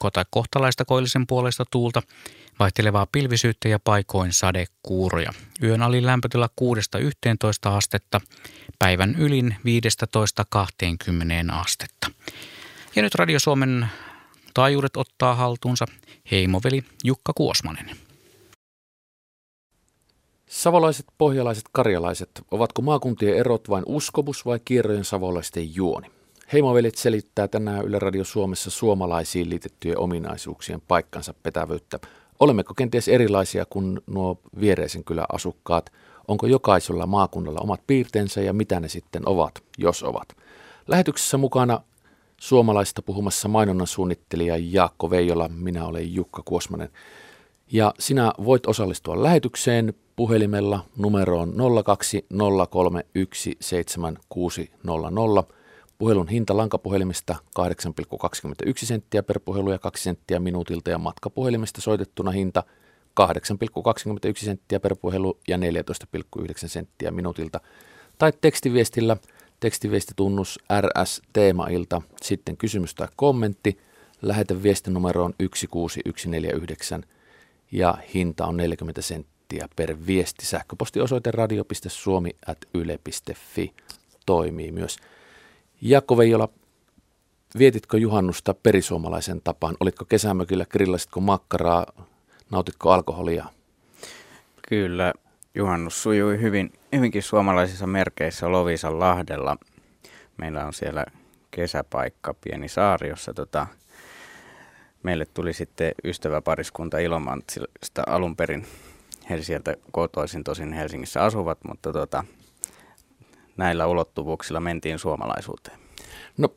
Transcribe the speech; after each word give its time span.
tai 0.00 0.24
kohtalaista 0.30 0.84
koillisen 0.84 1.26
puolesta 1.26 1.64
tuulta, 1.70 2.02
vaihtelevaa 2.58 3.06
pilvisyyttä 3.12 3.68
ja 3.68 3.78
paikoin 3.78 4.32
sadekuuroja. 4.32 5.32
Yön 5.62 5.82
alin 5.82 6.06
lämpötila 6.06 6.48
6-11 6.60 7.68
astetta, 7.68 8.20
päivän 8.78 9.14
ylin 9.18 9.56
15-20 11.50 11.52
astetta. 11.52 12.10
Ja 12.96 13.02
nyt 13.02 13.14
Radio 13.14 13.38
Suomen 13.40 13.88
taajuudet 14.54 14.96
ottaa 14.96 15.34
haltuunsa 15.34 15.86
heimoveli 16.30 16.84
Jukka 17.04 17.32
Kuosmanen. 17.32 17.90
Savolaiset, 20.48 21.06
pohjalaiset, 21.18 21.64
karjalaiset, 21.72 22.30
ovatko 22.50 22.82
maakuntien 22.82 23.36
erot 23.36 23.68
vain 23.68 23.84
uskomus 23.86 24.46
vai 24.46 24.60
kierrojen 24.64 25.04
savolaisten 25.04 25.74
juoni? 25.74 26.19
Heimovelit 26.52 26.94
selittää 26.94 27.48
tänään 27.48 27.84
Yle 27.84 27.98
Radio 27.98 28.24
Suomessa 28.24 28.70
suomalaisiin 28.70 29.50
liitettyjen 29.50 29.98
ominaisuuksien 29.98 30.80
paikkansa 30.88 31.34
petävyyttä. 31.42 31.98
Olemmeko 32.40 32.74
kenties 32.74 33.08
erilaisia 33.08 33.64
kuin 33.70 34.00
nuo 34.06 34.40
viereisen 34.60 35.04
kylän 35.04 35.26
asukkaat? 35.32 35.92
Onko 36.28 36.46
jokaisella 36.46 37.06
maakunnalla 37.06 37.60
omat 37.60 37.80
piirteensä 37.86 38.40
ja 38.40 38.52
mitä 38.52 38.80
ne 38.80 38.88
sitten 38.88 39.28
ovat, 39.28 39.54
jos 39.78 40.02
ovat? 40.02 40.28
Lähetyksessä 40.88 41.36
mukana 41.38 41.80
suomalaista 42.40 43.02
puhumassa 43.02 43.48
mainonnan 43.48 43.86
suunnittelija 43.86 44.54
Jaakko 44.58 45.10
Veijola, 45.10 45.48
minä 45.48 45.86
olen 45.86 46.14
Jukka 46.14 46.42
Kuosmanen. 46.44 46.88
Ja 47.72 47.94
sinä 47.98 48.32
voit 48.44 48.66
osallistua 48.66 49.22
lähetykseen 49.22 49.94
puhelimella 50.16 50.84
numeroon 50.96 51.54
020317600. 55.48 55.59
Puhelun 56.00 56.28
hinta 56.28 56.56
lankapuhelimesta 56.56 57.36
8,21 57.60 58.86
senttiä 58.86 59.22
per 59.22 59.40
puhelu 59.44 59.72
ja 59.72 59.78
2 59.78 60.02
senttiä 60.02 60.40
minuutilta 60.40 60.90
ja 60.90 60.98
matkapuhelimesta 60.98 61.80
soitettuna 61.80 62.30
hinta 62.30 62.62
8,21 63.20 63.26
senttiä 64.36 64.80
per 64.80 64.96
puhelu 64.96 65.38
ja 65.48 65.56
14,9 65.56 65.62
senttiä 66.66 67.10
minuutilta. 67.10 67.60
Tai 68.18 68.32
tekstiviestillä 68.40 69.16
tekstiviestitunnus 69.60 70.58
RS 70.80 71.22
Teemailta, 71.32 72.02
sitten 72.22 72.56
kysymys 72.56 72.94
tai 72.94 73.08
kommentti, 73.16 73.78
lähetä 74.22 74.62
viestinumeroon 74.62 75.34
16149 75.38 77.04
ja 77.72 77.98
hinta 78.14 78.46
on 78.46 78.56
40 78.56 79.02
senttiä 79.02 79.68
per 79.76 79.96
viesti. 80.06 80.46
Sähköpostiosoite 80.46 81.30
radio.suomi.yle.fi 81.30 83.74
toimii 84.26 84.72
myös. 84.72 84.96
Jaakko 85.82 86.16
Veijola, 86.16 86.48
vietitkö 87.58 87.98
juhannusta 87.98 88.54
perisuomalaisen 88.54 89.40
tapaan? 89.44 89.76
Olitko 89.80 90.04
kesämökillä, 90.04 90.66
grillasitko 90.66 91.20
makkaraa, 91.20 91.86
nautitko 92.50 92.90
alkoholia? 92.90 93.46
Kyllä, 94.68 95.12
juhannus 95.54 96.02
sujui 96.02 96.40
hyvin, 96.40 96.72
hyvinkin 96.92 97.22
suomalaisissa 97.22 97.86
merkeissä 97.86 98.52
Lovisan 98.52 98.98
Lahdella. 98.98 99.56
Meillä 100.36 100.66
on 100.66 100.72
siellä 100.72 101.04
kesäpaikka, 101.50 102.34
pieni 102.34 102.68
saari, 102.68 103.08
jossa 103.08 103.34
tota, 103.34 103.66
meille 105.02 105.26
tuli 105.34 105.52
sitten 105.52 105.92
ystäväpariskunta 106.04 106.98
Ilomantsista 106.98 108.02
alun 108.06 108.36
perin. 108.36 108.66
He 109.30 109.42
sieltä 109.42 109.74
kotoisin 109.92 110.44
tosin 110.44 110.72
Helsingissä 110.72 111.24
asuvat, 111.24 111.58
mutta 111.68 111.92
tota, 111.92 112.24
näillä 113.60 113.86
ulottuvuuksilla 113.86 114.60
mentiin 114.60 114.98
suomalaisuuteen? 114.98 115.78
No 116.36 116.48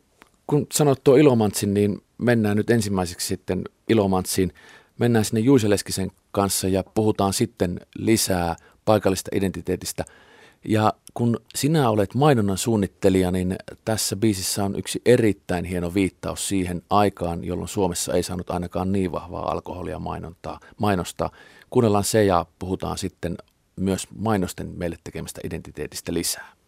kun 0.48 0.68
sanot 0.74 1.04
tuo 1.04 1.16
Ilomantsin, 1.16 1.74
niin 1.74 2.02
mennään 2.18 2.58
nyt 2.58 2.70
ensimmäiseksi 2.70 3.28
sitten 3.28 3.62
Ilomantsiin. 3.90 4.54
Mennään 5.00 5.26
sinne 5.26 5.40
Juiseleskisen 5.42 6.12
kanssa 6.32 6.68
ja 6.68 6.84
puhutaan 6.84 7.34
sitten 7.34 7.80
lisää 7.96 8.56
paikallista 8.86 9.32
identiteetistä. 9.34 10.06
Ja 10.68 10.94
kun 11.14 11.40
sinä 11.56 11.90
olet 11.90 12.16
mainonnan 12.16 12.58
suunnittelija, 12.58 13.32
niin 13.32 13.56
tässä 13.86 14.16
biisissä 14.16 14.64
on 14.64 14.80
yksi 14.80 15.02
erittäin 15.06 15.66
hieno 15.66 15.94
viittaus 15.94 16.48
siihen 16.48 16.82
aikaan, 16.90 17.44
jolloin 17.44 17.68
Suomessa 17.68 18.14
ei 18.14 18.24
saanut 18.24 18.50
ainakaan 18.50 18.92
niin 18.92 19.12
vahvaa 19.12 19.52
alkoholia 19.52 20.00
mainontaa, 20.00 20.60
mainostaa. 20.78 21.30
Kuunnellaan 21.70 22.04
se 22.04 22.24
ja 22.24 22.46
puhutaan 22.60 22.98
sitten 22.98 23.38
myös 23.76 24.08
mainosten 24.18 24.74
meille 24.78 24.98
tekemästä 25.04 25.42
identiteetistä 25.44 26.14
lisää. 26.14 26.63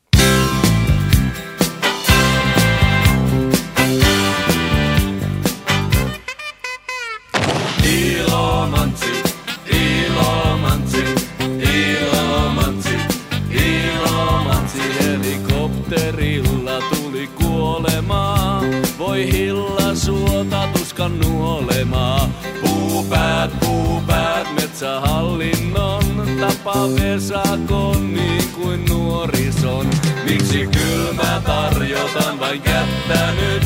Helikopterilla 15.05 16.79
tuli 16.79 17.27
kuolemaa. 17.27 18.61
Voi 18.99 19.31
hilla 19.31 19.95
suota 19.95 20.67
tuskan 20.95 21.19
nuolemaa. 21.19 22.29
Puupäät, 22.61 23.59
puupäät 23.59 24.47
metsähallinnon 24.55 26.03
tapa 26.39 26.87
vesakon 26.95 28.13
niin 28.13 28.49
kuin 28.55 28.85
nuorison. 28.85 29.87
Miksi 30.23 30.67
kylmä 30.67 31.41
tarjotan 31.45 32.39
vain 32.39 32.61
kättä 32.61 33.33
nyt? 33.41 33.63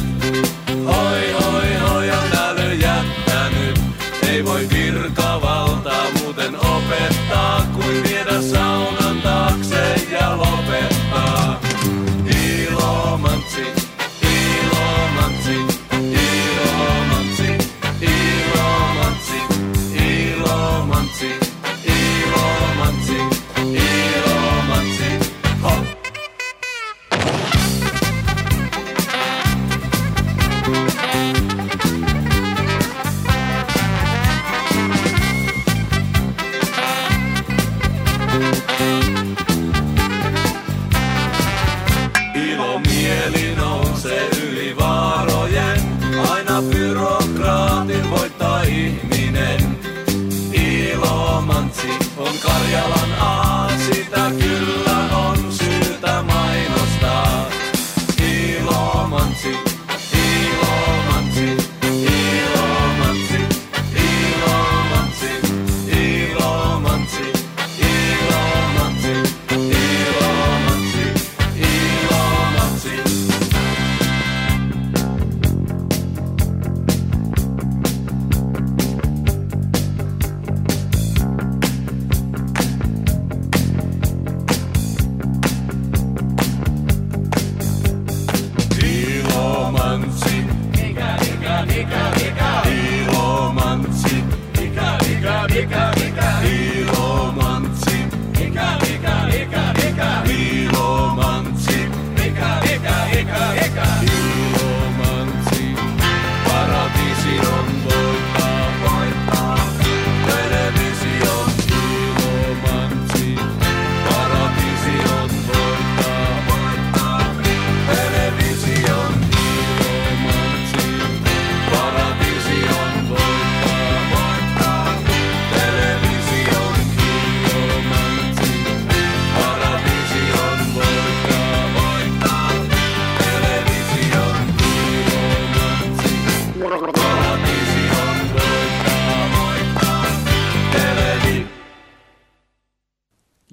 Hoi, 0.86 1.32
hoi, 1.32 1.90
hoi, 1.90 2.10
on 2.12 2.38
äly 2.38 2.74
jättänyt. 2.74 3.80
Ei 4.28 4.46
voi 4.46 4.68
virkavaltaa 4.74 6.06
muuten 6.22 6.56
opettaa, 6.56 7.66
kuin 7.74 8.04
viedä 8.04 8.42
saunan 8.42 9.22
taakse 9.22 9.89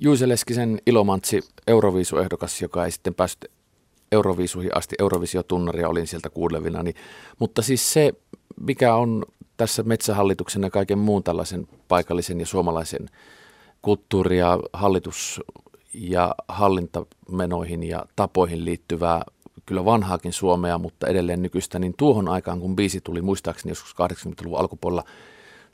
Juise 0.07 0.29
Leskisen 0.29 0.79
Ilomantsi 0.87 1.41
Euroviisuehdokas, 1.67 2.63
joka 2.63 2.85
ei 2.85 2.91
sitten 2.91 3.15
päässyt 3.15 3.51
Euroviisuihin 4.13 4.77
asti, 4.77 4.97
Eurovisiotunnaria 4.99 5.89
olin 5.89 6.07
sieltä 6.07 6.31
kuulevina. 6.31 6.83
Niin, 6.83 6.95
mutta 7.39 7.63
siis 7.63 7.93
se, 7.93 8.13
mikä 8.61 8.95
on 8.95 9.25
tässä 9.57 9.83
metsähallituksen 9.83 10.63
ja 10.63 10.71
kaiken 10.71 10.99
muun 10.99 11.23
tällaisen 11.23 11.69
paikallisen 11.89 12.41
ja 12.41 12.47
suomalaisen 12.47 13.09
kulttuuri- 13.83 14.39
ja 14.39 14.59
hallitus- 14.73 15.41
ja 15.95 16.35
hallintamenoihin 16.49 17.83
ja 17.83 18.07
tapoihin 18.17 18.65
liittyvää 18.65 19.23
kyllä 19.67 19.85
vanhaakin 19.85 20.33
Suomea, 20.33 20.79
mutta 20.79 21.07
edelleen 21.07 21.43
nykyistä, 21.43 21.79
niin 21.79 21.95
tuohon 21.97 22.29
aikaan, 22.29 22.61
kun 22.61 22.77
biisi 22.77 23.01
tuli 23.01 23.23
muistaakseni 23.23 23.71
joskus 23.71 23.95
80-luvun 23.95 24.59
alkupuolella, 24.59 25.05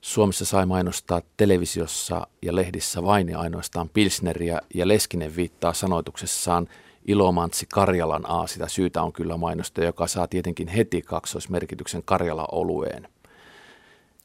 Suomessa 0.03 0.45
sai 0.45 0.67
mainostaa 0.67 1.23
televisiossa 1.37 2.27
ja 2.43 2.57
lehdissä 2.57 3.03
vain 3.03 3.29
ja 3.29 3.41
ainoastaan 3.41 3.89
Pilsneriä 3.89 4.61
ja 4.75 4.89
Leskinen 4.89 5.37
viittaa 5.37 5.73
sanoituksessaan 5.73 6.69
Ilomantsi 7.07 7.67
Karjalan 7.75 8.31
A. 8.31 8.47
Sitä 8.47 8.69
syytä 8.69 9.03
on 9.03 9.13
kyllä 9.13 9.37
mainosta, 9.37 9.85
joka 9.85 10.07
saa 10.07 10.29
tietenkin 10.29 10.69
heti 10.69 11.03
kaksoismerkityksen 11.03 12.03
Karjala-olueen. 12.05 13.09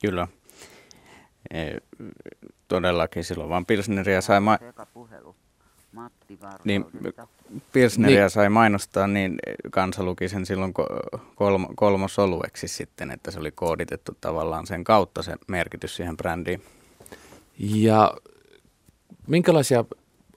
Kyllä. 0.01 0.27
E, 1.53 1.77
todellakin 2.68 3.23
silloin 3.23 3.50
vaan 3.50 3.65
Pilsneriä 3.65 4.21
sai, 4.21 4.39
ma- 4.39 4.59
niin. 6.63 6.85
Pilsneriä 7.71 8.19
Niin. 8.21 8.29
sai 8.29 8.49
mainostaa, 8.49 9.07
niin 9.07 9.39
kansa 9.71 10.03
luki 10.03 10.29
sen 10.29 10.45
silloin 10.45 10.73
ko- 10.79 11.19
kolm- 11.35 11.73
kolmosolueksi 11.75 12.67
sitten, 12.67 13.11
että 13.11 13.31
se 13.31 13.39
oli 13.39 13.51
kooditettu 13.51 14.17
tavallaan 14.21 14.67
sen 14.67 14.83
kautta 14.83 15.23
se 15.23 15.35
merkitys 15.47 15.95
siihen 15.95 16.17
brändiin. 16.17 16.61
Ja 17.59 18.13
minkälaisia 19.27 19.85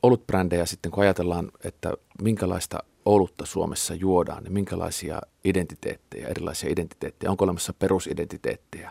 olutbrändejä 0.03 0.67
sitten, 0.67 0.91
kun 0.93 1.03
ajatellaan, 1.03 1.51
että 1.65 1.93
minkälaista 2.23 2.83
olutta 3.05 3.47
Suomessa 3.47 3.95
juodaan, 3.95 4.43
niin 4.43 4.53
minkälaisia 4.53 5.21
identiteettejä, 5.45 6.29
erilaisia 6.29 6.71
identiteettejä, 6.73 7.31
onko 7.31 7.45
olemassa 7.45 7.73
perusidentiteettejä 7.73 8.91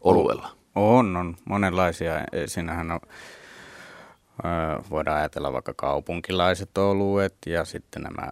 oluella? 0.00 0.48
On, 0.74 1.16
on 1.16 1.36
monenlaisia. 1.44 2.20
E, 2.20 2.46
Siinähän 2.46 2.90
on, 2.90 3.00
voidaan 4.90 5.18
ajatella 5.18 5.52
vaikka 5.52 5.74
kaupunkilaiset 5.74 6.78
oluet 6.78 7.34
ja 7.46 7.64
sitten 7.64 8.02
nämä 8.02 8.30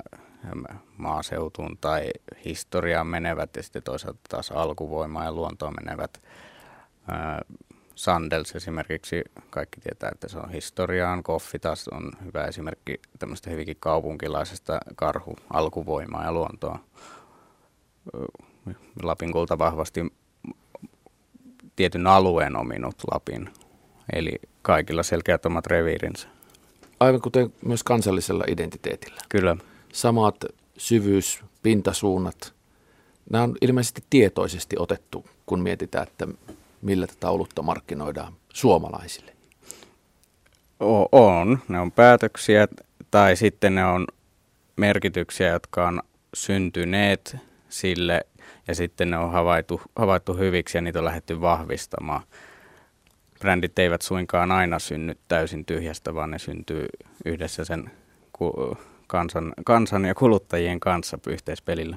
maaseutuun 0.96 1.78
tai 1.80 2.10
historiaan 2.44 3.06
menevät 3.06 3.56
ja 3.56 3.62
sitten 3.62 3.82
toisaalta 3.82 4.20
taas 4.28 4.50
alkuvoimaan 4.50 5.24
ja 5.24 5.32
luontoon 5.32 5.74
menevät. 5.84 6.22
Sandels 7.94 8.56
esimerkiksi, 8.56 9.24
kaikki 9.50 9.80
tietää, 9.80 10.10
että 10.12 10.28
se 10.28 10.38
on 10.38 10.50
historiaan. 10.50 11.22
Koffi 11.22 11.58
taas 11.58 11.88
on 11.88 12.12
hyvä 12.24 12.44
esimerkki 12.44 13.00
tämmöistä 13.18 13.50
hyvinkin 13.50 13.76
kaupunkilaisesta 13.80 14.78
karhu 14.96 15.36
alkuvoimaa 15.50 16.24
ja 16.24 16.32
luontoa. 16.32 16.78
Lapin 19.02 19.32
kulta 19.32 19.58
vahvasti 19.58 20.12
tietyn 21.76 22.06
alueen 22.06 22.56
ominut 22.56 22.94
Lapin. 23.12 23.50
Eli 24.12 24.40
kaikilla 24.64 25.02
selkeät 25.02 25.46
omat 25.46 25.66
reviirinsä. 25.66 26.28
Aivan 27.00 27.20
kuten 27.20 27.52
myös 27.64 27.82
kansallisella 27.82 28.44
identiteetillä. 28.48 29.20
Kyllä. 29.28 29.56
Samat 29.92 30.36
syvyys, 30.76 31.44
pintasuunnat, 31.62 32.54
nämä 33.30 33.44
on 33.44 33.56
ilmeisesti 33.60 34.04
tietoisesti 34.10 34.76
otettu, 34.78 35.26
kun 35.46 35.60
mietitään, 35.60 36.06
että 36.08 36.28
millä 36.82 37.06
tätä 37.06 37.30
olutta 37.30 37.62
markkinoidaan 37.62 38.32
suomalaisille. 38.52 39.32
O- 40.82 41.08
on. 41.12 41.58
Ne 41.68 41.80
on 41.80 41.92
päätöksiä 41.92 42.68
tai 43.10 43.36
sitten 43.36 43.74
ne 43.74 43.84
on 43.84 44.06
merkityksiä, 44.76 45.48
jotka 45.48 45.88
on 45.88 46.02
syntyneet 46.34 47.36
sille 47.68 48.20
ja 48.68 48.74
sitten 48.74 49.10
ne 49.10 49.18
on 49.18 49.32
havaittu, 49.32 49.80
havaittu 49.96 50.34
hyviksi 50.34 50.78
ja 50.78 50.82
niitä 50.82 50.98
on 50.98 51.04
lähdetty 51.04 51.40
vahvistamaan. 51.40 52.22
Brändit 53.44 53.78
eivät 53.78 54.02
suinkaan 54.02 54.52
aina 54.52 54.78
synny 54.78 55.14
täysin 55.28 55.64
tyhjästä, 55.64 56.14
vaan 56.14 56.30
ne 56.30 56.38
syntyy 56.38 56.86
yhdessä 57.24 57.64
sen 57.64 57.90
kansan, 59.06 59.52
kansan 59.64 60.04
ja 60.04 60.14
kuluttajien 60.14 60.80
kanssa 60.80 61.18
yhteispelillä. 61.26 61.96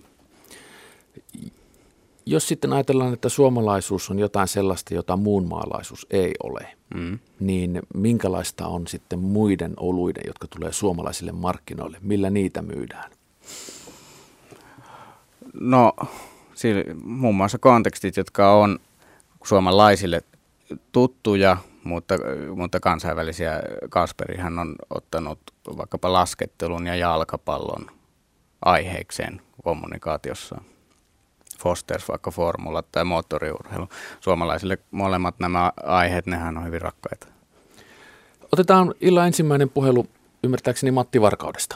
Jos 2.25 2.47
sitten 2.47 2.73
ajatellaan, 2.73 3.13
että 3.13 3.29
suomalaisuus 3.29 4.09
on 4.09 4.19
jotain 4.19 4.47
sellaista, 4.47 4.93
jota 4.93 5.17
muun 5.17 5.47
maalaisuus 5.47 6.07
ei 6.09 6.33
ole, 6.43 6.67
Mm. 6.95 7.19
niin 7.39 7.79
minkälaista 7.93 8.67
on 8.67 8.87
sitten 8.87 9.19
muiden 9.19 9.73
oluiden, 9.77 10.23
jotka 10.27 10.47
tulee 10.47 10.71
suomalaisille 10.71 11.31
markkinoille? 11.31 11.97
Millä 12.01 12.29
niitä 12.29 12.61
myydään? 12.61 13.11
No, 15.53 15.93
sillä, 16.53 16.83
muun 17.03 17.35
muassa 17.35 17.57
kontekstit, 17.57 18.17
jotka 18.17 18.53
on 18.53 18.79
suomalaisille 19.43 20.21
tuttuja, 20.91 21.57
mutta, 21.83 22.15
mutta 22.55 22.79
kansainvälisiä. 22.79 23.59
Kasperihan 23.89 24.59
on 24.59 24.75
ottanut 24.89 25.39
vaikkapa 25.77 26.13
laskettelun 26.13 26.87
ja 26.87 26.95
jalkapallon 26.95 27.91
aiheekseen 28.65 29.41
kommunikaatiossa. 29.63 30.61
Fosters 31.59 32.09
vaikka 32.09 32.31
formulat 32.31 32.85
tai 32.91 33.03
moottoriurheilu. 33.03 33.89
Suomalaisille 34.19 34.77
molemmat 34.91 35.35
nämä 35.39 35.71
aiheet, 35.83 36.25
nehän 36.25 36.57
on 36.57 36.65
hyvin 36.65 36.81
rakkaita. 36.81 37.27
Otetaan 38.51 38.93
illan 39.01 39.27
ensimmäinen 39.27 39.69
puhelu 39.69 40.05
ymmärtääkseni 40.43 40.91
Matti 40.91 41.21
Varkaudesta, 41.21 41.75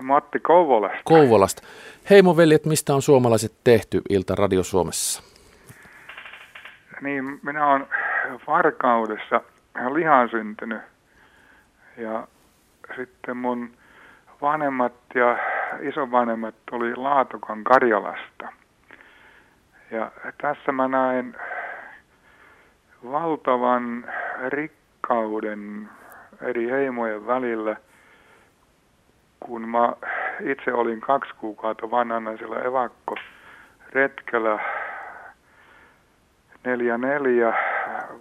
Matti 0.00 0.40
Kouvola. 0.40 0.90
Kouvolasta. 1.04 1.62
Hei 2.10 2.22
mun 2.22 2.36
veljet, 2.36 2.66
mistä 2.66 2.94
on 2.94 3.02
suomalaiset 3.02 3.52
tehty 3.64 4.02
ilta 4.08 4.34
Radio 4.34 4.62
Suomessa? 4.62 5.22
Niin, 7.00 7.40
minä 7.42 7.66
olen 7.66 7.86
Varkaudessa 8.46 9.40
lihan 9.92 10.28
syntynyt. 10.28 10.82
Ja 11.96 12.26
sitten 12.96 13.36
mun 13.36 13.70
vanhemmat 14.42 14.92
ja 15.14 15.38
isovanhemmat 15.80 16.54
oli 16.72 16.96
Laatokan 16.96 17.64
Karjalasta. 17.64 18.48
Ja 19.90 20.10
tässä 20.42 20.72
mä 20.72 20.88
näen 20.88 21.36
valtavan 23.04 24.04
rikkauden 24.48 25.88
eri 26.42 26.70
heimojen 26.70 27.26
välillä, 27.26 27.76
kun 29.40 29.68
mä 29.68 29.92
itse 30.40 30.72
olin 30.72 31.00
kaksi 31.00 31.34
kuukautta 31.34 31.90
vanhana 31.90 32.36
sillä 32.36 32.58
evakko 32.58 33.14
retkellä 33.92 34.58
neljä 36.64 36.98
neljä 36.98 37.54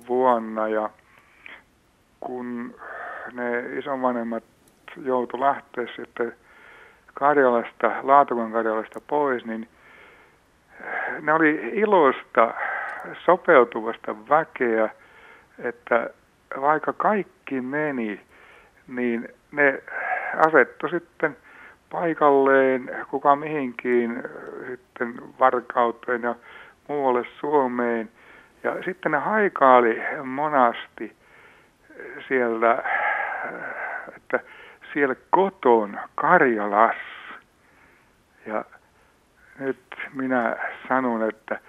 vuonna 0.07 0.67
ja 0.67 0.89
kun 2.19 2.75
ne 3.33 3.59
isovanhemmat 3.77 4.43
joutu 5.03 5.39
lähteä 5.39 5.85
sitten 5.95 6.35
Karjalasta, 7.13 7.91
Laatokan 8.01 8.51
Karjalasta 8.51 9.01
pois, 9.07 9.45
niin 9.45 9.67
ne 11.21 11.33
oli 11.33 11.71
ilosta 11.73 12.53
sopeutuvasta 13.25 14.15
väkeä, 14.29 14.89
että 15.59 16.09
vaikka 16.61 16.93
kaikki 16.93 17.61
meni, 17.61 18.21
niin 18.87 19.29
ne 19.51 19.81
asettu 20.37 20.87
sitten 20.89 21.37
paikalleen, 21.89 22.95
kuka 23.09 23.35
mihinkin 23.35 24.23
sitten 24.67 25.13
varkauteen 25.39 26.21
ja 26.21 26.35
muualle 26.87 27.25
Suomeen. 27.39 28.09
Ja 28.63 28.75
sitten 28.85 29.11
ne 29.11 29.17
haikaali 29.17 30.01
monasti 30.23 31.15
siellä, 32.27 32.83
että 34.15 34.39
siellä 34.93 35.15
koton 35.29 35.99
Karjalassa. 36.15 36.99
Ja 38.45 38.65
nyt 39.59 39.79
minä 40.13 40.57
sanon, 40.87 41.29
että 41.29 41.59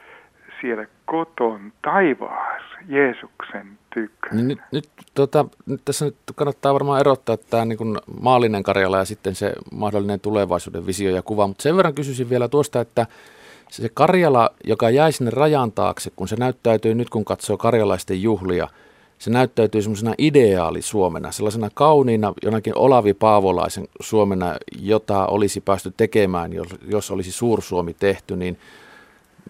siellä 0.60 0.86
koton 1.04 1.72
taivaas 1.82 2.62
Jeesuksen 2.88 3.78
tykö. 3.94 4.28
Niin 4.32 4.48
nyt, 4.48 4.58
nyt, 4.72 4.88
tota, 5.14 5.44
nyt 5.66 5.80
tässä 5.84 6.04
nyt 6.04 6.16
kannattaa 6.34 6.74
varmaan 6.74 7.00
erottaa 7.00 7.36
tämä 7.36 7.64
niin 7.64 7.78
kuin 7.78 7.98
maallinen 8.20 8.62
Karjala 8.62 8.98
ja 8.98 9.04
sitten 9.04 9.34
se 9.34 9.52
mahdollinen 9.72 10.20
tulevaisuuden 10.20 10.86
visio 10.86 11.10
ja 11.10 11.22
kuva, 11.22 11.46
mutta 11.46 11.62
sen 11.62 11.76
verran 11.76 11.94
kysyisin 11.94 12.30
vielä 12.30 12.48
tuosta, 12.48 12.80
että 12.80 13.06
se 13.70 13.88
Karjala, 13.94 14.50
joka 14.64 14.90
jäi 14.90 15.12
sinne 15.12 15.30
rajan 15.30 15.72
taakse, 15.72 16.10
kun 16.16 16.28
se 16.28 16.36
näyttäytyy 16.36 16.94
nyt, 16.94 17.10
kun 17.10 17.24
katsoo 17.24 17.56
karjalaisten 17.56 18.22
juhlia, 18.22 18.68
se 19.18 19.30
näyttäytyy 19.30 19.82
semmoisena 19.82 20.14
ideaali 20.18 20.82
Suomena, 20.82 21.32
sellaisena 21.32 21.68
kauniina 21.74 22.32
jonakin 22.42 22.78
Olavi 22.78 23.14
Paavolaisen 23.14 23.88
Suomena, 24.00 24.56
jota 24.78 25.26
olisi 25.26 25.60
päästy 25.60 25.92
tekemään, 25.96 26.52
jos, 26.52 26.68
jos 26.88 27.10
olisi 27.10 27.32
Suursuomi 27.32 27.94
tehty, 27.94 28.36
niin 28.36 28.58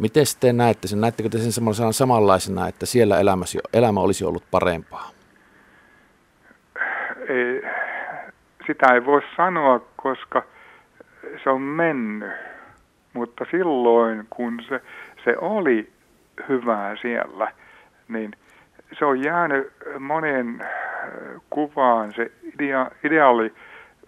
Miten 0.00 0.24
te 0.40 0.52
näette 0.52 0.88
sen? 0.88 1.00
Näettekö 1.00 1.28
te 1.28 1.38
sen 1.38 1.52
semmoisena 1.52 1.92
samanlaisena, 1.92 2.68
että 2.68 2.86
siellä 2.86 3.20
elämäsi, 3.20 3.58
elämä 3.72 4.00
olisi 4.00 4.24
ollut 4.24 4.44
parempaa? 4.50 5.10
Ei, 7.28 7.62
sitä 8.66 8.94
ei 8.94 9.04
voi 9.04 9.22
sanoa, 9.36 9.80
koska 9.96 10.42
se 11.44 11.50
on 11.50 11.62
mennyt. 11.62 12.49
Mutta 13.12 13.44
silloin, 13.50 14.26
kun 14.30 14.60
se, 14.68 14.80
se 15.24 15.36
oli 15.38 15.92
hyvää 16.48 16.96
siellä, 16.96 17.52
niin 18.08 18.32
se 18.98 19.04
on 19.04 19.22
jäänyt 19.22 19.72
monen 19.98 20.64
kuvaan 21.50 22.12
se 22.12 22.30
idea, 22.54 22.90
ideaali 23.04 23.54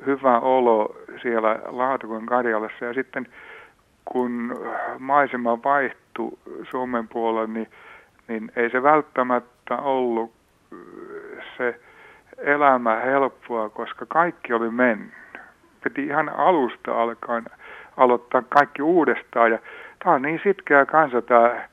hyvä 0.07 0.41
olo 0.41 0.97
siellä 1.23 1.59
Laatukon 1.67 2.27
Karjalassa. 2.27 2.85
Ja 2.85 2.95
sitten 2.95 3.27
kun 4.05 4.61
maisema 4.99 5.63
vaihtui 5.65 6.39
Suomen 6.71 7.09
puolella, 7.09 7.47
niin, 7.47 7.69
niin 8.29 8.53
ei 8.57 8.71
se 8.71 8.83
välttämättä 8.83 9.77
ollut 9.77 10.33
se 11.57 11.81
elämä 12.39 12.97
helppoa, 12.97 13.69
koska 13.69 14.07
kaikki 14.07 14.53
oli 14.53 14.71
mennyt. 14.71 15.15
Piti 15.85 16.07
ihan 16.07 16.29
alusta 16.29 17.03
alkaen 17.03 17.45
aloittaa 17.97 18.43
kaikki 18.49 18.83
uudestaan. 18.83 19.51
Ja 19.51 19.59
tämä 20.05 20.15
on 20.15 20.23
niin 20.23 20.41
sitkeä 20.45 20.87
kansa 20.87 21.23
tämä 21.23 21.69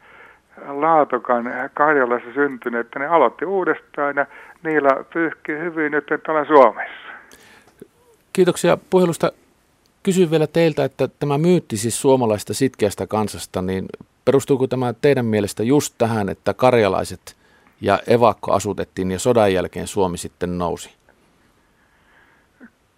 Laatokan 0.68 1.46
Karjalassa 1.74 2.34
syntynyt, 2.34 2.80
että 2.80 3.00
ne 3.00 3.08
aloitti 3.08 3.46
uudestaan 3.46 4.16
ja 4.16 4.26
niillä 4.64 4.90
pyyhki 5.14 5.52
hyvin 5.52 5.92
nyt 5.92 6.06
täällä 6.26 6.46
Suomessa. 6.46 7.10
Kiitoksia 8.34 8.78
puhelusta. 8.90 9.32
Kysyn 10.04 10.32
vielä 10.32 10.48
teiltä, 10.48 10.84
että 10.84 11.08
tämä 11.08 11.38
myytti 11.38 11.78
siis 11.78 12.02
suomalaista 12.02 12.54
sitkeästä 12.54 13.08
kansasta, 13.08 13.62
niin 13.62 13.86
perustuuko 14.26 14.68
tämä 14.68 14.94
teidän 15.02 15.26
mielestä 15.26 15.64
just 15.64 15.96
tähän, 15.98 16.30
että 16.30 16.54
karjalaiset 16.54 17.36
ja 17.82 18.00
evakko 18.08 18.52
asutettiin 18.52 19.12
ja 19.12 19.20
sodan 19.20 19.54
jälkeen 19.54 19.88
Suomi 19.88 20.18
sitten 20.18 20.58
nousi? 20.58 20.96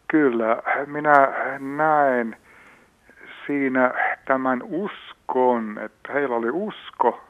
Kyllä, 0.08 0.62
minä 0.86 1.34
näen 1.60 2.38
siinä 3.52 3.94
tämän 4.26 4.64
uskon, 4.64 5.80
että 5.86 6.14
heillä 6.14 6.36
oli 6.36 6.50
usko 6.52 7.24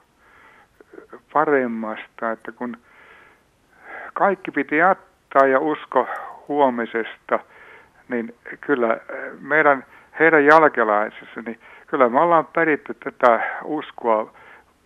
paremmasta, 1.34 2.32
että 2.32 2.51
kun 2.51 2.78
kaikki 4.13 4.51
piti 4.51 4.78
jättää 4.78 5.48
ja 5.48 5.60
usko 5.60 6.08
huomisesta, 6.48 7.40
niin 8.10 8.36
kyllä 8.62 8.98
meidän, 9.40 9.86
heidän 10.20 10.46
jälkeläisissä, 10.46 11.42
niin 11.46 11.60
kyllä 11.88 12.10
me 12.10 12.20
ollaan 12.20 12.46
peritty 12.46 12.94
tätä 12.94 13.40
uskoa 13.63 14.34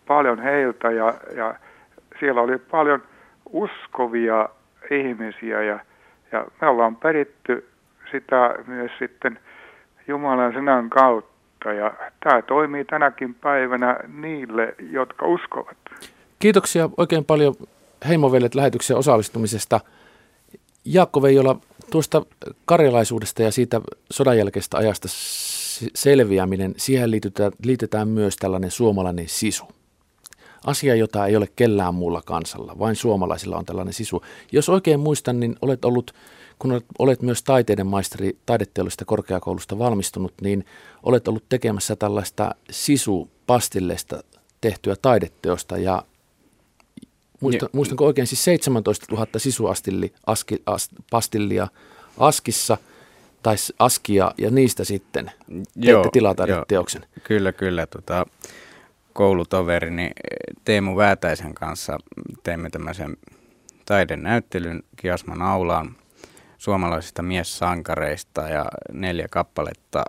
paljon 0.06 0.42
heiltä 0.42 0.90
ja, 0.90 1.14
ja 1.34 1.54
siellä 2.20 2.40
oli 2.40 2.58
paljon 2.58 3.02
uskovia 3.52 4.48
ihmisiä 4.90 5.62
ja, 5.62 5.78
ja 6.32 6.44
me 6.60 6.68
ollaan 6.68 6.96
peritty 6.96 7.68
sitä 8.10 8.54
myös 8.66 8.90
sitten 8.98 9.38
Jumalan 10.08 10.52
sanan 10.52 10.90
kautta 10.90 11.72
ja 11.72 11.92
tämä 12.24 12.42
toimii 12.42 12.84
tänäkin 12.84 13.34
päivänä 13.34 14.00
niille, 14.08 14.74
jotka 14.90 15.26
uskovat. 15.26 15.76
Kiitoksia 16.38 16.90
oikein 16.96 17.24
paljon 17.24 17.54
Heimoveljet 18.08 18.54
lähetyksen 18.54 18.96
osallistumisesta. 18.96 19.80
Jaakko 20.84 21.22
Veijola, 21.22 21.56
tuosta 21.90 22.22
karjalaisuudesta 22.64 23.42
ja 23.42 23.52
siitä 23.52 23.80
sodanjälkeistä 24.10 24.76
ajasta 24.76 25.08
selviäminen, 25.94 26.74
siihen 26.76 27.10
liitetään, 27.10 27.52
liitetään 27.64 28.08
myös 28.08 28.36
tällainen 28.36 28.70
suomalainen 28.70 29.28
sisu. 29.28 29.64
Asia, 30.66 30.94
jota 30.94 31.26
ei 31.26 31.36
ole 31.36 31.48
kellään 31.56 31.94
muulla 31.94 32.22
kansalla, 32.24 32.78
vain 32.78 32.96
suomalaisilla 32.96 33.56
on 33.56 33.64
tällainen 33.64 33.94
sisu. 33.94 34.22
Jos 34.52 34.68
oikein 34.68 35.00
muistan, 35.00 35.40
niin 35.40 35.56
olet 35.62 35.84
ollut, 35.84 36.12
kun 36.58 36.80
olet 36.98 37.22
myös 37.22 37.42
taiteiden 37.42 37.86
maisteri 37.86 38.38
taideteollisesta 38.46 39.04
korkeakoulusta 39.04 39.78
valmistunut, 39.78 40.32
niin 40.40 40.64
olet 41.02 41.28
ollut 41.28 41.44
tekemässä 41.48 41.96
tällaista 41.96 42.54
sisu-pastilleista 42.70 44.22
tehtyä 44.60 44.96
taideteosta 45.02 45.78
ja 45.78 46.02
muistan, 47.40 47.68
muistanko 47.72 48.06
oikein, 48.06 48.26
siis 48.26 48.44
17 48.44 49.06
000 49.10 49.26
sisuastilli, 49.36 50.12
aski, 50.26 50.62
as, 50.66 50.90
pastillia 51.10 51.68
askissa 52.18 52.78
tai 53.42 53.56
askia 53.78 54.32
ja 54.38 54.50
niistä 54.50 54.84
sitten 54.84 55.30
teette 55.80 56.08
tilataideteoksen. 56.12 57.06
Kyllä, 57.22 57.52
kyllä. 57.52 57.86
Tota, 57.86 58.26
koulutoverini 59.12 60.10
Teemu 60.64 60.96
Väätäisen 60.96 61.54
kanssa 61.54 61.98
teimme 62.42 62.70
tämmöisen 62.70 63.16
taidenäyttelyn 63.86 64.82
Kiasman 64.96 65.42
aulaan 65.42 65.96
suomalaisista 66.58 67.22
miessankareista 67.22 68.40
ja 68.40 68.64
neljä 68.92 69.26
kappaletta, 69.30 70.04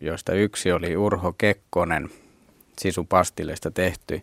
joista 0.00 0.32
yksi 0.32 0.72
oli 0.72 0.96
Urho 0.96 1.32
Kekkonen 1.32 2.10
sisupastilleista 2.78 3.70
tehty 3.70 4.22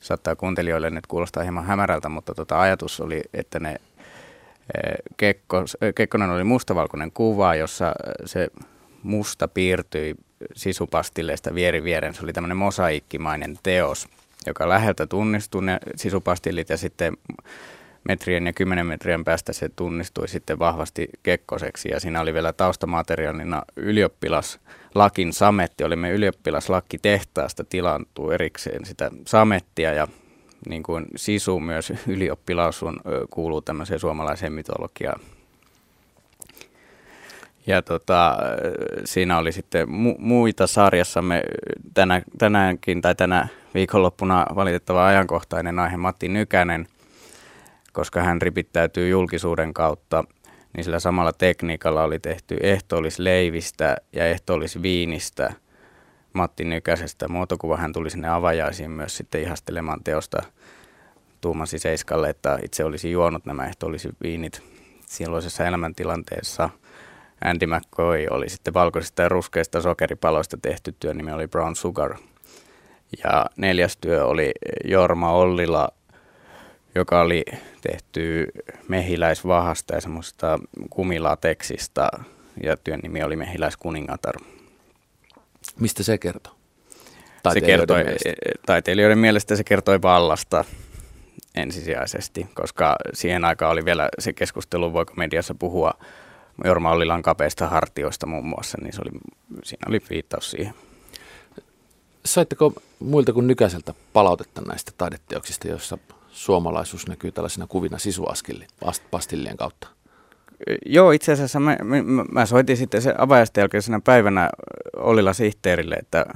saattaa 0.00 0.36
kuuntelijoille 0.36 0.90
nyt 0.90 1.06
kuulostaa 1.06 1.42
hieman 1.42 1.64
hämärältä, 1.64 2.08
mutta 2.08 2.34
tota 2.34 2.60
ajatus 2.60 3.00
oli, 3.00 3.22
että 3.34 3.60
ne 3.60 3.76
Kekko, 5.16 5.64
Kekkonen 5.94 6.30
oli 6.30 6.44
mustavalkoinen 6.44 7.12
kuva, 7.12 7.54
jossa 7.54 7.94
se 8.24 8.48
musta 9.02 9.48
piirtyi 9.48 10.14
sisupastilleista 10.54 11.54
vieri 11.54 11.84
vieren. 11.84 12.14
Se 12.14 12.22
oli 12.22 12.32
tämmöinen 12.32 12.56
mosaikkimainen 12.56 13.58
teos, 13.62 14.08
joka 14.46 14.68
läheltä 14.68 15.06
tunnistui 15.06 15.62
ne 15.62 15.78
sisupastillit 15.96 16.68
ja 16.68 16.76
sitten 16.76 17.16
metrien 18.08 18.46
ja 18.46 18.52
kymmenen 18.52 18.86
metrien 18.86 19.24
päästä 19.24 19.52
se 19.52 19.68
tunnistui 19.68 20.28
sitten 20.28 20.58
vahvasti 20.58 21.08
kekkoseksi 21.22 21.88
ja 21.88 22.00
siinä 22.00 22.20
oli 22.20 22.34
vielä 22.34 22.52
taustamateriaalina 22.52 23.62
ylioppilaslakin 23.76 25.32
sametti. 25.32 25.84
Olimme 25.84 26.10
ylioppilaslakki 26.10 26.98
tehtaasta 26.98 27.64
tilantuu 27.64 28.30
erikseen 28.30 28.84
sitä 28.84 29.10
samettia 29.26 29.92
ja 29.92 30.08
niin 30.68 30.82
kuin 30.82 31.06
sisu 31.16 31.60
myös 31.60 31.92
ylioppilaus 32.08 32.82
on, 32.82 33.00
kuuluu 33.30 33.60
tämmöiseen 33.60 34.00
suomalaiseen 34.00 34.52
mytologiaan. 34.52 35.20
Ja 37.66 37.82
tota, 37.82 38.36
siinä 39.04 39.38
oli 39.38 39.52
sitten 39.52 39.88
mu- 39.88 40.18
muita 40.18 40.66
sarjassamme 40.66 41.42
tänä, 41.94 42.22
tänäänkin 42.38 43.02
tai 43.02 43.14
tänä 43.14 43.48
viikonloppuna 43.74 44.46
valitettava 44.54 45.06
ajankohtainen 45.06 45.78
aihe 45.78 45.96
Matti 45.96 46.28
Nykänen– 46.28 46.86
koska 47.92 48.22
hän 48.22 48.42
ripittäytyy 48.42 49.08
julkisuuden 49.08 49.74
kautta, 49.74 50.24
niin 50.76 50.84
sillä 50.84 50.98
samalla 50.98 51.32
tekniikalla 51.32 52.02
oli 52.02 52.18
tehty 52.18 52.56
ehtoollisleivistä 52.60 53.96
ja 54.12 54.26
ehtoollisviinistä 54.26 55.52
Matti 56.32 56.64
Nykäsestä 56.64 57.28
muotokuva. 57.28 57.76
Hän 57.76 57.92
tuli 57.92 58.10
sinne 58.10 58.28
avajaisiin 58.28 58.90
myös 58.90 59.16
sitten 59.16 59.42
ihastelemaan 59.42 60.04
teosta 60.04 60.42
tuumasi 61.40 61.78
Seiskalle, 61.78 62.30
että 62.30 62.58
itse 62.64 62.84
olisi 62.84 63.10
juonut 63.10 63.44
nämä 63.44 63.66
ehtoollisviinit 63.66 64.62
silloisessa 65.06 65.66
elämäntilanteessa. 65.66 66.70
Andy 67.44 67.66
McCoy 67.66 68.26
oli 68.30 68.48
sitten 68.48 68.74
valkoisista 68.74 69.22
ja 69.22 69.28
ruskeista 69.28 69.82
sokeripaloista 69.82 70.56
tehty 70.62 70.94
työ, 71.00 71.14
nimi 71.14 71.32
oli 71.32 71.48
Brown 71.48 71.76
Sugar. 71.76 72.16
Ja 73.24 73.46
neljäs 73.56 73.96
työ 73.96 74.24
oli 74.26 74.52
Jorma 74.84 75.32
Ollila 75.32 75.88
joka 76.94 77.20
oli 77.20 77.44
tehty 77.80 78.46
mehiläisvahasta 78.88 79.94
ja 79.94 80.00
semmoista 80.00 80.58
kumilateksista 80.90 82.08
ja 82.62 82.76
työn 82.76 83.00
nimi 83.02 83.22
oli 83.22 83.36
Mehiläiskuningatar. 83.36 84.34
Mistä 85.80 86.02
se 86.02 86.18
kertoo? 86.18 86.52
Se 87.52 87.60
kertoi, 87.60 88.04
mielestä. 88.04 88.32
taiteilijoiden 88.66 89.18
mielestä 89.18 89.56
se 89.56 89.64
kertoi 89.64 90.02
vallasta 90.02 90.64
ensisijaisesti, 91.54 92.46
koska 92.54 92.96
siihen 93.14 93.44
aikaan 93.44 93.72
oli 93.72 93.84
vielä 93.84 94.08
se 94.18 94.32
keskustelu, 94.32 94.92
voiko 94.92 95.12
mediassa 95.16 95.54
puhua 95.54 95.92
Jorma 96.64 96.90
Ollilan 96.90 97.22
kapeista 97.22 97.68
hartioista 97.68 98.26
muun 98.26 98.46
muassa, 98.46 98.78
niin 98.82 98.92
se 98.92 99.00
oli, 99.04 99.20
siinä 99.64 99.84
oli 99.88 100.00
viittaus 100.10 100.50
siihen. 100.50 100.74
Saitteko 102.24 102.72
muilta 102.98 103.32
kuin 103.32 103.46
nykäiseltä 103.46 103.94
palautetta 104.12 104.62
näistä 104.68 104.92
taideteoksista, 104.98 105.68
joissa 105.68 105.98
suomalaisuus 106.32 107.06
näkyy 107.06 107.32
tällaisina 107.32 107.66
kuvina 107.66 107.98
sisuaskilli 107.98 108.66
pastillien 109.10 109.56
kautta? 109.56 109.88
Joo, 110.86 111.10
itse 111.10 111.32
asiassa 111.32 111.60
mä, 111.60 111.76
mä, 111.84 112.24
mä 112.32 112.46
soitin 112.46 112.76
sitten 112.76 113.02
se 113.02 113.14
jälkeisenä 113.56 114.00
päivänä 114.04 114.50
Ollilla 114.96 115.32
sihteerille, 115.32 115.94
että, 115.94 116.26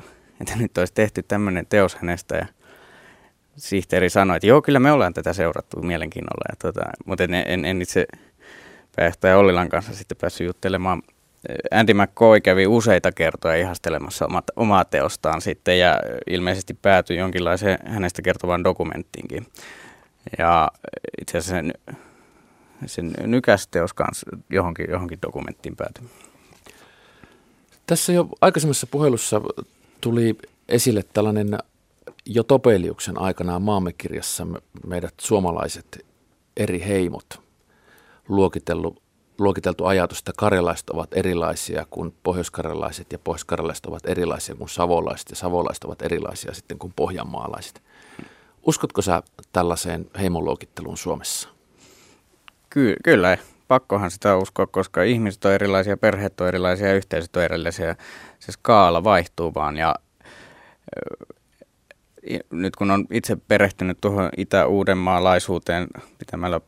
että 0.40 0.56
nyt 0.56 0.78
olisi 0.78 0.94
tehty 0.94 1.22
tämmöinen 1.22 1.66
teos 1.68 1.94
hänestä 1.94 2.36
ja 2.36 2.46
sihteeri 3.56 4.10
sanoi, 4.10 4.36
että 4.36 4.46
joo, 4.46 4.62
kyllä 4.62 4.80
me 4.80 4.92
ollaan 4.92 5.14
tätä 5.14 5.32
seurattu 5.32 5.82
mielenkiinnolla. 5.82 6.44
Ja 6.48 6.56
tota, 6.58 6.90
mutta 7.06 7.24
en, 7.24 7.34
en, 7.34 7.64
en 7.64 7.82
itse 7.82 8.06
pääjohtaja 8.96 9.38
Ollilan 9.38 9.68
kanssa 9.68 9.94
sitten 9.94 10.16
päässyt 10.20 10.46
juttelemaan 10.46 11.02
Andy 11.70 11.94
McCoy 11.94 12.40
kävi 12.40 12.66
useita 12.66 13.12
kertoja 13.12 13.56
ihastelemassa 13.56 14.26
omat, 14.26 14.44
omaa 14.56 14.84
teostaan 14.84 15.40
sitten 15.40 15.78
ja 15.78 16.00
ilmeisesti 16.26 16.74
päätyi 16.74 17.16
jonkinlaiseen 17.16 17.78
hänestä 17.86 18.22
kertovaan 18.22 18.64
dokumenttiinkin. 18.64 19.46
Ja 20.38 20.70
itse 21.20 21.38
asiassa 21.38 21.54
sen, 21.54 21.74
sen 22.86 23.14
nykästeos 23.30 23.92
kanssa 23.92 24.26
johonkin, 24.50 24.86
johonkin 24.90 25.18
dokumenttiin 25.22 25.76
päätyi. 25.76 26.04
Tässä 27.86 28.12
jo 28.12 28.28
aikaisemmassa 28.40 28.86
puhelussa 28.86 29.40
tuli 30.00 30.38
esille 30.68 31.04
tällainen 31.12 31.58
jo 32.26 32.42
Topeliuksen 32.42 33.20
aikanaan 33.20 33.62
maamme 33.62 33.92
kirjassa 33.92 34.46
meidät 34.86 35.14
suomalaiset 35.20 36.06
eri 36.56 36.84
heimot 36.86 37.40
luokitellut, 38.28 39.02
luokiteltu 39.38 39.84
ajatus, 39.84 40.18
että 40.18 40.32
karjalaiset 40.36 40.90
ovat 40.90 41.08
erilaisia 41.12 41.86
kuin 41.90 42.14
pohjoiskarjalaiset 42.22 43.12
ja 43.12 43.18
pohjoiskarjalaiset 43.18 43.86
ovat 43.86 44.06
erilaisia 44.06 44.54
kuin 44.54 44.68
savolaiset 44.68 45.30
ja 45.30 45.36
savolaiset 45.36 45.84
ovat 45.84 46.02
erilaisia 46.02 46.54
sitten 46.54 46.78
kuin 46.78 46.92
pohjanmaalaiset. 46.96 47.82
Uskotko 48.66 49.02
sä 49.02 49.22
tällaiseen 49.52 50.10
heimoluokitteluun 50.18 50.96
Suomessa? 50.96 51.48
Ky- 52.70 52.96
kyllä, 53.04 53.38
pakkohan 53.68 54.10
sitä 54.10 54.36
uskoa, 54.36 54.66
koska 54.66 55.02
ihmiset 55.02 55.44
on 55.44 55.52
erilaisia, 55.52 55.96
perheet 55.96 56.40
on 56.40 56.48
erilaisia, 56.48 56.94
yhteisöt 56.94 57.36
on 57.36 57.42
erilaisia. 57.42 57.94
Se 58.38 58.52
skaala 58.52 59.04
vaihtuu 59.04 59.54
vaan 59.54 59.76
ja 59.76 59.94
nyt 62.50 62.76
kun 62.76 62.90
on 62.90 63.06
itse 63.10 63.36
perehtynyt 63.48 63.98
tuohon 64.00 64.30
itä-uudenmaalaisuuteen 64.36 65.86
pitämällä 66.18 66.60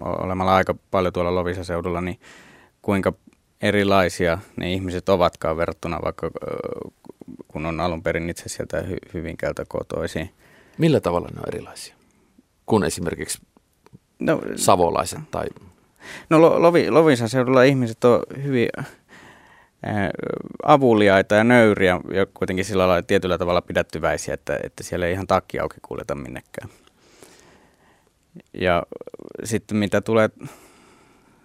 olemalla 0.00 0.56
aika 0.56 0.74
paljon 0.90 1.12
tuolla 1.12 1.34
Lovisaseudulla, 1.34 2.00
niin 2.00 2.20
kuinka 2.82 3.12
erilaisia 3.60 4.38
ne 4.56 4.72
ihmiset 4.72 5.08
ovatkaan 5.08 5.56
verrattuna 5.56 6.00
vaikka 6.04 6.30
kun 7.48 7.66
on 7.66 7.80
alun 7.80 8.02
perin 8.02 8.30
itse 8.30 8.48
sieltä 8.48 8.80
hy- 8.80 9.10
Hyvinkäältä 9.14 9.64
kotoisin. 9.68 10.30
Millä 10.78 11.00
tavalla 11.00 11.28
ne 11.28 11.40
on 11.40 11.48
erilaisia? 11.48 11.94
Kun 12.66 12.84
esimerkiksi 12.84 13.38
no, 14.18 14.40
savolaiset 14.56 15.18
tai... 15.30 15.46
No 16.30 16.62
Lovi, 16.62 16.90
Lovisan 16.90 17.28
seudulla 17.28 17.62
ihmiset 17.62 18.04
on 18.04 18.22
hyvin 18.42 18.68
avuliaita 20.64 21.34
ja 21.34 21.44
nöyriä 21.44 22.00
ja 22.12 22.26
kuitenkin 22.34 22.64
sillä 22.64 22.88
lailla 22.88 23.02
tietyllä 23.02 23.38
tavalla 23.38 23.62
pidättyväisiä, 23.62 24.34
että, 24.34 24.58
että 24.62 24.82
siellä 24.82 25.06
ei 25.06 25.12
ihan 25.12 25.26
takki 25.26 25.60
auki 25.60 25.76
kuljeta 25.82 26.14
minnekään. 26.14 26.68
Ja 28.54 28.82
sitten 29.44 29.76
mitä 29.76 30.00
tulee, 30.00 30.30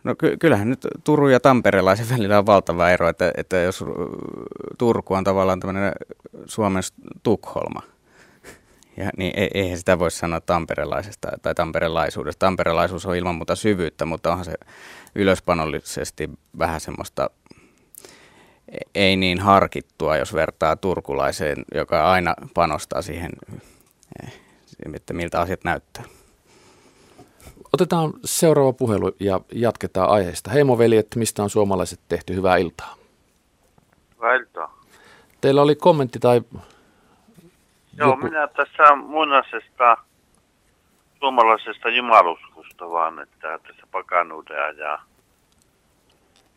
no 0.04 0.16
ky- 0.16 0.38
kyllähän 0.38 0.70
nyt 0.70 0.88
Turun 1.04 1.32
ja 1.32 1.40
Tamperelaisen 1.40 2.10
välillä 2.10 2.40
on 2.40 2.46
valtava 2.46 2.90
ero, 2.90 3.10
että, 3.10 3.32
että 3.38 3.58
jos 3.58 3.86
Turku 4.78 5.13
on 5.13 5.24
tavallaan 5.24 5.60
tämmöinen 5.60 5.94
Suomen 6.46 6.84
Tukholma, 7.24 7.82
ja 8.98 9.10
niin 9.18 9.34
e- 9.36 9.50
eihän 9.54 9.78
sitä 9.78 10.00
voi 10.00 10.12
sanoa 10.12 10.42
tamperelaisesta 10.42 11.28
tai 11.42 11.56
tamperelaisuudesta. 11.56 12.40
Tamperelaisuus 12.40 13.06
on 13.06 13.16
ilman 13.16 13.36
muuta 13.36 13.56
syvyyttä, 13.56 14.06
mutta 14.06 14.32
onhan 14.32 14.46
se 14.46 14.54
ylöspanollisesti 15.16 16.30
vähän 16.58 16.82
semmoista 16.82 17.30
ei 18.96 19.16
niin 19.16 19.40
harkittua, 19.40 20.18
jos 20.18 20.34
vertaa 20.34 20.76
turkulaiseen, 20.76 21.66
joka 21.76 22.12
aina 22.12 22.34
panostaa 22.54 23.02
siihen, 23.02 23.32
eh, 24.24 24.34
että 24.94 25.14
miltä 25.14 25.42
asiat 25.42 25.64
näyttää. 25.64 26.04
Otetaan 27.74 28.14
seuraava 28.26 28.74
puhelu 28.74 29.16
ja 29.20 29.42
jatketaan 29.51 30.10
aiheesta. 30.10 30.51
Heimoveljet, 30.51 31.08
mistä 31.16 31.44
on 31.44 31.50
suomalaiset 31.50 32.00
tehty? 32.10 32.36
Hyvää 32.36 32.58
iltaa. 32.58 32.96
Hyvää 34.16 34.36
iltaa. 34.36 34.82
Teillä 35.42 35.62
oli 35.62 35.75
kommentti 35.75 36.20
tai... 36.20 36.42
Joo, 37.98 38.10
joku... 38.10 38.22
minä 38.24 38.48
tässä 38.48 38.96
muinaisesta 38.96 39.98
suomalaisesta 41.20 41.90
jumaluskusta 41.90 42.90
vaan, 42.90 43.20
että 43.20 43.60
tässä 43.68 43.88
pakanuuden 43.92 44.77
ja, 44.77 45.00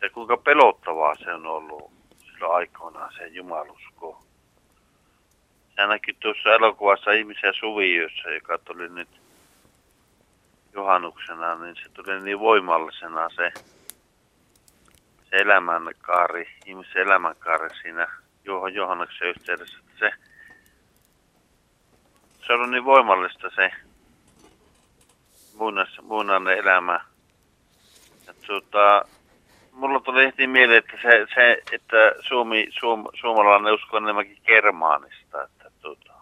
ja 0.02 0.10
kuinka 0.10 0.36
pelottavaa 0.36 1.14
se 1.14 1.34
on 1.34 1.46
ollut 1.46 1.90
silloin 2.24 2.54
aikoinaan 2.56 3.12
se 3.18 3.26
jumalusko. 3.26 4.22
Se 5.74 5.86
näkyy 5.86 6.14
tuossa 6.20 6.54
elokuvassa 6.54 7.12
ihmisiä 7.12 7.52
suviössä, 7.60 8.30
joka 8.30 8.58
tuli 8.58 8.88
nyt 8.88 9.08
juhannuksena, 10.74 11.54
niin 11.54 11.76
se 11.76 11.88
tuli 11.88 12.20
niin 12.20 12.40
voimallisena 12.40 13.28
se, 13.28 13.52
se 15.30 15.36
elämänkaari, 15.36 16.48
ihmisen 16.66 17.02
elämänkaari 17.02 17.68
siinä 17.82 18.08
Johannuksen 18.72 19.28
yhteydessä. 19.28 19.78
Että 19.78 19.98
se, 19.98 20.12
se 22.46 22.52
on 22.52 22.70
niin 22.70 22.84
voimallista 22.84 23.50
se 23.54 23.72
muinainen 26.02 26.58
elämä. 26.58 27.00
Ja 28.26 28.34
tuota, 28.46 29.04
mulla 29.72 30.00
tuli 30.00 30.26
heti 30.26 30.46
mieleen, 30.46 30.78
että, 30.78 30.98
se, 31.02 31.26
se, 31.34 31.62
että 31.72 32.12
Suomi, 32.20 32.68
suom, 32.80 33.04
suomalainen 33.20 33.74
usko 33.74 33.96
on 33.96 34.02
enemmänkin 34.02 34.38
germaanista. 34.46 35.42
Että, 35.42 35.70
tuota. 35.82 36.12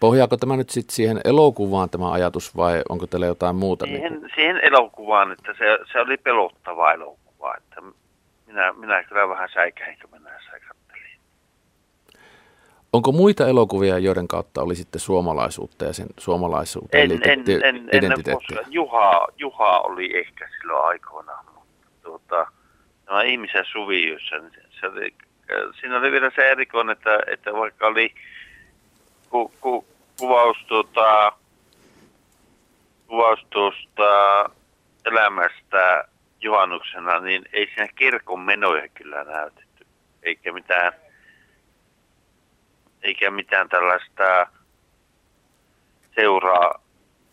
Pohjaako 0.00 0.36
tämä 0.36 0.56
nyt 0.56 0.70
sitten 0.70 0.94
siihen 0.94 1.20
elokuvaan 1.24 1.90
tämä 1.90 2.12
ajatus 2.12 2.56
vai 2.56 2.82
onko 2.88 3.06
teillä 3.06 3.26
jotain 3.26 3.56
muuta? 3.56 3.86
Siihen, 3.86 4.12
niin 4.12 4.20
kuin? 4.20 4.32
siihen 4.34 4.60
elokuvaan, 4.62 5.32
että 5.32 5.54
se, 5.58 5.78
se 5.92 6.00
oli 6.00 6.16
pelottava 6.16 6.92
elokuva. 6.92 7.54
Että 7.56 7.80
minä, 8.46 8.72
minä 8.72 9.04
kyllä 9.04 9.28
vähän 9.28 9.48
säikäin, 9.54 9.98
kun 10.00 10.10
minä 10.10 10.30
säikättelin. 10.30 10.53
Onko 12.94 13.12
muita 13.12 13.48
elokuvia, 13.48 13.98
joiden 13.98 14.28
kautta 14.28 14.62
oli 14.62 14.74
sitten 14.74 15.00
suomalaisuutta 15.00 15.84
ja 15.84 15.92
sen 15.92 16.06
suomalaisuuteen 16.18 17.12
en, 17.12 17.20
en, 17.24 17.64
en, 17.64 17.88
identiteettiä? 17.92 18.60
En, 18.60 18.66
Juha, 18.72 19.28
Juha 19.36 19.80
oli 19.80 20.18
ehkä 20.18 20.48
silloin 20.60 20.86
aikoinaan 20.86 21.44
tuota, 22.02 22.46
nämä 23.06 23.22
ihmisen 23.22 23.64
suvijussa, 23.72 24.38
niin 24.38 24.52
se 24.80 24.86
oli, 24.86 25.14
siinä 25.80 25.98
oli 25.98 26.12
vielä 26.12 26.30
se 26.36 26.50
erikoinen, 26.50 26.92
että, 26.92 27.18
että 27.26 27.52
vaikka 27.52 27.86
oli 27.86 28.14
ku, 29.30 29.52
ku, 29.60 29.86
kuvaus, 30.18 30.56
tuota, 30.68 31.32
kuvaus 33.06 33.46
tuosta 33.50 34.04
elämästä 35.06 36.04
juhannuksena, 36.40 37.20
niin 37.20 37.44
ei 37.52 37.66
siinä 37.66 37.88
kirkon 37.96 38.40
menoja 38.40 38.88
kyllä 38.88 39.24
näytetty, 39.24 39.86
eikä 40.22 40.52
mitään, 40.52 40.92
eikä 43.04 43.30
mitään 43.30 43.68
tällaista 43.68 44.46
seuraa, 46.14 46.80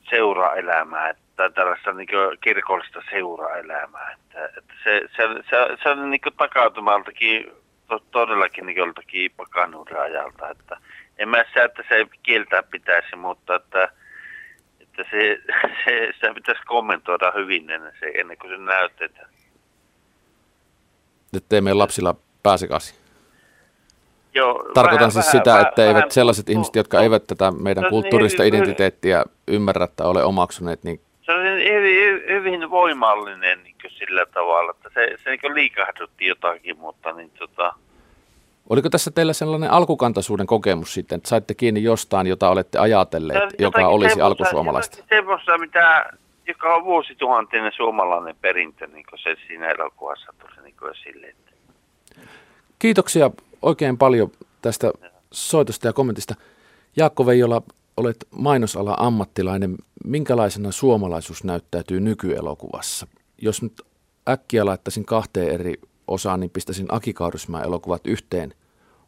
seuraelämää 0.10 1.14
tai 1.36 1.52
tällaista 1.52 1.94
niin 1.94 2.08
kirkollista 2.42 3.02
seuraelämää. 3.10 4.12
Että, 4.12 4.46
että 4.46 4.74
se, 4.84 5.02
se, 5.16 5.24
se, 5.50 5.78
se 5.84 5.90
on 5.90 6.10
niin 6.10 6.22
takautumaltakin 6.38 7.52
to, 7.88 8.00
todellakin 8.00 8.66
niin 8.66 8.78
joltakin 8.78 9.32
pakanuuden 9.38 10.02
ajalta. 10.02 10.50
Että 10.50 10.78
en 11.18 11.30
mä 11.30 11.44
sä, 11.54 11.64
että 11.64 11.84
se 11.90 12.06
kieltää 12.24 12.64
pitäisi, 12.64 13.16
mutta 13.16 13.56
että, 13.56 13.92
että 14.80 15.04
se, 15.12 15.42
se, 15.86 16.14
se 16.20 16.34
pitäisi 16.34 16.62
kommentoida 16.66 17.32
hyvin 17.36 17.70
ennen, 17.70 17.94
se, 18.00 18.12
ennen 18.16 18.38
kuin 18.38 18.52
se 18.52 18.58
näytetään. 18.58 19.30
Että 21.38 21.56
ei 21.56 21.62
meidän 21.62 21.80
lapsilla 21.80 22.16
pääse 22.44 22.68
kasi. 22.68 23.01
Joo, 24.34 24.64
Tarkoitan 24.74 25.00
vähän, 25.00 25.12
siis 25.12 25.32
sitä, 25.32 25.52
vähän, 25.52 25.68
että 25.68 25.82
eivät 25.82 25.96
vähän, 25.96 26.12
sellaiset 26.12 26.48
vähän, 26.48 26.54
ihmiset, 26.54 26.76
jotka 26.76 27.02
eivät 27.02 27.28
tätä 27.28 27.52
meidän 27.52 27.84
no, 27.84 27.90
kulttuurista 27.90 28.44
niin, 28.44 28.54
identiteettiä 28.54 29.26
ymmärrä 29.48 29.88
tai 29.88 30.08
ole 30.08 30.24
omaksuneet, 30.24 30.84
niin 30.84 31.02
se 31.22 31.32
oli 31.32 31.74
hyvin, 31.74 32.24
hyvin 32.28 32.70
voimallinen 32.70 33.64
niin 33.64 33.76
sillä 33.90 34.26
tavalla, 34.26 34.72
että 34.72 34.90
se, 34.94 35.18
se 35.24 35.30
niin 35.30 35.56
liikahdutti 35.56 36.26
jotakin, 36.26 36.78
mutta 36.78 37.12
niin 37.12 37.32
tota... 37.40 37.74
Oliko 38.70 38.90
tässä 38.90 39.12
teillä 39.12 39.34
sellainen 39.34 39.72
alkukantaisuuden 39.72 40.48
kokemus 40.48 40.94
sitten, 40.94 41.18
että 41.18 41.30
saitte 41.30 41.54
kiinni 41.54 41.84
jostain, 41.84 42.28
jota 42.28 42.50
olette 42.50 42.80
ajatelleet, 42.80 43.50
se, 43.50 43.56
joka 43.60 43.88
olisi 43.88 44.22
alkusuomalaista? 44.22 45.04
Semmoista, 45.10 45.58
mitä, 45.58 46.10
joka 46.48 46.76
on 46.76 46.84
vuosituhantinen 46.84 47.72
suomalainen 47.76 48.36
perintö, 48.42 48.88
niin 48.88 49.06
kuin 49.10 49.20
se 49.20 49.36
siinä 49.48 49.70
elokuvassa 49.70 50.34
tuli 50.40 50.64
niin 50.64 50.92
esille. 50.92 51.36
Kiitoksia 52.80 53.32
oikein 53.62 53.98
paljon 53.98 54.32
tästä 54.62 54.92
soitosta 55.32 55.88
ja 55.88 55.94
kommentista. 55.94 56.36
Jaakko 56.96 57.26
Veijola, 57.26 57.62
olet 57.98 58.28
mainosala 58.32 58.96
ammattilainen. 59.00 59.78
Minkälaisena 60.06 60.72
suomalaisuus 60.72 61.44
näyttäytyy 61.44 62.00
nykyelokuvassa? 62.00 63.08
Jos 63.42 63.62
nyt 63.62 63.82
äkkiä 64.30 64.66
laittaisin 64.66 65.06
kahteen 65.06 65.50
eri 65.50 65.74
osaan, 66.08 66.40
niin 66.40 66.50
pistäisin 66.50 66.86
Aki 66.90 67.14
Kaurismäen 67.14 67.66
elokuvat 67.66 68.08
yhteen 68.08 68.54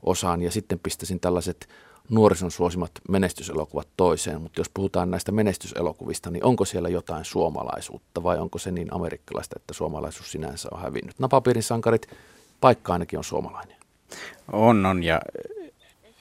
osaan 0.04 0.42
ja 0.42 0.52
sitten 0.52 0.80
pistäisin 0.80 1.20
tällaiset 1.20 1.70
nuorison 2.10 2.52
suosimat 2.52 2.92
menestyselokuvat 3.10 3.88
toiseen, 3.98 4.42
mutta 4.42 4.60
jos 4.60 4.70
puhutaan 4.74 5.12
näistä 5.12 5.32
menestyselokuvista, 5.32 6.32
niin 6.32 6.44
onko 6.44 6.66
siellä 6.66 6.90
jotain 6.90 7.26
suomalaisuutta 7.26 8.24
vai 8.24 8.38
onko 8.38 8.60
se 8.60 8.72
niin 8.72 8.94
amerikkalaista, 8.94 9.56
että 9.60 9.74
suomalaisuus 9.74 10.32
sinänsä 10.32 10.70
on 10.72 10.82
hävinnyt? 10.82 11.20
Napapiirin 11.20 11.64
sankarit, 11.64 12.08
paikka 12.62 12.94
ainakin 12.94 13.20
on 13.20 13.24
suomalainen. 13.24 13.83
On, 14.52 14.86
on 14.86 15.04
ja 15.04 15.22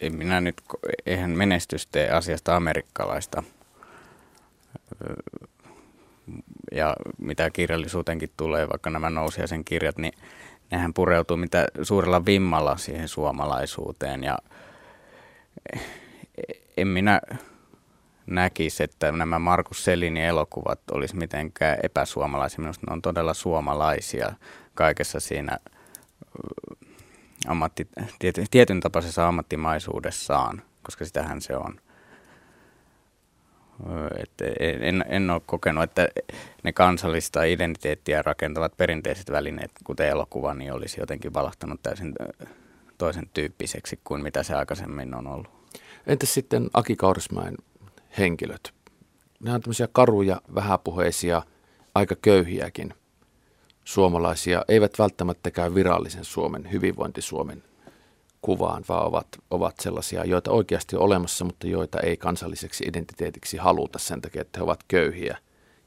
en 0.00 0.16
minä 0.16 0.40
nyt, 0.40 0.62
eihän 1.06 1.30
menestys 1.30 1.86
tee 1.86 2.10
asiasta 2.10 2.56
amerikkalaista. 2.56 3.42
Ja 6.72 6.96
mitä 7.18 7.50
kirjallisuutenkin 7.50 8.30
tulee, 8.36 8.68
vaikka 8.68 8.90
nämä 8.90 9.10
nousiaisen 9.10 9.64
kirjat, 9.64 9.98
niin 9.98 10.12
nehän 10.70 10.94
pureutuu 10.94 11.36
mitä 11.36 11.66
suurella 11.82 12.24
vimmalla 12.24 12.76
siihen 12.76 13.08
suomalaisuuteen. 13.08 14.24
Ja 14.24 14.38
en 16.76 16.88
minä 16.88 17.20
näkisi, 18.26 18.82
että 18.82 19.12
nämä 19.12 19.38
Markus 19.38 19.84
Selinin 19.84 20.24
elokuvat 20.24 20.80
olisi 20.92 21.16
mitenkään 21.16 21.78
epäsuomalaisia. 21.82 22.60
Minusta 22.60 22.86
ne 22.86 22.92
on 22.92 23.02
todella 23.02 23.34
suomalaisia 23.34 24.32
kaikessa 24.74 25.20
siinä 25.20 25.58
ammatti, 27.46 27.88
tietyn 28.50 28.80
tapaisessa 28.80 29.28
ammattimaisuudessaan, 29.28 30.62
koska 30.82 31.04
sitähän 31.04 31.40
se 31.40 31.56
on. 31.56 31.80
Et 34.16 34.30
en, 34.80 35.04
en 35.08 35.30
ole 35.30 35.42
kokenut, 35.46 35.84
että 35.84 36.08
ne 36.62 36.72
kansallista 36.72 37.44
identiteettiä 37.44 38.22
rakentavat 38.22 38.76
perinteiset 38.76 39.30
välineet, 39.30 39.70
kuten 39.84 40.08
elokuva, 40.08 40.54
niin 40.54 40.72
olisi 40.72 41.00
jotenkin 41.00 41.34
valahtanut 41.34 41.82
täysin 41.82 42.14
toisen 42.98 43.30
tyyppiseksi 43.34 44.00
kuin 44.04 44.22
mitä 44.22 44.42
se 44.42 44.54
aikaisemmin 44.54 45.14
on 45.14 45.26
ollut. 45.26 45.50
Entäs 46.06 46.34
sitten 46.34 46.70
Aki 46.74 46.96
Kaurismäen 46.96 47.56
henkilöt? 48.18 48.74
Ne 49.40 49.52
on 49.52 49.60
tämmöisiä 49.60 49.88
karuja, 49.92 50.40
vähäpuheisia, 50.54 51.42
aika 51.94 52.16
köyhiäkin 52.22 52.94
suomalaisia, 53.84 54.64
eivät 54.68 54.98
välttämättäkään 54.98 55.74
virallisen 55.74 56.24
Suomen, 56.24 56.72
hyvinvointi-Suomen 56.72 57.62
kuvaan, 58.42 58.84
vaan 58.88 59.06
ovat, 59.06 59.26
ovat 59.50 59.74
sellaisia, 59.80 60.24
joita 60.24 60.50
oikeasti 60.50 60.96
on 60.96 61.02
olemassa, 61.02 61.44
mutta 61.44 61.66
joita 61.66 62.00
ei 62.00 62.16
kansalliseksi 62.16 62.84
identiteetiksi 62.88 63.56
haluta 63.56 63.98
sen 63.98 64.20
takia, 64.20 64.42
että 64.42 64.58
he 64.58 64.62
ovat 64.64 64.80
köyhiä 64.88 65.38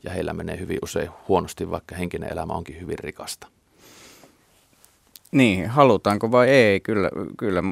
ja 0.03 0.11
heillä 0.11 0.33
menee 0.33 0.59
hyvin 0.59 0.79
usein 0.83 1.09
huonosti, 1.27 1.71
vaikka 1.71 1.95
henkinen 1.95 2.31
elämä 2.31 2.53
onkin 2.53 2.81
hyvin 2.81 2.99
rikasta. 2.99 3.47
Niin, 5.31 5.67
halutaanko 5.69 6.31
vai 6.31 6.49
ei? 6.49 6.79
Kyllä, 6.79 7.09
kyllä 7.37 7.63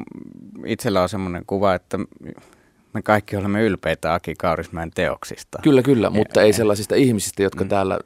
itsellä 0.66 1.02
on 1.02 1.08
semmoinen 1.08 1.42
kuva, 1.46 1.74
että 1.74 1.98
me 2.94 3.02
kaikki 3.02 3.36
olemme 3.36 3.62
ylpeitä 3.62 4.14
Aki 4.14 4.34
Kaurismäen 4.34 4.90
teoksista. 4.94 5.58
Kyllä, 5.62 5.82
kyllä, 5.82 6.10
mutta 6.10 6.42
ei 6.42 6.52
sellaisista 6.52 6.94
ihmisistä, 6.94 7.42
jotka 7.42 7.64
mm. 7.64 7.68
täällä 7.68 7.98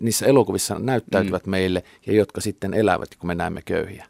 niissä 0.00 0.26
elokuvissa 0.26 0.78
näyttäytyvät 0.78 1.46
mm. 1.46 1.50
meille 1.50 1.84
ja 2.06 2.12
jotka 2.12 2.40
sitten 2.40 2.74
elävät, 2.74 3.08
kun 3.18 3.26
me 3.26 3.34
näemme 3.34 3.62
köyhiä. 3.64 4.06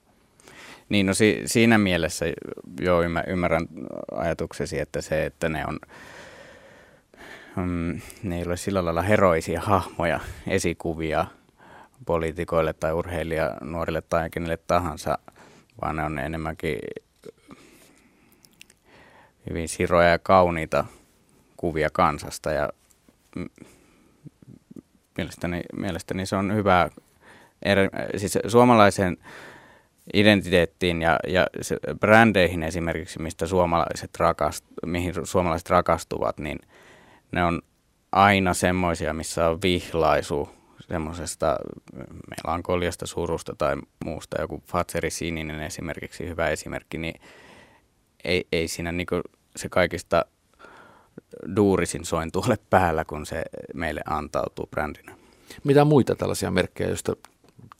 Niin, 0.89 1.07
no 1.07 1.15
si- 1.15 1.43
siinä 1.47 1.79
mielessä 1.79 2.27
jo 2.81 3.01
ymmärrän 3.27 3.69
ajatuksesi, 4.13 4.79
että 4.79 5.01
se, 5.01 5.27
että 5.27 5.49
ne 5.49 5.65
on, 5.67 5.79
mm, 7.57 8.01
ne 8.23 8.39
ei 8.39 8.45
ole 8.47 8.57
sillä 8.57 8.85
lailla 8.85 9.03
heroisia 9.03 9.61
hahmoja, 9.61 10.21
esikuvia 10.47 11.27
poliitikoille 12.07 12.73
tai 12.73 12.93
urheilija 12.93 13.57
nuorille 13.61 14.03
tai 14.03 14.31
kenelle 14.31 14.57
tahansa, 14.67 15.19
vaan 15.83 15.97
ne 15.97 16.05
on 16.05 16.19
enemmänkin 16.19 16.79
hyvin 19.51 19.69
siroja 19.69 20.09
ja 20.09 20.19
kauniita 20.19 20.85
kuvia 21.57 21.89
kansasta 21.93 22.51
ja 22.51 22.71
mielestäni, 25.17 25.61
mielestäni 25.77 26.27
se 26.27 26.37
on 26.37 26.55
hyvä, 26.55 26.91
er, 27.63 27.79
siis 28.17 28.39
suomalaisen 28.47 29.17
identiteettiin 30.15 31.03
ja, 31.03 31.19
ja 31.29 31.47
se, 31.61 31.77
brändeihin 32.01 32.63
esimerkiksi, 32.63 33.19
mistä 33.19 33.47
suomalaiset 33.47 34.11
rakast, 34.19 34.65
mihin 34.87 35.15
suomalaiset 35.25 35.71
rakastuvat, 35.71 36.39
niin 36.39 36.59
ne 37.33 37.45
on 37.45 37.63
aina 38.13 38.55
semmoisia, 38.55 39.13
missä 39.13 39.49
on 39.49 39.63
vihlaisu 39.63 40.49
semmoisesta 40.89 41.57
melankoliasta, 42.47 43.07
surusta 43.07 43.55
tai 43.59 43.77
muusta. 44.05 44.41
Joku 44.41 44.63
Fatseri 44.67 45.11
Sininen 45.11 45.61
esimerkiksi, 45.61 46.29
hyvä 46.29 46.49
esimerkki, 46.49 46.99
niin 46.99 47.21
ei, 48.25 48.47
ei 48.53 48.69
siinä 48.69 48.93
niinku 48.93 49.21
se 49.57 49.69
kaikista 49.69 50.25
duurisin 51.57 52.05
soin 52.05 52.33
tuolle 52.33 52.59
päällä, 52.71 53.05
kun 53.05 53.27
se 53.27 53.43
meille 53.75 54.01
antautuu 54.07 54.67
brändinä. 54.67 55.17
Mitä 55.65 55.85
muita 55.85 56.15
tällaisia 56.15 56.51
merkkejä, 56.51 56.89
joista 56.89 57.17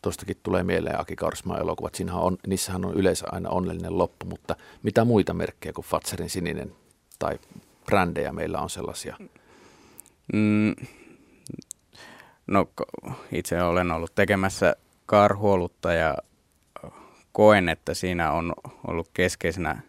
tuostakin 0.03 0.37
tulee 0.43 0.63
mieleen 0.63 1.01
Aki 1.01 1.17
Kaurismaan 1.17 1.61
elokuvat, 1.61 1.95
Siinähän 1.95 2.23
on, 2.23 2.39
niissähän 2.47 2.85
on 2.85 2.95
yleensä 2.95 3.27
aina 3.33 3.51
onnellinen 3.51 3.99
loppu, 3.99 4.27
mutta 4.27 4.57
mitä 4.83 5.05
muita 5.05 5.35
merkkejä 5.35 5.73
kuin 5.73 5.85
Fatserin 5.85 6.31
sininen 6.31 6.73
tai 7.19 7.39
brändejä 7.87 8.33
meillä 8.33 8.59
on 8.59 8.71
sellaisia? 8.71 9.17
Mm, 10.33 10.75
no 12.47 12.69
itse 13.33 13.63
olen 13.63 13.93
ollut 13.93 14.15
tekemässä 14.15 14.77
karhuolutta 15.07 15.93
ja 15.93 16.15
koen, 17.33 17.69
että 17.69 17.95
siinä 17.95 18.33
on 18.33 18.55
ollut 18.87 19.09
keskeisenä 19.13 19.83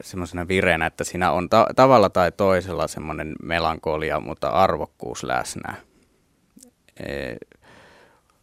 semmoisena 0.00 0.48
vireenä, 0.48 0.86
että 0.86 1.04
siinä 1.04 1.32
on 1.32 1.48
ta- 1.48 1.66
tavalla 1.76 2.10
tai 2.10 2.32
toisella 2.32 2.88
semmoinen 2.88 3.34
melankolia, 3.42 4.20
mutta 4.20 4.48
arvokkuus 4.48 5.24
läsnä. 5.24 5.74
E- 6.96 7.36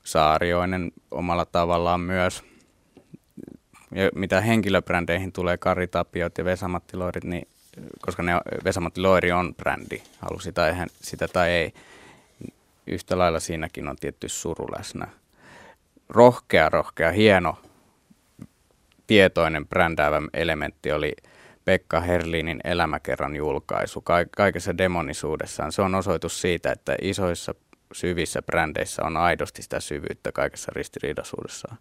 Saarioinen 0.04 0.92
omalla 1.12 1.46
tavallaan 1.46 2.00
myös. 2.00 2.44
Ja 3.92 4.10
mitä 4.16 4.42
henkilöbrändeihin 4.42 5.32
tulee, 5.32 5.58
Kari 5.58 5.88
Tapiot 5.88 6.38
ja 6.38 6.46
Vesamatti 6.46 6.98
Loirit, 6.98 7.24
niin 7.24 7.48
koska 8.02 8.24
ne, 8.24 8.32
Vesamatti 8.64 9.02
Loiri 9.02 9.32
on 9.32 9.56
brändi, 9.56 10.02
halusi 10.20 10.54
hän, 10.74 10.88
sitä 11.02 11.28
tai 11.28 11.50
ei, 11.50 11.74
yhtä 12.88 13.18
lailla 13.18 13.40
siinäkin 13.40 13.88
on 13.88 13.96
tietty 13.96 14.30
suru 14.30 14.68
läsnä. 14.78 15.08
Rohkea, 16.10 16.70
rohkea, 16.70 17.12
hieno 17.12 17.58
tietoinen 19.10 19.67
brändäävä 19.67 20.22
elementti 20.34 20.91
oli 20.91 21.13
Pekka 21.65 22.00
Herlinin 22.00 22.60
elämäkerran 22.63 23.36
julkaisu 23.36 24.04
kaikessa 24.38 24.78
demonisuudessaan. 24.78 25.72
Se 25.72 25.82
on 25.82 25.95
osoitus 25.95 26.41
siitä, 26.41 26.72
että 26.72 26.95
isoissa 27.02 27.56
syvissä 27.93 28.41
brändeissä 28.41 29.04
on 29.06 29.17
aidosti 29.17 29.62
sitä 29.62 29.80
syvyyttä 29.80 30.32
kaikessa 30.32 30.72
ristiriidaisuudessaan. 30.76 31.78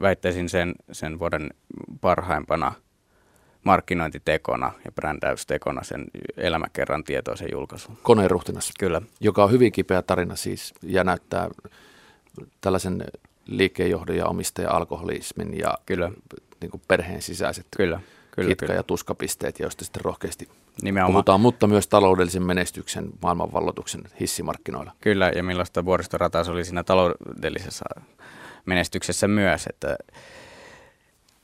Väittäisin 0.00 0.48
sen, 0.48 0.74
sen 0.92 1.18
vuoden 1.18 1.50
parhaimpana 2.00 2.72
markkinointitekona 3.64 4.72
ja 4.84 4.92
brändäystekona 4.92 5.82
sen 5.82 6.04
elämäkerran 6.36 7.04
tietoisen 7.04 7.48
julkaisun. 7.52 7.98
Koneen 8.02 8.30
ruhtinas. 8.30 8.72
Kyllä. 8.78 9.02
Joka 9.20 9.44
on 9.44 9.50
hyvin 9.50 9.72
kipeä 9.72 10.02
tarina 10.02 10.36
siis 10.36 10.74
ja 10.82 11.04
näyttää 11.04 11.48
tällaisen 12.60 13.04
liikkeenjohdon 13.50 14.16
ja 14.16 14.26
omistaja 14.26 14.70
alkoholismin 14.70 15.58
ja 15.58 15.74
kyllä. 15.86 16.10
Niin 16.60 16.70
kuin 16.70 16.82
perheen 16.88 17.22
sisäiset 17.22 17.66
kyllä, 17.76 18.00
kyllä, 18.30 18.48
kitka- 18.48 18.66
kyllä. 18.66 18.78
ja 18.78 18.82
tuskapisteet, 18.82 19.58
joista 19.58 19.84
sitten 19.84 20.04
rohkeasti 20.04 20.48
Nimenomaan. 20.82 21.12
puhutaan, 21.12 21.40
mutta 21.40 21.66
myös 21.66 21.88
taloudellisen 21.88 22.42
menestyksen, 22.42 23.10
maailmanvalloituksen 23.22 24.02
hissimarkkinoilla. 24.20 24.92
Kyllä, 25.00 25.32
ja 25.36 25.42
millaista 25.42 25.84
vuoristorataa 25.84 26.44
se 26.44 26.50
oli 26.50 26.64
siinä 26.64 26.84
taloudellisessa 26.84 27.84
menestyksessä 28.66 29.28
myös, 29.28 29.66
että 29.66 29.96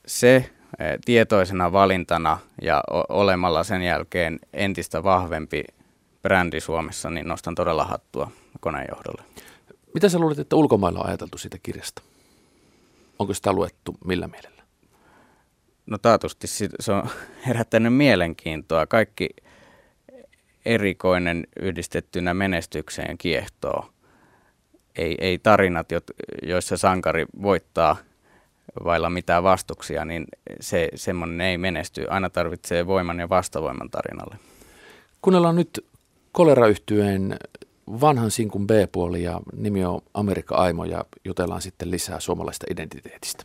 se 0.05 0.35
eh, 0.35 0.99
tietoisena 1.05 1.71
valintana 1.71 2.37
ja 2.61 2.83
olemalla 3.09 3.63
sen 3.63 3.81
jälkeen 3.81 4.39
entistä 4.53 5.03
vahvempi 5.03 5.63
brändi 6.21 6.59
Suomessa, 6.61 7.09
niin 7.09 7.27
nostan 7.27 7.55
todella 7.55 7.83
hattua 7.83 8.31
koneenjohdolle. 8.59 9.23
Mitä 9.93 10.09
sä 10.09 10.19
luulet, 10.19 10.39
että 10.39 10.55
ulkomailla 10.55 10.99
on 10.99 11.07
ajateltu 11.07 11.37
siitä 11.37 11.57
kirjasta? 11.63 12.01
Onko 13.19 13.33
sitä 13.33 13.53
luettu 13.53 13.95
millä 14.05 14.27
mielellä? 14.27 14.63
No 15.85 15.97
taatusti 15.97 16.47
se 16.47 16.91
on 16.91 17.09
herättänyt 17.45 17.93
mielenkiintoa. 17.93 18.87
Kaikki 18.87 19.29
erikoinen 20.65 21.47
yhdistettynä 21.61 22.33
menestykseen 22.33 23.17
kiehtoo. 23.17 23.89
Ei, 24.95 25.17
ei 25.19 25.37
tarinat, 25.37 25.87
joissa 26.43 26.77
sankari 26.77 27.25
voittaa 27.41 27.97
vailla 28.83 29.09
mitään 29.09 29.43
vastuksia, 29.43 30.05
niin 30.05 30.25
se, 30.59 30.89
semmoinen 30.95 31.41
ei 31.41 31.57
menesty. 31.57 32.05
Aina 32.09 32.29
tarvitsee 32.29 32.87
voiman 32.87 33.19
ja 33.19 33.29
vastavoiman 33.29 33.89
tarinalle. 33.89 34.35
Kuunnellaan 35.21 35.55
nyt 35.55 35.85
kolerayhtyeen 36.31 37.37
vanhan 37.87 38.31
sinkun 38.31 38.67
B-puoli 38.67 39.23
ja 39.23 39.41
nimi 39.55 39.85
on 39.85 40.01
Amerikka 40.13 40.55
Aimo 40.55 40.85
ja 40.85 41.05
jutellaan 41.25 41.61
sitten 41.61 41.91
lisää 41.91 42.19
suomalaista 42.19 42.65
identiteetistä. 42.71 43.43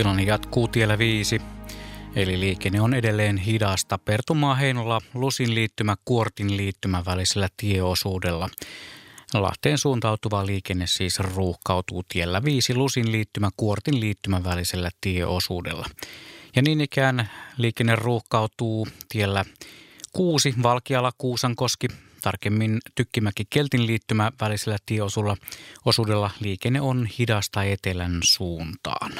Tilanne 0.00 0.22
jatkuu 0.22 0.68
tiellä 0.68 0.98
5, 0.98 1.40
eli 2.16 2.40
liikenne 2.40 2.80
on 2.80 2.94
edelleen 2.94 3.36
hidasta 3.36 3.98
Pertumaa 3.98 4.54
Heinola 4.54 5.00
Lusin 5.14 5.54
liittymä 5.54 5.96
Kuortin 6.04 6.56
liittymän 6.56 7.04
välisellä 7.04 7.48
tieosuudella. 7.56 8.48
Lahteen 9.34 9.78
suuntautuva 9.78 10.46
liikenne 10.46 10.86
siis 10.86 11.20
ruuhkautuu 11.20 12.02
tiellä 12.08 12.44
5 12.44 12.74
Lusin 12.74 13.12
liittymä 13.12 13.50
Kuortin 13.56 14.00
liittymän 14.00 14.44
välisellä 14.44 14.90
tieosuudella. 15.00 15.86
Ja 16.56 16.62
niin 16.62 16.80
ikään 16.80 17.30
liikenne 17.56 17.96
ruuhkautuu 17.96 18.88
tiellä 19.08 19.44
6 20.12 20.54
Valkiala 20.62 21.12
Kuusankoski 21.18 21.88
tarkemmin 22.22 22.78
Tykkimäki 22.94 23.44
Keltin 23.50 23.86
liittymä 23.86 24.32
välisellä 24.40 24.78
tieosuudella 24.86 25.36
osuudella 25.84 26.30
liikenne 26.40 26.80
on 26.80 27.08
hidasta 27.18 27.64
etelän 27.64 28.20
suuntaan. 28.22 29.12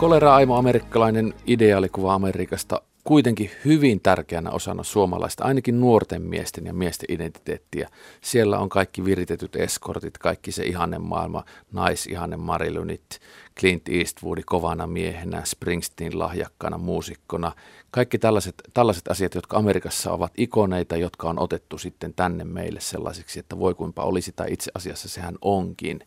Kolera 0.00 0.34
Aimo 0.34 0.56
amerikkalainen 0.56 1.34
ideaalikuva 1.46 2.14
Amerikasta 2.14 2.82
kuitenkin 3.04 3.50
hyvin 3.64 4.00
tärkeänä 4.00 4.50
osana 4.50 4.82
suomalaista, 4.82 5.44
ainakin 5.44 5.80
nuorten 5.80 6.22
miesten 6.22 6.66
ja 6.66 6.74
miesten 6.74 7.14
identiteettiä. 7.14 7.88
Siellä 8.20 8.58
on 8.58 8.68
kaikki 8.68 9.04
viritetyt 9.04 9.56
eskortit, 9.56 10.18
kaikki 10.18 10.52
se 10.52 10.64
ihanne 10.64 10.98
maailma, 10.98 11.44
naisihanne 11.72 12.36
Marilynit, 12.36 13.20
Clint 13.58 13.88
Eastwoodi 13.88 14.42
kovana 14.42 14.86
miehenä, 14.86 15.42
Springsteen 15.44 16.18
lahjakkana 16.18 16.78
muusikkona. 16.78 17.52
Kaikki 17.90 18.18
tällaiset, 18.18 18.54
tällaiset 18.74 19.08
asiat, 19.08 19.34
jotka 19.34 19.56
Amerikassa 19.56 20.12
ovat 20.12 20.32
ikoneita, 20.36 20.96
jotka 20.96 21.28
on 21.28 21.38
otettu 21.38 21.78
sitten 21.78 22.14
tänne 22.14 22.44
meille 22.44 22.80
sellaisiksi, 22.80 23.40
että 23.40 23.58
voi 23.58 23.74
kuinka 23.74 24.02
olisi 24.02 24.32
tai 24.32 24.52
itse 24.52 24.70
asiassa 24.74 25.08
sehän 25.08 25.34
onkin. 25.42 26.00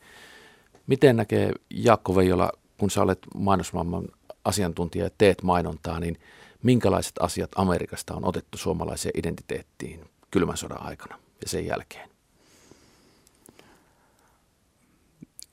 Miten 0.87 1.15
näkee 1.15 1.51
Jaakko 1.69 2.15
Veijola, 2.15 2.51
kun 2.77 2.89
sä 2.89 3.01
olet 3.01 3.19
mainosmaailman 3.35 4.07
asiantuntija 4.45 5.05
ja 5.05 5.11
teet 5.17 5.43
mainontaa, 5.43 5.99
niin 5.99 6.19
minkälaiset 6.63 7.13
asiat 7.19 7.51
Amerikasta 7.55 8.13
on 8.13 8.25
otettu 8.25 8.57
suomalaiseen 8.57 9.19
identiteettiin 9.19 10.05
kylmän 10.31 10.57
sodan 10.57 10.81
aikana 10.81 11.19
ja 11.41 11.49
sen 11.49 11.65
jälkeen? 11.65 12.09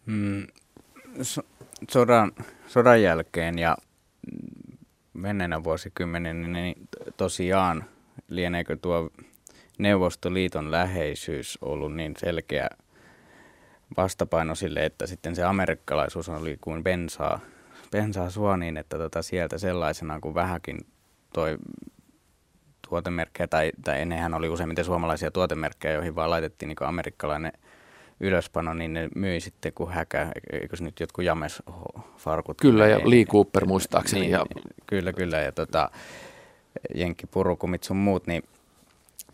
Mm, 0.06 0.46
so, 1.22 1.42
sodan, 1.90 2.32
sodan 2.66 3.02
jälkeen 3.02 3.58
ja 3.58 3.76
menneenä 5.12 5.64
vuosikymmeninä, 5.64 6.48
niin 6.48 6.88
tosiaan 7.16 7.84
lieneekö 8.28 8.76
tuo 8.76 9.10
Neuvostoliiton 9.78 10.70
läheisyys 10.70 11.58
ollut 11.60 11.94
niin 11.94 12.14
selkeä 12.18 12.68
vastapaino 13.96 14.54
sille, 14.54 14.84
että 14.84 15.06
sitten 15.06 15.36
se 15.36 15.44
amerikkalaisuus 15.44 16.28
oli 16.28 16.58
kuin 16.60 16.84
bensaa, 16.84 17.40
bensaa 17.92 18.30
suoniin, 18.30 18.76
että 18.76 18.98
tota 18.98 19.22
sieltä 19.22 19.58
sellaisena 19.58 20.20
kuin 20.20 20.34
vähäkin 20.34 20.78
toi 21.34 21.58
tuotemerkkejä, 22.88 23.46
tai, 23.46 23.72
tai 23.84 24.00
ennenhän 24.00 24.34
oli 24.34 24.48
useimmiten 24.48 24.84
suomalaisia 24.84 25.30
tuotemerkkejä, 25.30 25.94
joihin 25.94 26.14
vaan 26.14 26.30
laitettiin 26.30 26.68
niin 26.68 26.88
amerikkalainen 26.88 27.52
ylöspano, 28.20 28.74
niin 28.74 28.92
ne 28.92 29.08
myi 29.14 29.40
sitten 29.40 29.72
kuin 29.72 29.90
häkä, 29.90 30.32
eikö 30.52 30.76
se 30.76 30.84
nyt 30.84 31.00
jotkut 31.00 31.24
james-farkut? 31.24 32.56
Kyllä, 32.60 32.86
ja 32.86 32.96
Niin, 32.96 33.10
Lee 33.10 33.24
Cooper 33.24 33.66
muistaakseni. 33.66 34.20
Niin, 34.20 34.32
ja 34.32 34.46
Kyllä, 34.86 35.12
kyllä, 35.12 35.38
ja 35.38 35.52
tota, 35.52 35.90
Jenkki 36.94 37.26
Purukumit 37.26 37.82
sun 37.82 37.96
muut, 37.96 38.26
niin 38.26 38.42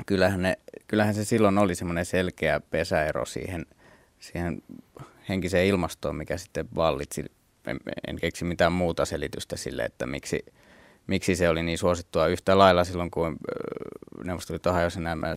kyllähän, 0.07 0.43
ne, 0.43 0.59
kyllähän 0.89 1.15
se 1.15 1.25
silloin 1.25 1.59
oli 1.59 1.75
semmoinen 1.75 2.05
selkeä 2.05 2.61
pesäero 2.61 3.25
siihen, 3.25 3.67
siihen 4.21 4.63
henkiseen 5.29 5.67
ilmastoon, 5.67 6.17
mikä 6.17 6.37
sitten 6.37 6.69
vallitsi. 6.77 7.25
En, 7.67 7.81
en 8.09 8.17
keksi 8.17 8.45
mitään 8.45 8.73
muuta 8.73 9.05
selitystä 9.05 9.57
sille, 9.57 9.85
että 9.85 10.07
miksi, 10.07 10.45
miksi 11.07 11.37
se 11.37 11.49
oli 11.49 11.63
niin 11.63 11.79
suosittua 11.79 12.27
yhtä 12.27 12.59
lailla 12.59 12.85
silloin, 12.85 13.11
kun 13.11 13.27
ö, 13.27 13.35
Neuvostoliitto 14.25 14.73
hajosi 14.73 15.01
nämä 15.01 15.37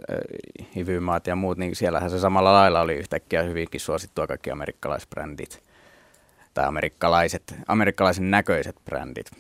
hivymaat 0.76 1.28
ja 1.28 1.36
muut, 1.36 1.58
niin 1.58 1.76
siellähän 1.76 2.10
se 2.10 2.20
samalla 2.20 2.54
lailla 2.54 2.82
oli 2.82 2.94
yhtäkkiä 2.94 3.44
hyvinkin 3.44 3.80
suosittua 3.80 4.28
kaikki 4.28 4.52
amerikkalaisbrändit 4.52 5.64
tai 6.54 6.66
amerikkalaiset, 6.66 7.56
amerikkalaisen 7.68 8.32
näköiset 8.32 8.76
brändit. 8.86 9.32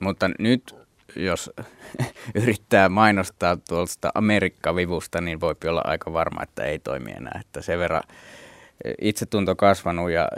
Mutta 0.00 0.30
nyt, 0.38 0.74
jos 1.16 1.50
yrittää 2.42 2.88
mainostaa 2.88 3.56
tuosta 3.68 4.10
Amerikka-vivusta, 4.14 5.20
niin 5.20 5.40
voi 5.40 5.54
olla 5.68 5.82
aika 5.84 6.12
varma, 6.12 6.42
että 6.42 6.64
ei 6.64 6.78
toimi 6.78 7.10
enää. 7.10 7.40
Että 7.40 7.62
sen 7.62 7.78
verran 7.78 8.02
itsetunto 9.00 9.56
kasvanut 9.56 10.10
ja, 10.10 10.28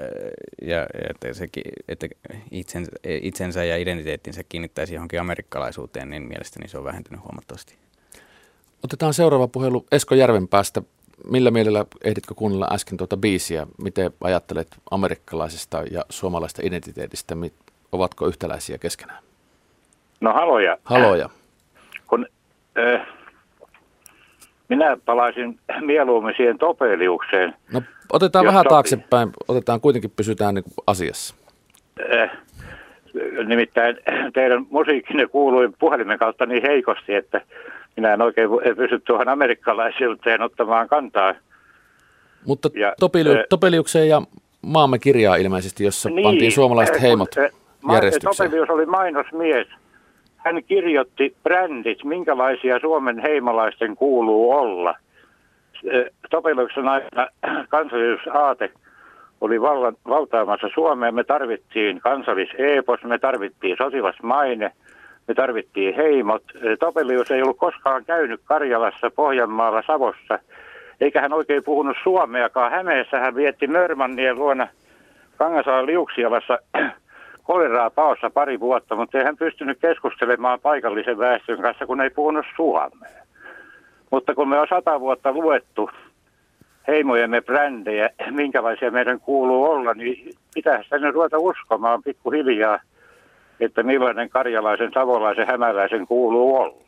ja, 0.62 0.76
ja 0.76 0.86
että, 1.10 1.32
se, 1.32 1.48
että 1.88 2.06
itsensä, 2.50 2.92
itsensä 3.04 3.64
ja 3.64 3.76
identiteettinsä 3.76 4.42
kiinnittäisi 4.48 4.94
johonkin 4.94 5.20
amerikkalaisuuteen, 5.20 6.10
niin 6.10 6.22
mielestäni 6.22 6.68
se 6.68 6.78
on 6.78 6.84
vähentynyt 6.84 7.22
huomattavasti. 7.22 7.74
Otetaan 8.84 9.14
seuraava 9.14 9.48
puhelu 9.48 9.86
Esko 9.92 10.14
Järvenpäästä. 10.14 10.82
Millä 11.30 11.50
mielellä 11.50 11.84
ehditkö 12.04 12.34
kuunnella 12.34 12.68
äsken 12.72 12.98
tuota 12.98 13.16
biisiä? 13.16 13.66
Miten 13.82 14.12
ajattelet 14.20 14.68
amerikkalaisesta 14.90 15.82
ja 15.90 16.04
suomalaista 16.08 16.62
identiteetistä? 16.64 17.34
Ovatko 17.92 18.26
yhtäläisiä 18.26 18.78
keskenään? 18.78 19.22
No 20.20 20.32
haloja. 20.32 20.78
Haloja. 20.84 21.28
Kun, 22.06 22.26
äh, 22.78 23.06
minä 24.68 24.96
palaisin 25.04 25.60
mieluummin 25.80 26.34
siihen 26.36 26.58
Topeliukseen. 26.58 27.56
No 27.72 27.82
otetaan 28.12 28.46
vähän 28.46 28.58
sopii. 28.60 28.68
taaksepäin. 28.70 29.30
Otetaan 29.48 29.80
kuitenkin, 29.80 30.10
pysytään 30.16 30.54
niin 30.54 30.64
asiassa. 30.86 31.34
Äh, 32.14 32.30
nimittäin 33.46 33.96
teidän 34.34 34.66
musiikkinne 34.70 35.26
kuului 35.26 35.68
puhelimen 35.78 36.18
kautta 36.18 36.46
niin 36.46 36.62
heikosti, 36.62 37.14
että 37.14 37.40
minä 37.96 38.12
en 38.12 38.22
oikein 38.22 38.48
pysty 38.76 39.00
tuohon 39.00 39.28
amerikkalaisuuteen 39.28 40.42
ottamaan 40.42 40.88
kantaa. 40.88 41.34
Mutta 42.46 42.68
Ja, 42.74 42.94
Topeli- 43.00 43.38
eh, 43.38 43.44
Topeliukseen 43.48 44.08
ja 44.08 44.22
maamme 44.62 44.98
kirjaa 44.98 45.36
ilmeisesti, 45.36 45.84
jossa 45.84 46.08
Niin, 46.10 46.22
pantiin 46.22 46.52
suomalaiset 46.52 46.94
kun, 46.94 47.02
heimot 47.02 47.36
eh, 47.36 47.50
ma- 47.82 47.94
järjestykseen. 47.94 48.48
Topelius 48.50 48.70
oli 48.70 48.86
mainosmies. 48.86 49.66
Hän 50.36 50.64
kirjoitti 50.64 51.36
brändit, 51.42 52.04
minkälaisia 52.04 52.78
Suomen 52.80 53.18
heimolaisten 53.18 53.96
kuuluu 53.96 54.50
olla. 54.52 54.94
Eh, 55.84 56.04
Topeliuksen 56.30 56.88
aikana 56.88 57.28
kansallisuusaate 57.68 58.70
oli 59.40 59.60
vallan, 59.60 59.96
valtaamassa 60.08 60.68
Suomea. 60.74 61.12
Me 61.12 61.24
tarvittiin 61.24 62.00
kansalliseepos, 62.00 63.04
me 63.04 63.18
tarvittiin 63.18 63.76
sotilasmaine, 63.76 64.72
me 65.28 65.34
tarvittiin 65.34 65.94
heimot. 65.94 66.42
Eh, 66.54 66.78
Topelius 66.78 67.30
ei 67.30 67.42
ollut 67.42 67.58
koskaan 67.58 68.04
käynyt 68.04 68.40
Karjalassa, 68.44 69.10
Pohjanmaalla, 69.10 69.82
Savossa, 69.86 70.38
eikä 71.00 71.20
hän 71.20 71.32
oikein 71.32 71.64
puhunut 71.64 71.96
suomeakaan. 72.02 72.72
Hämeessä 72.72 73.20
hän 73.20 73.34
vietti 73.34 73.66
Mörmannien 73.66 74.36
luona 74.36 74.68
Kangasalan 75.36 75.86
liuksialassa 75.86 76.58
koleraa 77.42 77.90
paossa 77.90 78.30
pari 78.30 78.60
vuotta, 78.60 78.96
mutta 78.96 79.18
ei 79.18 79.24
hän 79.24 79.36
pystynyt 79.36 79.78
keskustelemaan 79.80 80.60
paikallisen 80.60 81.18
väestön 81.18 81.62
kanssa, 81.62 81.86
kun 81.86 82.00
ei 82.00 82.10
puhunut 82.10 82.46
suomea. 82.56 83.20
Mutta 84.10 84.34
kun 84.34 84.48
me 84.48 84.60
on 84.60 84.66
sata 84.70 85.00
vuotta 85.00 85.32
luettu 85.32 85.90
heimojemme 86.88 87.40
brändejä, 87.40 88.10
minkälaisia 88.30 88.90
meidän 88.90 89.20
kuuluu 89.20 89.64
olla, 89.64 89.94
niin 89.94 90.34
pitää 90.54 90.82
sitä 90.82 90.98
nyt 90.98 91.14
ruveta 91.14 91.38
uskomaan 91.38 92.02
pikkuhiljaa, 92.02 92.78
että 93.60 93.82
millainen 93.82 94.30
karjalaisen, 94.30 94.90
savolaisen, 94.94 95.46
hämäläisen 95.46 96.06
kuuluu 96.06 96.56
olla. 96.56 96.82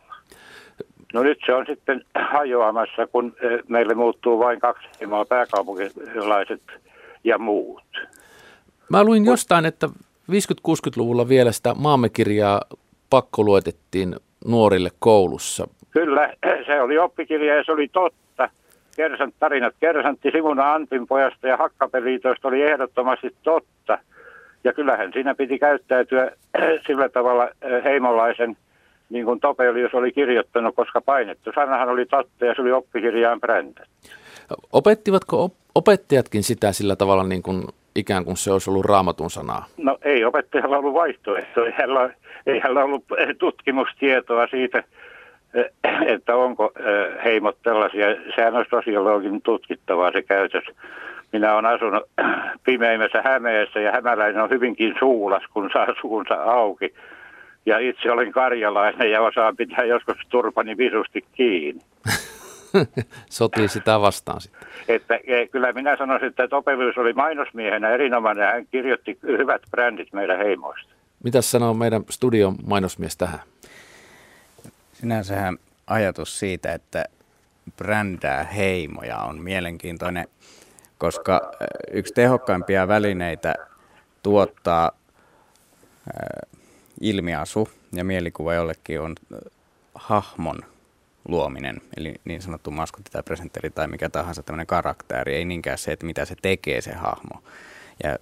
No 1.12 1.22
nyt 1.22 1.38
se 1.46 1.54
on 1.54 1.66
sitten 1.66 2.04
hajoamassa, 2.14 3.06
kun 3.06 3.34
eh, 3.42 3.60
meille 3.68 3.94
muuttuu 3.94 4.38
vain 4.38 4.60
kaksi 4.60 4.88
heimoa, 5.00 5.24
pääkaupunkilaiset 5.24 6.62
ja 7.24 7.38
muut. 7.38 7.82
Mä 8.88 9.04
luin 9.04 9.24
jostain, 9.24 9.66
että 9.66 9.88
50-60-luvulla 10.30 11.28
vielä 11.28 11.52
sitä 11.52 11.74
maamme 11.74 12.08
kirjaa 12.08 12.60
pakkoluetettiin 13.10 14.16
nuorille 14.46 14.90
koulussa. 14.98 15.68
Kyllä, 15.92 16.34
se 16.66 16.80
oli 16.80 16.98
oppikirja 16.98 17.56
ja 17.56 17.64
se 17.64 17.72
oli 17.72 17.88
totta. 17.88 18.48
Kersant, 18.96 19.34
tarinat 19.38 19.74
Kersantti 19.80 20.30
Simuna 20.30 20.72
Antin 20.74 21.06
pojasta 21.06 21.48
ja 21.48 21.56
Hakkapeliitoista 21.56 22.48
oli 22.48 22.62
ehdottomasti 22.62 23.36
totta. 23.42 23.98
Ja 24.64 24.72
kyllähän 24.72 25.12
siinä 25.12 25.34
piti 25.34 25.58
käyttäytyä 25.58 26.30
sillä 26.86 27.08
tavalla 27.08 27.48
eh, 27.62 27.84
heimolaisen, 27.84 28.56
niin 29.10 29.24
kuin 29.24 29.40
Topelius 29.40 29.94
oli 29.94 30.12
kirjoittanut, 30.12 30.74
koska 30.74 31.00
painettu 31.00 31.50
sanahan 31.54 31.88
oli 31.88 32.06
totta 32.06 32.44
ja 32.44 32.54
se 32.54 32.62
oli 32.62 32.72
oppikirjaan 32.72 33.40
brändä. 33.40 33.86
Opettivatko 34.72 35.44
op- 35.44 35.54
opettajatkin 35.74 36.42
sitä 36.42 36.72
sillä 36.72 36.96
tavalla 36.96 37.24
niin 37.24 37.42
kuin 37.42 37.62
ikään 37.96 38.24
kuin 38.24 38.36
se 38.36 38.52
olisi 38.52 38.70
ollut 38.70 38.84
raamatun 38.84 39.30
sanaa? 39.30 39.66
No 39.76 39.98
ei 40.02 40.24
opettajalla 40.24 40.78
ollut 40.78 40.94
vaihtoehto, 40.94 41.64
ei 41.64 41.72
hänellä, 41.72 42.14
ei 42.46 42.58
hänellä 42.58 42.84
ollut 42.84 43.04
tutkimustietoa 43.38 44.46
siitä, 44.46 44.84
että 46.06 46.36
onko 46.36 46.72
heimot 47.24 47.56
tällaisia. 47.62 48.06
Sehän 48.36 48.54
olisi 48.54 48.70
tosiaankin 48.70 49.42
tutkittavaa 49.42 50.12
se 50.12 50.22
käytös. 50.22 50.64
Minä 51.32 51.54
olen 51.54 51.66
asunut 51.66 52.02
pimeimmässä 52.64 53.22
Hämeessä 53.22 53.80
ja 53.80 53.92
hämäläinen 53.92 54.42
on 54.42 54.50
hyvinkin 54.50 54.94
suulas, 54.98 55.42
kun 55.52 55.70
saa 55.72 55.86
suunsa 56.00 56.34
auki. 56.34 56.94
Ja 57.66 57.78
itse 57.78 58.10
olen 58.10 58.32
karjalainen 58.32 59.10
ja 59.10 59.20
osaan 59.20 59.56
pitää 59.56 59.84
joskus 59.84 60.16
turpani 60.28 60.76
visusti 60.76 61.24
kiinni. 61.32 61.82
Sotii 63.30 63.68
sitä 63.68 64.00
vastaan 64.00 64.40
sitten. 64.40 64.68
Että 64.88 65.20
eh, 65.24 65.50
kyllä 65.50 65.72
minä 65.72 65.96
sanoisin, 65.96 66.28
että 66.28 66.48
Topelius 66.48 66.98
oli 66.98 67.12
mainosmiehenä 67.12 67.90
erinomainen 67.90 68.46
hän 68.46 68.66
kirjoitti 68.70 69.18
hyvät 69.22 69.62
brändit 69.70 70.12
meidän 70.12 70.38
heimoista. 70.38 70.92
Mitäs 71.24 71.50
sanoo 71.50 71.74
meidän 71.74 72.02
studion 72.10 72.54
mainosmies 72.66 73.16
tähän? 73.16 73.40
Sinänsähän 75.02 75.58
ajatus 75.86 76.38
siitä, 76.38 76.72
että 76.72 77.04
brändää 77.76 78.44
heimoja 78.44 79.18
on 79.18 79.40
mielenkiintoinen, 79.40 80.28
koska 80.98 81.52
yksi 81.92 82.14
tehokkaimpia 82.14 82.88
välineitä 82.88 83.54
tuottaa 84.22 84.92
ilmiasu 87.00 87.68
ja 87.92 88.04
mielikuva 88.04 88.54
jollekin 88.54 89.00
on 89.00 89.14
hahmon 89.94 90.58
luominen, 91.28 91.80
eli 91.96 92.14
niin 92.24 92.42
sanottu 92.42 92.70
maskotti 92.70 93.10
tai 93.10 93.22
presentteri 93.22 93.70
tai 93.70 93.88
mikä 93.88 94.08
tahansa 94.08 94.42
tämmöinen 94.42 94.66
karakteri, 94.66 95.34
ei 95.34 95.44
niinkään 95.44 95.78
se, 95.78 95.92
että 95.92 96.06
mitä 96.06 96.24
se 96.24 96.36
tekee 96.42 96.80
se 96.80 96.92
hahmo. 96.92 97.42
Ja 98.02 98.18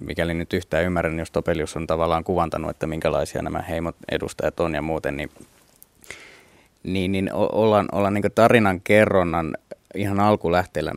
mikäli 0.00 0.34
nyt 0.34 0.52
yhtään 0.52 0.84
ymmärrän, 0.84 1.18
jos 1.18 1.30
Topelius 1.30 1.76
on 1.76 1.86
tavallaan 1.86 2.24
kuvantanut, 2.24 2.70
että 2.70 2.86
minkälaisia 2.86 3.42
nämä 3.42 3.62
heimot 3.62 3.96
edustajat 4.10 4.60
on 4.60 4.74
ja 4.74 4.82
muuten, 4.82 5.16
niin, 5.16 5.30
niin, 6.84 7.12
niin 7.12 7.30
ollaan, 7.32 7.88
ollaan 7.92 8.14
niin 8.14 8.24
tarinan 8.34 8.80
kerronnan 8.80 9.56
ihan 9.94 10.20
alkulähteellä. 10.20 10.92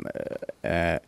Ää, 0.63 0.99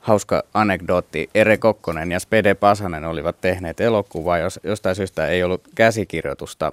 hauska 0.00 0.42
anekdootti. 0.54 1.30
Ere 1.34 1.56
Kokkonen 1.56 2.12
ja 2.12 2.20
Spede 2.20 2.54
Pasanen 2.54 3.04
olivat 3.04 3.40
tehneet 3.40 3.80
elokuvaa, 3.80 4.38
jos 4.38 4.60
jostain 4.64 4.96
syystä 4.96 5.26
ei 5.26 5.42
ollut 5.42 5.68
käsikirjoitusta 5.74 6.72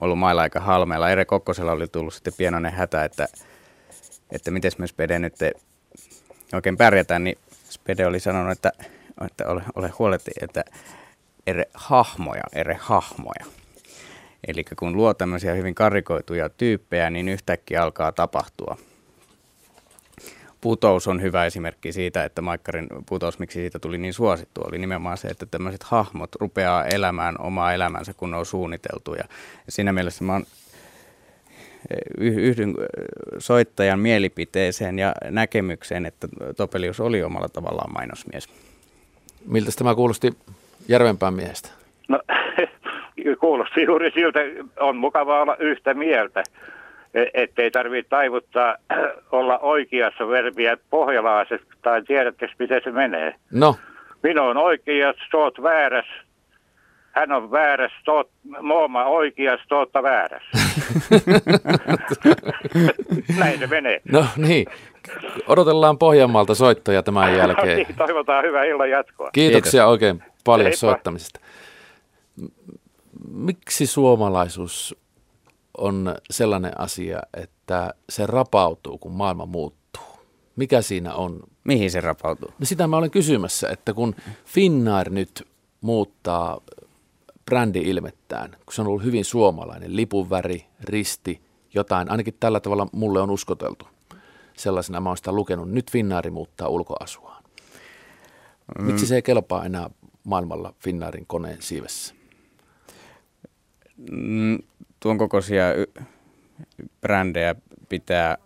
ollut 0.00 0.18
mailla 0.18 0.42
aika 0.42 0.60
halmeella. 0.60 1.10
Ere 1.10 1.24
Kokkosella 1.24 1.72
oli 1.72 1.86
tullut 1.88 2.14
sitten 2.14 2.32
pienoinen 2.36 2.72
hätä, 2.72 3.04
että, 3.04 3.28
että 4.32 4.50
miten 4.50 4.72
me 4.78 4.86
Spede 4.86 5.18
nyt 5.18 5.34
oikein 6.52 6.76
pärjätään, 6.76 7.24
niin 7.24 7.38
Spede 7.70 8.06
oli 8.06 8.20
sanonut, 8.20 8.52
että, 8.52 8.72
että 9.26 9.46
ole, 9.46 9.62
ole 9.74 9.88
huoletti, 9.98 10.30
että 10.42 10.64
ere 11.46 11.64
hahmoja, 11.74 12.42
ere 12.52 12.78
hahmoja. 12.80 13.59
Eli 14.46 14.64
kun 14.78 14.96
luo 14.96 15.14
tämmöisiä 15.14 15.54
hyvin 15.54 15.74
karikoituja 15.74 16.48
tyyppejä, 16.48 17.10
niin 17.10 17.28
yhtäkkiä 17.28 17.82
alkaa 17.82 18.12
tapahtua. 18.12 18.76
Putous 20.60 21.08
on 21.08 21.22
hyvä 21.22 21.46
esimerkki 21.46 21.92
siitä, 21.92 22.24
että 22.24 22.42
Maikkarin 22.42 22.88
putous, 23.06 23.38
miksi 23.38 23.60
siitä 23.60 23.78
tuli 23.78 23.98
niin 23.98 24.14
suosittu, 24.14 24.60
oli 24.64 24.78
nimenomaan 24.78 25.18
se, 25.18 25.28
että 25.28 25.46
tämmöiset 25.46 25.82
hahmot 25.82 26.34
rupeaa 26.40 26.84
elämään 26.84 27.40
omaa 27.40 27.74
elämänsä, 27.74 28.14
kun 28.14 28.30
ne 28.30 28.36
on 28.36 28.46
suunniteltu. 28.46 29.14
Ja 29.14 29.24
siinä 29.68 29.92
mielessä 29.92 30.24
mä 30.24 30.32
oon 30.32 30.46
y- 32.18 32.48
yhdyn 32.48 32.74
soittajan 33.38 33.98
mielipiteeseen 33.98 34.98
ja 34.98 35.14
näkemykseen, 35.24 36.06
että 36.06 36.28
Topelius 36.56 37.00
oli 37.00 37.22
omalla 37.22 37.48
tavallaan 37.48 37.92
mainosmies. 37.92 38.48
Miltä 39.46 39.70
tämä 39.78 39.94
kuulosti 39.94 40.32
Järvenpään 40.88 41.34
miehestä? 41.34 41.68
No, 42.08 42.20
kuulosti 43.40 43.82
juuri 43.82 44.10
siltä, 44.10 44.40
on 44.80 44.96
mukava 44.96 45.40
olla 45.42 45.56
yhtä 45.58 45.94
mieltä, 45.94 46.42
e- 47.14 47.24
ettei 47.34 47.70
tarvitse 47.70 48.08
taivuttaa 48.08 48.76
olla 49.32 49.58
oikeassa 49.58 50.28
verbiä 50.28 50.76
pohjalaiset, 50.90 51.62
tai 51.82 52.02
tiedätkö, 52.02 52.48
miten 52.58 52.80
se 52.84 52.90
menee. 52.90 53.34
No, 53.52 53.76
Minä 54.22 54.42
on 54.42 54.56
oikeas, 54.56 55.16
oot 55.34 55.62
vääräs. 55.62 56.06
Hän 57.12 57.32
on 57.32 57.50
vääräs, 57.50 57.92
oot, 58.08 58.30
mooma 58.60 59.04
oikeas, 59.04 59.60
tootta 59.68 60.02
vääräs. 60.02 60.42
Näin 63.38 63.58
se 63.58 63.66
menee. 63.66 64.00
no 64.12 64.24
niin. 64.36 64.66
Odotellaan 65.46 65.98
Pohjanmaalta 65.98 66.54
soittoja 66.54 67.02
tämän 67.02 67.36
jälkeen. 67.38 67.76
Niin, 67.76 67.96
Toivotaan 67.96 68.44
hyvää 68.44 68.64
illan 68.64 68.90
jatkoa. 68.90 69.30
Kiitoksia 69.32 69.86
oikein 69.86 70.22
paljon 70.44 70.64
Heippa. 70.64 70.76
soittamisesta. 70.76 71.40
Miksi 73.28 73.86
suomalaisuus 73.86 74.96
on 75.78 76.14
sellainen 76.30 76.80
asia, 76.80 77.20
että 77.34 77.94
se 78.08 78.26
rapautuu, 78.26 78.98
kun 78.98 79.12
maailma 79.12 79.46
muuttuu? 79.46 80.02
Mikä 80.56 80.82
siinä 80.82 81.14
on? 81.14 81.40
Mihin 81.64 81.90
se 81.90 82.00
rapautuu? 82.00 82.48
No 82.58 82.66
sitä 82.66 82.86
mä 82.86 82.96
olen 82.96 83.10
kysymässä, 83.10 83.68
että 83.68 83.94
kun 83.94 84.14
Finnair 84.44 85.10
nyt 85.10 85.48
muuttaa 85.80 86.60
brändi-ilmettään, 87.44 88.50
kun 88.50 88.74
se 88.74 88.80
on 88.80 88.86
ollut 88.86 89.04
hyvin 89.04 89.24
suomalainen, 89.24 89.96
lipunväri, 89.96 90.66
risti, 90.80 91.40
jotain, 91.74 92.10
ainakin 92.10 92.36
tällä 92.40 92.60
tavalla 92.60 92.86
mulle 92.92 93.20
on 93.20 93.30
uskoteltu. 93.30 93.88
Sellaisena 94.56 95.00
mä 95.00 95.10
oon 95.10 95.16
sitä 95.16 95.32
lukenut. 95.32 95.70
Nyt 95.70 95.90
Finnair 95.90 96.30
muuttaa 96.30 96.68
ulkoasuaan. 96.68 97.44
Miksi 98.78 99.06
se 99.06 99.14
ei 99.14 99.22
kelpaa 99.22 99.64
enää 99.64 99.90
maailmalla 100.24 100.74
Finnairin 100.78 101.26
koneen 101.26 101.62
siivessä? 101.62 102.19
Mm, 104.10 104.58
tuon 105.00 105.18
kokoisia 105.18 105.74
y- 105.74 106.04
brändejä 107.00 107.54
pitää 107.88 108.38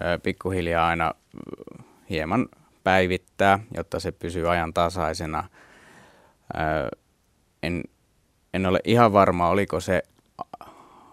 ää, 0.00 0.18
pikkuhiljaa 0.18 0.88
aina 0.88 1.14
hieman 2.10 2.48
päivittää, 2.84 3.58
jotta 3.76 4.00
se 4.00 4.12
pysyy 4.12 4.50
ajan 4.50 4.74
tasaisena. 4.74 5.48
En, 7.62 7.84
en 8.54 8.66
ole 8.66 8.80
ihan 8.84 9.12
varma, 9.12 9.48
oliko 9.48 9.80
se 9.80 10.02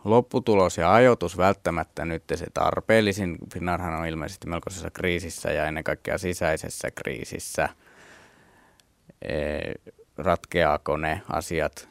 lopputulos 0.04 0.78
ja 0.78 0.94
ajoitus 0.94 1.38
välttämättä 1.38 2.06
nyt 2.06 2.24
se 2.36 2.46
tarpeellisin. 2.54 3.38
Finnarhan 3.54 3.94
on 3.94 4.08
ilmeisesti 4.08 4.48
melkoisessa 4.48 4.92
kriisissä 4.92 5.52
ja 5.52 5.66
ennen 5.66 5.84
kaikkea 5.84 6.18
sisäisessä 6.18 6.92
kriisissä. 6.92 7.70
Ratkeaako 10.18 10.98
ne 10.98 11.22
asiat 11.30 11.90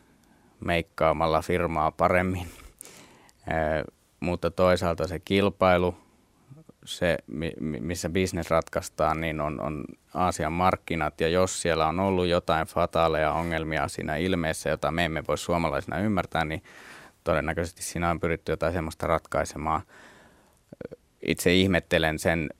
meikkaamalla 0.60 1.42
firmaa 1.42 1.90
paremmin? 1.90 2.46
Mutta 4.20 4.50
toisaalta 4.50 5.06
se 5.06 5.18
kilpailu, 5.18 5.96
se 6.84 7.18
mi- 7.26 7.52
mi- 7.60 7.80
missä 7.80 8.10
bisnes 8.10 8.50
ratkaistaan, 8.50 9.20
niin 9.20 9.40
on, 9.40 9.60
on 9.60 9.84
Aasian 10.14 10.52
markkinat. 10.52 11.20
Ja 11.20 11.28
jos 11.28 11.62
siellä 11.62 11.86
on 11.86 12.00
ollut 12.00 12.26
jotain 12.26 12.66
fataaleja 12.66 13.32
ongelmia 13.32 13.88
siinä 13.88 14.16
ilmeessä, 14.16 14.70
jota 14.70 14.90
me 14.90 15.04
emme 15.04 15.24
voi 15.28 15.38
suomalaisina 15.38 15.98
ymmärtää, 15.98 16.44
niin 16.44 16.62
todennäköisesti 17.24 17.82
siinä 17.82 18.10
on 18.10 18.20
pyritty 18.20 18.52
jotain 18.52 18.72
semmoista 18.72 19.06
ratkaisemaan. 19.06 19.82
Itse 21.22 21.54
ihmettelen 21.54 22.18
sen 22.18 22.50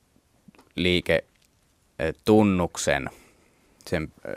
liiketunnuksen, 0.75 3.09
sen 3.87 4.13
ö, 4.27 4.31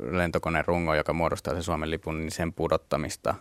lentokoneen 0.00 0.64
rungon, 0.64 0.96
joka 0.96 1.12
muodostaa 1.12 1.54
sen 1.54 1.62
Suomen 1.62 1.90
lipun, 1.90 2.18
niin 2.18 2.30
sen 2.30 2.52
pudottamista. 2.52 3.34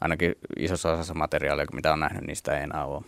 Ainakin 0.00 0.34
isossa 0.56 0.92
osassa 0.92 1.14
materiaalia, 1.14 1.66
mitä 1.72 1.92
on 1.92 2.00
nähnyt, 2.00 2.26
niistä 2.26 2.56
ei 2.56 2.62
enää 2.62 2.84
ole. 2.84 3.02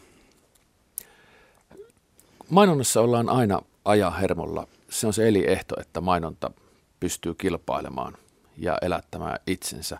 Mainonnassa 2.51 3.01
ollaan 3.01 3.29
aina 3.29 3.61
aja 3.85 4.11
hermolla. 4.11 4.67
Se 4.91 5.07
on 5.07 5.13
se 5.13 5.29
eliehto, 5.29 5.81
että 5.81 6.01
mainonta 6.01 6.51
pystyy 7.01 7.35
kilpailemaan 7.35 8.17
ja 8.57 8.79
elättämään 8.83 9.39
itsensä. 9.47 9.99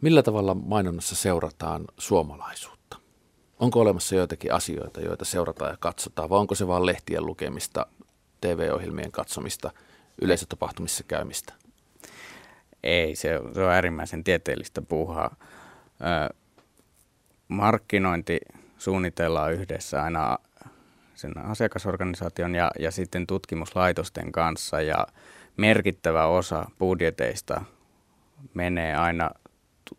Millä 0.00 0.22
tavalla 0.22 0.54
mainonnassa 0.54 1.14
seurataan 1.14 1.84
suomalaisuutta? 1.98 2.96
Onko 3.58 3.80
olemassa 3.80 4.14
joitakin 4.14 4.52
asioita, 4.52 5.00
joita 5.00 5.24
seurataan 5.24 5.70
ja 5.70 5.76
katsotaan, 5.80 6.30
vai 6.30 6.38
onko 6.38 6.54
se 6.54 6.66
vain 6.66 6.86
lehtien 6.86 7.26
lukemista, 7.26 7.86
TV-ohjelmien 8.40 9.12
katsomista, 9.12 9.70
yleisötapahtumissa 10.22 11.04
käymistä? 11.04 11.52
Ei, 12.82 13.16
se 13.16 13.40
se 13.54 13.60
on 13.60 13.70
äärimmäisen 13.72 14.24
tieteellistä 14.24 14.82
puuhaa. 14.82 15.36
Ö, 16.00 16.34
markkinointi 17.48 18.40
suunnitellaan 18.78 19.52
yhdessä 19.52 20.02
aina 20.02 20.38
sen 21.14 21.38
asiakasorganisaation 21.38 22.54
ja, 22.54 22.70
ja 22.78 22.90
sitten 22.90 23.26
tutkimuslaitosten 23.26 24.32
kanssa 24.32 24.80
ja 24.80 25.06
merkittävä 25.56 26.26
osa 26.26 26.70
budjeteista 26.78 27.64
menee 28.54 28.96
aina 28.96 29.30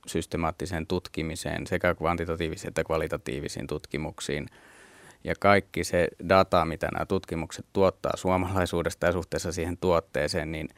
systemaattiseen 0.08 0.88
tutkimiseen 0.88 1.68
sekä 1.68 1.96
kvantitatiivisiin 1.96 2.68
että 2.68 2.84
kvalitatiivisiin 2.84 3.68
tutkimuksiin. 3.68 4.50
Ja 5.26 5.34
kaikki 5.40 5.84
se 5.84 6.08
data, 6.30 6.66
mitä 6.66 6.90
nämä 6.94 7.06
tutkimukset 7.06 7.66
tuottaa 7.74 8.18
suomalaisuudesta 8.18 9.06
ja 9.06 9.12
suhteessa 9.12 9.52
siihen 9.52 9.78
tuotteeseen, 9.78 10.52
niin 10.52 10.70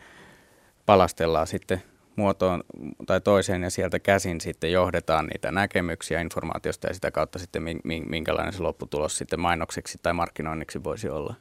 palastellaan 0.86 1.48
sitten 1.48 1.84
muotoon 2.16 2.64
tai 3.06 3.22
toiseen 3.22 3.64
ja 3.64 3.70
sieltä 3.70 4.00
käsin 4.00 4.42
sitten 4.42 4.72
johdetaan 4.72 5.28
niitä 5.28 5.52
näkemyksiä 5.52 6.22
informaatiosta 6.22 6.88
ja 6.88 6.94
sitä 6.94 7.12
kautta 7.12 7.40
sitten 7.40 7.64
min- 7.64 7.82
min- 7.84 8.10
minkälainen 8.10 8.54
se 8.54 8.62
lopputulos 8.62 9.18
sitten 9.18 9.40
mainokseksi 9.40 9.98
tai 10.04 10.14
markkinoinniksi 10.14 10.84
voisi 10.84 11.10
olla. 11.10 11.36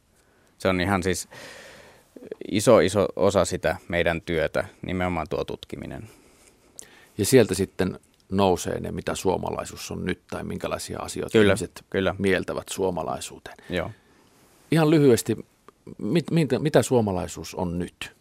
Se 0.59 0.69
on 0.69 0.81
ihan 0.81 1.03
siis 1.03 1.29
iso, 2.51 2.81
iso 2.81 3.09
osa 3.17 3.45
sitä 3.45 3.77
meidän 3.89 4.23
työtä, 4.23 4.65
nimenomaan 4.87 5.27
tuo 5.31 5.45
tutkiminen. 5.45 6.09
Ja 7.19 7.25
sieltä 7.25 7.55
sitten 7.55 7.99
nousee 8.33 8.81
ne, 8.81 8.93
mitä 8.93 9.14
suomalaisuus 9.14 9.91
on 9.91 10.05
nyt, 10.05 10.20
tai 10.31 10.45
minkälaisia 10.45 10.99
asioita 10.99 11.33
Kyllä, 11.33 11.53
ihmiset 11.53 11.85
kyllä. 11.91 12.14
mieltävät 12.18 12.68
suomalaisuuteen. 12.68 13.57
Joo. 13.70 13.91
Ihan 14.70 14.91
lyhyesti, 14.91 15.37
mit, 15.99 16.31
mitä, 16.31 16.59
mitä 16.59 16.83
suomalaisuus 16.83 17.55
on 17.55 17.79
nyt 17.79 18.16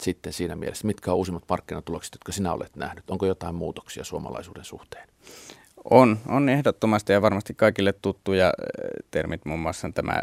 sitten 0.00 0.32
siinä 0.32 0.56
mielessä? 0.56 0.86
Mitkä 0.86 1.10
on 1.12 1.16
uusimmat 1.16 1.44
markkinatulokset, 1.48 2.14
jotka 2.14 2.32
sinä 2.32 2.52
olet 2.52 2.76
nähnyt? 2.76 3.10
Onko 3.10 3.26
jotain 3.26 3.54
muutoksia 3.54 4.04
suomalaisuuden 4.04 4.64
suhteen? 4.64 5.08
On, 5.90 6.18
on 6.28 6.48
ehdottomasti 6.48 7.12
ja 7.12 7.22
varmasti 7.22 7.54
kaikille 7.54 7.92
tuttuja 7.92 8.46
eh, 8.46 8.90
termit, 9.10 9.44
muun 9.44 9.60
muassa 9.60 9.90
tämä 9.94 10.22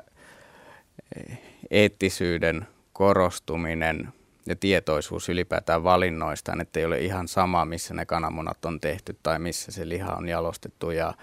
eh, 1.15 1.41
eettisyyden 1.71 2.67
korostuminen 2.93 4.13
ja 4.49 4.55
tietoisuus 4.55 5.29
ylipäätään 5.29 5.83
valinnoistaan, 5.83 6.61
että 6.61 6.79
ei 6.79 6.85
ole 6.85 6.99
ihan 6.99 7.27
sama, 7.27 7.65
missä 7.65 7.93
ne 7.93 8.05
kananmunat 8.05 8.65
on 8.65 8.79
tehty 8.79 9.17
tai 9.23 9.39
missä 9.39 9.71
se 9.71 9.89
liha 9.89 10.13
on 10.13 10.27
jalostettu 10.27 10.91
ja 10.91 11.13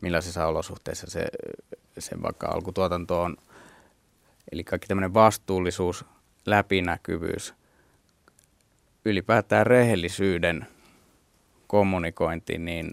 millaisissa 0.00 0.46
olosuhteissa 0.46 1.10
se, 1.10 1.26
se 1.98 2.22
vaikka 2.22 2.46
alkutuotanto 2.46 3.22
on. 3.22 3.36
Eli 4.52 4.64
kaikki 4.64 4.88
tämmöinen 4.88 5.14
vastuullisuus, 5.14 6.04
läpinäkyvyys, 6.46 7.54
ylipäätään 9.04 9.66
rehellisyyden 9.66 10.66
kommunikointi 11.66 12.58
niin, 12.58 12.90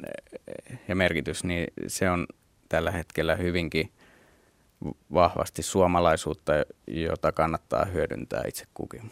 ja 0.88 0.96
merkitys, 0.96 1.44
niin 1.44 1.68
se 1.88 2.10
on 2.10 2.28
tällä 2.70 2.92
hetkellä 2.92 3.36
hyvinkin 3.36 3.92
vahvasti 5.14 5.64
suomalaisuutta, 5.64 6.54
jota 6.88 7.32
kannattaa 7.32 7.86
hyödyntää 7.86 8.44
itse 8.48 8.66
kukin. 8.74 9.12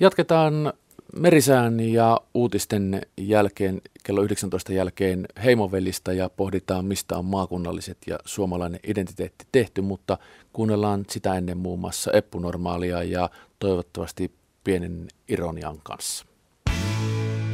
Jatketaan 0.00 0.72
merisään 1.16 1.80
ja 1.80 2.20
uutisten 2.34 3.02
jälkeen, 3.16 3.80
kello 4.02 4.22
19 4.22 4.72
jälkeen 4.72 5.26
heimovellistä 5.44 6.12
ja 6.12 6.28
pohditaan, 6.28 6.84
mistä 6.84 7.16
on 7.16 7.24
maakunnalliset 7.24 7.98
ja 8.06 8.18
suomalainen 8.24 8.80
identiteetti 8.86 9.44
tehty, 9.52 9.80
mutta 9.80 10.18
kuunnellaan 10.52 11.04
sitä 11.10 11.34
ennen 11.34 11.58
muun 11.58 11.78
muassa 11.78 12.12
eppunormaalia 12.12 13.02
ja 13.02 13.30
toivottavasti 13.58 14.32
pienen 14.64 15.08
ironian 15.28 15.78
kanssa. 15.82 16.26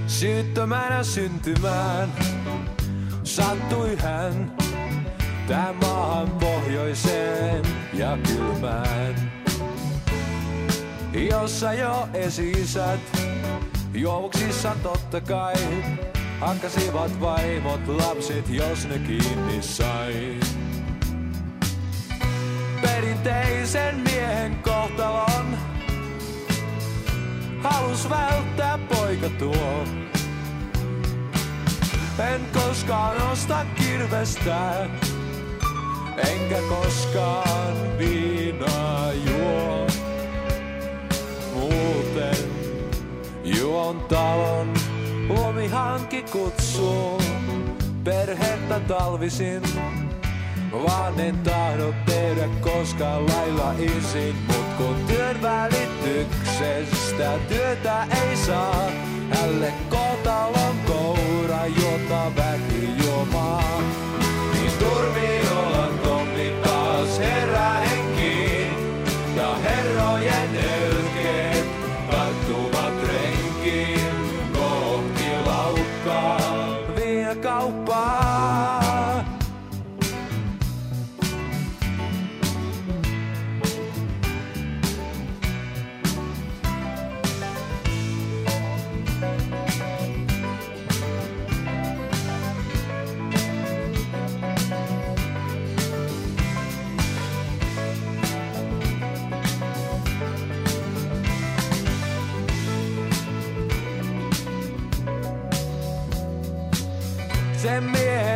Syyttömänä 0.06 1.02
syntymään 1.02 2.12
sattui 3.22 3.96
hän 3.96 4.56
tähän 5.48 5.76
maahan 5.76 6.30
pohjoiseen 6.30 7.62
ja 7.94 8.18
kylmään. 8.28 9.43
Jossa 11.14 11.72
jo 11.72 12.08
esi-isät 12.14 13.00
juovuksissa 13.94 14.76
totta 14.82 15.20
kai 15.20 15.54
Hakkasivat 16.40 17.20
vaimot 17.20 17.88
lapset, 17.88 18.48
jos 18.48 18.88
ne 18.88 18.98
kiinni 18.98 19.62
sai. 19.62 20.40
Perinteisen 22.82 24.00
miehen 24.00 24.56
kohtalon 24.56 25.58
halus 27.62 28.10
välttää 28.10 28.78
poika 28.78 29.28
tuo. 29.28 29.84
En 32.18 32.40
koskaan 32.52 33.22
osta 33.32 33.66
kirvestä, 33.78 34.88
enkä 36.16 36.58
koskaan 36.68 37.98
viinaa 37.98 39.12
juo. 39.12 39.93
Muuten 41.64 42.36
juon 43.44 44.00
talon, 44.00 44.74
luomihanki 45.28 46.22
kutsuu 46.22 47.22
perhettä 48.04 48.80
talvisin. 48.80 49.62
Vaan 50.72 51.20
en 51.20 51.38
tahdo 51.38 51.94
tehdä 52.06 52.48
koskaan 52.60 53.26
lailla 53.26 53.72
isin, 53.72 54.36
mut 54.46 54.66
kun 54.76 54.96
työn 55.06 55.42
välityksestä 55.42 57.38
työtä 57.48 58.06
ei 58.22 58.36
saa, 58.36 58.90
hälle 59.30 59.72
kotalon 59.90 60.76
koura, 60.86 61.66
jota 61.66 62.32
väki 62.36 62.88
juomaa. 63.04 64.03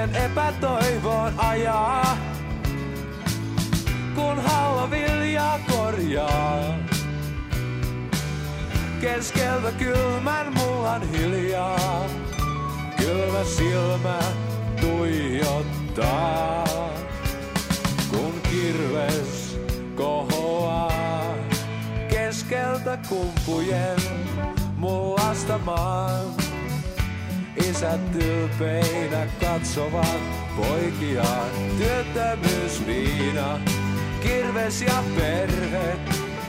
Miehen 0.08 0.30
epätoivon 0.30 1.32
ajaa, 1.38 2.16
kun 4.14 4.42
halva 4.42 4.90
viljaa 4.90 5.58
korjaa. 5.70 6.74
Keskeltä 9.00 9.72
kylmän 9.72 10.52
mullan 10.54 11.02
hiljaa, 11.02 12.04
kylmä 12.96 13.44
silmä 13.44 14.18
tuijottaa. 14.80 16.64
Kun 18.10 18.34
kirves 18.50 19.58
kohoaa, 19.96 21.34
keskeltä 22.08 22.98
kumpujen 23.08 23.96
mullasta 24.76 25.58
maan. 25.58 26.47
Isät 27.58 28.14
ylpeinä 28.14 29.26
katsovat 29.40 30.20
poikiaan. 30.56 31.50
Työttömyysviina, 31.78 33.60
kirves 34.22 34.82
ja 34.82 35.02
perhe. 35.16 35.96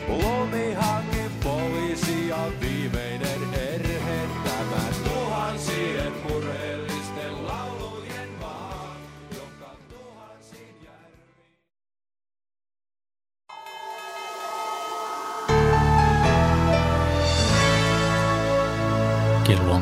Lumihankin 0.07 1.31
poliisi 1.43 2.27
ja 2.27 2.51
viimeinen 2.61 3.53
erhe. 3.53 4.19
Tämä 4.43 4.83
tuhansien 5.03 6.13
murheellisten 6.23 6.68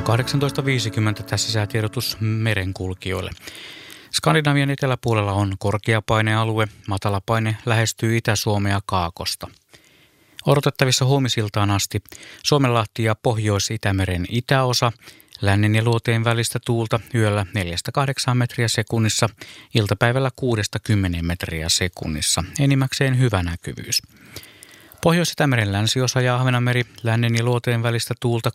18.50. 0.08 1.24
Tässä 1.24 1.52
säätiedotus 1.52 2.18
merenkulkijoille. 2.20 3.32
Skandinavian 4.12 4.70
eteläpuolella 4.70 5.34
on 5.34 5.54
korkeapainealue. 5.60 6.68
Matalapaine 6.88 7.58
lähestyy 7.66 8.18
Itä-Suomea 8.18 8.80
Kaakosta. 8.86 9.48
Odotettavissa 10.46 11.06
huomisiltaan 11.06 11.72
asti 11.72 12.04
Suomenlahti 12.44 13.04
ja 13.04 13.16
Pohjois-Itämeren 13.16 14.26
itäosa, 14.30 14.92
lännen 15.42 15.76
ja 15.76 15.84
luoteen 15.84 16.24
välistä 16.24 16.60
tuulta 16.66 17.00
yöllä 17.16 17.46
4-8 18.32 18.34
metriä 18.34 18.68
sekunnissa, 18.68 19.30
iltapäivällä 19.76 20.30
6-10 21.20 21.22
metriä 21.22 21.70
sekunnissa, 21.70 22.44
enimmäkseen 22.60 23.20
hyvä 23.20 23.44
näkyvyys. 23.44 24.02
Pohjois-Itämeren 25.08 25.72
länsiosa 25.72 26.22
ja 26.22 26.36
Ahvenanmeri 26.36 26.84
lännen 27.04 27.36
ja 27.36 27.44
luoteen 27.44 27.84
välistä 27.84 28.14
tuulta 28.20 28.50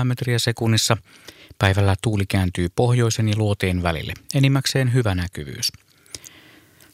3-7 0.00 0.04
metriä 0.04 0.38
sekunnissa. 0.38 0.96
Päivällä 1.58 1.94
tuuli 2.02 2.26
kääntyy 2.26 2.68
pohjoisen 2.76 3.28
ja 3.28 3.34
luoteen 3.36 3.82
välille, 3.82 4.12
enimmäkseen 4.34 4.94
hyvä 4.94 5.14
näkyvyys. 5.14 5.72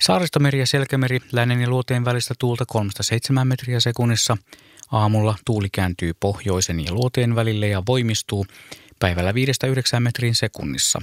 Saaristomeri 0.00 0.58
ja 0.58 0.66
Selkämeri 0.66 1.20
lännen 1.32 1.60
ja 1.60 1.68
luoteen 1.68 2.04
välistä 2.04 2.34
tuulta 2.38 2.64
3-7 2.74 3.44
metriä 3.44 3.80
sekunnissa. 3.80 4.36
Aamulla 4.92 5.36
tuuli 5.44 5.68
kääntyy 5.72 6.12
pohjoisen 6.20 6.84
ja 6.84 6.92
luoteen 6.92 7.34
välille 7.34 7.68
ja 7.68 7.82
voimistuu 7.86 8.46
päivällä 8.98 9.32
5-9 9.32 9.34
metrin 10.00 10.34
sekunnissa. 10.34 11.02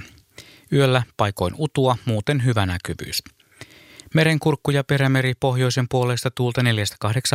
Yöllä 0.72 1.02
paikoin 1.16 1.54
utua, 1.58 1.96
muuten 2.04 2.44
hyvä 2.44 2.66
näkyvyys. 2.66 3.22
Merenkurkku 4.14 4.70
ja 4.70 4.84
perämeri 4.84 5.34
pohjoisen 5.40 5.86
puolesta 5.88 6.30
tuulta 6.30 6.60
4-8 6.60 6.64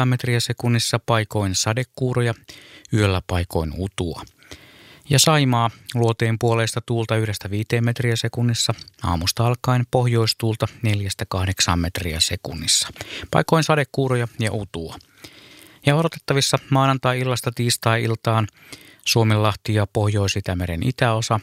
metriä 0.05 0.39
sekunnissa 0.39 0.99
paikoin 0.99 1.55
sadekuuroja, 1.55 2.33
yöllä 2.93 3.21
paikoin 3.27 3.73
utua. 3.77 4.21
Ja 5.09 5.19
Saimaa 5.19 5.69
luoteen 5.93 6.39
puolesta 6.39 6.81
tuulta 6.81 7.15
1-5 7.15 7.21
metriä 7.81 8.15
sekunnissa, 8.15 8.73
aamusta 9.03 9.47
alkaen 9.47 9.85
pohjoistuulta 9.91 10.67
4-8 11.35 11.75
metriä 11.75 12.19
sekunnissa. 12.19 12.87
Paikoin 13.31 13.63
sadekuuroja 13.63 14.27
ja 14.39 14.51
utua. 14.51 14.95
Ja 15.85 15.95
odotettavissa 15.95 16.59
maanantai-illasta 16.69 17.51
tiistai-iltaan 17.55 18.47
Suomenlahti 19.05 19.73
ja 19.73 19.87
Pohjois-Itämeren 19.87 20.83
itäosa, 20.83 21.39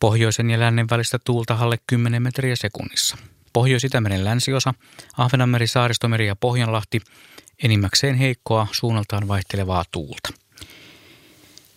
pohjoisen 0.00 0.50
ja 0.50 0.60
lännen 0.60 0.86
välistä 0.90 1.18
tuulta 1.24 1.54
alle 1.60 1.78
10 1.86 2.22
metriä 2.22 2.56
sekunnissa. 2.56 3.16
Pohjois-Itämeren 3.52 4.24
länsiosa, 4.24 4.74
Ahvenanmeri, 5.16 5.66
Saaristomeri 5.66 6.26
ja 6.26 6.36
Pohjanlahti 6.36 7.00
enimmäkseen 7.62 8.14
heikkoa 8.14 8.66
suunnaltaan 8.72 9.28
vaihtelevaa 9.28 9.84
tuulta. 9.90 10.28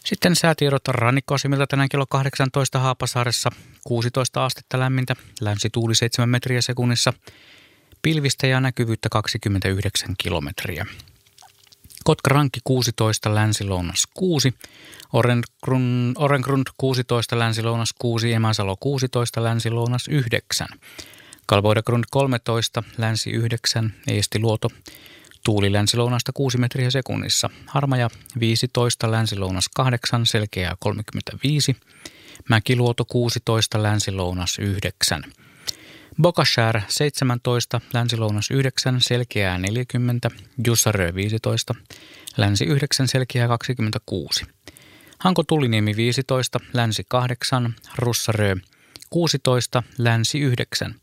Sitten 0.06 0.36
säätiedot 0.36 0.88
rannikkoasemilta 0.88 1.68
tänään 1.68 1.90
kello 1.90 2.06
18 2.10 2.80
Haapasaaressa. 2.80 3.50
16 3.84 4.46
astetta 4.46 4.80
lämmintä, 4.80 5.16
länsituuli 5.42 5.96
7 5.96 6.30
metriä 6.30 6.62
sekunnissa, 6.62 7.14
pilvistä 8.02 8.48
ja 8.48 8.60
näkyvyyttä 8.60 9.10
29 9.10 10.16
kilometriä. 10.18 10.86
Kotka-Rankki 12.04 12.60
16, 12.64 13.36
Länsi-Lounas 13.36 14.08
6, 14.14 14.54
Orengrund, 15.14 16.16
Orengrund 16.18 16.68
16, 16.78 17.40
Länsi-Lounas 17.40 17.94
6, 18.00 18.34
Emäsalo 18.34 18.76
16, 18.80 19.44
Länsi-Lounas 19.44 20.08
9, 20.08 20.68
Kalvoidagrund 21.52 22.04
13, 22.12 22.84
Länsi 22.98 23.30
9, 23.30 23.94
Eestiluoto, 24.08 24.70
tuuli 25.46 25.74
länsilounasta 25.74 26.32
6 26.34 26.58
metriä 26.58 26.90
sekunnissa, 26.90 27.50
Harmaja 27.66 28.10
15, 28.40 29.12
Länsi-Lounas 29.12 29.70
8, 29.76 30.26
Selkeää 30.26 30.76
35, 30.80 31.76
Mäkiluoto 32.50 33.06
16, 33.06 33.84
Länsi-Lounas 33.84 34.60
9, 34.60 35.24
Bokashär 36.22 36.82
17, 36.88 37.82
Länsi-Lounas 37.94 38.52
9, 38.52 39.02
Selkeää 39.02 39.58
40, 39.58 40.32
Jussarö 40.66 41.16
15, 41.16 41.76
Länsi 42.38 42.66
9, 42.66 43.08
Selkeää 43.08 43.48
26. 43.48 44.46
Hanko 45.20 45.44
Tuliniemi 45.44 45.96
15, 45.96 46.60
Länsi 46.74 47.04
8, 47.08 47.76
Russarö 47.96 48.56
16, 49.10 49.84
Länsi 49.98 50.40
9, 50.40 50.96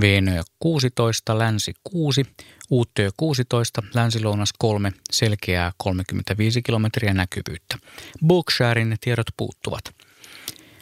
Veenö 0.00 0.42
16, 0.58 1.38
Länsi 1.38 1.74
6, 1.84 2.26
Uuttöö 2.70 3.10
16, 3.16 3.82
Länsi-Lounas 3.94 4.52
3, 4.58 4.92
Selkeää 5.12 5.72
35 5.76 6.62
kilometriä 6.62 7.14
näkyvyyttä. 7.14 7.78
Booksharin 8.26 8.96
tiedot 9.00 9.26
puuttuvat. 9.36 9.84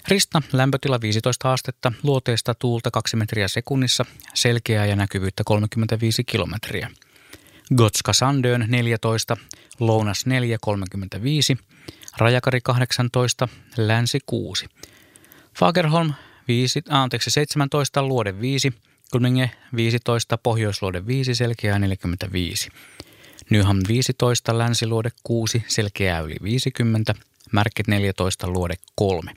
Rista, 0.09 0.43
lämpötila 0.53 1.01
15 1.01 1.53
astetta, 1.53 1.93
luoteesta 2.03 2.55
tuulta 2.55 2.91
2 2.91 3.17
metriä 3.17 3.49
sekunnissa, 3.49 4.05
selkeää 4.35 4.87
ja 4.87 4.97
näkyvyyttä 4.97 5.43
35 5.47 6.25
kilometriä. 6.25 6.91
Gotska 7.77 8.13
Sandön 8.13 8.65
14, 8.69 9.37
Lounas 9.81 10.27
4, 10.27 10.59
35, 10.61 11.57
Rajakari 12.19 12.61
18, 12.61 13.49
Länsi 13.77 14.19
6. 14.27 14.67
Fagerholm 15.59 16.13
5, 16.49 16.83
anteeksi 16.89 17.31
17, 17.31 18.03
Luode 18.03 18.41
5, 18.41 18.73
Kuninge 19.13 19.51
15, 19.77 20.39
Pohjoisluode 20.39 21.07
5, 21.07 21.35
selkeää 21.35 21.79
45. 21.79 22.71
Nyham 23.51 23.79
15, 23.89 24.59
Länsiluode 24.59 25.11
6, 25.23 25.65
selkeää 25.69 26.21
yli 26.21 26.37
50, 26.43 27.15
Märket 27.53 27.89
14, 27.89 28.49
Luode 28.49 28.75
3. 28.95 29.33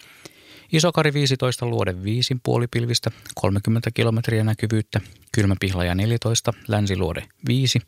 Isokari 0.72 1.14
15, 1.14 1.66
Luode 1.66 2.04
5, 2.04 2.38
puolipilvistä, 2.44 3.12
30 3.36 3.92
kilometriä 3.92 4.44
näkyvyyttä, 4.44 5.02
Kylmäpihlaja 5.32 5.96
14, 5.96 6.54
Länsiluode 6.68 7.24
5, 7.48 7.80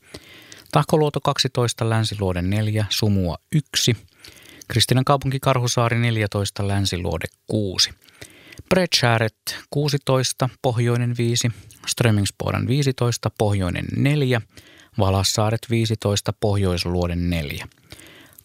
Tahkoluoto 0.71 1.19
12, 1.21 1.89
Länsiluode 1.89 2.41
4, 2.41 2.85
Sumua 2.89 3.37
1, 3.51 3.97
Kristinan 4.67 5.05
kaupunki 5.05 5.39
Karhusaari 5.39 5.99
14, 5.99 6.67
Länsiluode 6.67 7.25
6. 7.47 7.93
Bredskäret 8.69 9.35
16, 9.69 10.49
Pohjoinen 10.61 11.17
5, 11.17 11.51
Strömingsboden 11.87 12.67
15, 12.67 13.31
Pohjoinen 13.37 13.85
4, 13.95 14.41
Valassaaret 14.99 15.61
15, 15.69 16.33
Pohjoisluoden 16.39 17.29
4. 17.29 17.67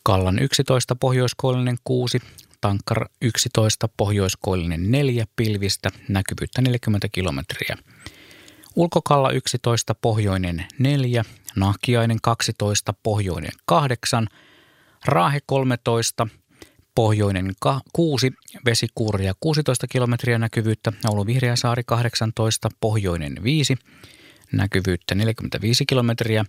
Kallan 0.03 0.39
11, 0.39 0.97
Pohjoiskoillinen 0.97 1.77
6, 1.85 2.19
Tankkar 2.61 3.09
11, 3.23 3.89
Pohjoiskoillinen 3.97 4.91
4, 4.91 5.25
pilvistä, 5.37 5.91
näkyvyyttä 6.09 6.63
40 6.63 7.09
kilometriä. 7.13 7.77
Ulkokalla 8.77 9.31
11, 9.31 9.95
Pohjoinen 9.95 10.67
4, 10.79 11.25
Nahkiainen 11.57 12.19
12, 12.23 12.95
Pohjoinen 13.03 13.53
8, 13.67 14.27
Raahe 15.05 15.41
13, 15.47 16.27
Pohjoinen 16.95 17.53
6, 17.93 18.33
Vesikuuria 18.65 19.35
16 19.41 19.87
kilometriä 19.87 20.39
näkyvyyttä, 20.39 20.93
Oulu 21.09 21.27
Vihreäsaari 21.27 21.83
18, 21.87 22.69
Pohjoinen 22.81 23.37
5, 23.43 23.77
näkyvyyttä 24.53 25.15
45 25.15 25.87
kilometriä, 25.87 26.45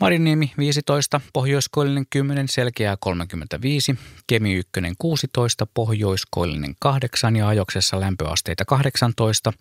Mariniemi 0.00 0.52
15, 0.58 1.20
Pohjoiskoillinen 1.32 2.06
10, 2.10 2.48
Selkeää 2.48 2.96
35, 3.00 3.98
Kemi 4.26 4.54
1 4.54 4.70
16, 4.98 5.66
Pohjoiskoillinen 5.74 6.74
8 6.78 7.36
ja 7.36 7.48
ajoksessa 7.48 8.00
lämpöasteita 8.00 8.64
18, 8.64 9.52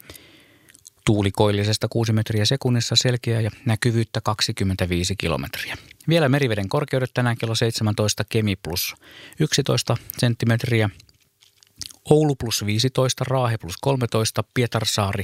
tuulikoillisesta 1.05 1.87
6 1.87 2.13
metriä 2.13 2.45
sekunnissa 2.45 2.95
selkeää 2.95 3.41
ja 3.41 3.51
näkyvyyttä 3.65 4.21
25 4.21 5.15
kilometriä. 5.15 5.77
Vielä 6.07 6.29
meriveden 6.29 6.69
korkeudet 6.69 7.11
tänään 7.13 7.37
kello 7.37 7.55
17, 7.55 8.23
Kemi 8.29 8.55
plus 8.55 8.95
11 9.39 9.97
senttimetriä, 10.17 10.89
Oulu 12.09 12.35
plus 12.35 12.65
15, 12.65 13.23
Raahe 13.27 13.57
plus 13.57 13.75
13, 13.81 14.43
Pietarsaari 14.53 15.23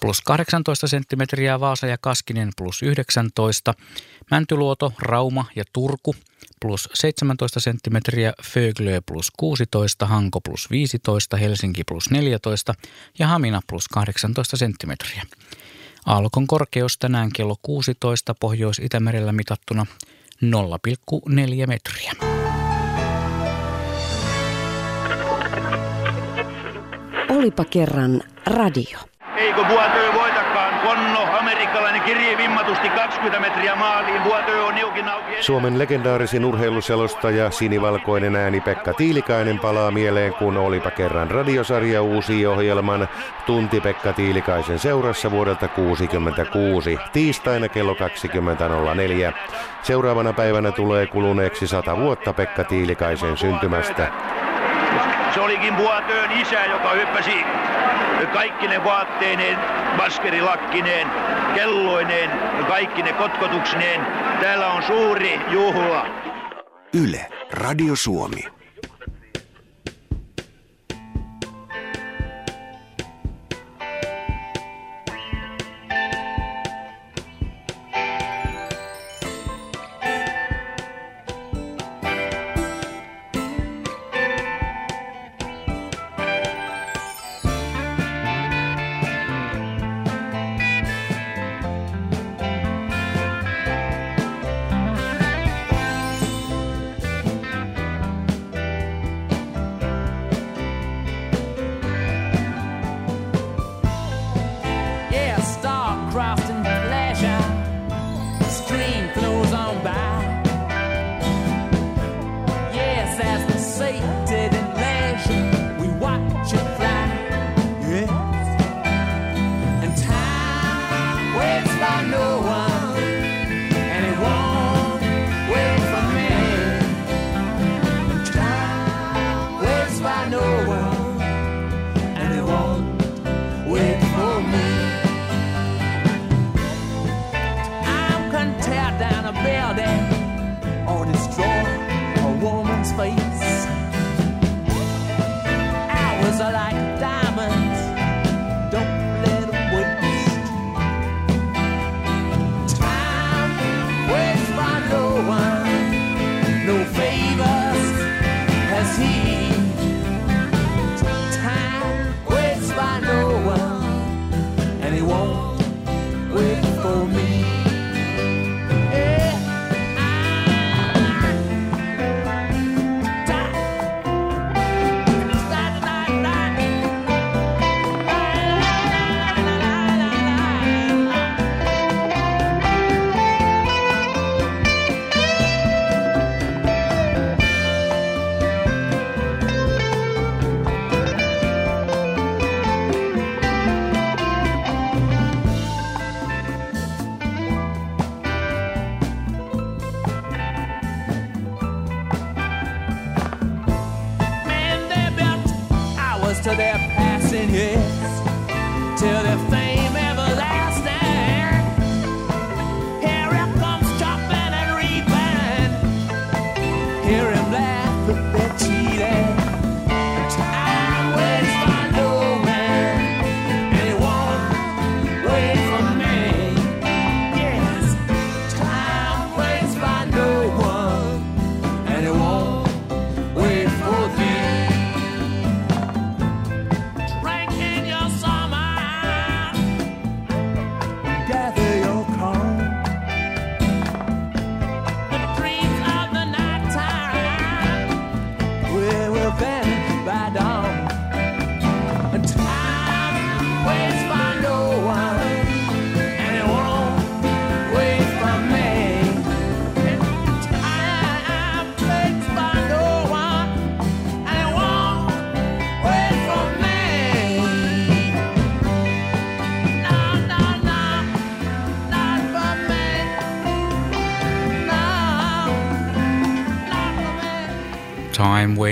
plus 0.00 0.20
18 0.20 0.88
senttimetriä, 0.88 1.60
Vaasa 1.60 1.86
ja 1.86 1.98
Kaskinen 2.00 2.50
plus 2.56 2.82
19, 2.82 3.74
Mäntyluoto, 4.30 4.92
Rauma 4.98 5.44
ja 5.56 5.64
Turku 5.72 6.14
plus 6.60 6.88
17 6.94 7.60
senttimetriä, 7.60 8.32
Föglö 8.42 9.00
plus 9.06 9.30
16, 9.36 10.06
Hanko 10.06 10.40
plus 10.40 10.70
15, 10.70 11.36
Helsinki 11.36 11.84
plus 11.84 12.10
14 12.10 12.74
ja 13.18 13.26
Hamina 13.26 13.60
plus 13.66 13.88
18 13.88 14.56
senttimetriä. 14.56 15.22
Aallokon 16.06 16.46
korkeus 16.46 16.98
tänään 16.98 17.30
kello 17.36 17.56
16 17.62 18.34
Pohjois-Itämerellä 18.40 19.32
mitattuna 19.32 19.86
0,4 20.44 21.66
metriä. 21.66 22.12
Olipa 27.30 27.64
kerran 27.64 28.22
radio. 28.46 28.98
Eikö 29.36 29.60
Vuotö 29.68 30.12
voitakaan? 30.14 30.80
Konno, 30.80 31.23
amerikkalainen 31.78 32.02
kirje 32.02 32.36
vimmatusti 32.38 32.88
20 32.88 33.40
metriä 33.40 33.76
maaliin. 33.76 34.24
Vuotö 34.24 34.64
on 34.64 34.74
niukin 34.74 35.08
auki. 35.08 35.32
Suomen 35.42 35.78
legendaarisin 35.78 36.44
urheiluselostaja 36.44 37.50
sinivalkoinen 37.50 38.36
ääni 38.36 38.60
Pekka 38.60 38.92
Tiilikainen 38.92 39.58
palaa 39.58 39.90
mieleen, 39.90 40.34
kun 40.34 40.56
olipa 40.56 40.90
kerran 40.90 41.30
radiosarja 41.30 42.02
uusi 42.02 42.46
ohjelman 42.46 43.08
Tunti 43.46 43.80
Pekka 43.80 44.12
Tiilikaisen 44.12 44.78
seurassa 44.78 45.30
vuodelta 45.30 45.68
1966, 45.68 46.98
tiistaina 47.12 47.68
kello 47.68 47.92
20.04. 47.92 49.32
Seuraavana 49.82 50.32
päivänä 50.32 50.72
tulee 50.72 51.06
kuluneeksi 51.06 51.66
sata 51.66 51.96
vuotta 51.96 52.32
Pekka 52.32 52.64
Tiilikaisen 52.64 53.36
syntymästä. 53.36 54.12
Se 55.34 55.40
olikin 55.40 55.76
Vuotöön 55.76 56.30
isä, 56.30 56.64
joka 56.64 56.90
hyppäsi 56.90 57.44
kaikki 58.32 58.68
ne 58.68 58.84
vaatteineen, 58.84 59.58
baskerilakkineen, 59.96 61.06
kelloineen, 61.54 62.30
kaikki 62.68 63.02
ne 63.02 63.12
kotkotuksineen. 63.12 64.00
Täällä 64.40 64.66
on 64.66 64.82
suuri 64.82 65.40
juhla. 65.50 66.06
Yle, 66.92 67.26
Radio 67.50 67.96
Suomi. 67.96 68.44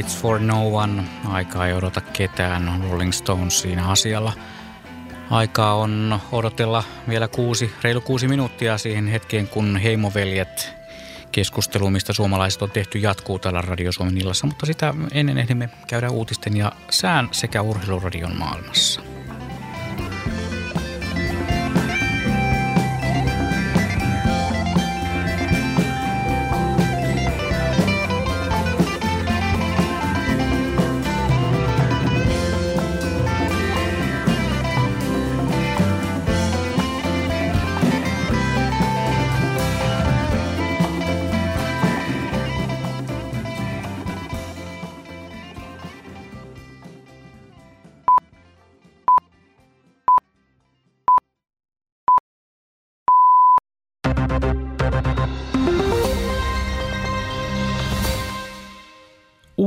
Waits 0.03 0.16
for 0.22 0.40
no 0.40 0.68
one. 0.74 1.03
Aika 1.28 1.66
ei 1.66 1.72
odota 1.72 2.00
ketään. 2.00 2.82
Rolling 2.90 3.12
Stones 3.12 3.61
siinä 3.61 3.88
asialla. 3.88 4.32
Aikaa 5.30 5.74
on 5.74 6.20
odotella 6.32 6.84
vielä 7.09 7.28
kuusi, 7.28 7.72
reilu 7.82 8.00
kuusi 8.00 8.28
minuuttia 8.28 8.78
siihen 8.78 9.09
hetkeen, 9.09 9.48
kun 9.48 9.76
heimoveljet 9.76 10.74
keskustelu, 11.32 11.90
mistä 11.90 12.12
suomalaiset 12.12 12.62
on 12.62 12.70
tehty, 12.70 12.98
jatkuu 12.98 13.38
täällä 13.38 13.61
Radio 13.61 13.92
Suomen 13.92 14.18
illassa, 14.18 14.46
mutta 14.46 14.66
sitä 14.66 14.94
ennen 15.12 15.38
ehdimme 15.38 15.68
käydä 15.86 16.11
uutisten 16.11 16.57
ja 16.57 16.72
sään 16.90 17.28
sekä 17.32 17.62
urheiluradion 17.62 18.36
maailmassa. 18.36 19.01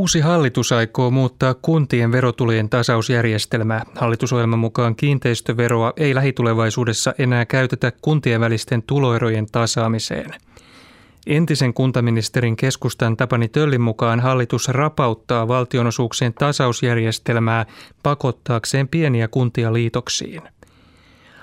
Uusi 0.05 0.19
hallitus 0.19 0.71
aikoo 0.71 1.11
muuttaa 1.11 1.53
kuntien 1.53 2.11
verotulojen 2.11 2.69
tasausjärjestelmää. 2.69 3.83
Hallitusohjelman 3.95 4.59
mukaan 4.59 4.95
kiinteistöveroa 4.95 5.93
ei 5.97 6.15
lähitulevaisuudessa 6.15 7.13
enää 7.17 7.45
käytetä 7.45 7.91
kuntien 8.01 8.41
välisten 8.41 8.83
tuloerojen 8.83 9.45
tasaamiseen. 9.51 10.31
Entisen 11.27 11.73
kuntaministerin 11.73 12.55
keskustan 12.55 13.17
Tapani 13.17 13.47
Töllin 13.47 13.81
mukaan 13.81 14.19
hallitus 14.19 14.67
rapauttaa 14.67 15.47
valtionosuuksien 15.47 16.33
tasausjärjestelmää 16.33 17.65
pakottaakseen 18.03 18.87
pieniä 18.87 19.27
kuntia 19.27 19.73
liitoksiin. 19.73 20.41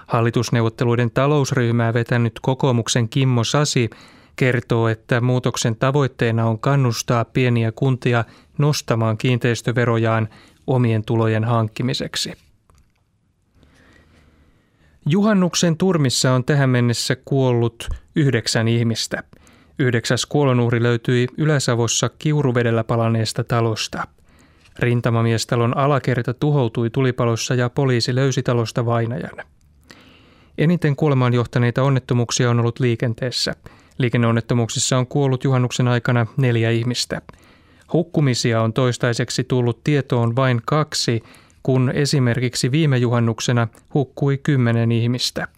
Hallitusneuvotteluiden 0.06 1.10
talousryhmää 1.10 1.94
vetänyt 1.94 2.32
kokoomuksen 2.42 3.08
Kimmo 3.08 3.44
Sasi 3.44 3.90
kertoo, 4.36 4.88
että 4.88 5.20
muutoksen 5.20 5.76
tavoitteena 5.76 6.46
on 6.46 6.58
kannustaa 6.58 7.24
pieniä 7.24 7.72
kuntia 7.72 8.24
nostamaan 8.58 9.18
kiinteistöverojaan 9.18 10.28
omien 10.66 11.04
tulojen 11.04 11.44
hankkimiseksi. 11.44 12.32
Juhannuksen 15.06 15.76
turmissa 15.76 16.32
on 16.32 16.44
tähän 16.44 16.70
mennessä 16.70 17.16
kuollut 17.24 17.88
yhdeksän 18.16 18.68
ihmistä. 18.68 19.22
Yhdeksäs 19.78 20.26
kuolonuhri 20.26 20.82
löytyi 20.82 21.26
Ylä-Savossa 21.38 22.08
Kiuruvedellä 22.08 22.84
palaneesta 22.84 23.44
talosta. 23.44 24.06
Rintamamiestalon 24.78 25.76
alakerta 25.76 26.34
tuhoutui 26.34 26.90
tulipalossa 26.90 27.54
ja 27.54 27.70
poliisi 27.70 28.14
löysi 28.14 28.42
talosta 28.42 28.86
vainajan. 28.86 29.36
Eniten 30.58 30.96
kuolemaan 30.96 31.34
johtaneita 31.34 31.82
onnettomuuksia 31.82 32.50
on 32.50 32.60
ollut 32.60 32.80
liikenteessä– 32.80 33.54
Liikenneonnettomuuksissa 33.98 34.98
on 34.98 35.06
kuollut 35.06 35.44
juhannuksen 35.44 35.88
aikana 35.88 36.26
neljä 36.36 36.70
ihmistä. 36.70 37.22
Hukkumisia 37.92 38.62
on 38.62 38.72
toistaiseksi 38.72 39.44
tullut 39.44 39.84
tietoon 39.84 40.36
vain 40.36 40.62
kaksi, 40.64 41.22
kun 41.62 41.90
esimerkiksi 41.94 42.70
viime 42.70 42.98
juhannuksena 42.98 43.68
hukkui 43.94 44.38
kymmenen 44.42 44.92
ihmistä. 44.92 45.48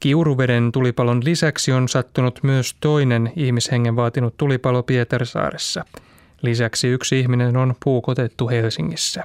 Kiuruveden 0.00 0.72
tulipalon 0.72 1.24
lisäksi 1.24 1.72
on 1.72 1.88
sattunut 1.88 2.40
myös 2.42 2.76
toinen 2.80 3.32
ihmishengen 3.36 3.96
vaatinut 3.96 4.36
tulipalo 4.36 4.82
Pietarsaaressa. 4.82 5.84
Lisäksi 6.42 6.88
yksi 6.88 7.20
ihminen 7.20 7.56
on 7.56 7.74
puukotettu 7.84 8.48
Helsingissä. 8.48 9.24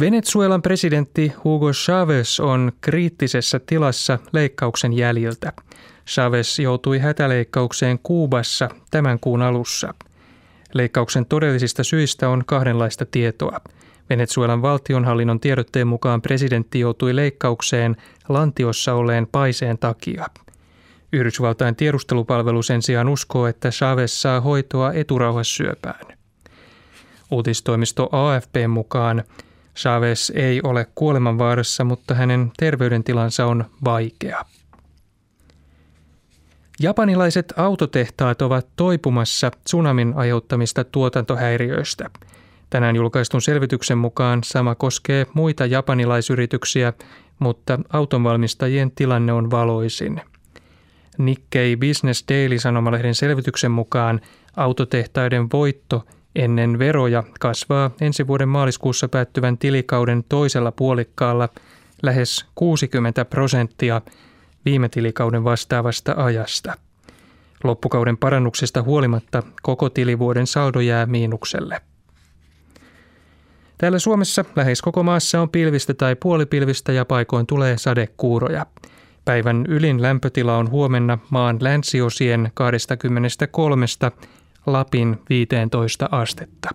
Venezuelan 0.00 0.62
presidentti 0.62 1.32
Hugo 1.44 1.72
Chavez 1.72 2.40
on 2.40 2.72
kriittisessä 2.80 3.60
tilassa 3.66 4.18
leikkauksen 4.32 4.92
jäljiltä. 4.92 5.52
Chavez 6.08 6.58
joutui 6.58 6.98
hätäleikkaukseen 6.98 7.98
Kuubassa 8.02 8.68
tämän 8.90 9.20
kuun 9.20 9.42
alussa. 9.42 9.94
Leikkauksen 10.74 11.26
todellisista 11.26 11.84
syistä 11.84 12.28
on 12.28 12.42
kahdenlaista 12.46 13.06
tietoa. 13.06 13.60
Venezuelan 14.10 14.62
valtionhallinnon 14.62 15.40
tiedotteen 15.40 15.86
mukaan 15.86 16.22
presidentti 16.22 16.80
joutui 16.80 17.16
leikkaukseen 17.16 17.96
lantiossa 18.28 18.94
olleen 18.94 19.26
paiseen 19.32 19.78
takia. 19.78 20.26
Yhdysvaltain 21.12 21.76
tiedustelupalvelu 21.76 22.62
sen 22.62 22.82
sijaan 22.82 23.08
uskoo, 23.08 23.46
että 23.46 23.70
Chavez 23.70 24.12
saa 24.12 24.40
hoitoa 24.40 24.92
eturauhassyöpään. 24.92 26.06
Uutistoimisto 27.30 28.08
AFP 28.12 28.54
mukaan 28.68 29.24
Chavez 29.76 30.30
ei 30.34 30.60
ole 30.62 30.86
kuolemanvaarassa, 30.94 31.84
mutta 31.84 32.14
hänen 32.14 32.52
terveydentilansa 32.58 33.46
on 33.46 33.64
vaikea. 33.84 34.44
Japanilaiset 36.80 37.52
autotehtaat 37.56 38.42
ovat 38.42 38.66
toipumassa 38.76 39.50
tsunamin 39.64 40.12
aiheuttamista 40.16 40.84
tuotantohäiriöistä. 40.84 42.10
Tänään 42.70 42.96
julkaistun 42.96 43.42
selvityksen 43.42 43.98
mukaan 43.98 44.44
sama 44.44 44.74
koskee 44.74 45.26
muita 45.34 45.66
japanilaisyrityksiä, 45.66 46.92
mutta 47.38 47.78
autonvalmistajien 47.92 48.90
tilanne 48.90 49.32
on 49.32 49.50
valoisin. 49.50 50.20
Nikkei 51.18 51.76
Business 51.76 52.24
Daily 52.28 52.58
sanomalehden 52.58 53.14
selvityksen 53.14 53.70
mukaan 53.70 54.20
autotehtaiden 54.56 55.48
voitto– 55.52 56.04
ennen 56.36 56.78
veroja 56.78 57.24
kasvaa 57.40 57.90
ensi 58.00 58.26
vuoden 58.26 58.48
maaliskuussa 58.48 59.08
päättyvän 59.08 59.58
tilikauden 59.58 60.24
toisella 60.28 60.72
puolikkaalla 60.72 61.48
lähes 62.02 62.46
60 62.54 63.24
prosenttia 63.24 64.00
viime 64.64 64.88
tilikauden 64.88 65.44
vastaavasta 65.44 66.14
ajasta. 66.16 66.74
Loppukauden 67.64 68.16
parannuksesta 68.16 68.82
huolimatta 68.82 69.42
koko 69.62 69.90
tilivuoden 69.90 70.46
saldo 70.46 70.80
jää 70.80 71.06
miinukselle. 71.06 71.80
Täällä 73.78 73.98
Suomessa 73.98 74.44
lähes 74.56 74.82
koko 74.82 75.02
maassa 75.02 75.40
on 75.40 75.50
pilvistä 75.50 75.94
tai 75.94 76.16
puolipilvistä 76.16 76.92
ja 76.92 77.04
paikoin 77.04 77.46
tulee 77.46 77.78
sadekuuroja. 77.78 78.66
Päivän 79.24 79.66
ylin 79.68 80.02
lämpötila 80.02 80.56
on 80.56 80.70
huomenna 80.70 81.18
maan 81.30 81.56
länsiosien 81.60 82.50
23 82.54 83.86
Lapin 84.66 85.22
15 85.28 86.08
astetta. 86.10 86.68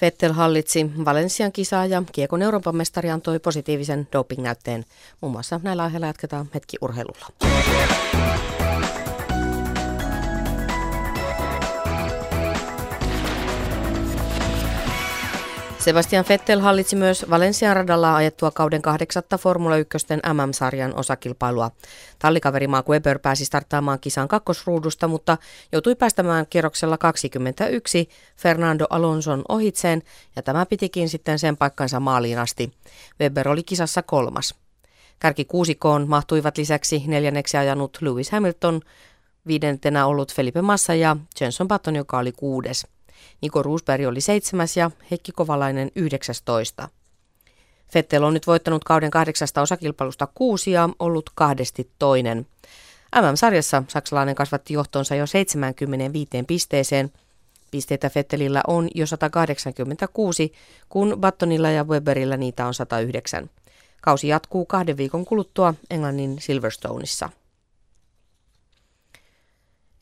Vettel 0.00 0.32
hallitsi 0.32 0.90
Valensian 1.04 1.52
kisaa 1.52 1.86
ja 1.86 2.02
Kiekon 2.12 2.42
Euroopan 2.42 2.76
mestari 2.76 3.10
antoi 3.10 3.38
positiivisen 3.38 4.08
dopingnäytteen. 4.12 4.84
Muun 5.20 5.32
muassa 5.32 5.60
näillä 5.62 5.82
aiheilla 5.82 6.06
jatketaan 6.06 6.48
hetki 6.54 6.76
urheilulla. 6.80 7.26
Sebastian 15.86 16.24
Vettel 16.28 16.60
hallitsi 16.60 16.96
myös 16.96 17.26
Valencian 17.30 17.76
radalla 17.76 18.16
ajettua 18.16 18.50
kauden 18.50 18.82
kahdeksatta 18.82 19.38
Formula 19.38 19.76
1 19.76 19.98
MM-sarjan 20.32 20.94
osakilpailua. 20.96 21.70
Tallikaveri 22.18 22.66
Mark 22.66 22.88
Webber 22.88 23.18
pääsi 23.18 23.44
starttaamaan 23.44 24.00
kisan 24.00 24.28
kakkosruudusta, 24.28 25.08
mutta 25.08 25.38
joutui 25.72 25.94
päästämään 25.94 26.46
kierroksella 26.50 26.98
21 26.98 28.08
Fernando 28.36 28.86
Alonson 28.90 29.44
ohitseen, 29.48 30.02
ja 30.36 30.42
tämä 30.42 30.66
pitikin 30.66 31.08
sitten 31.08 31.38
sen 31.38 31.56
paikkansa 31.56 32.00
maaliin 32.00 32.38
asti. 32.38 32.72
Webber 33.20 33.48
oli 33.48 33.62
kisassa 33.62 34.02
kolmas. 34.02 34.54
Kärki 35.18 35.44
kuusikoon 35.44 36.08
mahtuivat 36.08 36.58
lisäksi 36.58 37.02
neljänneksi 37.06 37.56
ajanut 37.56 37.98
Lewis 38.00 38.30
Hamilton, 38.30 38.80
viidentenä 39.46 40.06
ollut 40.06 40.34
Felipe 40.34 40.62
Massa 40.62 40.94
ja 40.94 41.16
Jenson 41.40 41.68
Button, 41.68 41.96
joka 41.96 42.18
oli 42.18 42.32
kuudes. 42.32 42.95
Niko 43.40 43.62
Roosberg 43.62 44.06
oli 44.06 44.20
seitsemäs 44.20 44.76
ja 44.76 44.90
Heikki 45.10 45.32
Kovalainen 45.32 45.90
19. 45.96 46.88
Fettel 47.92 48.22
on 48.22 48.34
nyt 48.34 48.46
voittanut 48.46 48.84
kauden 48.84 49.10
kahdeksasta 49.10 49.62
osakilpailusta 49.62 50.28
kuusi 50.34 50.70
ja 50.70 50.88
ollut 50.98 51.30
kahdesti 51.34 51.90
toinen. 51.98 52.46
MM-sarjassa 53.20 53.82
saksalainen 53.88 54.34
kasvatti 54.34 54.74
johtonsa 54.74 55.14
jo 55.14 55.26
75 55.26 56.30
pisteeseen. 56.46 57.12
Pisteitä 57.70 58.10
Fettelillä 58.10 58.62
on 58.66 58.88
jo 58.94 59.06
186, 59.06 60.52
kun 60.88 61.16
Battonilla 61.20 61.70
ja 61.70 61.84
Weberillä 61.84 62.36
niitä 62.36 62.66
on 62.66 62.74
109. 62.74 63.50
Kausi 64.02 64.28
jatkuu 64.28 64.66
kahden 64.66 64.96
viikon 64.96 65.24
kuluttua 65.24 65.74
Englannin 65.90 66.36
Silverstoneissa. 66.40 67.30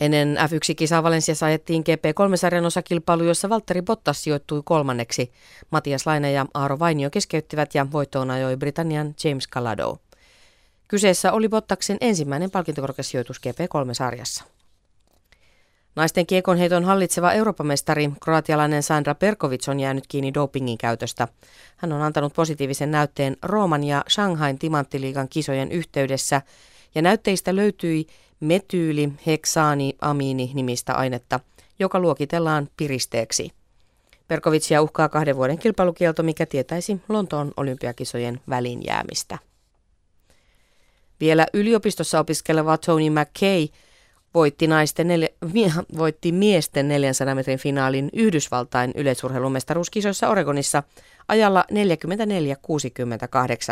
Ennen 0.01 0.37
F1-kisaa 0.37 1.03
Valensiassa 1.03 1.47
ajettiin 1.47 1.85
GP3-sarjan 1.85 2.65
osakilpailu, 2.65 3.25
jossa 3.25 3.49
Valtteri 3.49 3.83
Bottas 3.83 4.23
sijoittui 4.25 4.63
kolmanneksi. 4.65 5.33
Matias 5.71 6.07
Laine 6.07 6.33
ja 6.33 6.47
Aaro 6.55 6.79
Vainio 6.79 7.11
keskeyttivät 7.11 7.75
ja 7.75 7.87
voittoon 7.93 8.31
ajoi 8.31 8.57
Britannian 8.57 9.15
James 9.25 9.49
Calado. 9.49 9.99
Kyseessä 10.89 11.33
oli 11.33 11.49
Bottaksen 11.49 11.97
ensimmäinen 12.01 12.51
palkintokorkeus 12.51 13.11
sijoitus 13.11 13.41
GP3-sarjassa. 13.47 14.45
Naisten 15.97 16.27
kiekonheiton 16.27 16.85
hallitseva 16.85 17.33
Euroopan 17.33 17.67
mestari, 17.67 18.11
kroatialainen 18.25 18.83
Sandra 18.83 19.15
Perkovic 19.15 19.69
on 19.69 19.81
jäänyt 19.81 20.07
kiinni 20.07 20.35
dopingin 20.35 20.79
käytöstä. 20.79 21.29
Hän 21.77 21.93
on 21.93 22.03
antanut 22.03 22.35
positiivisen 22.35 22.91
näytteen 22.91 23.37
Rooman 23.43 23.85
ja 23.85 24.05
Shanghain 24.09 24.59
timanttiliigan 24.59 25.29
kisojen 25.29 25.73
yhteydessä, 25.73 26.43
ja 26.95 27.03
näytteistä 27.03 27.57
löytyi 27.57 28.07
metyyli 28.45 29.13
heksaani 29.27 29.97
amiini 30.01 30.51
nimistä 30.55 30.95
ainetta, 30.95 31.41
joka 31.79 32.01
luokitellaan 32.01 32.69
piristeeksi. 32.77 33.51
Perkovicia 34.29 34.83
uhkaa 34.83 35.09
kahden 35.09 35.37
vuoden 35.37 35.59
kilpailukielto, 35.59 36.23
mikä 36.23 36.47
tietäisi 36.47 37.01
Lontoon 37.09 37.53
olympiakisojen 37.57 38.41
väliin 38.49 38.87
jäämistä. 38.87 39.39
Vielä 41.21 41.47
yliopistossa 41.53 42.21
opiskeleva 42.21 42.79
Tony 42.79 43.11
McKay 43.11 43.69
voitti, 44.35 44.67
naisten 44.67 45.09
neljä, 45.09 45.29
voitti 45.99 46.33
miesten 46.33 46.89
400 46.89 47.35
metrin 47.35 47.59
finaalin 47.59 48.11
Yhdysvaltain 48.13 48.93
yleisurheilumestaruuskisoissa 48.95 50.29
Oregonissa 50.29 50.83
ajalla 51.29 51.65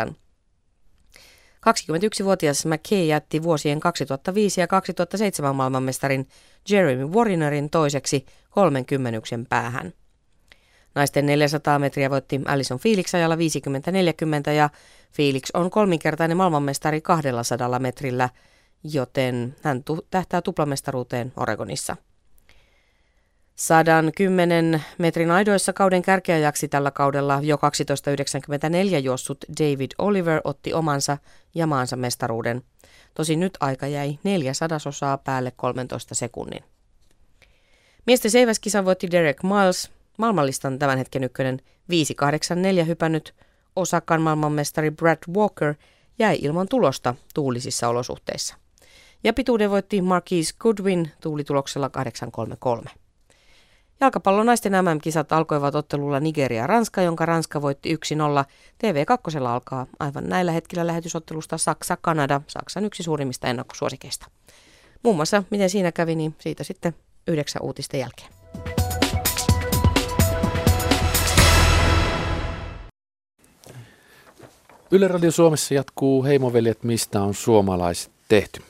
44-68. 0.09 0.13
21-vuotias 1.63 2.65
McKay 2.65 3.05
jätti 3.05 3.43
vuosien 3.43 3.79
2005 3.79 4.61
ja 4.61 4.67
2007 4.67 5.55
maailmanmestarin 5.55 6.27
Jeremy 6.69 7.05
Warrinerin 7.07 7.69
toiseksi 7.69 8.25
30 8.49 9.19
päähän. 9.49 9.93
Naisten 10.95 11.25
400 11.25 11.79
metriä 11.79 12.09
voitti 12.09 12.41
Alison 12.45 12.79
Felix 12.79 13.15
ajalla 13.15 13.35
50-40 13.35 14.51
ja 14.51 14.69
Felix 15.11 15.49
on 15.53 15.69
kolminkertainen 15.69 16.37
maailmanmestari 16.37 17.01
200 17.01 17.79
metrillä, 17.79 18.29
joten 18.83 19.55
hän 19.61 19.83
tähtää 20.09 20.41
tuplamestaruuteen 20.41 21.33
Oregonissa. 21.37 21.95
110 23.55 24.83
metrin 24.97 25.31
aidoissa 25.31 25.73
kauden 25.73 26.01
kärkeäjäksi 26.01 26.67
tällä 26.67 26.91
kaudella 26.91 27.39
jo 27.43 27.55
12.94 27.55 28.97
juossut 28.97 29.45
David 29.59 29.91
Oliver 29.97 30.41
otti 30.43 30.73
omansa 30.73 31.17
ja 31.55 31.67
maansa 31.67 31.95
mestaruuden. 31.95 32.63
Tosin 33.13 33.39
nyt 33.39 33.57
aika 33.59 33.87
jäi 33.87 34.19
neljä 34.23 34.53
sadasosaa 34.53 35.17
päälle 35.17 35.51
13 35.55 36.15
sekunnin. 36.15 36.63
Miesten 38.05 38.31
seiväskisan 38.31 38.85
voitti 38.85 39.11
Derek 39.11 39.43
Miles, 39.43 39.91
maailmanlistan 40.17 40.79
tämän 40.79 40.97
hetken 40.97 41.23
ykkönen 41.23 41.59
5.84 42.81 42.85
hypännyt 42.87 43.33
Osakan 43.75 44.21
maailmanmestari 44.21 44.91
Brad 44.91 45.17
Walker 45.33 45.73
jäi 46.19 46.37
ilman 46.41 46.67
tulosta 46.67 47.15
tuulisissa 47.33 47.87
olosuhteissa. 47.87 48.55
Ja 49.23 49.33
pituuden 49.33 49.69
voitti 49.69 50.01
Marquise 50.01 50.53
Goodwin 50.59 51.11
tuulituloksella 51.21 51.89
8.33. 52.77 53.02
Jalkapallon 54.03 54.45
naisten 54.45 54.73
MM-kisat 54.73 55.31
alkoivat 55.31 55.75
ottelulla 55.75 56.19
Nigeria-Ranska, 56.19 57.01
jonka 57.01 57.25
Ranska 57.25 57.61
voitti 57.61 57.95
1-0. 57.95 57.99
TV2 58.83 59.47
alkaa 59.47 59.87
aivan 59.99 60.29
näillä 60.29 60.51
hetkillä 60.51 60.87
lähetysottelusta 60.87 61.57
Saksa-Kanada, 61.57 62.41
Saksan 62.47 62.85
yksi 62.85 63.03
suurimmista 63.03 63.47
ennakkosuosikeista. 63.47 64.27
Muun 65.03 65.15
muassa 65.15 65.43
miten 65.49 65.69
siinä 65.69 65.91
kävi, 65.91 66.15
niin 66.15 66.35
siitä 66.39 66.63
sitten 66.63 66.95
yhdeksän 67.27 67.61
uutisten 67.61 67.99
jälkeen. 67.99 68.29
Yle 74.91 75.07
Radio 75.07 75.31
Suomessa 75.31 75.73
jatkuu 75.73 76.23
Heimoveljet, 76.23 76.83
mistä 76.83 77.21
on 77.21 77.33
suomalaiset 77.33 78.11
tehty. 78.27 78.61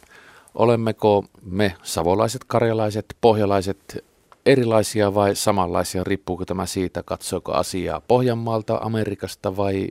Olemmeko 0.55 1.25
me 1.45 1.75
savolaiset, 1.83 2.43
karjalaiset, 2.47 3.05
pohjalaiset 3.21 4.03
erilaisia 4.45 5.13
vai 5.15 5.35
samanlaisia? 5.35 6.03
Riippuuko 6.03 6.45
tämä 6.45 6.65
siitä, 6.65 7.03
katsoako 7.03 7.51
asiaa 7.51 8.01
Pohjanmaalta, 8.01 8.79
Amerikasta 8.81 9.57
vai 9.57 9.87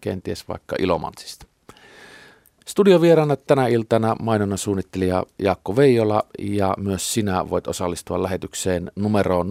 kenties 0.00 0.48
vaikka 0.48 0.76
Ilomantsista? 0.78 1.46
Studiovieraana 2.66 3.36
tänä 3.36 3.66
iltana 3.66 4.16
mainonnan 4.20 4.58
suunnittelija 4.58 5.24
Jaakko 5.38 5.76
Veijola 5.76 6.22
ja 6.38 6.74
myös 6.78 7.14
sinä 7.14 7.50
voit 7.50 7.66
osallistua 7.66 8.22
lähetykseen 8.22 8.92
numeroon 8.96 9.50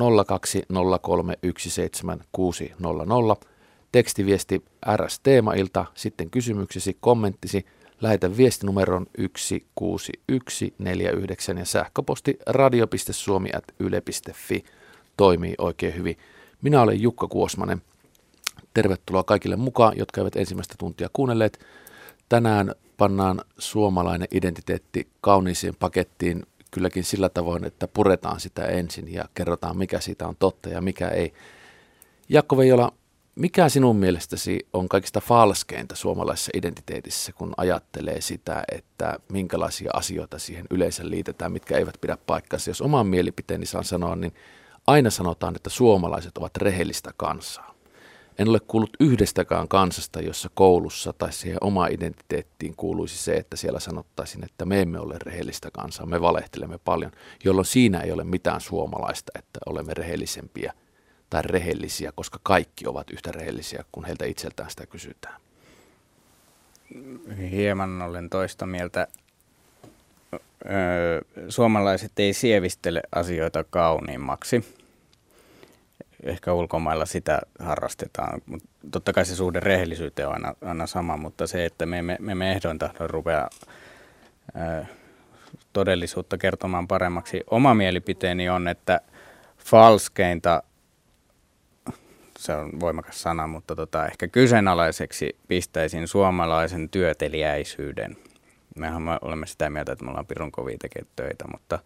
020317600. 3.43 3.47
Tekstiviesti 3.91 4.65
RS 4.95 5.19
Teemailta, 5.19 5.85
sitten 5.93 6.29
kysymyksesi, 6.29 6.97
kommenttisi, 6.99 7.65
lähetä 8.01 8.37
viestinumeron 8.37 9.05
16149 9.37 11.57
ja 11.57 11.65
sähköposti 11.65 12.37
radio.suomi.yle.fi 12.45 14.63
toimii 15.17 15.55
oikein 15.57 15.95
hyvin. 15.95 16.17
Minä 16.61 16.81
olen 16.81 17.01
Jukka 17.01 17.27
Kuosmanen. 17.27 17.81
Tervetuloa 18.73 19.23
kaikille 19.23 19.55
mukaan, 19.55 19.97
jotka 19.97 20.21
eivät 20.21 20.35
ensimmäistä 20.35 20.75
tuntia 20.77 21.09
kuunnelleet. 21.13 21.59
Tänään 22.29 22.75
pannaan 22.97 23.41
suomalainen 23.57 24.27
identiteetti 24.31 25.07
kauniiseen 25.21 25.75
pakettiin 25.75 26.43
kylläkin 26.71 27.03
sillä 27.03 27.29
tavoin, 27.29 27.65
että 27.65 27.87
puretaan 27.87 28.39
sitä 28.39 28.65
ensin 28.65 29.13
ja 29.13 29.25
kerrotaan, 29.33 29.77
mikä 29.77 29.99
siitä 29.99 30.27
on 30.27 30.35
totta 30.39 30.69
ja 30.69 30.81
mikä 30.81 31.07
ei. 31.07 31.33
Jakko 32.29 32.57
Veijola, 32.57 32.93
mikä 33.37 33.69
sinun 33.69 33.95
mielestäsi 33.95 34.67
on 34.73 34.89
kaikista 34.89 35.21
falskeinta 35.21 35.95
suomalaisessa 35.95 36.51
identiteetissä, 36.53 37.31
kun 37.33 37.53
ajattelee 37.57 38.21
sitä, 38.21 38.63
että 38.71 39.19
minkälaisia 39.31 39.91
asioita 39.93 40.39
siihen 40.39 40.65
yleensä 40.69 41.09
liitetään, 41.09 41.51
mitkä 41.51 41.77
eivät 41.77 41.97
pidä 42.01 42.17
paikkansa? 42.27 42.69
Jos 42.69 42.81
oman 42.81 43.07
mielipiteeni 43.07 43.65
saan 43.65 43.83
sanoa, 43.83 44.15
niin 44.15 44.33
aina 44.87 45.09
sanotaan, 45.09 45.55
että 45.55 45.69
suomalaiset 45.69 46.37
ovat 46.37 46.57
rehellistä 46.57 47.11
kansaa. 47.17 47.73
En 48.39 48.49
ole 48.49 48.59
kuullut 48.59 48.97
yhdestäkään 48.99 49.67
kansasta, 49.67 50.21
jossa 50.21 50.49
koulussa 50.53 51.13
tai 51.13 51.33
siihen 51.33 51.57
oma 51.61 51.87
identiteettiin 51.87 52.75
kuuluisi 52.75 53.17
se, 53.17 53.33
että 53.33 53.57
siellä 53.57 53.79
sanottaisiin, 53.79 54.43
että 54.43 54.65
me 54.65 54.81
emme 54.81 54.99
ole 54.99 55.15
rehellistä 55.23 55.71
kansaa, 55.71 56.05
me 56.05 56.21
valehtelemme 56.21 56.77
paljon, 56.77 57.11
jolloin 57.43 57.65
siinä 57.65 57.99
ei 57.99 58.11
ole 58.11 58.23
mitään 58.23 58.61
suomalaista, 58.61 59.31
että 59.35 59.59
olemme 59.65 59.93
rehellisempiä 59.93 60.73
tai 61.29 61.41
rehellisiä, 61.41 62.11
koska 62.15 62.39
kaikki 62.43 62.87
ovat 62.87 63.09
yhtä 63.09 63.31
rehellisiä, 63.31 63.83
kun 63.91 64.05
heiltä 64.05 64.25
itseltään 64.25 64.69
sitä 64.69 64.85
kysytään. 64.85 65.41
Hieman 67.51 68.01
olen 68.01 68.29
toista 68.29 68.65
mieltä. 68.65 69.07
Suomalaiset 71.49 72.11
ei 72.19 72.33
sievistele 72.33 73.01
asioita 73.15 73.63
kauniimmaksi. 73.63 74.75
Ehkä 76.23 76.53
ulkomailla 76.53 77.05
sitä 77.05 77.41
harrastetaan. 77.59 78.41
Totta 78.91 79.13
kai 79.13 79.25
se 79.25 79.35
suhde 79.35 79.59
rehellisyyteen 79.59 80.27
on 80.27 80.33
aina, 80.33 80.53
aina 80.65 80.87
sama, 80.87 81.17
mutta 81.17 81.47
se, 81.47 81.65
että 81.65 81.85
me 81.85 81.99
emme, 81.99 82.17
me 82.19 82.31
emme 82.31 82.51
ehdoin 82.51 82.79
tahdon 82.79 83.09
rupea 83.09 83.49
todellisuutta 85.73 86.37
kertomaan 86.37 86.87
paremmaksi. 86.87 87.43
Oma 87.51 87.73
mielipiteeni 87.73 88.49
on, 88.49 88.67
että 88.67 89.01
falskeinta 89.57 90.63
se 92.37 92.55
on 92.55 92.79
voimakas 92.79 93.21
sana, 93.21 93.47
mutta 93.47 93.75
tota, 93.75 94.05
ehkä 94.05 94.27
kyseenalaiseksi 94.27 95.35
pistäisin 95.47 96.07
suomalaisen 96.07 96.89
työteliäisyyden. 96.89 98.17
Mehän 98.75 99.01
me 99.01 99.17
olemme 99.21 99.47
sitä 99.47 99.69
mieltä, 99.69 99.91
että 99.91 100.05
me 100.05 100.09
ollaan 100.09 100.25
pirun 100.25 100.51
kovia 100.51 100.77
tekemään 100.81 101.11
töitä, 101.15 101.45
mutta 101.51 101.79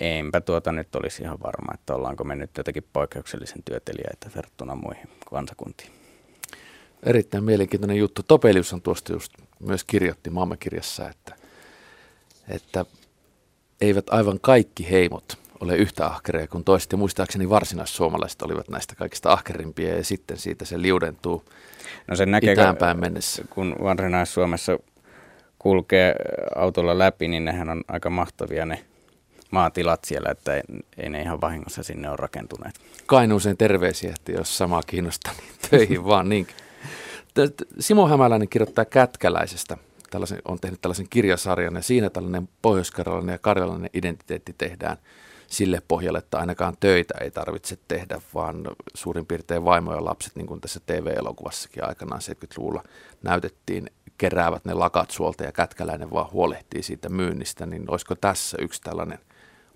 enpä 0.00 0.40
tuota 0.40 0.72
nyt 0.72 0.94
olisi 0.94 1.22
ihan 1.22 1.38
varma, 1.44 1.74
että 1.74 1.94
ollaanko 1.94 2.24
me 2.24 2.36
nyt 2.36 2.50
jotenkin 2.56 2.86
poikkeuksellisen 2.92 3.62
työteliäitä 3.64 4.30
verrattuna 4.36 4.74
muihin 4.74 5.08
kansakuntiin. 5.30 5.90
Erittäin 7.02 7.44
mielenkiintoinen 7.44 7.96
juttu. 7.96 8.22
Topelius 8.22 8.72
on 8.72 8.82
tuosta 8.82 9.12
just 9.12 9.32
myös 9.60 9.84
kirjoitti 9.84 10.30
maailmankirjassa, 10.30 11.08
että, 11.08 11.36
että 12.48 12.84
eivät 13.80 14.10
aivan 14.10 14.40
kaikki 14.40 14.90
heimot 14.90 15.45
ole 15.60 15.76
yhtä 15.76 16.06
ahkereja 16.06 16.48
kuin 16.48 16.64
toiset. 16.64 16.92
Ja 16.92 16.98
muistaakseni 16.98 17.50
varsinaissuomalaiset 17.50 18.42
olivat 18.42 18.68
näistä 18.68 18.94
kaikista 18.94 19.32
ahkerimpia 19.32 19.96
ja 19.96 20.04
sitten 20.04 20.38
siitä 20.38 20.64
se 20.64 20.82
liudentuu 20.82 21.44
no 22.08 22.16
sen 22.16 22.30
näkee, 22.30 22.52
itäänpäin 22.52 23.00
mennessä. 23.00 23.44
Kun 23.50 23.76
varsinais-Suomessa 23.82 24.78
kulkee 25.58 26.14
autolla 26.56 26.98
läpi, 26.98 27.28
niin 27.28 27.44
nehän 27.44 27.68
on 27.68 27.84
aika 27.88 28.10
mahtavia 28.10 28.66
ne 28.66 28.84
maatilat 29.50 30.04
siellä, 30.04 30.30
että 30.30 30.54
ei, 30.54 30.62
ei 30.96 31.08
ne 31.08 31.22
ihan 31.22 31.40
vahingossa 31.40 31.82
sinne 31.82 32.08
ole 32.08 32.16
rakentuneet. 32.16 32.74
Kainuuseen 33.06 33.56
terveisiä, 33.56 34.10
että 34.10 34.32
jos 34.32 34.58
sama 34.58 34.82
kiinnostaa, 34.86 35.32
niin 35.32 35.52
töihin 35.70 36.04
vaan 36.12 36.28
niin. 36.28 36.46
Simo 37.80 38.08
Hämäläinen 38.08 38.48
kirjoittaa 38.48 38.84
Kätkäläisestä. 38.84 39.76
Tällaisen, 40.10 40.42
on 40.44 40.60
tehnyt 40.60 40.80
tällaisen 40.80 41.06
kirjasarjan 41.10 41.74
ja 41.74 41.82
siinä 41.82 42.10
tällainen 42.10 42.48
pohjoiskarjalainen 42.62 43.32
ja 43.32 43.38
karjalainen 43.38 43.90
identiteetti 43.92 44.54
tehdään 44.58 44.96
sille 45.46 45.82
pohjalle, 45.88 46.18
että 46.18 46.38
ainakaan 46.38 46.76
töitä 46.80 47.14
ei 47.20 47.30
tarvitse 47.30 47.78
tehdä, 47.88 48.20
vaan 48.34 48.64
suurin 48.94 49.26
piirtein 49.26 49.64
vaimo 49.64 49.94
ja 49.94 50.04
lapset, 50.04 50.36
niin 50.36 50.46
kuin 50.46 50.60
tässä 50.60 50.80
TV-elokuvassakin 50.86 51.88
aikanaan 51.88 52.20
70-luvulla 52.20 52.82
näytettiin, 53.22 53.90
keräävät 54.18 54.64
ne 54.64 54.74
lakat 54.74 55.10
suolta 55.10 55.44
ja 55.44 55.52
kätkäläinen 55.52 56.10
vaan 56.10 56.32
huolehtii 56.32 56.82
siitä 56.82 57.08
myynnistä, 57.08 57.66
niin 57.66 57.90
olisiko 57.90 58.14
tässä 58.14 58.56
yksi 58.60 58.80
tällainen 58.82 59.18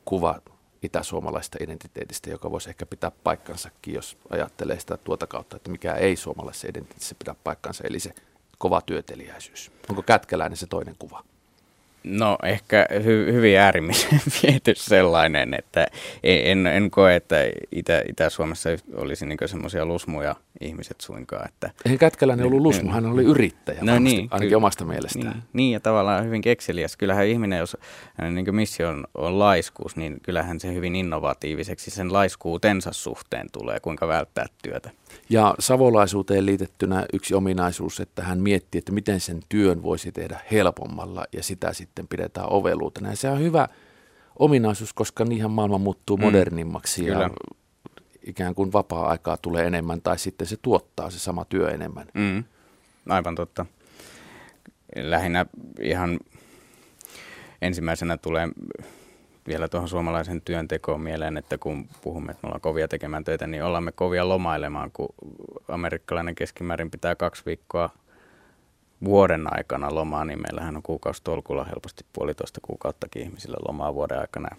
kuva 0.05 0.41
itäsuomalaisesta 0.83 1.59
identiteetistä, 1.61 2.31
joka 2.31 2.51
voisi 2.51 2.69
ehkä 2.69 2.87
pitää 2.87 3.11
paikkansakin, 3.11 3.95
jos 3.95 4.17
ajattelee 4.31 4.81
sitä 4.81 4.97
tuota 4.97 5.27
kautta, 5.27 5.57
että 5.57 5.71
mikä 5.71 5.95
ei 5.95 6.17
suomalaisessa 6.17 6.69
identiteetissä 6.69 7.15
pidä 7.19 7.35
paikkansa, 7.45 7.85
eli 7.87 8.01
se 8.01 8.15
kova 8.59 8.81
työteliäisyys. 8.81 9.73
Onko 9.89 10.03
kätkäläinen 10.03 10.57
se 10.57 10.67
toinen 10.67 10.97
kuva? 10.99 11.25
No 12.05 12.39
ehkä 12.43 12.87
hy, 13.05 13.33
hyvin 13.33 13.59
äärimmäisen 13.59 14.21
viety 14.43 14.73
sellainen, 14.77 15.55
että 15.55 15.87
en, 16.23 16.67
en 16.67 16.91
koe, 16.91 17.17
että 17.17 17.37
Itä, 17.73 18.03
Itä-Suomessa 18.09 18.69
olisi 18.95 19.27
niin 19.27 19.39
semmoisia 19.47 19.87
lusmuja 19.87 20.37
ihmiset 20.61 21.01
suinkaan. 21.01 21.49
Että, 21.49 21.71
Eihän 21.85 21.99
Kätkäläinen 21.99 22.47
ollut 22.47 22.61
lusmu, 22.61 22.91
hän 22.91 23.07
oli 23.07 23.25
yrittäjä 23.25 23.79
no 23.81 23.93
varmasti, 23.93 24.17
niin, 24.17 24.29
ainakin 24.31 24.49
ky- 24.49 24.55
omasta 24.55 24.85
mielestään. 24.85 25.33
Niin, 25.33 25.43
niin, 25.53 25.73
ja 25.73 25.81
tavallaan 25.81 26.25
hyvin 26.25 26.43
kekseliäs. 26.43 26.97
Kyllähän 26.97 27.27
ihminen, 27.27 27.59
jos 27.59 27.77
hänen 28.15 28.35
niin 28.35 28.55
missio 28.55 28.89
on, 28.89 29.05
on 29.15 29.39
laiskuus, 29.39 29.97
niin 29.97 30.17
kyllähän 30.23 30.61
se 30.61 30.75
hyvin 30.75 30.97
innovatiiviseksi 30.97 31.91
sen 31.91 32.13
laiskuutensa 32.13 32.93
suhteen 32.93 33.47
tulee, 33.53 33.81
kuinka 33.81 34.09
välttää 34.09 34.47
työtä. 34.63 34.91
Ja 35.31 35.55
savolaisuuteen 35.59 36.47
liitettynä 36.47 37.07
yksi 37.13 37.35
ominaisuus, 37.35 38.01
että 38.01 38.23
hän 38.23 38.39
miettii, 38.39 38.79
että 38.79 38.93
miten 38.93 39.21
sen 39.21 39.41
työn 39.49 39.83
voisi 39.83 40.13
tehdä 40.13 40.41
helpommalla 40.51 41.25
ja 41.33 41.43
sitä 41.43 41.73
sitten 41.73 41.90
pidetään 42.09 42.53
oveluutena. 42.53 43.11
Ja 43.11 43.17
se 43.17 43.31
on 43.31 43.41
hyvä 43.41 43.69
ominaisuus, 44.39 44.93
koska 44.93 45.25
niinhän 45.25 45.51
maailma 45.51 45.79
muuttuu 45.79 46.17
Mm, 46.17 46.23
modernimmaksi 46.25 47.07
ja 47.07 47.13
kyllä. 47.13 47.31
ikään 48.27 48.55
kuin 48.55 48.73
vapaa-aikaa 48.73 49.37
tulee 49.37 49.67
enemmän 49.67 50.01
tai 50.03 50.19
sitten 50.19 50.47
se 50.47 50.57
tuottaa 50.63 51.11
se 51.11 51.19
sama 51.19 51.45
työ 51.45 51.69
enemmän. 51.71 52.07
Mm, 52.15 52.45
aivan 53.09 53.35
totta. 53.35 53.67
Lähinnä 54.97 55.47
ihan 55.81 56.19
ensimmäisenä 57.63 58.17
tulee 58.17 58.49
vielä 59.47 59.69
tuohon 59.69 59.89
suomalaisen 59.89 60.43
työntekoon 60.43 61.01
mieleen, 61.01 61.37
että 61.37 61.59
kun 61.59 61.89
puhumme, 62.03 62.31
että 62.31 62.41
me 62.43 62.47
ollaan 62.47 62.61
kovia 62.61 62.89
tekemään 62.89 63.25
töitä, 63.25 63.47
niin 63.47 63.65
ollaan 63.65 63.85
me 63.85 63.93
kovia 63.93 64.29
lomailemaan, 64.29 64.91
kun 64.93 65.09
amerikkalainen 65.69 66.35
keskimäärin 66.35 66.91
pitää 66.91 67.15
kaksi 67.15 67.43
viikkoa 67.47 67.91
vuoden 69.05 69.57
aikana 69.57 69.95
lomaa, 69.95 70.25
niin 70.25 70.43
meillähän 70.43 70.77
on 70.77 70.83
kuukausitolkulla 70.83 71.65
helposti 71.65 72.05
puolitoista 72.13 72.61
kuukauttakin 72.63 73.23
ihmisillä 73.23 73.57
lomaa 73.69 73.95
vuoden 73.95 74.19
aikana. 74.19 74.57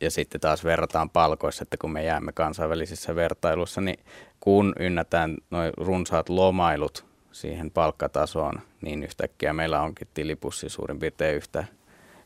Ja 0.00 0.10
sitten 0.10 0.40
taas 0.40 0.64
verrataan 0.64 1.10
palkoissa, 1.10 1.62
että 1.62 1.76
kun 1.76 1.92
me 1.92 2.04
jäämme 2.04 2.32
kansainvälisissä 2.32 3.14
vertailuissa, 3.14 3.80
niin 3.80 3.98
kun 4.40 4.72
ynnätään 4.80 5.36
noin 5.50 5.72
runsaat 5.76 6.28
lomailut 6.28 7.04
siihen 7.32 7.70
palkkatasoon, 7.70 8.60
niin 8.80 9.02
yhtäkkiä 9.02 9.52
meillä 9.52 9.82
onkin 9.82 10.08
tilipussi 10.14 10.68
suurin 10.68 10.98
piirtein 10.98 11.36
yhtä 11.36 11.64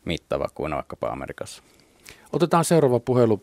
mittava 0.04 0.46
kuin 0.54 0.74
vaikkapa 0.74 1.08
Amerikassa. 1.08 1.62
Otetaan 2.32 2.64
seuraava 2.64 3.00
puhelu. 3.00 3.42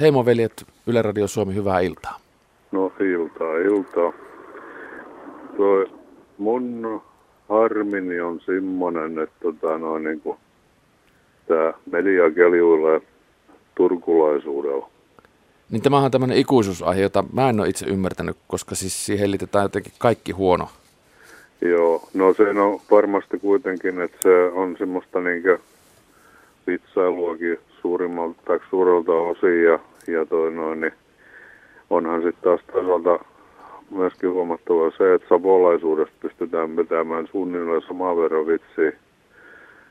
Heimoveljet, 0.00 0.66
Yle 0.86 1.02
Radio 1.02 1.26
Suomi, 1.26 1.54
hyvää 1.54 1.80
iltaa. 1.80 2.20
No 2.72 2.92
iltaa, 3.00 3.56
iltaa. 3.56 4.12
Toi 5.56 5.97
mun 6.38 7.02
harmini 7.48 8.20
on 8.20 8.40
semmonen, 8.40 9.18
että 9.18 9.36
tota, 9.42 9.78
noin, 9.78 10.04
niin 10.04 10.20
kuin, 10.20 10.38
tämä 11.48 11.72
media 11.90 12.30
keljuilee 12.30 13.00
turkulaisuudella. 13.74 14.90
Niin 15.70 15.82
tämähän 15.82 16.04
on 16.04 16.10
tämmöinen 16.10 16.38
ikuisuusaihe, 16.38 17.00
jota 17.00 17.24
mä 17.32 17.48
en 17.48 17.60
ole 17.60 17.68
itse 17.68 17.86
ymmärtänyt, 17.86 18.36
koska 18.48 18.74
siis 18.74 19.06
siihen 19.06 19.30
liitetään 19.30 19.64
jotenkin 19.64 19.92
kaikki 19.98 20.32
huono. 20.32 20.68
Joo, 21.60 22.08
no 22.14 22.34
se 22.34 22.42
on 22.42 22.80
varmasti 22.90 23.38
kuitenkin, 23.38 24.00
että 24.00 24.18
se 24.22 24.44
on 24.54 24.76
semmoista 24.78 25.20
niinkö 25.20 25.58
vitsailuakin 26.66 27.58
suurimmalta 27.82 28.42
tai 28.44 28.60
suurelta 28.70 29.12
osin 29.12 29.64
ja, 29.64 29.78
ja 30.06 30.26
toi 30.26 30.50
noin, 30.50 30.80
niin 30.80 30.92
onhan 31.90 32.22
sitten 32.22 32.42
taas 32.42 32.60
toisaalta 32.72 33.24
myöskin 33.90 34.32
huomattava 34.32 34.90
se, 34.98 35.14
että 35.14 35.28
savolaisuudesta 35.28 36.14
pystytään 36.20 36.76
vetämään 36.76 37.28
suunnilleen 37.30 37.82
saman 37.88 38.16
verran 38.16 38.46
vitsiä, 38.46 38.92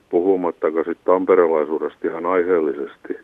puhumattakaan 0.10 0.86
sitten 0.86 1.06
tamperelaisuudesta 1.06 2.08
ihan 2.08 2.26
aiheellisesti. 2.26 3.18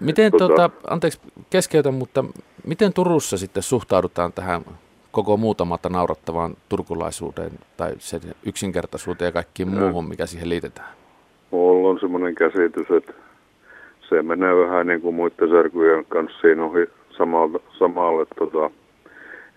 Miten, 0.00 0.32
Tota- 0.32 0.38
tuota, 0.38 0.70
anteeksi 0.90 1.20
keskeytän, 1.50 1.94
mutta 1.94 2.24
miten 2.66 2.92
Turussa 2.92 3.36
sitten 3.36 3.62
suhtaudutaan 3.62 4.32
tähän 4.32 4.62
koko 5.10 5.36
muutamatta 5.36 5.88
naurattavaan 5.88 6.54
turkulaisuuteen 6.68 7.50
tai 7.76 7.92
sen 7.98 8.20
yksinkertaisuuteen 8.46 9.28
ja 9.28 9.32
kaikkiin 9.32 9.68
muuhun, 9.68 10.08
mikä 10.08 10.26
siihen 10.26 10.48
liitetään? 10.48 10.88
Mulla 11.50 11.88
on 11.88 12.00
semmoinen 12.00 12.34
käsitys, 12.34 12.90
että 12.90 13.12
se 14.08 14.22
menee 14.22 14.56
vähän 14.56 14.86
niin 14.86 15.00
kuin 15.00 15.14
muiden 15.14 15.50
särkyjen 15.50 16.04
kanssa 16.04 16.40
siinä 16.40 16.64
ohi 16.64 16.86
samalle, 17.10 17.60
samalle 17.78 18.26
tota, 18.38 18.70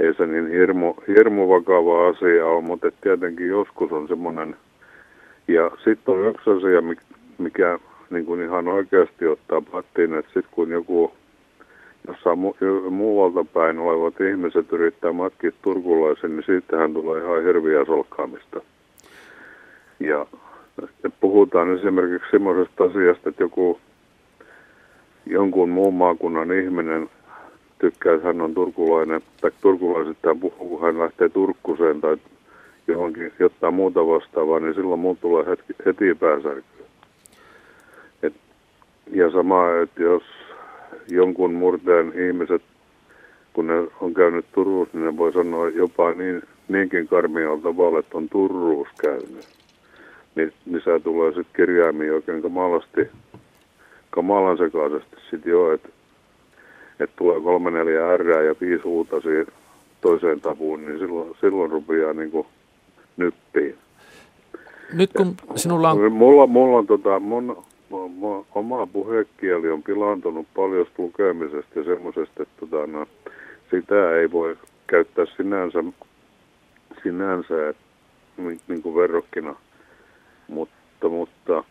ei 0.02 0.14
se 0.14 0.28
niin 0.28 0.50
hirmu, 0.50 0.94
hirmu 1.08 1.50
vakava 1.50 2.08
asia 2.08 2.46
ole, 2.46 2.62
mutta 2.62 2.88
et 2.88 2.96
tietenkin 3.02 3.48
joskus 3.48 3.92
on 3.92 4.08
semmoinen. 4.08 4.56
Ja 5.48 5.72
sitten 5.84 6.14
on 6.14 6.28
yksi 6.28 6.50
asia, 6.50 6.82
mikä, 7.38 7.80
niin 8.10 8.26
kuin 8.26 8.42
ihan 8.42 8.68
oikeasti 8.68 9.28
ottaa 9.28 9.62
pattiin, 9.62 10.14
että 10.14 10.32
sitten 10.34 10.54
kun 10.54 10.70
joku 10.70 11.12
jossain 12.08 12.38
mu- 12.40 12.90
muualta 12.90 13.46
päin 13.54 13.80
olevat 13.80 14.22
ihmiset 14.22 14.74
yrittää 14.74 15.14
matkia 15.14 15.52
turkulaisen, 15.62 16.36
niin 16.36 16.46
siitähän 16.46 16.94
tulee 16.94 17.24
ihan 17.24 17.44
hirviä 17.44 17.86
solkkaamista. 17.86 18.62
Ja 20.00 20.26
puhutaan 21.20 21.78
esimerkiksi 21.78 22.32
semmoisesta 22.32 22.84
asiasta, 22.84 23.30
että 23.30 23.44
joku 23.44 23.80
jonkun 25.26 25.70
muun 25.70 25.94
maakunnan 25.94 26.52
ihminen 26.52 27.10
tykkää, 27.82 28.16
että 28.16 28.28
hän 28.28 28.42
on 28.42 28.54
turkulainen, 28.54 29.22
tai 29.42 29.52
turkulaisittain 29.62 30.40
puhuu, 30.40 30.70
kun 30.70 30.82
hän 30.82 31.00
lähtee 31.00 31.30
Turkkuseen 31.30 32.02
tai 32.02 32.18
johonkin 32.88 33.34
jotain 33.40 33.74
muuta 33.74 34.08
vastaavaa, 34.08 34.60
niin 34.60 34.74
silloin 34.74 35.00
muut 35.00 35.22
tulee 35.22 35.46
hetki, 35.46 35.74
heti 35.86 36.16
pääsärkyä. 36.16 36.86
Et, 38.24 38.34
ja 39.12 39.32
sama, 39.32 39.82
että 39.84 40.04
jos 40.04 40.24
jonkun 41.10 41.54
murteen 41.54 42.14
ihmiset, 42.28 42.62
kun 43.54 43.68
ne 43.68 43.88
on 44.02 44.14
käynyt 44.14 44.46
Turussa, 44.52 44.98
niin 44.98 45.06
ne 45.06 45.18
voi 45.18 45.34
sanoa 45.34 45.70
jopa 45.70 46.12
niin, 46.12 46.42
niinkin 46.68 47.08
karmialla 47.08 47.62
tavalla, 47.62 48.00
että 48.00 48.18
on 48.18 48.30
Turuus 48.30 48.88
käynyt 49.02 49.48
niin 50.36 50.54
lisää 50.72 51.00
tulee 51.00 51.32
sitten 51.32 51.56
kirjaimia 51.56 52.14
oikein 52.14 52.42
kamalasti, 52.42 53.10
kamalan 54.10 54.58
sekaisesti 54.58 55.16
sitten 55.30 55.52
jo, 55.52 55.74
että 55.74 55.90
et 57.04 57.12
tulee 57.16 57.42
kolme 57.42 57.72
neljä 57.72 58.18
R 58.18 58.30
ja 58.30 58.56
viisi 58.62 58.88
uutta 58.88 59.16
toiseen 60.02 60.42
tapuun, 60.42 60.86
niin 60.86 61.00
silloin, 61.00 61.36
silloin 61.42 61.72
rupeaa 61.72 62.14
niinku 62.14 62.46
nyppiin. 63.18 63.76
Nyt 64.94 65.14
kun 65.18 65.36
sinulla 65.56 65.92
on... 65.92 66.12
Mulla, 66.12 66.48
mulla 66.48 66.78
on 66.78 66.88
tota, 66.88 67.20
mun, 67.20 67.64
mun, 67.90 68.12
mun 68.12 68.46
oma 68.56 68.88
puhekieli 68.88 69.70
on 69.70 69.84
pilaantunut 69.84 70.48
paljon 70.56 70.88
lukemisesta 70.98 71.80
ja 71.80 71.84
semmoisesta, 71.84 72.44
että 72.44 72.56
tota, 72.60 72.88
no, 72.88 73.06
sitä 73.72 74.16
ei 74.16 74.32
voi 74.32 74.58
käyttää 74.88 75.26
sinänsä, 75.38 75.84
sinänsä 77.04 77.74
niin, 78.38 78.60
niin 78.68 78.82
kuin 78.82 78.96
verrokkina 78.96 79.56
mutta, 80.52 81.10
mutta 81.10 81.64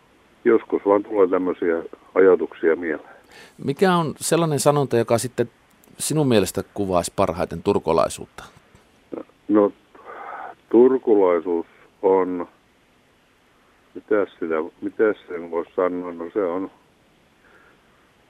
joskus 0.45 0.83
vaan 0.87 1.03
tulee 1.03 1.29
tämmöisiä 1.29 1.83
ajatuksia 2.15 2.77
mieleen. 2.77 3.20
Mikä 3.65 3.97
on 3.97 4.15
sellainen 4.17 4.61
sanonta, 4.61 4.97
joka 4.97 5.19
sitten 5.19 5.51
sinun 5.99 6.29
mielestä 6.29 6.65
kuvaisi 6.75 7.13
parhaiten 7.17 7.63
turkolaisuutta? 7.63 8.45
No, 9.49 9.73
turkulaisuus 10.69 11.67
on, 12.03 12.49
mitä 13.95 14.27
sitä, 14.41 14.55
mitä 14.81 15.05
sen 15.29 15.51
voisi 15.51 15.71
sanoa, 15.77 16.13
no 16.13 16.31
se 16.33 16.45
on, 16.45 16.71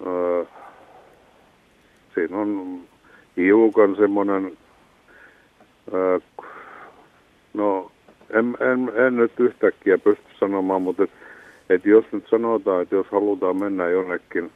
öö, 0.06 0.44
siinä 2.14 2.38
on 2.38 2.80
hiukan 3.36 3.96
semmoinen, 3.96 4.56
öö, 5.94 6.18
no 7.54 7.90
en, 8.30 8.56
en, 8.60 8.92
en 9.06 9.16
nyt 9.16 9.32
yhtäkkiä 9.40 9.98
pysty 9.98 10.24
sanomaan, 10.40 10.82
mutta 10.82 11.02
et, 11.02 11.10
et 11.70 11.86
jos 11.86 12.04
nyt 12.12 12.24
sanotaan, 12.30 12.82
että 12.82 12.94
jos 12.94 13.06
halutaan 13.12 13.56
mennä 13.56 13.88
jonnekin 13.88 14.52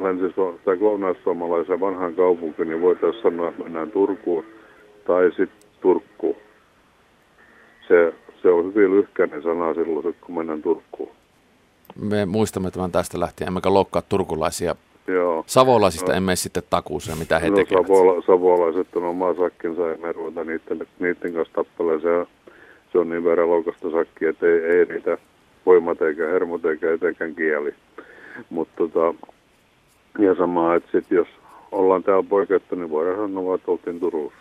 länsi- 0.00 0.34
tai 0.64 0.76
lounais-suomalaisen 0.80 1.80
vanhan 1.80 2.14
kaupunkiin, 2.14 2.68
niin 2.68 2.80
voitaisiin 2.82 3.22
sanoa, 3.22 3.48
että 3.48 3.62
mennään 3.62 3.90
Turkuun. 3.90 4.44
tai 5.06 5.28
sitten 5.28 5.70
Turkku. 5.80 6.36
Se, 7.88 8.14
se 8.42 8.48
on 8.48 8.74
hyvin 8.74 8.90
lyhkäinen 8.90 9.42
sana 9.42 9.74
silloin, 9.74 10.14
kun 10.20 10.34
mennään 10.34 10.62
Turkuun. 10.62 11.10
Me 12.00 12.26
muistamme 12.26 12.70
tämän 12.70 12.92
tästä 12.92 13.20
lähtien, 13.20 13.48
emmekä 13.48 13.74
loukkaa 13.74 14.02
turkulaisia. 14.08 14.74
Joo. 15.06 15.44
Savolaisista 15.46 16.10
No. 16.12 16.16
emme 16.16 16.36
sitten 16.36 16.62
takuuseen, 16.70 17.18
mitä 17.18 17.38
he 17.38 17.50
no, 17.50 17.56
tekevät. 17.56 17.86
Savola, 17.86 18.22
savolaiset 18.26 18.96
on 18.96 19.04
oma 19.04 19.34
sakkinsa 19.34 19.82
ja 19.88 19.96
me 19.98 20.12
ruveta 20.12 20.44
niiden, 20.44 20.86
niiden 20.98 21.32
kanssa 21.34 21.54
tappeleen. 21.54 22.00
Se, 22.00 22.08
on- 22.10 22.26
se 22.92 22.98
on 22.98 23.08
niin 23.08 23.24
veroloukasta 23.24 23.90
sakki, 23.90 24.24
että 24.26 24.46
ei, 24.46 24.58
ei 24.64 24.84
riitä 24.84 25.18
voimat 25.66 26.02
eikä 26.02 26.26
hermot 26.28 26.64
eikä 26.64 26.92
etenkään 26.92 27.34
kieli. 27.34 27.74
Mutta 28.50 28.72
tota, 28.76 29.14
ja 30.18 30.34
sama, 30.34 30.74
että 30.74 30.90
sit 30.92 31.10
jos 31.10 31.28
ollaan 31.72 32.02
täällä 32.02 32.22
poikettu, 32.28 32.74
niin 32.74 32.90
voidaan 32.90 33.28
sanoa, 33.28 33.54
että 33.54 33.70
oltiin 33.70 34.00
Turussa. 34.00 34.38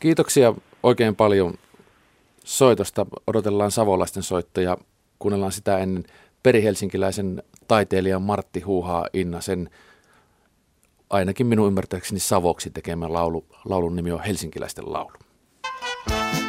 Kiitoksia 0.00 0.54
oikein 0.82 1.16
paljon 1.16 1.54
soitosta. 2.44 3.06
Odotellaan 3.26 3.70
savolaisten 3.70 4.22
soittoja. 4.22 4.76
Kuunnellaan 5.18 5.52
sitä 5.52 5.78
ennen 5.78 6.04
perihelsinkiläisen 6.42 7.42
taiteilijan 7.68 8.22
Martti 8.22 8.60
Huuhaa 8.60 9.06
Inna 9.12 9.40
sen 9.40 9.70
ainakin 11.10 11.46
minun 11.46 11.68
ymmärtääkseni 11.68 12.20
savoksi 12.20 12.70
tekemä 12.70 13.12
laulu. 13.12 13.44
Laulun 13.64 13.96
nimi 13.96 14.12
on 14.12 14.22
Helsinkiläisten 14.22 14.92
laulu. 14.92 15.12
Minä 16.10 16.45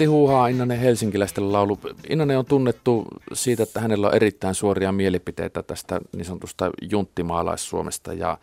Martti 0.00 0.10
Huuhaa, 0.10 0.48
Innanen 0.48 0.78
helsinkiläisten 0.78 1.52
laulu. 1.52 1.78
Innanen 2.08 2.38
on 2.38 2.44
tunnettu 2.44 3.04
siitä, 3.32 3.62
että 3.62 3.80
hänellä 3.80 4.06
on 4.06 4.14
erittäin 4.14 4.54
suoria 4.54 4.92
mielipiteitä 4.92 5.62
tästä 5.62 6.00
niin 6.16 6.24
sanotusta 6.24 6.70
junttimaalais-Suomesta 6.90 8.12
ja 8.12 8.38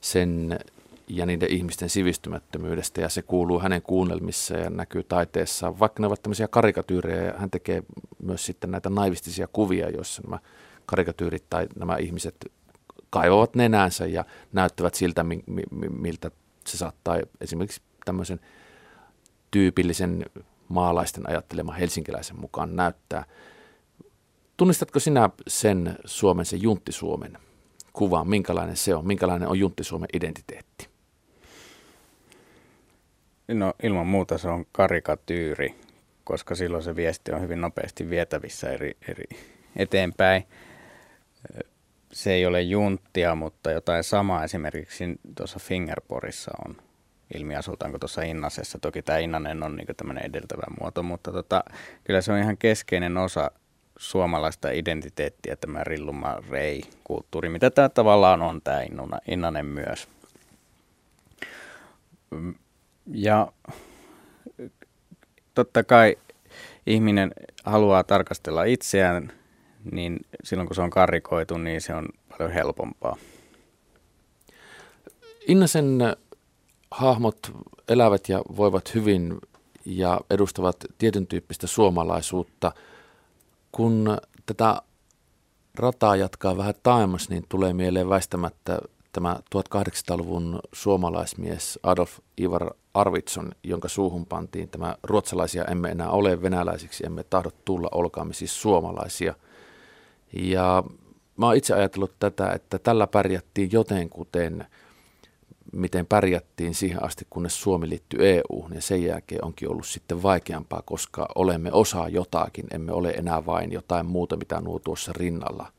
sen 0.00 0.58
ja 1.08 1.26
niiden 1.26 1.50
ihmisten 1.50 1.88
sivistymättömyydestä 1.88 3.00
ja 3.00 3.08
se 3.08 3.22
kuuluu 3.22 3.60
hänen 3.60 3.82
kuunnelmissa 3.82 4.56
ja 4.56 4.70
näkyy 4.70 5.02
taiteessaan. 5.02 5.78
Vaikka 5.78 6.00
ne 6.00 6.06
ovat 6.06 6.22
tämmöisiä 6.22 6.48
karikatyyrejä 6.48 7.22
ja 7.22 7.34
hän 7.36 7.50
tekee 7.50 7.82
myös 8.22 8.46
sitten 8.46 8.70
näitä 8.70 8.90
naivistisia 8.90 9.48
kuvia, 9.52 9.90
joissa 9.90 10.22
nämä 10.22 10.38
karikatyyrit 10.86 11.44
tai 11.50 11.68
nämä 11.76 11.96
ihmiset 11.96 12.52
kaivavat 13.10 13.54
nenänsä 13.54 14.06
ja 14.06 14.24
näyttävät 14.52 14.94
siltä, 14.94 15.22
mi- 15.22 15.44
mi- 15.46 15.88
miltä 15.88 16.30
se 16.66 16.78
saattaa 16.78 17.18
esimerkiksi 17.40 17.80
tämmöisen 18.04 18.40
tyypillisen 19.50 20.24
maalaisten 20.68 21.28
ajattelema 21.28 21.72
helsinkiläisen 21.72 22.40
mukaan 22.40 22.76
näyttää. 22.76 23.24
Tunnistatko 24.56 25.00
sinä 25.00 25.30
sen 25.48 25.96
Suomen, 26.04 26.44
sen 26.44 26.62
Juntti-Suomen 26.62 27.38
kuvan, 27.92 28.28
minkälainen 28.28 28.76
se 28.76 28.94
on, 28.94 29.06
minkälainen 29.06 29.48
on 29.48 29.58
Juntti-Suomen 29.58 30.08
identiteetti? 30.12 30.88
No 33.48 33.74
ilman 33.82 34.06
muuta 34.06 34.38
se 34.38 34.48
on 34.48 34.66
karikatyyri, 34.72 35.74
koska 36.24 36.54
silloin 36.54 36.82
se 36.82 36.96
viesti 36.96 37.32
on 37.32 37.40
hyvin 37.40 37.60
nopeasti 37.60 38.10
vietävissä 38.10 38.70
eri, 38.70 38.96
eri 39.08 39.24
eteenpäin. 39.76 40.46
Se 42.12 42.32
ei 42.32 42.46
ole 42.46 42.62
junttia, 42.62 43.34
mutta 43.34 43.70
jotain 43.70 44.04
samaa 44.04 44.44
esimerkiksi 44.44 45.04
tuossa 45.36 45.58
Fingerporissa 45.58 46.50
on 46.66 46.76
ilmiasultaanko 47.34 47.98
tuossa 47.98 48.22
Innasessa. 48.22 48.78
Toki 48.78 49.02
tämä 49.02 49.18
Innanen 49.18 49.62
on 49.62 49.76
niin 49.76 49.86
tämmöinen 49.96 50.26
edeltävä 50.26 50.62
muoto, 50.80 51.02
mutta 51.02 51.32
tota, 51.32 51.64
kyllä 52.04 52.20
se 52.20 52.32
on 52.32 52.38
ihan 52.38 52.56
keskeinen 52.56 53.16
osa 53.16 53.50
suomalaista 53.98 54.70
identiteettiä, 54.70 55.56
tämä 55.56 55.84
rilluma 55.84 56.36
rei-kulttuuri, 56.50 57.48
mitä 57.48 57.70
tämä 57.70 57.88
tavallaan 57.88 58.42
on 58.42 58.60
tämä 58.62 58.80
Innanen 59.28 59.66
myös. 59.66 60.08
Mm, 62.30 62.54
Ja 63.12 63.52
totta 65.54 65.84
kai 65.84 66.16
ihminen 66.86 67.32
haluaa 67.64 68.04
tarkastella 68.04 68.64
itseään, 68.64 69.32
niin 69.92 70.20
silloin 70.44 70.68
kun 70.68 70.74
se 70.74 70.82
on 70.82 70.90
karikoitu, 70.90 71.58
niin 71.58 71.80
se 71.80 71.94
on 71.94 72.08
paljon 72.30 72.50
helpompaa. 72.50 73.16
Innasen 75.48 75.98
hahmot 76.94 77.52
elävät 77.88 78.28
ja 78.28 78.42
voivat 78.56 78.94
hyvin 78.94 79.38
ja 79.84 80.20
edustavat 80.30 80.76
tietyn 80.98 81.26
tyyppistä 81.26 81.66
suomalaisuutta. 81.66 82.72
Kun 83.72 84.18
tätä 84.46 84.82
rataa 85.74 86.16
jatkaa 86.16 86.56
vähän 86.56 86.74
taaemmas, 86.82 87.28
niin 87.28 87.44
tulee 87.48 87.72
mieleen 87.72 88.08
väistämättä 88.08 88.78
tämä 89.12 89.36
1800-luvun 89.56 90.60
suomalaismies 90.72 91.78
Adolf 91.82 92.18
Ivar 92.40 92.70
Arvidsson, 92.94 93.52
jonka 93.62 93.88
suuhun 93.88 94.26
pantiin 94.26 94.68
tämä 94.68 94.96
ruotsalaisia 95.02 95.64
emme 95.64 95.88
enää 95.88 96.10
ole, 96.10 96.42
venäläisiksi 96.42 97.06
emme 97.06 97.24
tahdo 97.24 97.50
tulla, 97.64 97.88
olkaamme 97.92 98.34
siis 98.34 98.62
suomalaisia. 98.62 99.34
Ja 100.32 100.84
mä 101.36 101.46
oon 101.46 101.56
itse 101.56 101.74
ajatellut 101.74 102.14
tätä, 102.18 102.52
että 102.52 102.78
tällä 102.78 103.06
pärjättiin 103.06 103.72
jotenkuten 103.72 104.66
miten 105.74 106.06
pärjättiin 106.06 106.74
siihen 106.74 107.02
asti, 107.04 107.26
kunnes 107.30 107.62
Suomi 107.62 107.88
liittyi 107.88 108.18
EU, 108.28 108.68
ja 108.74 108.82
sen 108.82 109.02
jälkeen 109.02 109.44
onkin 109.44 109.70
ollut 109.70 109.86
sitten 109.86 110.22
vaikeampaa, 110.22 110.82
koska 110.84 111.28
olemme 111.34 111.72
osa 111.72 112.08
jotakin, 112.08 112.66
emme 112.70 112.92
ole 112.92 113.10
enää 113.10 113.46
vain 113.46 113.72
jotain 113.72 114.06
muuta, 114.06 114.36
mitä 114.36 114.60
nuo 114.60 114.78
tuossa 114.78 115.12
rinnalla 115.12 115.72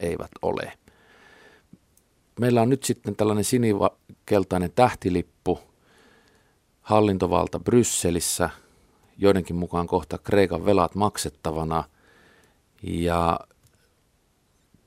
eivät 0.00 0.30
ole. 0.42 0.72
Meillä 2.40 2.62
on 2.62 2.68
nyt 2.68 2.82
sitten 2.82 3.16
tällainen 3.16 3.44
sinikeltainen 3.44 4.72
tähtilippu, 4.74 5.58
hallintovalta 6.82 7.60
Brysselissä, 7.60 8.50
joidenkin 9.18 9.56
mukaan 9.56 9.86
kohta 9.86 10.18
Kreikan 10.18 10.64
velat 10.64 10.94
maksettavana 10.94 11.84
ja 12.82 13.40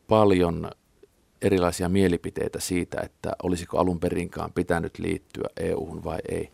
paljon 0.08 0.72
erilaisia 1.42 1.90
mielipiteitä 1.90 2.60
siitä, 2.60 3.02
että 3.02 3.32
olisiko 3.44 3.78
alun 3.78 4.00
perinkaan 4.00 4.54
pitänyt 4.54 5.00
liittyä 5.00 5.50
EU-hun 5.58 6.04
vai 6.04 6.20
ei. 6.30 6.52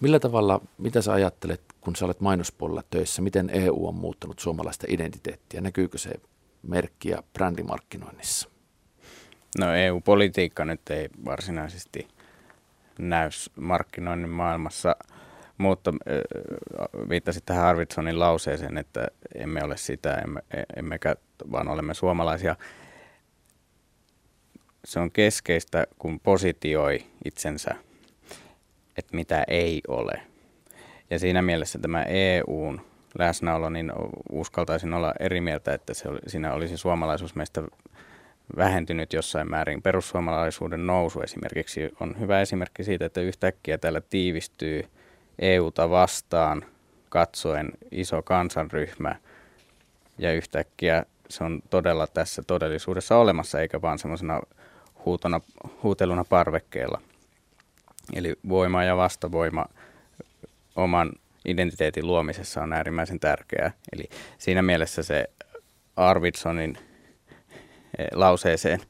Millä 0.00 0.20
tavalla, 0.20 0.60
mitä 0.78 1.02
sä 1.02 1.12
ajattelet, 1.12 1.60
kun 1.80 1.96
sä 1.96 2.04
olet 2.04 2.20
mainospuolella 2.20 2.82
töissä, 2.90 3.22
miten 3.22 3.50
EU 3.50 3.86
on 3.86 3.94
muuttanut 3.94 4.38
suomalaista 4.38 4.86
identiteettiä? 4.88 5.60
Näkyykö 5.60 5.98
se 5.98 6.10
merkkiä 6.62 7.22
brändimarkkinoinnissa? 7.32 8.48
No 9.58 9.74
EU-politiikka 9.74 10.64
nyt 10.64 10.90
ei 10.90 11.08
varsinaisesti 11.24 12.08
näy 12.98 13.28
markkinoinnin 13.56 14.30
maailmassa, 14.30 14.96
mutta 15.58 15.92
äh, 16.10 17.08
viittasit 17.08 17.46
tähän 17.46 17.66
Arvidsonin 17.66 18.18
lauseeseen, 18.18 18.78
että 18.78 19.08
emme 19.34 19.64
ole 19.64 19.76
sitä, 19.76 20.14
emme, 20.14 20.40
emmekä 20.76 21.16
vaan 21.52 21.68
olemme 21.68 21.94
suomalaisia. 21.94 22.56
Se 24.84 25.00
on 25.00 25.10
keskeistä, 25.10 25.86
kun 25.98 26.20
positioi 26.20 27.04
itsensä, 27.24 27.74
että 28.96 29.16
mitä 29.16 29.44
ei 29.48 29.80
ole. 29.88 30.20
Ja 31.10 31.18
siinä 31.18 31.42
mielessä 31.42 31.78
tämä 31.78 32.02
EUn 32.02 32.80
läsnäolo, 33.18 33.70
niin 33.70 33.92
uskaltaisin 34.32 34.94
olla 34.94 35.14
eri 35.20 35.40
mieltä, 35.40 35.74
että 35.74 35.94
se 35.94 36.08
oli, 36.08 36.18
siinä 36.26 36.52
olisi 36.52 36.76
suomalaisuus 36.76 37.34
meistä 37.34 37.62
vähentynyt 38.56 39.12
jossain 39.12 39.50
määrin. 39.50 39.82
Perussuomalaisuuden 39.82 40.86
nousu 40.86 41.20
esimerkiksi 41.20 41.90
on 42.00 42.20
hyvä 42.20 42.40
esimerkki 42.40 42.84
siitä, 42.84 43.06
että 43.06 43.20
yhtäkkiä 43.20 43.78
täällä 43.78 44.00
tiivistyy 44.00 44.88
EUta 45.38 45.90
vastaan 45.90 46.64
katsoen 47.08 47.72
iso 47.90 48.22
kansanryhmä 48.22 49.16
ja 50.18 50.32
yhtäkkiä 50.32 51.04
se 51.28 51.44
on 51.44 51.62
todella 51.70 52.06
tässä 52.06 52.42
todellisuudessa 52.46 53.16
olemassa 53.16 53.60
eikä 53.60 53.82
vaan 53.82 53.98
semmoisena 53.98 54.40
huutona, 55.04 55.40
huuteluna 55.82 56.24
parvekkeella. 56.24 57.00
Eli 58.14 58.34
voima 58.48 58.84
ja 58.84 58.96
vastavoima 58.96 59.66
oman 60.76 61.12
identiteetin 61.44 62.06
luomisessa 62.06 62.62
on 62.62 62.72
äärimmäisen 62.72 63.20
tärkeää. 63.20 63.72
Eli 63.92 64.08
siinä 64.38 64.62
mielessä 64.62 65.02
se 65.02 65.24
Arvidsonin 65.96 66.78
eh, 67.98 68.06
lauseeseen 68.12 68.80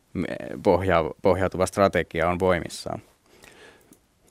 pohja, 0.62 1.04
pohjautuva 1.22 1.66
strategia 1.66 2.28
on 2.28 2.38
voimissaan. 2.38 3.02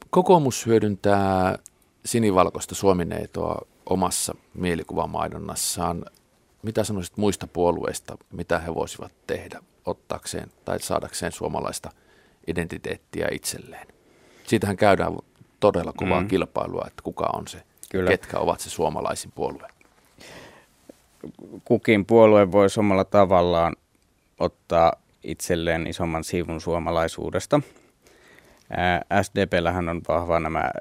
Kokoomus 0.09 0.65
hyödyntää 0.65 1.57
sinivalkoista 2.05 2.75
suomineitoa 2.75 3.61
omassa 3.85 4.35
mielikuvamaidonnassaan. 4.53 6.05
Mitä 6.63 6.83
sanoisit 6.83 7.17
muista 7.17 7.47
puolueista, 7.47 8.17
mitä 8.31 8.59
he 8.59 8.75
voisivat 8.75 9.11
tehdä 9.27 9.59
ottaakseen 9.85 10.51
tai 10.65 10.79
saadakseen 10.79 11.31
suomalaista 11.31 11.89
identiteettiä 12.47 13.27
itselleen? 13.31 13.87
Siitähän 14.43 14.77
käydään 14.77 15.17
todella 15.59 15.93
kovaa 15.97 16.21
mm. 16.21 16.27
kilpailua, 16.27 16.83
että 16.87 17.01
kuka 17.03 17.29
on 17.33 17.47
se, 17.47 17.63
Kyllä. 17.91 18.09
ketkä 18.09 18.39
ovat 18.39 18.59
se 18.59 18.69
suomalaisin 18.69 19.31
puolue. 19.35 19.67
Kukin 21.65 22.05
puolue 22.05 22.51
voi 22.51 22.67
omalla 22.77 23.03
tavallaan 23.03 23.75
ottaa 24.39 24.93
itselleen 25.23 25.87
isomman 25.87 26.23
sivun 26.23 26.61
suomalaisuudesta. 26.61 27.61
SDPllähän 29.21 29.89
on 29.89 30.01
vahva 30.07 30.39
nämä 30.39 30.71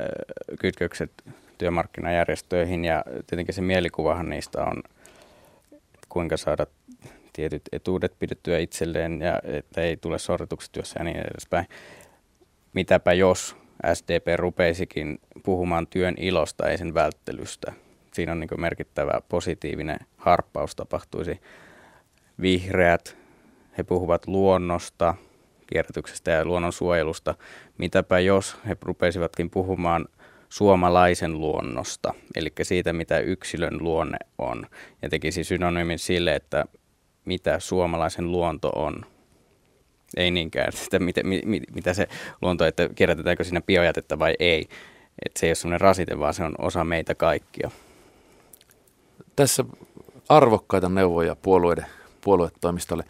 kytkökset 0.59 1.12
työmarkkinajärjestöihin 1.59 2.85
ja 2.85 3.05
tietenkin 3.27 3.55
se 3.55 3.62
mielikuvahan 3.62 4.29
niistä 4.29 4.65
on, 4.65 4.83
kuinka 6.09 6.37
saada 6.37 6.66
tietyt 7.33 7.63
etuudet 7.73 8.19
pidettyä 8.19 8.59
itselleen 8.59 9.21
ja 9.21 9.41
että 9.45 9.81
ei 9.81 9.97
tule 9.97 10.19
sorretuksi 10.19 10.73
työssä 10.73 11.01
ja 11.01 11.05
niin 11.05 11.17
edespäin. 11.17 11.67
Mitäpä 12.73 13.13
jos 13.13 13.57
SDP 13.95 14.27
rupeisikin 14.37 15.19
puhumaan 15.43 15.87
työn 15.87 16.15
ilosta, 16.19 16.69
ei 16.69 16.79
sen 16.79 16.95
välttelystä. 16.95 17.73
Siinä 18.13 18.33
on 18.33 18.41
niin 18.41 18.61
merkittävä 18.61 19.21
positiivinen 19.29 19.99
harppaus 20.17 20.77
tapahtuisi. 20.77 21.41
Vihreät, 22.41 23.17
he 23.79 23.83
puhuvat 23.83 24.27
luonnosta, 24.27 25.15
kierrätyksestä 25.67 26.31
ja 26.31 26.45
luonnonsuojelusta. 26.45 27.35
Mitäpä 27.79 28.21
jos 28.21 28.57
he 28.69 28.77
rupeisivatkin 28.83 29.51
puhumaan 29.51 30.09
suomalaisen 30.49 31.41
luonnosta, 31.41 32.15
eli 32.37 32.53
siitä, 32.63 32.93
mitä 32.93 33.19
yksilön 33.19 33.79
luonne 33.81 34.19
on, 34.39 34.67
ja 35.03 35.09
tekisi 35.09 35.45
synonyymin 35.45 35.99
sille, 35.99 36.35
että 36.35 36.65
mitä 37.24 37.59
suomalaisen 37.59 38.32
luonto 38.32 38.69
on. 38.69 39.07
Ei 40.16 40.31
niinkään 40.31 40.73
sitä, 40.85 40.99
mitä, 40.99 41.20
mit, 41.24 41.44
mitä 41.74 41.94
se 41.94 42.09
luonto, 42.43 42.65
että 42.65 42.89
kierrätetäänkö 42.94 43.44
siinä 43.44 43.61
biojätettä 43.61 44.19
vai 44.19 44.35
ei. 44.39 44.69
Että 45.24 45.40
se 45.40 45.47
ei 45.47 45.51
ole 45.51 45.55
sellainen 45.55 45.81
rasite, 45.81 46.19
vaan 46.19 46.35
se 46.35 46.44
on 46.44 46.55
osa 46.59 46.85
meitä 46.85 47.15
kaikkia. 47.15 47.70
Tässä 49.36 49.65
arvokkaita 50.28 50.89
neuvoja 50.89 51.36
puolueiden, 51.36 51.86
puoluetoimistolle. 52.20 53.05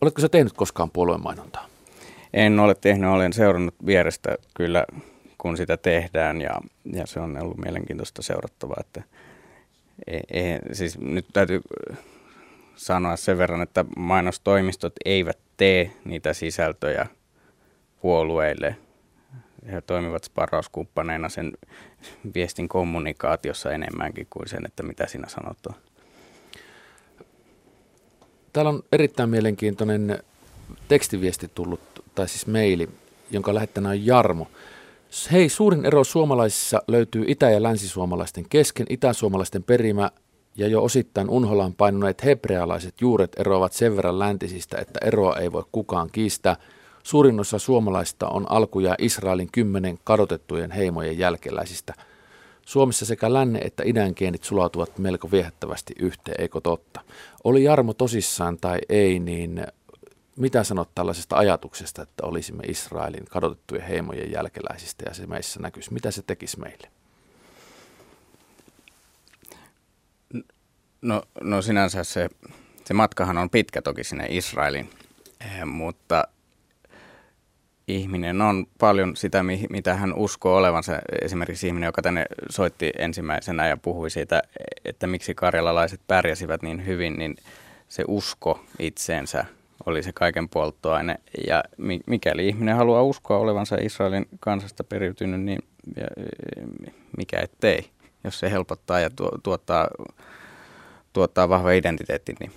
Oletko 0.00 0.20
sä 0.20 0.28
tehnyt 0.28 0.52
koskaan 0.52 0.90
puoluemainontaa? 0.90 1.66
En 2.34 2.60
ole 2.60 2.74
tehnyt, 2.74 3.10
olen 3.10 3.32
seurannut 3.32 3.74
vierestä 3.86 4.36
kyllä, 4.54 4.86
kun 5.38 5.56
sitä 5.56 5.76
tehdään 5.76 6.40
ja, 6.40 6.60
ja 6.92 7.06
se 7.06 7.20
on 7.20 7.42
ollut 7.42 7.58
mielenkiintoista 7.58 8.22
seurattavaa. 8.22 8.76
Että 8.80 9.02
ei, 10.06 10.20
ei, 10.30 10.58
siis 10.72 10.98
nyt 10.98 11.26
täytyy 11.32 11.60
sanoa 12.82 13.16
sen 13.16 13.38
verran, 13.38 13.62
että 13.62 13.84
mainostoimistot 13.96 14.92
eivät 15.04 15.38
tee 15.56 15.90
niitä 16.04 16.32
sisältöjä 16.32 17.06
puolueille. 18.00 18.76
He 19.72 19.80
toimivat 19.80 20.24
sparrauskumppaneina 20.24 21.28
sen 21.28 21.52
viestin 22.34 22.68
kommunikaatiossa 22.68 23.72
enemmänkin 23.72 24.26
kuin 24.30 24.48
sen, 24.48 24.66
että 24.66 24.82
mitä 24.82 25.06
siinä 25.06 25.28
sanotaan. 25.28 25.76
Täällä 28.52 28.68
on 28.68 28.82
erittäin 28.92 29.30
mielenkiintoinen 29.30 30.22
tekstiviesti 30.88 31.50
tullut, 31.54 31.80
tai 32.14 32.28
siis 32.28 32.46
maili, 32.46 32.88
jonka 33.30 33.54
lähettäjänä 33.54 33.88
on 33.88 34.06
Jarmo. 34.06 34.48
Hei, 35.32 35.48
suurin 35.48 35.84
ero 35.84 36.04
suomalaisissa 36.04 36.82
löytyy 36.88 37.24
itä- 37.26 37.50
ja 37.50 37.62
länsisuomalaisten 37.62 38.44
kesken. 38.48 38.86
Itäsuomalaisten 38.90 39.62
perimä 39.62 40.10
ja 40.56 40.68
jo 40.68 40.82
osittain 40.82 41.30
unholaan 41.30 41.74
painuneet 41.74 42.24
hebrealaiset 42.24 43.00
juuret 43.00 43.32
eroavat 43.38 43.72
sen 43.72 43.96
verran 43.96 44.18
läntisistä, 44.18 44.78
että 44.78 45.00
eroa 45.06 45.36
ei 45.36 45.52
voi 45.52 45.64
kukaan 45.72 46.08
kiistää. 46.12 46.56
Suurin 47.02 47.40
osa 47.40 47.58
suomalaista 47.58 48.28
on 48.28 48.50
alkuja 48.50 48.94
Israelin 48.98 49.48
kymmenen 49.52 49.98
kadotettujen 50.04 50.70
heimojen 50.70 51.18
jälkeläisistä. 51.18 51.94
Suomessa 52.66 53.06
sekä 53.06 53.32
länne 53.32 53.58
että 53.58 53.82
idän 53.86 54.12
geenit 54.16 54.44
sulautuvat 54.44 54.98
melko 54.98 55.30
viehättävästi 55.30 55.94
yhteen, 55.98 56.40
eikö 56.40 56.60
totta? 56.60 57.00
Oli 57.44 57.64
Jarmo 57.64 57.94
tosissaan 57.94 58.58
tai 58.60 58.78
ei, 58.88 59.18
niin 59.18 59.66
mitä 60.36 60.64
sanot 60.64 60.88
tällaisesta 60.94 61.36
ajatuksesta, 61.36 62.02
että 62.02 62.26
olisimme 62.26 62.64
Israelin 62.64 63.24
kadotettujen 63.30 63.84
heimojen 63.84 64.32
jälkeläisistä 64.32 65.04
ja 65.08 65.14
se 65.14 65.26
meissä 65.26 65.60
näkyisi? 65.60 65.92
Mitä 65.92 66.10
se 66.10 66.22
tekisi 66.22 66.60
meille? 66.60 67.01
No, 71.02 71.22
no 71.40 71.62
sinänsä 71.62 72.04
se, 72.04 72.28
se 72.84 72.94
matkahan 72.94 73.38
on 73.38 73.50
pitkä 73.50 73.82
toki 73.82 74.04
sinne 74.04 74.26
Israelin, 74.28 74.90
eh, 75.40 75.64
mutta 75.64 76.24
ihminen 77.88 78.40
on 78.40 78.66
paljon 78.78 79.16
sitä, 79.16 79.42
mitä 79.70 79.94
hän 79.94 80.14
uskoo 80.14 80.56
olevansa. 80.56 80.98
Esimerkiksi 81.22 81.66
ihminen, 81.66 81.86
joka 81.86 82.02
tänne 82.02 82.26
soitti 82.50 82.90
ensimmäisenä 82.98 83.68
ja 83.68 83.76
puhui 83.76 84.10
siitä, 84.10 84.42
että 84.84 85.06
miksi 85.06 85.34
karjalalaiset 85.34 86.00
pärjäsivät 86.06 86.62
niin 86.62 86.86
hyvin, 86.86 87.18
niin 87.18 87.36
se 87.88 88.04
usko 88.08 88.64
itseensä 88.78 89.44
oli 89.86 90.02
se 90.02 90.12
kaiken 90.12 90.48
polttoaine. 90.48 91.16
Ja 91.46 91.64
mikäli 92.06 92.48
ihminen 92.48 92.76
haluaa 92.76 93.02
uskoa 93.02 93.38
olevansa 93.38 93.76
Israelin 93.80 94.26
kansasta 94.40 94.84
periytynyt, 94.84 95.40
niin 95.40 95.58
mikä 97.16 97.40
ettei, 97.40 97.90
jos 98.24 98.40
se 98.40 98.50
helpottaa 98.50 99.00
ja 99.00 99.10
tuottaa 99.42 99.88
tuottaa 101.12 101.48
vahva 101.48 101.72
identiteetti, 101.72 102.34
niin 102.40 102.52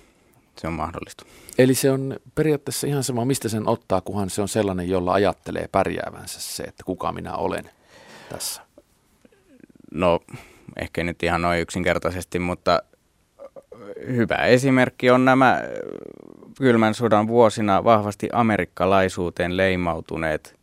se 0.56 0.66
on 0.66 0.72
mahdollista. 0.72 1.24
Eli 1.58 1.74
se 1.74 1.90
on 1.90 2.16
periaatteessa 2.34 2.86
ihan 2.86 3.04
sama, 3.04 3.24
mistä 3.24 3.48
sen 3.48 3.68
ottaa, 3.68 4.00
kunhan 4.00 4.30
se 4.30 4.42
on 4.42 4.48
sellainen, 4.48 4.88
jolla 4.88 5.12
ajattelee 5.12 5.68
pärjäävänsä 5.72 6.40
se, 6.40 6.62
että 6.62 6.84
kuka 6.84 7.12
minä 7.12 7.34
olen 7.34 7.70
tässä. 8.28 8.62
No, 9.90 10.20
ehkä 10.76 11.04
nyt 11.04 11.22
ihan 11.22 11.42
noin 11.42 11.60
yksinkertaisesti, 11.60 12.38
mutta 12.38 12.82
hyvä 14.06 14.36
esimerkki 14.36 15.10
on 15.10 15.24
nämä 15.24 15.62
kylmän 16.58 16.94
sodan 16.94 17.28
vuosina 17.28 17.84
vahvasti 17.84 18.28
amerikkalaisuuteen 18.32 19.56
leimautuneet 19.56 20.56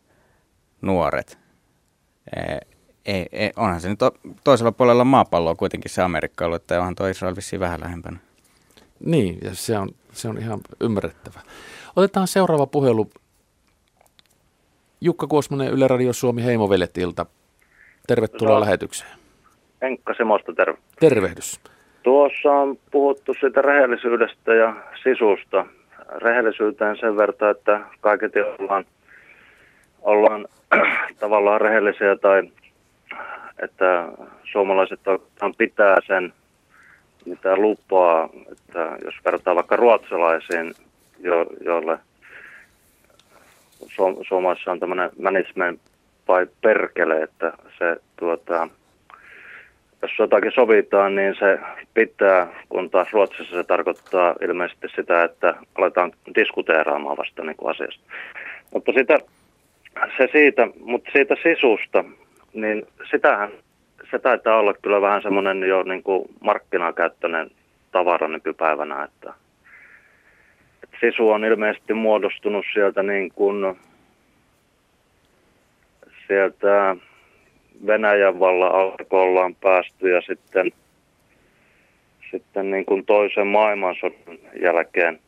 nuoret. 0.82 1.38
E, 3.06 3.18
e, 3.20 3.26
e, 3.46 3.50
onhan 3.56 3.80
se 3.80 3.88
nyt 3.88 3.98
to, 3.98 4.10
toisella 4.44 4.72
puolella 4.72 5.04
maapalloa 5.04 5.54
kuitenkin 5.54 5.90
se 5.90 6.02
Amerikka 6.02 6.44
ollut, 6.44 6.62
että 6.62 6.78
onhan 6.78 6.94
tuo 6.94 7.06
Israel 7.06 7.36
vissiin 7.36 7.60
vähän 7.60 7.80
lähempänä. 7.80 8.16
Niin, 9.00 9.38
ja 9.42 9.54
se 9.54 9.78
on, 9.78 9.88
se 10.12 10.28
on 10.28 10.38
ihan 10.38 10.60
ymmärrettävä. 10.80 11.40
Otetaan 11.96 12.26
seuraava 12.28 12.66
puhelu. 12.66 13.10
Jukka 15.00 15.26
Kuosmanen, 15.26 15.72
Yle 15.72 15.88
Radio 15.88 16.12
Suomi 16.12 16.44
Heimoveljetilta. 16.44 17.26
Tervetuloa 18.06 18.54
No. 18.54 18.60
lähetykseen. 18.60 19.10
Henkka 19.82 20.14
Semosta, 20.14 20.52
terve. 20.52 20.78
Tervehdys. 21.00 21.60
Tuossa 22.02 22.52
on 22.52 22.78
puhuttu 22.90 23.34
siitä 23.40 23.62
rehellisyydestä 23.62 24.54
ja 24.54 24.76
sisusta. 25.02 25.66
Rehellisyyteen 26.16 26.96
sen 27.00 27.16
verran, 27.16 27.50
että 27.50 27.80
kaiketi 28.00 28.40
ollaan, 28.40 28.84
ollaan 30.02 30.46
tavallaan 31.20 31.60
rehellisiä 31.60 32.16
tai 32.16 32.42
että 33.62 34.08
suomalaiset 34.52 35.00
pitää 35.58 35.96
sen, 36.06 36.32
mitä 37.24 37.56
lupaa, 37.56 38.28
että 38.52 38.96
jos 39.04 39.14
vertaa 39.24 39.54
vaikka 39.54 39.76
ruotsalaisiin, 39.76 40.74
jo, 41.20 41.46
joille 41.60 41.98
Su- 43.82 44.24
Suomessa 44.28 44.72
on 44.72 44.80
tämmöinen 44.80 45.10
management 45.22 45.80
by 46.26 46.52
perkele, 46.62 47.22
että 47.22 47.52
se 47.78 47.96
tuota, 48.16 48.68
jos 50.02 50.10
jotakin 50.18 50.52
sovitaan, 50.54 51.14
niin 51.14 51.34
se 51.38 51.58
pitää, 51.94 52.46
kun 52.68 52.90
taas 52.90 53.12
Ruotsissa 53.12 53.56
se 53.56 53.64
tarkoittaa 53.64 54.34
ilmeisesti 54.42 54.86
sitä, 54.96 55.24
että 55.24 55.54
aletaan 55.74 56.12
diskuteeraamaan 56.34 57.16
vasta 57.16 57.42
niin 57.42 57.56
kuin 57.56 57.70
asiasta. 57.70 58.04
Mutta 58.74 58.92
sitä, 58.92 59.18
se 60.16 60.28
siitä, 60.32 60.68
mutta 60.80 61.10
siitä 61.12 61.34
sisusta, 61.42 62.04
niin 62.54 62.86
sitähän, 63.10 63.50
se 64.10 64.18
taitaa 64.18 64.58
olla 64.58 64.74
kyllä 64.74 65.00
vähän 65.00 65.22
semmoinen 65.22 65.62
jo 65.62 65.82
niin 65.82 66.02
kuin 66.02 66.28
markkinakäyttöinen 66.40 67.50
tavara 67.92 68.28
nykypäivänä, 68.28 69.04
että, 69.04 69.34
että 70.82 70.96
sisu 71.00 71.30
on 71.30 71.44
ilmeisesti 71.44 71.94
muodostunut 71.94 72.64
sieltä 72.74 73.02
niin 73.02 73.32
kuin, 73.32 73.76
sieltä 76.26 76.96
Venäjän 77.86 78.40
vallan 78.40 78.74
alta 78.74 79.04
ollaan 79.10 79.54
päästy 79.54 80.10
ja 80.10 80.20
sitten, 80.20 80.72
sitten 82.30 82.70
niin 82.70 82.84
kuin 82.84 83.06
toisen 83.06 83.46
maailmansodan 83.46 84.38
jälkeen, 84.62 85.20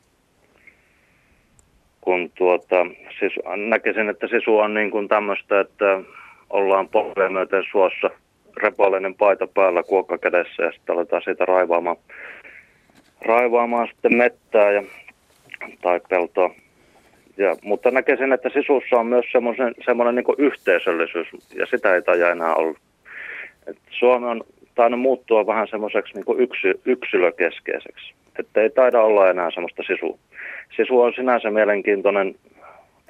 kun 2.01 2.31
tuota, 2.37 2.85
siis 3.19 3.33
näkisin, 3.69 4.09
että 4.09 4.27
sisu 4.27 4.57
on 4.57 4.73
niin 4.73 4.91
kuin 4.91 5.07
tämmöistä, 5.07 5.59
että 5.59 6.01
ollaan 6.49 6.89
polvea 6.89 7.29
myöten 7.29 7.63
suossa, 7.71 8.09
repoillinen 8.57 9.15
paita 9.15 9.47
päällä, 9.47 9.83
kuokka 9.83 10.17
kädessä 10.17 10.63
ja 10.63 10.71
sitten 10.71 10.95
aletaan 10.95 11.21
siitä 11.21 11.45
raivaamaan, 11.45 11.97
raivaamaan 13.21 13.87
sitten 13.87 14.17
mettää 14.17 14.71
ja, 14.71 14.83
tai 15.81 15.99
peltoa. 16.09 16.55
Ja, 17.37 17.55
mutta 17.63 17.91
näkisin, 17.91 18.33
että 18.33 18.49
sisussa 18.49 18.99
on 18.99 19.07
myös 19.07 19.25
semmoinen, 19.31 19.75
semmoinen 19.85 20.15
niin 20.15 20.35
yhteisöllisyys, 20.37 21.27
ja 21.55 21.65
sitä 21.65 21.95
ei 21.95 22.01
taida 22.01 22.31
enää 22.31 22.55
olla. 22.55 22.77
Et 23.67 23.77
Suomi 23.89 24.27
on 24.27 24.43
tainnut 24.75 24.99
muuttua 24.99 25.47
vähän 25.47 25.67
semmoiseksi 25.67 26.13
niin 26.13 26.39
yksy, 26.39 26.81
yksilökeskeiseksi. 26.85 28.13
Että 28.39 28.61
ei 28.61 28.69
taida 28.69 29.01
olla 29.01 29.29
enää 29.29 29.51
semmoista 29.51 29.83
sisua. 29.83 30.17
Sisu 30.75 31.01
on 31.01 31.13
sinänsä 31.13 31.51
mielenkiintoinen, 31.51 32.35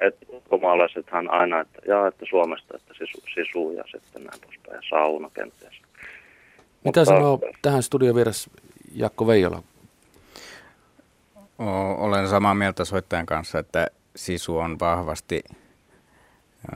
että 0.00 0.26
ulkomaalaisethan 0.28 1.30
aina, 1.30 1.60
että, 1.60 1.78
jaa, 1.88 2.08
että 2.08 2.26
Suomesta, 2.30 2.76
että 2.76 2.94
sisu, 2.94 3.18
sisu 3.34 3.70
ja 3.70 3.84
sitten 3.92 4.24
näin 4.24 4.40
poispäin, 4.44 4.76
ja 4.76 4.82
sauna 4.90 5.30
kenties. 5.34 5.74
Mitä 6.84 7.04
sanoo 7.04 7.40
tähän 7.62 7.82
studiovieras 7.82 8.50
Jakko 8.94 9.26
Veijola? 9.26 9.62
O- 11.58 12.04
Olen 12.04 12.28
samaa 12.28 12.54
mieltä 12.54 12.84
soittajan 12.84 13.26
kanssa, 13.26 13.58
että 13.58 13.86
sisu 14.16 14.58
on 14.58 14.78
vahvasti 14.80 15.42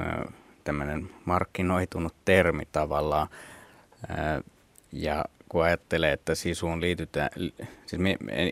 ö, 0.01 0.25
tämmöinen 0.65 1.11
markkinoitunut 1.25 2.15
termi 2.25 2.63
tavallaan. 2.73 3.29
Ö, 4.11 4.43
ja 4.93 5.25
kun 5.53 5.65
ajattelee, 5.65 6.13
että 6.13 6.35
sisuun 6.35 6.81
liitytään, 6.81 7.31
li- 7.37 7.55
siis 7.87 8.03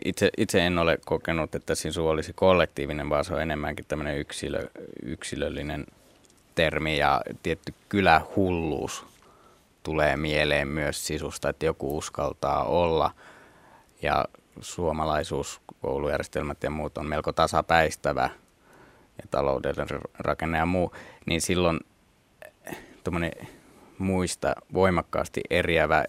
itse, 0.05 0.29
itse 0.37 0.65
en 0.65 0.79
ole 0.79 0.97
kokenut, 1.05 1.55
että 1.55 1.75
sisu 1.75 2.07
olisi 2.07 2.33
kollektiivinen, 2.33 3.09
vaan 3.09 3.25
se 3.25 3.33
on 3.33 3.41
enemmänkin 3.41 3.85
tämmöinen 3.87 4.17
yksilö, 4.17 4.67
yksilöllinen 5.03 5.85
termi 6.55 6.97
ja 6.97 7.21
tietty 7.43 7.73
kylähulluus 7.89 9.05
tulee 9.83 10.17
mieleen 10.17 10.67
myös 10.67 11.07
sisusta, 11.07 11.49
että 11.49 11.65
joku 11.65 11.97
uskaltaa 11.97 12.63
olla. 12.63 13.11
Ja 14.01 14.25
suomalaisuus, 14.59 15.61
koulujärjestelmät 15.81 16.63
ja 16.63 16.69
muut 16.69 16.97
on 16.97 17.05
melko 17.05 17.31
tasapäistävä 17.31 18.29
ja 19.17 19.23
taloudellinen 19.31 20.01
rakenne 20.19 20.57
ja 20.57 20.65
muu, 20.65 20.95
niin 21.25 21.41
silloin 21.41 21.79
tuommoinen 23.03 23.31
muista 23.97 24.55
voimakkaasti 24.73 25.41
eriävä 25.49 26.05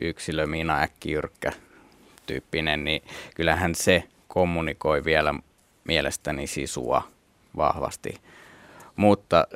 yksilö, 0.00 0.46
Miina 0.46 0.80
Äkkijyrkkä 0.80 1.52
tyyppinen, 2.26 2.84
niin 2.84 3.02
kyllähän 3.34 3.74
se 3.74 4.04
kommunikoi 4.28 5.04
vielä 5.04 5.34
mielestäni 5.84 6.46
sisua 6.46 7.08
vahvasti. 7.56 8.20
Mutta 8.96 9.46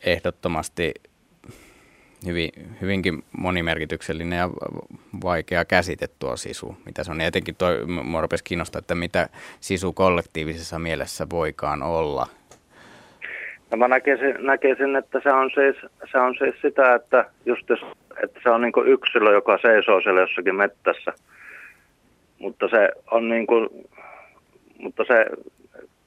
ehdottomasti 0.00 0.94
hyvin, 2.26 2.50
hyvinkin 2.80 3.24
monimerkityksellinen 3.38 4.38
ja 4.38 4.50
vaikea 5.22 5.64
käsite 5.64 6.08
tuo 6.18 6.36
sisu, 6.36 6.76
mitä 6.86 7.04
se 7.04 7.10
on. 7.10 7.20
Ja 7.20 7.26
etenkin 7.26 7.56
rupesi 8.20 8.44
kiinnostaa, 8.44 8.78
että 8.78 8.94
mitä 8.94 9.28
sisu 9.60 9.92
kollektiivisessa 9.92 10.78
mielessä 10.78 11.26
voikaan 11.30 11.82
olla. 11.82 12.28
No 13.70 13.76
mä 13.76 13.88
näkisin, 13.88 14.36
näkisin, 14.38 14.96
että 14.96 15.20
se 15.22 15.32
on, 15.32 15.50
siis, 15.54 15.76
se 16.12 16.18
on 16.18 16.34
siis 16.38 16.54
sitä, 16.62 16.94
että, 16.94 17.24
just 17.46 17.68
jos, 17.68 17.80
että 18.22 18.40
se 18.42 18.50
on 18.50 18.60
niin 18.60 18.72
yksilö, 18.86 19.32
joka 19.32 19.58
seisoo 19.62 20.00
siellä 20.00 20.20
jossakin 20.20 20.54
mettässä. 20.54 21.12
Mutta 22.38 22.68
se 22.68 22.90
on 23.10 23.28
niin 23.28 23.46
kuin, 23.46 23.68
mutta 24.78 25.04
se 25.04 25.26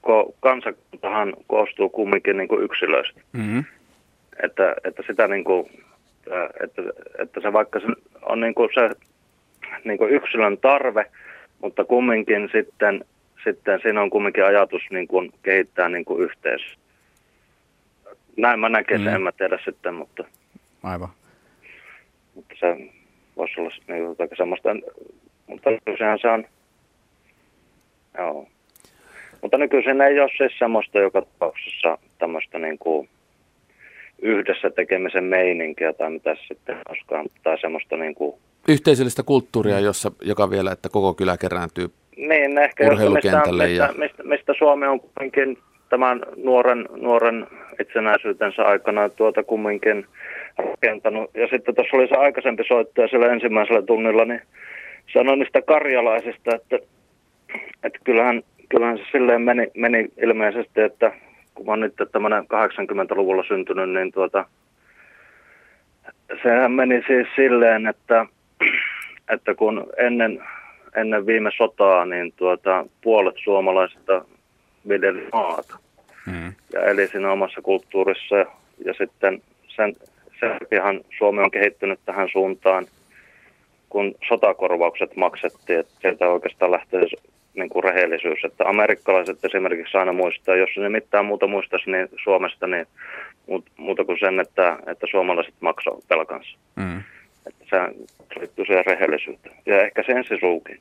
ko, 0.00 0.34
kansakuntahan 0.40 1.34
koostuu 1.46 1.88
kumminkin 1.88 2.36
niin 2.36 2.48
kuin 2.48 2.64
yksilöistä. 2.64 3.20
Mm-hmm. 3.32 3.64
Että, 4.42 4.74
että 4.84 5.02
sitä 5.06 5.28
niin 5.28 5.44
kuin, 5.44 5.70
että, 6.64 6.82
että 7.18 7.40
se 7.40 7.52
vaikka 7.52 7.80
se 7.80 7.86
on 8.22 8.40
niin 8.40 8.54
kuin 8.54 8.68
se 8.74 8.90
niin 9.84 9.98
kuin 9.98 10.10
yksilön 10.10 10.58
tarve, 10.58 11.06
mutta 11.60 11.84
kumminkin 11.84 12.48
sitten, 12.52 13.04
sitten 13.44 13.80
siinä 13.82 14.02
on 14.02 14.10
kumminkin 14.10 14.44
ajatus 14.44 14.82
niin 14.90 15.08
kuin 15.08 15.32
kehittää 15.42 15.88
niin 15.88 16.04
kuin 16.04 16.22
yhteisö. 16.22 16.81
Näin 18.36 18.60
mä 18.60 18.68
näkisin, 18.68 19.06
Mm. 19.06 19.14
en 19.14 19.22
mä 19.22 19.32
tiedä 19.32 19.58
sitten, 19.64 19.94
mutta, 19.94 20.24
Aivan. 20.82 21.08
mutta 22.34 22.54
se 22.60 22.76
voisi 23.36 23.60
olla 23.60 23.70
niin 23.88 24.02
jotakin 24.04 24.36
semmoista. 24.36 24.68
Mutta 25.46 25.70
nykyisinhän 25.70 26.18
se 26.18 26.28
on, 26.28 26.44
joo. 28.18 28.48
Mutta 29.42 29.58
nykyisin 29.58 30.00
ei 30.00 30.20
ole 30.20 30.30
siis 30.38 30.52
semmoista 30.58 30.98
joka 30.98 31.22
tapauksessa 31.22 31.98
tämmöistä 32.18 32.58
niin 32.58 32.78
kuin 32.78 33.08
yhdessä 34.22 34.70
tekemisen 34.70 35.24
meininkiä 35.24 35.92
tai 35.92 36.10
mitä 36.10 36.36
sitten 36.48 36.76
koskaan, 36.88 37.26
tai 37.42 37.60
semmoista 37.60 37.96
niin 37.96 38.14
kuin, 38.14 38.36
Yhteisöllistä 38.68 39.22
kulttuuria, 39.22 39.80
jossa, 39.80 40.12
joka 40.22 40.50
vielä, 40.50 40.72
että 40.72 40.88
koko 40.88 41.14
kylä 41.14 41.36
kerääntyy 41.36 41.90
niin 42.16 42.58
ehkä 42.58 42.86
urheilukentälle. 42.86 43.66
mistä, 43.66 43.84
Ja, 43.84 43.92
mistä, 43.98 44.22
mistä, 44.22 44.52
Suomi 44.58 44.86
on 44.86 45.00
kumminkin 45.00 45.58
tämän 45.92 46.20
nuoren, 46.36 46.88
nuoren 46.96 47.46
itsenäisyytensä 47.80 48.62
aikana 48.62 49.08
tuota 49.08 49.42
kumminkin 49.42 50.06
rakentanut. 50.58 51.30
Ja 51.34 51.46
sitten 51.46 51.74
tuossa 51.74 51.96
oli 51.96 52.08
se 52.08 52.14
aikaisempi 52.14 52.64
soittaja 52.68 53.08
siellä 53.08 53.32
ensimmäisellä 53.32 53.82
tunnilla, 53.82 54.24
niin 54.24 54.42
sanoi 55.12 55.36
niistä 55.36 55.62
karjalaisista, 55.62 56.54
että, 56.54 56.78
että 57.84 57.98
kyllähän, 58.04 58.42
kyllähän 58.68 58.98
se 58.98 59.04
silleen 59.12 59.42
meni, 59.42 59.66
meni 59.74 60.08
ilmeisesti, 60.22 60.80
että 60.80 61.12
kun 61.54 61.66
mä 61.66 61.76
nyt 61.76 61.94
tämmöinen 62.12 62.44
80-luvulla 62.44 63.44
syntynyt, 63.48 63.90
niin 63.90 64.12
tuota, 64.12 64.44
sehän 66.42 66.72
meni 66.72 67.02
siis 67.06 67.28
silleen, 67.36 67.86
että, 67.86 68.26
että 69.28 69.54
kun 69.54 69.86
ennen, 69.96 70.42
ennen 70.96 71.26
viime 71.26 71.50
sotaa 71.56 72.04
niin 72.04 72.32
tuota, 72.36 72.86
puolet 73.02 73.36
suomalaisista 73.44 74.24
viljeli 74.88 75.28
maata 75.32 75.78
Mm. 76.26 76.52
ja 76.72 76.80
eli 76.80 77.08
siinä 77.08 77.32
omassa 77.32 77.62
kulttuurissa. 77.62 78.36
Ja 78.84 78.94
sitten 78.98 79.42
sen, 79.68 79.92
sen 80.40 80.58
takiahan 80.58 81.00
Suomi 81.18 81.42
on 81.42 81.50
kehittynyt 81.50 82.00
tähän 82.04 82.28
suuntaan, 82.32 82.86
kun 83.88 84.14
sotakorvaukset 84.28 85.16
maksettiin, 85.16 85.78
että 85.80 85.92
sieltä 86.00 86.28
oikeastaan 86.28 86.70
lähtee 86.70 87.00
niin 87.54 87.68
kuin 87.68 87.84
rehellisyys. 87.84 88.44
Että 88.44 88.64
amerikkalaiset 88.68 89.44
esimerkiksi 89.44 89.96
aina 89.96 90.12
muistaa, 90.12 90.56
jos 90.56 90.70
ne 90.76 90.88
mitään 90.88 91.24
muuta 91.24 91.46
muistaisi 91.46 91.90
niin 91.90 92.08
Suomesta, 92.24 92.66
niin 92.66 92.86
muut- 93.50 93.72
muuta 93.76 94.04
kuin 94.04 94.18
sen, 94.20 94.40
että, 94.40 94.78
että 94.86 95.06
suomalaiset 95.10 95.54
maksavat 95.60 96.04
velkansa. 96.10 96.58
Mm. 96.76 97.02
Että 97.46 97.64
se 97.68 98.40
liittyy 98.40 98.64
siihen 98.64 98.86
rehellisyyteen. 98.86 99.54
Ja 99.66 99.82
ehkä 99.82 100.02
se 100.02 100.12
ensisuukin. 100.12 100.80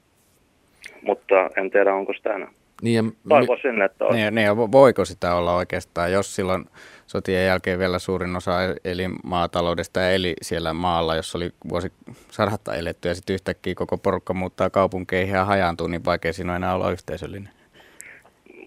Mutta 1.01 1.49
en 1.57 1.71
tiedä, 1.71 1.93
onko 1.93 2.13
sitä 2.13 2.33
enää. 2.33 2.51
Niin 2.81 2.95
ja 2.95 3.11
Toivoisin, 3.29 3.81
että 3.81 4.05
olisi. 4.05 4.19
Niin, 4.19 4.35
niin, 4.35 4.57
voiko 4.57 5.05
sitä 5.05 5.35
olla 5.35 5.55
oikeastaan, 5.55 6.11
jos 6.11 6.35
silloin 6.35 6.65
sotien 7.07 7.45
jälkeen 7.45 7.79
vielä 7.79 7.99
suurin 7.99 8.35
osa 8.35 8.63
e- 8.63 8.75
eli 8.83 9.09
maataloudesta 9.23 9.99
ja 9.99 10.11
eli 10.11 10.33
siellä 10.41 10.73
maalla, 10.73 11.15
jos 11.15 11.35
oli 11.35 11.49
vuosi 11.69 11.91
sadatta 12.31 12.75
eletty 12.75 13.07
ja 13.07 13.15
sitten 13.15 13.33
yhtäkkiä 13.33 13.75
koko 13.75 13.97
porukka 13.97 14.33
muuttaa 14.33 14.69
kaupunkeihin 14.69 15.35
ja 15.35 15.45
hajaantuu, 15.45 15.87
niin 15.87 16.05
vaikea 16.05 16.33
siinä 16.33 16.51
on 16.51 16.55
enää 16.55 16.75
olla 16.75 16.91
yhteisöllinen. 16.91 17.49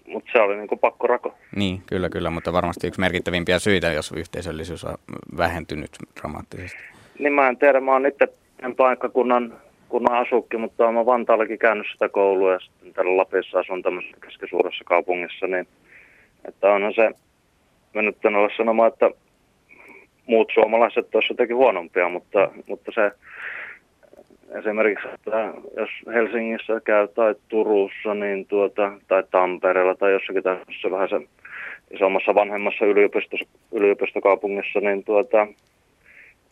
Mutta 0.07 0.31
se 0.31 0.39
oli 0.39 0.55
niin 0.55 0.67
kuin 0.67 0.79
pakkorako. 0.79 1.35
Niin, 1.55 1.81
kyllä, 1.85 2.09
kyllä, 2.09 2.29
mutta 2.29 2.53
varmasti 2.53 2.87
yksi 2.87 2.99
merkittävimpiä 2.99 3.59
syitä, 3.59 3.91
jos 3.91 4.11
yhteisöllisyys 4.11 4.83
on 4.83 4.97
vähentynyt 5.37 5.91
dramaattisesti. 6.21 6.77
Niin 7.19 7.33
mä 7.33 7.49
en 7.49 7.57
tiedä, 7.57 7.79
mä 7.79 7.91
oon 7.91 8.05
itse 8.05 8.27
en 8.63 8.75
paikkakunnan 8.75 9.53
kunnan 9.89 10.17
asukki, 10.27 10.57
mutta 10.57 10.87
olen 10.87 11.05
Vantaallakin 11.05 11.59
käynyt 11.59 11.87
sitä 11.91 12.09
koulua 12.09 12.51
ja 12.51 12.59
sitten 12.59 12.93
täällä 12.93 13.17
Lapissa 13.17 13.59
asun 13.59 13.81
tämmöisessä 13.81 14.17
keskisuuressa 14.21 14.83
kaupungissa, 14.83 15.47
niin 15.47 15.67
että 16.47 16.71
onhan 16.71 16.93
se, 16.93 17.11
mä 17.93 18.01
nyt 18.01 18.25
en 18.25 18.35
ole 18.35 18.49
sanomaan, 18.57 18.93
että 18.93 19.09
muut 20.25 20.51
suomalaiset 20.53 21.15
olisivat 21.15 21.29
jotenkin 21.29 21.55
huonompia, 21.55 22.09
mutta, 22.09 22.51
mutta 22.67 22.91
se 22.95 23.11
esimerkiksi, 24.59 25.07
että 25.13 25.53
jos 25.77 25.89
Helsingissä 26.13 26.81
käy 26.83 27.07
tai 27.07 27.35
Turussa 27.47 28.13
niin 28.13 28.45
tuota, 28.45 28.91
tai 29.07 29.23
Tampereella 29.31 29.95
tai 29.95 30.11
jossakin 30.11 30.43
tämmöisessä 30.43 30.91
vähän 30.91 31.09
se 31.09 31.21
isommassa 31.91 32.35
vanhemmassa 32.35 32.85
yliopisto, 32.85 33.37
yliopistokaupungissa, 33.71 34.79
niin 34.79 35.03
tuota, 35.03 35.47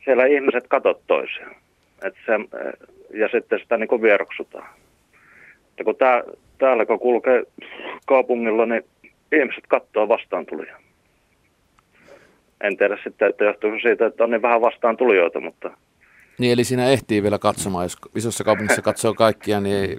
siellä 0.06 0.26
ihmiset 0.26 0.68
katot 0.68 1.02
toisiaan. 1.08 1.56
Et 2.04 2.16
se, 2.26 2.34
ja 3.14 3.30
sitten 3.32 3.60
sitä 3.60 3.78
niin 3.78 4.02
vieroksutaan. 4.02 4.68
Että 5.70 5.84
kun 5.84 5.96
tää, 5.96 6.24
täällä 6.58 6.86
kun 6.86 7.00
kulkee 7.00 7.44
kaupungilla, 8.06 8.66
niin 8.66 8.84
ihmiset 9.32 9.68
katsoo 9.68 10.08
vastaan 10.08 10.46
tulijaa. 10.46 10.80
En 12.62 12.78
tiedä 12.78 12.98
sitten, 13.04 13.30
että 13.30 13.44
johtuuko 13.44 13.80
siitä, 13.80 14.06
että 14.06 14.24
on 14.24 14.32
niin 14.32 14.42
vähän 14.42 14.62
vastaan 14.62 14.98
tulijoita, 14.98 15.40
mutta 15.40 15.72
Niin, 16.38 16.52
eli 16.52 16.64
siinä 16.64 16.90
ehtii 16.90 17.24
vielä 17.24 17.40
katsomaan. 17.40 17.86
Jos 17.86 17.98
isossa 18.16 18.44
kaupungissa 18.44 18.82
katsoo 18.92 19.14
kaikkia, 19.14 19.60
niin 19.60 19.76
ei 19.76 19.98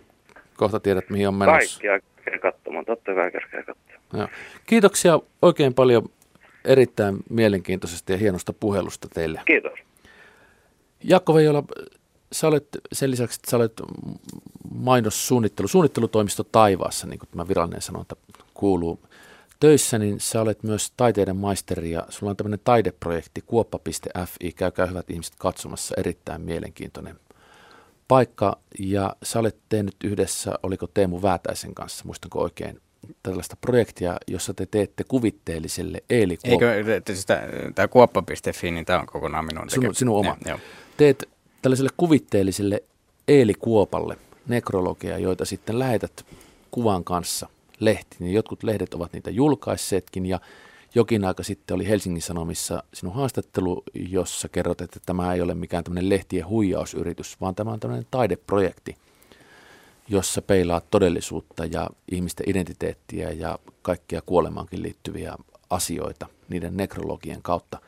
kohta 0.56 0.80
tiedät, 0.80 1.10
mihin 1.10 1.28
on 1.28 1.34
menossa. 1.34 1.80
kaikkia 1.80 2.14
kerkee 2.24 2.38
katsomaan. 2.38 2.84
Totta 2.84 3.14
kai 3.14 3.30
kerkee 3.30 3.62
katsomaan. 3.62 4.00
Joo. 4.12 4.28
Kiitoksia 4.66 5.20
oikein 5.42 5.74
paljon 5.74 6.08
erittäin 6.64 7.16
mielenkiintoisesta 7.30 8.12
ja 8.12 8.18
hienosta 8.18 8.52
puhelusta 8.52 9.08
teille. 9.14 9.40
Kiitos. 9.44 9.78
Jaakko 11.04 11.34
Veijola, 11.34 11.64
sä 12.34 12.48
olet 12.48 12.68
sen 12.92 13.10
lisäksi, 13.10 13.38
että 13.38 13.50
sä 13.50 13.56
olet 13.56 13.72
mainossuunnittelu, 14.74 15.68
suunnittelutoimisto 15.68 16.44
Taivaassa, 16.44 17.06
niin 17.06 17.18
kuin 17.18 17.28
tämä 17.30 17.48
virallinen 17.48 17.82
sanonta 17.82 18.16
kuuluu 18.54 19.00
töissä, 19.60 19.98
niin 19.98 20.20
sä 20.20 20.40
olet 20.40 20.62
myös 20.62 20.92
taiteiden 20.96 21.36
maisteri 21.36 21.90
ja 21.90 22.06
sulla 22.08 22.30
on 22.30 22.36
tämmöinen 22.36 22.60
taideprojekti 22.64 23.40
kuoppa.fi, 23.46 24.52
käykää 24.52 24.86
hyvät 24.86 25.10
ihmiset 25.10 25.34
katsomassa, 25.38 25.94
erittäin 25.98 26.40
mielenkiintoinen 26.40 27.20
paikka 28.08 28.58
ja 28.78 29.16
sä 29.22 29.38
olet 29.38 29.56
tehnyt 29.68 29.96
yhdessä, 30.04 30.54
oliko 30.62 30.86
Teemu 30.86 31.22
Väätäisen 31.22 31.74
kanssa, 31.74 32.04
muistanko 32.04 32.42
oikein, 32.42 32.80
tällaista 33.22 33.56
projektia, 33.60 34.16
jossa 34.28 34.54
te 34.54 34.66
teette 34.66 35.04
kuvitteelliselle 35.04 36.02
Eeli 36.10 36.36
Kuoppa. 36.36 36.72
Eikö 36.72 37.02
tämä 37.74 37.88
kuoppa.fi, 37.88 38.70
niin 38.70 38.84
tämä 38.84 39.00
on 39.00 39.06
kokonaan 39.06 39.44
minun 39.44 39.68
tekemä. 39.68 39.82
Sinun, 39.82 39.94
sinun 39.94 40.16
oma. 40.16 40.36
Joo. 40.46 40.58
Teet 40.96 41.28
tällaiselle 41.64 41.90
kuvitteelliselle 41.96 42.82
Eeli 43.28 43.54
Kuopalle 43.54 44.16
nekrologia, 44.48 45.18
joita 45.18 45.44
sitten 45.44 45.78
lähetät 45.78 46.26
kuvan 46.70 47.04
kanssa 47.04 47.48
lehtiin. 47.80 48.32
Jotkut 48.32 48.62
lehdet 48.62 48.94
ovat 48.94 49.12
niitä 49.12 49.30
julkaisseetkin 49.30 50.26
ja 50.26 50.40
jokin 50.94 51.24
aika 51.24 51.42
sitten 51.42 51.74
oli 51.74 51.88
Helsingin 51.88 52.22
Sanomissa 52.22 52.82
sinun 52.94 53.14
haastattelu, 53.14 53.82
jossa 53.94 54.48
kerrot, 54.48 54.80
että 54.80 55.00
tämä 55.06 55.34
ei 55.34 55.40
ole 55.40 55.54
mikään 55.54 55.84
tämmöinen 55.84 56.08
lehtien 56.08 56.46
huijausyritys, 56.46 57.40
vaan 57.40 57.54
tämä 57.54 57.72
on 57.72 57.80
tämmöinen 57.80 58.06
taideprojekti, 58.10 58.96
jossa 60.08 60.42
peilaat 60.42 60.84
todellisuutta 60.90 61.64
ja 61.64 61.90
ihmisten 62.10 62.50
identiteettiä 62.50 63.30
ja 63.30 63.58
kaikkia 63.82 64.22
kuolemaankin 64.26 64.82
liittyviä 64.82 65.34
asioita 65.70 66.26
niiden 66.48 66.76
nekrologien 66.76 67.42
kautta. 67.42 67.78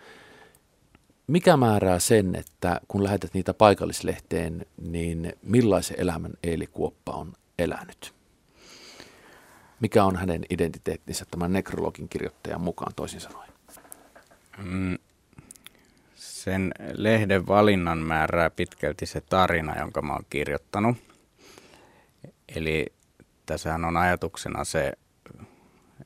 Mikä 1.26 1.56
määrää 1.56 1.98
sen, 1.98 2.34
että 2.34 2.80
kun 2.88 3.04
lähetät 3.04 3.34
niitä 3.34 3.54
paikallislehteen, 3.54 4.66
niin 4.76 5.32
millaisen 5.42 6.00
elämän 6.00 6.32
Eeli 6.42 6.66
Kuoppa 6.66 7.12
on 7.12 7.32
elänyt? 7.58 8.14
Mikä 9.80 10.04
on 10.04 10.16
hänen 10.16 10.44
identiteettinsä 10.50 11.24
tämän 11.30 11.52
nekrologin 11.52 12.08
kirjoittajan 12.08 12.60
mukaan 12.60 12.92
toisin 12.96 13.20
sanoen? 13.20 13.48
Mm, 14.58 14.98
sen 16.14 16.72
lehden 16.92 17.46
valinnan 17.46 17.98
määrää 17.98 18.50
pitkälti 18.50 19.06
se 19.06 19.20
tarina, 19.20 19.78
jonka 19.78 20.02
mä 20.02 20.12
oon 20.12 20.26
kirjoittanut. 20.30 20.96
Eli 22.56 22.86
tässähän 23.46 23.84
on 23.84 23.96
ajatuksena 23.96 24.64
se, 24.64 24.92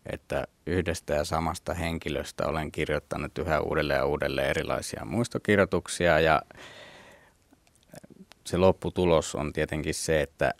että 0.06 0.47
yhdestä 0.70 1.14
ja 1.14 1.24
samasta 1.24 1.74
henkilöstä 1.74 2.47
olen 2.47 2.72
kirjoittanut 2.72 3.38
yhä 3.38 3.60
uudelleen 3.60 3.98
ja 3.98 4.06
uudelleen 4.06 4.51
erilaisia 4.51 5.05
muistokirjoituksia 5.05 6.20
ja 6.20 6.42
se 8.44 8.56
lopputulos 8.56 9.34
on 9.34 9.52
tietenkin 9.52 9.94
se, 9.94 10.20
että, 10.20 10.55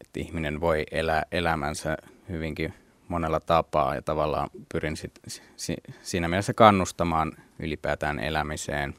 että 0.00 0.20
ihminen 0.20 0.60
voi 0.60 0.84
elää 0.90 1.22
elämänsä 1.32 1.96
hyvinkin 2.28 2.74
monella 3.08 3.40
tapaa 3.40 3.94
ja 3.94 4.02
tavallaan 4.02 4.50
pyrin 4.72 4.96
sit, 4.96 5.20
si, 5.56 5.76
siinä 6.02 6.28
mielessä 6.28 6.54
kannustamaan 6.54 7.32
ylipäätään 7.58 8.20
elämiseen 8.20 8.94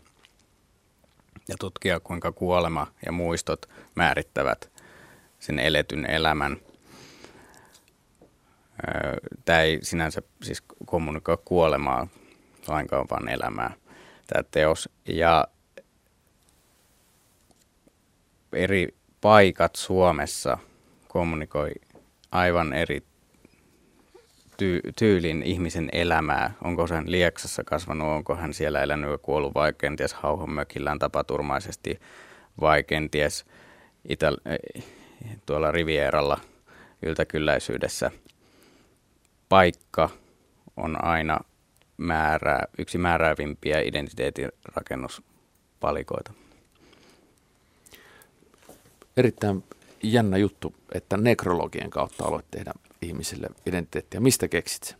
ja 1.47 1.55
tutkia 1.59 1.99
kuinka 1.99 2.31
kuolema 2.31 2.87
ja 3.05 3.11
muistot 3.11 3.69
määrittävät 3.95 4.71
sen 5.39 5.59
eletyn 5.59 6.05
elämän. 6.05 6.57
Tämä 9.45 9.61
ei 9.61 9.79
sinänsä 9.81 10.21
siis 10.43 10.63
kommunikoi 10.85 11.37
kuolemaa 11.45 12.07
lainkaan, 12.67 13.07
vaan 13.09 13.29
elämää 13.29 13.73
tämä 14.27 14.43
teos. 14.51 14.89
Ja 15.07 15.47
eri 18.53 18.95
paikat 19.21 19.75
Suomessa 19.75 20.57
kommunikoi 21.07 21.71
aivan 22.31 22.73
eri 22.73 23.03
ty- 24.61 24.91
tyylin 24.99 25.43
ihmisen 25.43 25.89
elämää. 25.91 26.53
Onko 26.63 26.87
hän 26.87 27.11
Lieksassa 27.11 27.63
kasvanut, 27.63 28.07
onko 28.07 28.35
hän 28.35 28.53
siellä 28.53 28.81
elänyt 28.83 29.11
ja 29.11 29.17
kuollut 29.17 29.53
vai 29.53 29.73
kenties 29.73 30.13
hauhonmökillään 30.13 30.99
tapaturmaisesti 30.99 31.99
vai 32.61 32.83
kenties 32.83 33.45
Itä- 34.09 34.31
tuolla 35.45 35.71
Rivieralla 35.71 36.39
yltäkylläisyydessä. 37.01 38.11
Paikka 39.51 40.09
on 40.77 41.05
aina 41.05 41.39
määrää, 41.97 42.67
yksi 42.77 42.97
määräävimpiä 42.97 43.79
identiteetin 43.79 44.51
rakennuspalikoita. 44.75 46.33
Erittäin 49.17 49.63
jännä 50.03 50.37
juttu, 50.37 50.75
että 50.93 51.17
nekrologien 51.17 51.89
kautta 51.89 52.25
aloit 52.25 52.45
tehdä 52.51 52.71
ihmisille 53.01 53.47
identiteettiä. 53.65 54.19
Mistä 54.19 54.47
keksit 54.47 54.83
sen? 54.83 54.97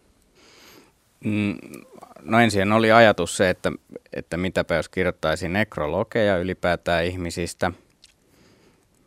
Mm, 1.26 1.58
No 2.22 2.40
ensin 2.40 2.72
oli 2.72 2.92
ajatus 2.92 3.38
se, 3.38 3.50
että, 3.50 3.72
että 4.14 4.38
mitäpä 4.38 4.76
jos 4.76 4.90
kirjoittaisi 4.90 5.50
nekrologeja 5.50 6.38
ylipäätään 6.38 7.06
ihmisistä, 7.06 7.72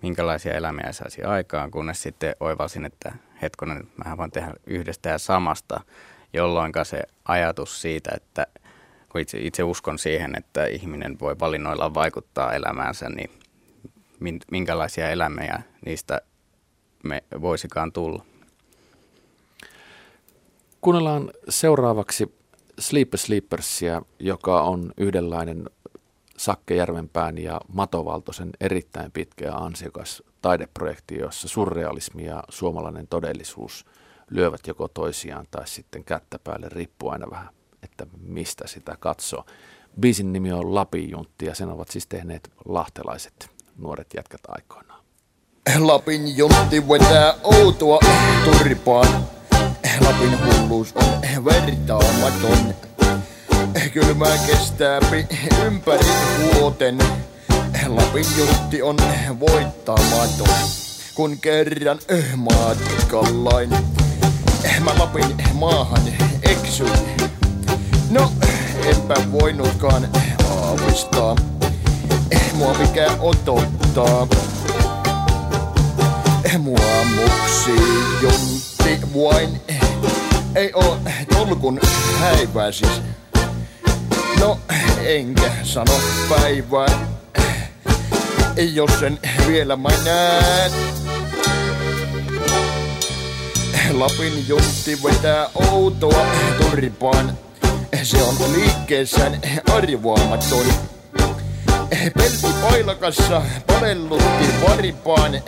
minkälaisia 0.02 0.54
elämiä 0.54 0.92
saisi 0.92 1.22
aikaan, 1.22 1.70
kunnes 1.70 2.02
sitten 2.02 2.36
oivalsin, 2.40 2.84
että 2.84 3.12
hetkonen, 3.42 3.88
mä 4.04 4.16
voin 4.16 4.30
tehdä 4.30 4.54
yhdestä 4.66 5.08
ja 5.08 5.18
samasta, 5.18 5.80
jolloin 6.32 6.72
se 6.82 7.02
ajatus 7.24 7.82
siitä, 7.82 8.10
että 8.14 8.46
kun 9.08 9.20
itse, 9.20 9.38
itse 9.40 9.62
uskon 9.62 9.98
siihen, 9.98 10.34
että 10.38 10.66
ihminen 10.66 11.20
voi 11.20 11.38
valinnoilla 11.40 11.94
vaikuttaa 11.94 12.52
elämäänsä, 12.52 13.08
niin 13.08 13.30
min- 14.20 14.40
minkälaisia 14.50 15.10
elämiä 15.10 15.62
niistä 15.86 16.20
me 17.02 17.24
voisikaan 17.40 17.92
tulla. 17.92 18.24
Kuunnellaan 20.80 21.30
seuraavaksi 21.48 22.34
Sleeper 22.78 23.18
Sleepersia, 23.20 24.02
joka 24.18 24.62
on 24.62 24.92
yhdenlainen 24.96 25.70
Sakke 26.36 26.74
Järvenpään 26.74 27.38
ja 27.38 27.60
Mato 27.72 28.04
Valtosen 28.04 28.50
erittäin 28.60 29.12
pitkä 29.12 29.44
ja 29.44 29.56
ansiokas 29.56 30.22
taideprojekti, 30.44 31.18
jossa 31.18 31.48
surrealismi 31.48 32.24
ja 32.24 32.42
suomalainen 32.48 33.06
todellisuus 33.06 33.86
lyövät 34.30 34.66
joko 34.66 34.88
toisiaan 34.88 35.46
tai 35.50 35.68
sitten 35.68 36.04
kättä 36.04 36.38
päälle, 36.38 36.68
riippuu 36.68 37.08
aina 37.08 37.30
vähän, 37.30 37.48
että 37.82 38.06
mistä 38.20 38.66
sitä 38.66 38.96
katsoo. 39.00 39.44
Biisin 40.00 40.32
nimi 40.32 40.52
on 40.52 40.74
Lapin 40.74 41.10
Juntti 41.10 41.46
ja 41.46 41.54
sen 41.54 41.68
ovat 41.68 41.88
siis 41.88 42.06
tehneet 42.06 42.52
lahtelaiset 42.64 43.50
nuoret 43.76 44.06
jätkät 44.16 44.40
aikoinaan. 44.48 45.04
Lapin 45.78 46.36
juntti 46.36 46.88
vetää 46.88 47.34
outoa 47.42 47.98
turpaan. 48.44 49.08
Lapin 50.00 50.38
hulluus 50.46 50.92
on 50.96 51.44
vertaamaton. 51.44 52.74
Kylmää 53.92 54.38
kestää 54.46 55.00
ympäri 55.66 56.06
vuoten. 56.54 56.98
Lapin 57.86 58.26
juntti 58.36 58.82
on 58.82 58.96
voittamaton. 59.40 60.48
Kun 61.14 61.38
kerran 61.38 61.98
matkallain 62.36 63.70
mä 64.84 64.98
Lapin 64.98 65.36
maahan 65.52 66.02
eksyin. 66.42 66.92
No, 68.10 68.32
enpä 68.84 69.14
voinutkaan 69.32 70.08
aavistaa. 70.50 71.36
Mua 72.54 72.74
mikä 72.78 73.10
otottaa. 73.20 74.26
Mua 76.58 77.04
muksi 77.14 77.70
juntti 78.22 79.00
vain 79.14 79.60
ei 80.54 80.70
oo 80.74 80.98
tolkun 81.34 81.80
häivää 82.20 82.72
siis. 82.72 83.02
No, 84.40 84.58
enkä 85.04 85.50
sano 85.62 86.00
päivää, 86.28 87.06
jos 88.56 88.90
sen 89.00 89.18
vielä 89.46 89.76
mä 89.76 89.88
näen. 90.04 90.72
Lapin 93.92 94.48
juntti 94.48 94.98
vetää 95.02 95.48
outoa 95.72 96.26
turpaan. 96.60 97.38
Se 98.02 98.22
on 98.22 98.34
liikkeessään 98.52 99.40
arvoamaton. 99.72 100.66
Pelti 101.90 102.46
pailakassa 102.60 103.42
palellutti 103.66 104.44
varipaan. 104.68 105.42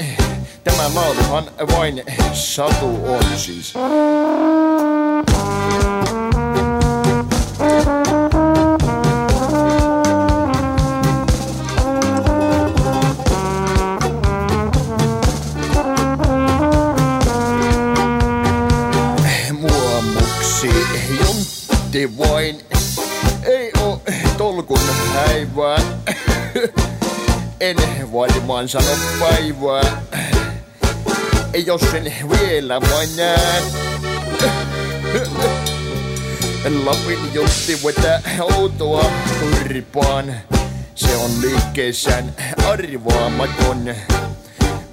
Tämä 0.64 0.94
lauluhan 0.94 1.44
vain 1.76 2.02
satu 2.32 2.86
on 2.86 3.24
siis. 3.36 3.74
Vain. 22.04 22.60
Ei 23.42 23.70
oo 23.80 24.02
tolkun 24.38 24.80
häivää. 25.14 25.78
En 27.60 27.76
varmaan 28.12 28.68
sano 28.68 28.90
päivää. 29.20 30.02
Jos 31.66 31.80
sen 31.80 32.14
vielä 32.30 32.80
vain 32.80 33.16
näen. 33.16 33.62
Lapin 36.84 37.18
juntti 37.34 37.78
vetää 37.86 38.22
outoa 38.40 39.04
turpaan. 39.40 40.34
Se 40.94 41.16
on 41.16 41.30
liikkeessään 41.40 42.34
arvaamaton. 42.66 43.94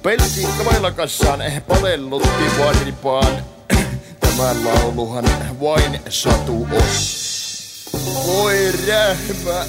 Pelti 0.04 0.48
kailakassaan 0.66 1.40
palellutti 1.68 2.44
varipaan. 2.60 3.53
Tämä 4.38 4.54
lauluhan 4.64 5.26
vain 5.62 6.00
satu 6.10 6.68
on. 6.72 6.84
Voi 8.28 8.72
rähmä. 8.88 9.66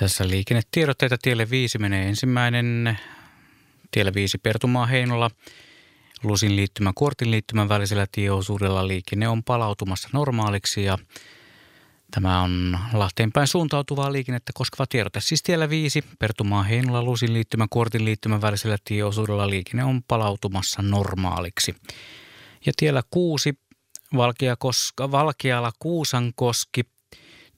Tässä 0.00 0.28
liikennetiedotteita 0.28 1.16
tielle 1.22 1.50
5 1.50 1.78
menee 1.78 2.08
ensimmäinen 2.08 2.98
tielle 3.90 4.14
5 4.14 4.38
Pertumaa 4.38 4.86
Heinola. 4.86 5.30
Lusin 6.24 6.56
liittymän 6.56 6.94
Kuortin 6.94 7.30
liittymän 7.30 7.68
välisellä 7.68 8.06
tieosuudella 8.12 8.88
liikenne 8.88 9.28
on 9.28 9.44
palautumassa 9.44 10.08
normaaliksi 10.12 10.84
ja 10.84 10.98
tämä 12.10 12.42
on 12.42 12.78
Lahteen 12.92 13.32
päin 13.32 13.46
suuntautuvaa 13.46 14.12
liikennettä 14.12 14.52
koskeva 14.54 14.86
tiedote. 14.86 15.20
Siis 15.20 15.42
tiellä 15.42 15.70
5 15.70 16.04
Pertumaa 16.18 16.62
Heinola 16.62 17.02
Lusin 17.02 17.32
liittymän 17.32 17.68
Kuortin 17.70 18.04
liittymän 18.04 18.42
välisellä 18.42 18.76
tieosuudella 18.84 19.50
liikenne 19.50 19.84
on 19.84 20.02
palautumassa 20.08 20.82
normaaliksi. 20.82 21.74
Ja 22.66 22.72
tiellä 22.76 23.02
6 23.10 23.54
Valkeakoska, 24.16 25.10
Valkeala 25.10 25.72
Kuusankoski 25.78 26.82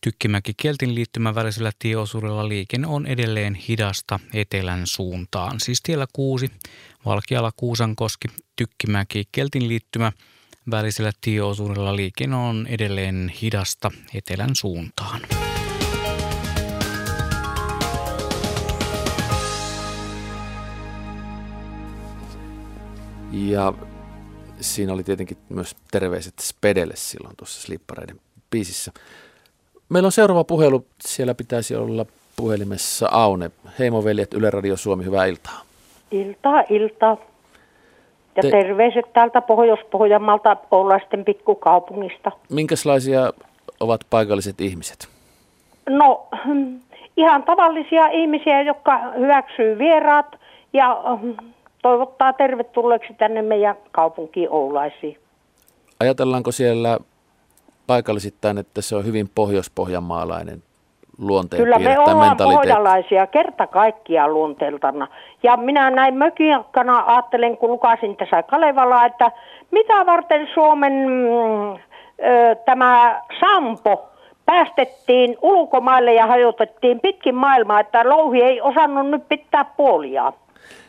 Tykkimäki 0.00 0.52
Keltin 0.56 0.94
liittymän 0.94 1.34
välisellä 1.34 1.70
tieosuudella 1.78 2.48
liikenne 2.48 2.86
on 2.86 3.06
edelleen 3.06 3.54
hidasta 3.54 4.20
etelän 4.32 4.86
suuntaan. 4.86 5.60
Siis 5.60 5.82
tiellä 5.82 6.06
6, 6.12 6.50
Valkeala 7.06 7.52
Kuusankoski, 7.56 8.28
Tykkimäki 8.56 9.24
Keltin 9.32 9.68
liittymä 9.68 10.12
välisellä 10.70 11.10
tieosuudella 11.20 11.96
liikenne 11.96 12.36
on 12.36 12.66
edelleen 12.66 13.32
hidasta 13.42 13.90
etelän 14.14 14.50
suuntaan. 14.52 15.20
Ja 23.32 23.72
siinä 24.60 24.92
oli 24.92 25.04
tietenkin 25.04 25.38
myös 25.48 25.76
terveiset 25.90 26.34
Spedelle 26.38 26.96
silloin 26.96 27.36
tuossa 27.36 27.62
Slippareiden 27.62 28.20
biisissä. 28.50 28.92
Meillä 29.88 30.06
on 30.06 30.12
seuraava 30.12 30.44
puhelu. 30.44 30.86
Siellä 31.00 31.34
pitäisi 31.34 31.74
olla 31.76 32.06
puhelimessa 32.36 33.08
Aune. 33.10 33.50
Heimoveljet 33.78 34.34
Yle 34.34 34.50
Radio 34.50 34.76
Suomi, 34.76 35.04
hyvää 35.04 35.26
iltaa. 35.26 35.65
Iltaa, 36.10 36.62
iltaa. 36.68 37.16
Ja 38.36 38.42
Te- 38.42 38.50
Te... 38.50 38.50
terveiset 38.50 39.12
täältä 39.12 39.40
Pohjois-Pohjanmaalta 39.40 40.56
Oulaisten 40.70 41.24
pikkukaupungista. 41.24 42.32
Minkälaisia 42.50 43.32
ovat 43.80 44.00
paikalliset 44.10 44.60
ihmiset? 44.60 45.08
No, 45.88 46.28
hmm, 46.44 46.80
ihan 47.16 47.42
tavallisia 47.42 48.08
ihmisiä, 48.08 48.62
jotka 48.62 48.98
hyväksyy 49.18 49.78
vieraat 49.78 50.26
ja 50.72 51.02
hmm, 51.20 51.36
toivottaa 51.82 52.32
tervetulleeksi 52.32 53.14
tänne 53.14 53.42
meidän 53.42 53.76
kaupunkiin 53.90 54.50
Oulaisiin. 54.50 55.18
Ajatellaanko 56.00 56.52
siellä 56.52 56.98
paikallisittain, 57.86 58.58
että 58.58 58.82
se 58.82 58.96
on 58.96 59.04
hyvin 59.04 59.30
pohjois-pohjanmaalainen 59.34 60.62
luonteen 61.18 61.62
Kyllä 61.62 61.78
me 61.78 61.98
ollaan 61.98 62.36
pohjalaisia 62.36 63.26
kerta 63.26 63.66
kaikkiaan 63.66 64.34
luonteeltana. 64.34 65.08
Ja 65.46 65.56
minä 65.56 65.90
näin 65.90 66.14
mökiakkana 66.14 67.04
ajattelen, 67.06 67.56
kun 67.56 67.70
lukasin 67.70 68.16
tässä 68.16 68.42
Kalevalaa, 68.42 69.06
että 69.06 69.32
mitä 69.70 70.06
varten 70.06 70.48
Suomen 70.54 70.92
mm, 70.92 71.72
ö, 71.72 72.54
tämä 72.64 73.22
Sampo 73.40 74.08
päästettiin 74.46 75.36
ulkomaille 75.42 76.14
ja 76.14 76.26
hajotettiin 76.26 77.00
pitkin 77.00 77.34
maailmaa, 77.34 77.80
että 77.80 78.08
louhi 78.08 78.42
ei 78.42 78.60
osannut 78.60 79.10
nyt 79.10 79.28
pitää 79.28 79.64
puoliaan. 79.64 80.32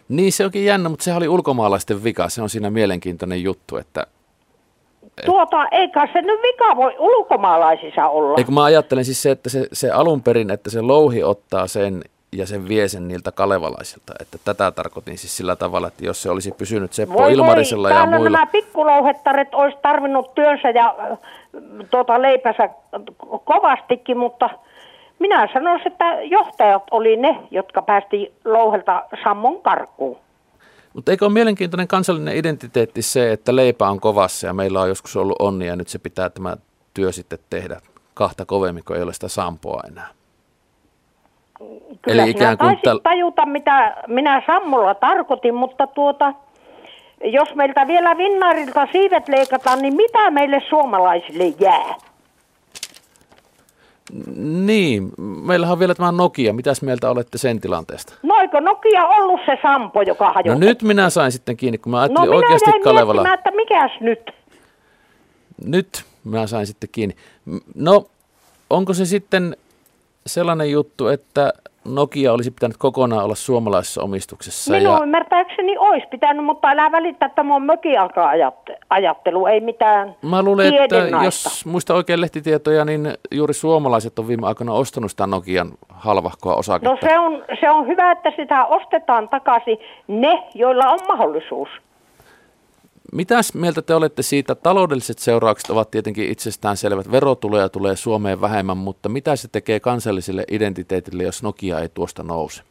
Niin, 0.10 0.32
se 0.32 0.46
onkin 0.46 0.66
jännä, 0.66 0.90
mutta 0.90 1.04
sehän 1.04 1.18
oli 1.18 1.28
ulkomaalaisten 1.28 2.04
vika. 2.04 2.30
Se 2.30 2.42
on 2.42 2.50
siinä 2.50 2.70
mielenkiintoinen 2.70 3.44
juttu, 3.44 3.78
että 3.78 4.08
Tuota, 5.26 5.68
eikä 5.72 6.08
se 6.14 6.22
nyt 6.22 6.40
vika 6.44 6.76
voi 6.76 6.96
ulkomaalaisissa 7.00 8.08
olla. 8.08 8.38
Eikö 8.38 8.52
mä 8.52 8.64
ajattelen 8.64 9.06
siis 9.06 9.22
se, 9.22 9.32
että 9.32 9.50
se, 9.50 9.68
se 9.74 9.92
alun 9.92 10.24
perin, 10.24 10.52
että 10.52 10.70
se 10.70 10.82
louhi 10.82 11.24
ottaa 11.24 11.68
sen 11.68 12.02
ja 12.32 12.48
sen 12.48 12.68
vie 12.68 12.88
sen 12.88 13.08
niiltä 13.08 13.32
kalevalaisilta. 13.32 14.14
Että 14.20 14.38
tätä 14.46 14.72
tarkoitin 14.72 15.18
siis 15.18 15.38
sillä 15.38 15.56
tavalla, 15.56 15.88
että 15.88 16.06
jos 16.06 16.22
se 16.22 16.30
olisi 16.30 16.52
pysynyt 16.52 16.94
Seppo 16.94 17.14
Voi 17.14 17.34
Ilmarisella 17.34 17.90
voi, 17.90 17.98
ja 17.98 18.06
muilla. 18.06 18.30
nämä 18.30 18.46
pikkulouhettaret 18.46 19.54
olisi 19.54 19.78
tarvinnut 19.82 20.36
työnsä 20.36 20.70
ja 20.70 20.96
äh, 21.12 21.18
tuota 21.92 22.22
leipänsä 22.22 22.70
kovastikin, 23.46 24.18
mutta 24.18 24.50
Minä 25.20 25.48
sanoisin, 25.54 25.92
että 25.92 26.22
johtajat 26.22 26.84
oli 26.92 27.18
ne, 27.18 27.40
jotka 27.52 27.82
päästi 27.82 28.34
louhelta 28.46 29.04
sammon 29.24 29.62
karkuun. 29.62 30.18
Mutta 30.94 31.12
eikö 31.12 31.26
ole 31.26 31.34
mielenkiintoinen 31.34 31.88
kansallinen 31.88 32.38
identiteetti 32.38 33.02
se, 33.02 33.32
että 33.32 33.56
leipä 33.56 33.90
on 33.90 34.00
kovassa 34.00 34.48
ja 34.48 34.54
meillä 34.54 34.82
on 34.82 34.90
joskus 34.90 35.16
ollut 35.16 35.36
onni 35.40 35.68
ja 35.68 35.76
nyt 35.76 35.88
se 35.88 36.00
pitää 36.00 36.30
tämä 36.30 36.58
työ 36.94 37.12
sitten 37.12 37.40
tehdä 37.50 37.82
kahta 38.14 38.46
kovemmin, 38.46 38.84
kun 38.84 38.96
ei 38.96 39.04
ole 39.04 39.14
sitä 39.14 39.28
sampoa 39.28 39.84
enää. 39.88 40.17
Kyllä 42.02 42.24
Eli 42.24 42.32
ikään 42.32 42.58
kuin 42.58 42.78
täl- 42.78 43.00
tajuta, 43.04 43.46
mitä 43.46 43.96
minä 44.08 44.42
sammulla 44.48 44.96
tarkoitin, 44.96 45.56
mutta 45.56 45.88
tuota, 45.88 46.34
jos 47.24 47.56
meiltä 47.56 47.88
vielä 47.88 48.18
vinnarilta 48.18 48.88
siivet 48.92 49.28
leikataan, 49.28 49.80
niin 49.82 49.96
mitä 49.96 50.32
meille 50.32 50.62
suomalaisille 50.70 51.44
jää? 51.60 51.96
Niin, 54.66 55.12
meillähän 55.20 55.74
on 55.74 55.80
vielä 55.80 55.96
tämä 55.96 56.12
Nokia. 56.12 56.54
Mitäs 56.54 56.82
mieltä 56.82 57.10
olette 57.10 57.38
sen 57.38 57.62
tilanteesta? 57.62 58.14
No 58.24 58.36
eikö 58.42 58.62
Nokia 58.62 59.06
ollut 59.08 59.40
se 59.46 59.58
sampo, 59.62 60.02
joka 60.02 60.26
No 60.28 60.34
hajotti? 60.34 60.66
nyt 60.66 60.82
minä 60.84 61.10
sain 61.10 61.32
sitten 61.32 61.58
kiinni, 61.58 61.78
kun 61.78 61.92
mä 61.92 61.98
no 61.98 62.02
ajattelin 62.02 62.30
minä 62.30 62.36
oikeasti 62.38 62.72
Kalevala. 62.84 63.24
miettimään, 63.24 63.38
että 63.40 63.52
mikäs 63.52 63.92
nyt? 64.02 64.32
Nyt 65.66 66.04
mä 66.24 66.48
sain 66.48 66.68
sitten 66.68 66.90
kiinni. 66.92 67.16
No, 67.76 68.06
onko 68.70 68.94
se 68.94 69.06
sitten 69.06 69.58
sellainen 70.28 70.72
juttu, 70.72 71.08
että 71.08 71.54
Nokia 71.86 72.34
olisi 72.34 72.52
pitänyt 72.52 72.78
kokonaan 72.78 73.26
olla 73.26 73.36
suomalaisessa 73.36 74.04
omistuksessa? 74.04 74.74
Minun 74.74 74.94
Ja, 74.94 75.04
ymmärtääkseni 75.04 75.78
olisi 75.78 76.08
pitänyt, 76.08 76.46
mutta 76.46 76.68
älä 76.68 76.92
välittää, 76.92 77.26
että 77.26 77.36
tämä 77.36 77.56
on 77.56 77.64
mökiaika-ajattelu, 77.64 79.46
ei 79.46 79.60
mitään 79.60 80.16
mä 80.22 80.44
luulen, 80.44 80.74
että 80.74 80.96
jos 81.24 81.66
muista 81.66 81.94
oikein 81.94 82.22
lehtitietoja, 82.22 82.86
niin 82.86 83.14
juuri 83.32 83.54
suomalaiset 83.54 84.20
on 84.20 84.28
viime 84.28 84.48
aikoina 84.48 84.74
ostanut 84.74 85.12
sitä 85.12 85.28
Nokian 85.28 85.72
halvahkoa 85.90 86.56
osaketta. 86.56 86.90
No 86.90 86.98
se 87.10 87.20
on, 87.20 87.44
se 87.60 87.70
on 87.70 87.88
hyvä, 87.88 88.12
että 88.12 88.32
sitä 88.36 88.66
ostetaan 88.66 89.30
takaisin 89.30 89.78
ne, 90.08 90.44
joilla 90.56 90.90
on 90.90 91.00
mahdollisuus. 91.08 91.70
Mitäs 93.14 93.54
mieltä 93.54 93.82
te 93.82 93.96
olette 93.96 94.22
siitä? 94.22 94.56
Taloudelliset 94.56 95.20
seuraukset 95.20 95.70
ovat 95.70 95.92
tietenkin 95.92 96.32
itsestään 96.32 96.78
selvät. 96.78 97.12
Verotuloja 97.12 97.70
tulee 97.70 97.96
Suomeen 97.96 98.42
vähemmän, 98.42 98.78
mutta 98.78 99.10
mitä 99.10 99.36
se 99.36 99.48
tekee 99.48 99.80
kansalliselle 99.80 100.44
identiteetille, 100.52 101.24
jos 101.24 101.44
Nokia 101.44 101.80
ei 101.80 101.90
tuosta 101.90 102.24
nouse? 102.24 102.64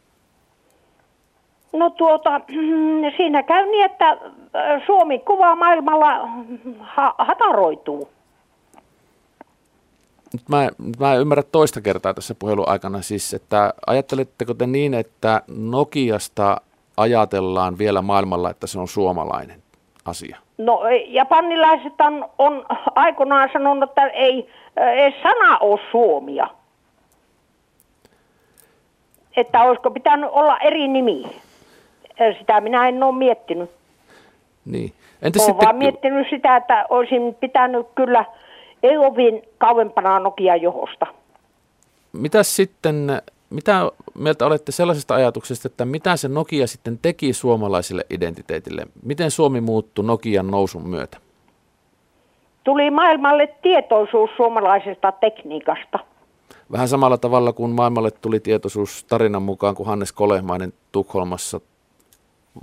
No 1.73 1.89
tuota, 1.89 2.41
siinä 3.17 3.43
käy 3.43 3.65
niin, 3.65 3.85
että 3.85 4.09
äh, 4.09 4.19
Suomi 4.85 5.19
kuva 5.19 5.55
maailmalla 5.55 6.27
ha- 6.79 7.15
hataroituu. 7.17 8.09
Nyt 10.33 10.49
mä, 10.49 10.69
mä 10.99 11.13
en 11.13 11.19
ymmärrä 11.19 11.43
toista 11.43 11.81
kertaa 11.81 12.13
tässä 12.13 12.35
puhelun 12.35 12.69
aikana 12.69 13.01
siis, 13.01 13.33
että 13.33 13.73
ajatteletteko 13.87 14.53
te 14.53 14.67
niin, 14.67 14.93
että 14.93 15.41
Nokiasta 15.47 16.61
ajatellaan 16.97 17.77
vielä 17.77 18.01
maailmalla, 18.01 18.49
että 18.49 18.67
se 18.67 18.79
on 18.79 18.87
suomalainen 18.87 19.66
asia? 20.07 20.37
No 20.57 20.81
japanilaiset 21.07 21.93
on, 22.01 22.29
on 22.37 22.65
aikoinaan 22.95 23.49
sanonut, 23.53 23.89
että 23.89 24.07
ei, 24.07 24.49
äh, 24.81 24.87
ei 24.87 25.15
sana 25.23 25.57
ole 25.57 25.79
suomia. 25.91 26.47
Että 29.37 29.63
olisiko 29.63 29.91
pitänyt 29.91 30.29
olla 30.33 30.57
eri 30.57 30.87
nimi. 30.87 31.23
Äh, 32.21 32.37
Sitä 32.39 32.61
minä 32.61 32.87
en 32.87 33.03
ole 33.03 33.15
miettinyt. 33.15 33.71
Niin. 34.65 34.93
Entäs 35.21 35.41
Olen 35.41 35.51
sitten, 35.53 35.65
vaan 35.67 35.75
miettinyt 35.77 36.27
sitä, 36.29 36.55
että 36.55 36.85
olisin 36.89 37.35
pitänyt 37.39 37.87
kyllä 37.95 38.25
Eovin 38.83 39.41
kauempana 39.57 40.19
Nokia 40.19 40.55
johosta. 40.55 41.07
mitä 42.13 42.43
sitten, 42.43 43.21
mitä 43.49 43.91
mieltä 44.15 44.45
olette 44.45 44.71
sellaisesta 44.71 45.15
ajatuksesta, 45.15 45.67
että 45.67 45.85
mitä 45.85 46.17
se 46.17 46.27
Nokia 46.27 46.67
sitten 46.67 46.99
teki 47.01 47.33
suomalaiselle 47.33 48.05
identiteetille? 48.09 48.87
Miten 49.03 49.31
Suomi 49.31 49.61
muuttui 49.61 50.05
Nokian 50.05 50.47
nousun 50.47 50.89
myötä? 50.89 51.17
Tuli 52.63 52.91
maailmalle 52.91 53.47
tietoisuus 53.61 54.29
suomalaisesta 54.37 55.11
tekniikasta. 55.11 55.99
Vähän 56.71 56.87
samalla 56.87 57.17
tavalla 57.17 57.53
kuin 57.53 57.71
maailmalle 57.71 58.11
tuli 58.11 58.39
tietoisuus 58.39 59.03
tarinan 59.03 59.41
mukaan, 59.41 59.75
kun 59.75 59.85
Hannes 59.85 60.11
Kolehmainen 60.11 60.73
Tukholmassa 60.91 61.61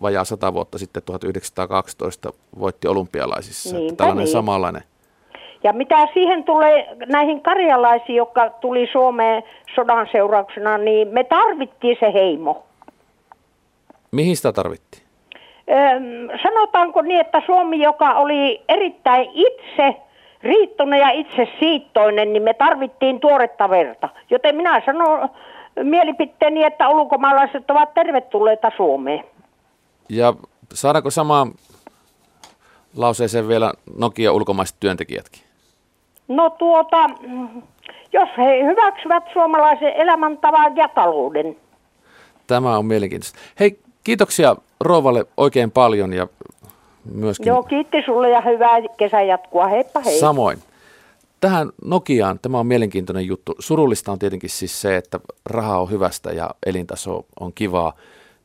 vajaa 0.02 0.24
sata 0.24 0.55
vuotta 0.55 0.78
sitten 0.78 1.02
1912 1.02 2.32
voitti 2.59 2.89
olympialaisissa. 2.89 3.77
Niinpä 3.77 3.97
tällainen 3.97 4.24
niin. 4.24 4.32
samanlainen. 4.32 4.82
Ja 5.65 5.73
mitä 5.73 6.09
siihen 6.15 6.45
tulee 6.45 6.97
näihin 7.07 7.43
karjalaisiin, 7.43 8.16
jotka 8.16 8.51
tuli 8.51 8.89
Suomeen 8.93 9.43
sodan 9.74 10.09
seurauksena, 10.12 10.78
niin 10.78 11.09
me 11.09 11.24
tarvittiin 11.24 11.97
se 12.01 12.12
heimo. 12.12 12.62
Mihin 14.11 14.36
sitä 14.36 14.53
tarvittiin? 14.53 15.03
Öm, 15.70 16.39
sanotaanko 16.43 17.03
niin, 17.03 17.20
että 17.20 17.43
Suomi, 17.47 17.82
joka 17.82 18.15
oli 18.15 18.62
erittäin 18.69 19.31
itse 19.32 19.97
riittoinen 20.43 21.01
ja 21.01 21.11
itse 21.11 21.49
siittoinen, 21.61 22.32
niin 22.32 22.43
me 22.43 22.55
tarvittiin 22.55 23.20
tuoretta 23.20 23.70
verta. 23.70 24.09
Joten 24.31 24.57
minä 24.57 24.82
sanon 24.86 25.28
mielipiteeni, 25.82 26.65
että 26.65 26.89
ulkomaalaiset 26.89 27.70
ovat 27.70 27.95
tervetulleita 27.95 28.73
Suomeen. 28.77 29.24
Ja 30.09 30.35
saadaanko 30.74 31.11
samaan 31.11 31.53
lauseeseen 32.97 33.49
vielä 33.49 33.73
Nokia 33.99 34.32
ulkomaiset 34.32 34.77
työntekijätkin? 34.81 35.44
No 36.29 36.51
tuota, 36.51 37.11
jos 38.13 38.29
he 38.39 38.65
hyväksyvät 38.65 39.25
suomalaisen 39.33 39.93
elämäntavan 39.93 40.77
ja 40.77 40.89
talouden. 40.89 41.57
Tämä 42.47 42.79
on 42.79 42.87
mielenkiintoista. 42.87 43.39
Hei, 43.61 43.79
kiitoksia 44.05 44.57
Rouvalle 44.81 45.27
oikein 45.37 45.71
paljon 45.71 46.13
ja 46.13 46.27
myöskin 47.13 47.47
Joo, 47.47 47.63
kiitti 47.63 48.03
sulle 48.07 48.31
ja 48.31 48.41
hyvää 48.41 48.77
kesän 48.97 49.27
jatkua. 49.27 49.67
Heippa 49.67 50.01
hei. 50.01 50.19
samoin. 50.19 50.59
Tähän 51.41 51.71
Nokiaan, 51.85 52.39
tämä 52.39 52.59
on 52.59 52.67
mielenkiintoinen 52.67 53.27
juttu. 53.27 53.55
Surullista 53.59 54.13
on 54.13 54.19
tietenkin 54.19 54.51
siis 54.51 54.81
se, 54.81 54.97
että 54.97 55.21
raha 55.47 55.79
on 55.79 55.91
hyvästä 55.91 56.33
ja 56.33 56.51
elintaso 56.67 57.27
on 57.41 57.53
kivaa. 57.55 57.93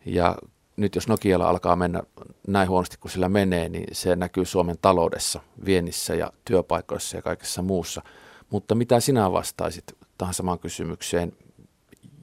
Ja 0.06 0.36
nyt 0.80 0.96
jos 0.96 1.08
Nokialla 1.08 1.50
alkaa 1.50 1.76
mennä 1.76 2.04
näin 2.48 2.70
huonosti 2.70 2.98
kuin 3.00 3.12
sillä 3.12 3.30
menee, 3.30 3.70
niin 3.70 3.88
se 3.92 4.16
näkyy 4.16 4.46
Suomen 4.46 4.76
taloudessa, 4.82 5.42
viennissä 5.66 6.16
ja 6.16 6.34
työpaikoissa 6.46 7.18
ja 7.18 7.22
kaikessa 7.22 7.62
muussa. 7.62 8.02
Mutta 8.50 8.76
mitä 8.76 9.00
sinä 9.00 9.32
vastaisit 9.32 9.84
tähän 10.18 10.34
samaan 10.34 10.60
kysymykseen, 10.60 11.34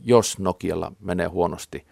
jos 0.04 0.38
Nokialla 0.38 0.92
menee 1.00 1.26
huonosti, 1.26 1.86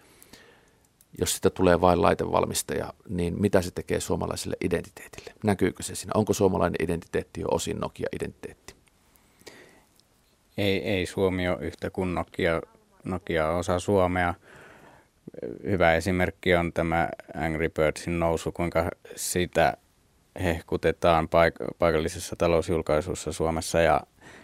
jos 1.19 1.35
sitä 1.35 1.49
tulee 1.49 1.81
vain 1.81 2.01
laitevalmistaja, 2.01 2.93
niin 3.09 3.41
mitä 3.41 3.61
se 3.61 3.71
tekee 3.71 3.99
suomalaiselle 3.99 4.57
identiteetille? 4.61 5.33
Näkyykö 5.43 5.83
se 5.83 5.95
siinä? 5.95 6.11
Onko 6.15 6.33
suomalainen 6.33 6.83
identiteetti 6.83 7.41
jo 7.41 7.47
osin 7.51 7.77
Nokia-identiteetti? 7.79 8.75
Ei, 10.57 10.83
ei 10.83 11.05
Suomi 11.05 11.47
ole 11.47 11.57
yhtä 11.61 11.89
kuin 11.89 12.15
Nokia. 12.15 12.61
Nokia 13.03 13.49
on 13.49 13.59
osa 13.59 13.79
Suomea. 13.79 14.33
Hyvä 15.63 15.93
esimerkki 15.93 16.55
on 16.55 16.73
tämä 16.73 17.09
Angry 17.35 17.69
Birdsin 17.69 18.19
nousu, 18.19 18.51
kuinka 18.51 18.89
sitä 19.15 19.77
hehkutetaan 20.43 21.25
paik- 21.25 21.75
paikallisessa 21.79 22.35
talousjulkaisussa 22.35 23.31
Suomessa 23.31 23.81
ja 23.81 24.01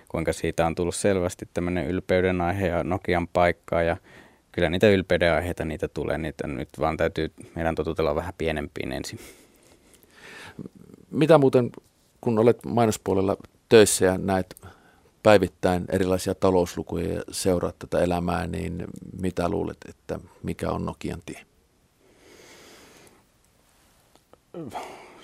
kuinka 0.09 0.33
siitä 0.33 0.65
on 0.65 0.75
tullut 0.75 0.95
selvästi 0.95 1.49
tämmöinen 1.53 1.87
ylpeyden 1.87 2.41
aihe 2.41 2.67
ja 2.67 2.83
Nokian 2.83 3.27
paikka 3.27 3.81
ja 3.81 3.97
kyllä 4.51 4.69
niitä 4.69 4.89
ylpeyden 4.89 5.33
aiheita 5.33 5.65
niitä 5.65 5.87
tulee, 5.87 6.17
niitä 6.17 6.47
nyt 6.47 6.69
vaan 6.79 6.97
täytyy 6.97 7.31
meidän 7.55 7.75
totutella 7.75 8.15
vähän 8.15 8.33
pienempiin 8.37 8.91
ensin. 8.91 9.19
Mitä 11.11 11.37
muuten, 11.37 11.71
kun 12.21 12.39
olet 12.39 12.65
mainospuolella 12.65 13.37
töissä 13.69 14.05
ja 14.05 14.17
näet 14.17 14.55
päivittäin 15.23 15.85
erilaisia 15.89 16.35
talouslukuja 16.35 17.13
ja 17.13 17.21
seuraat 17.31 17.79
tätä 17.79 17.99
elämää, 17.99 18.47
niin 18.47 18.83
mitä 19.21 19.49
luulet, 19.49 19.77
että 19.89 20.19
mikä 20.43 20.71
on 20.71 20.85
Nokian 20.85 21.21
tie? 21.25 21.41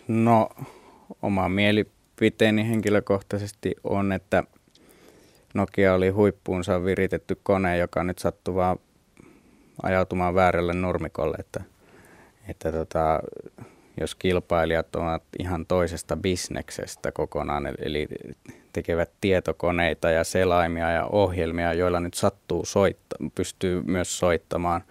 No, 0.08 0.50
oma 1.22 1.50
mielipiteeni 1.50 2.70
henkilökohtaisesti 2.70 3.76
on, 3.84 4.12
että 4.12 4.44
Nokia 5.54 5.94
oli 5.94 6.10
huippuunsa 6.10 6.84
viritetty 6.84 7.40
kone, 7.44 7.78
joka 7.78 8.04
nyt 8.04 8.20
sattuu 8.20 8.56
vaan 8.56 8.78
ajautumaan 9.84 10.36
väärälle 10.36 10.74
nurmikolle, 10.74 11.38
että, 11.40 11.64
että 12.48 12.72
tota, 12.72 13.20
jos 14.00 14.16
kilpailijat 14.16 14.96
ovat 14.96 15.24
ihan 15.40 15.66
toisesta 15.66 16.18
bisneksestä 16.18 17.12
kokonaan, 17.12 17.68
eli 17.78 18.08
tekevät 18.78 19.12
tietokoneita 19.22 20.10
ja 20.10 20.24
selaimia 20.24 20.92
ja 20.92 21.06
ohjelmia, 21.06 21.74
joilla 21.74 22.00
nyt 22.00 22.14
sattuu 22.14 22.66
soitta, 22.66 23.16
pystyy 23.36 23.82
myös 23.82 24.20
soittamaan. 24.20 24.84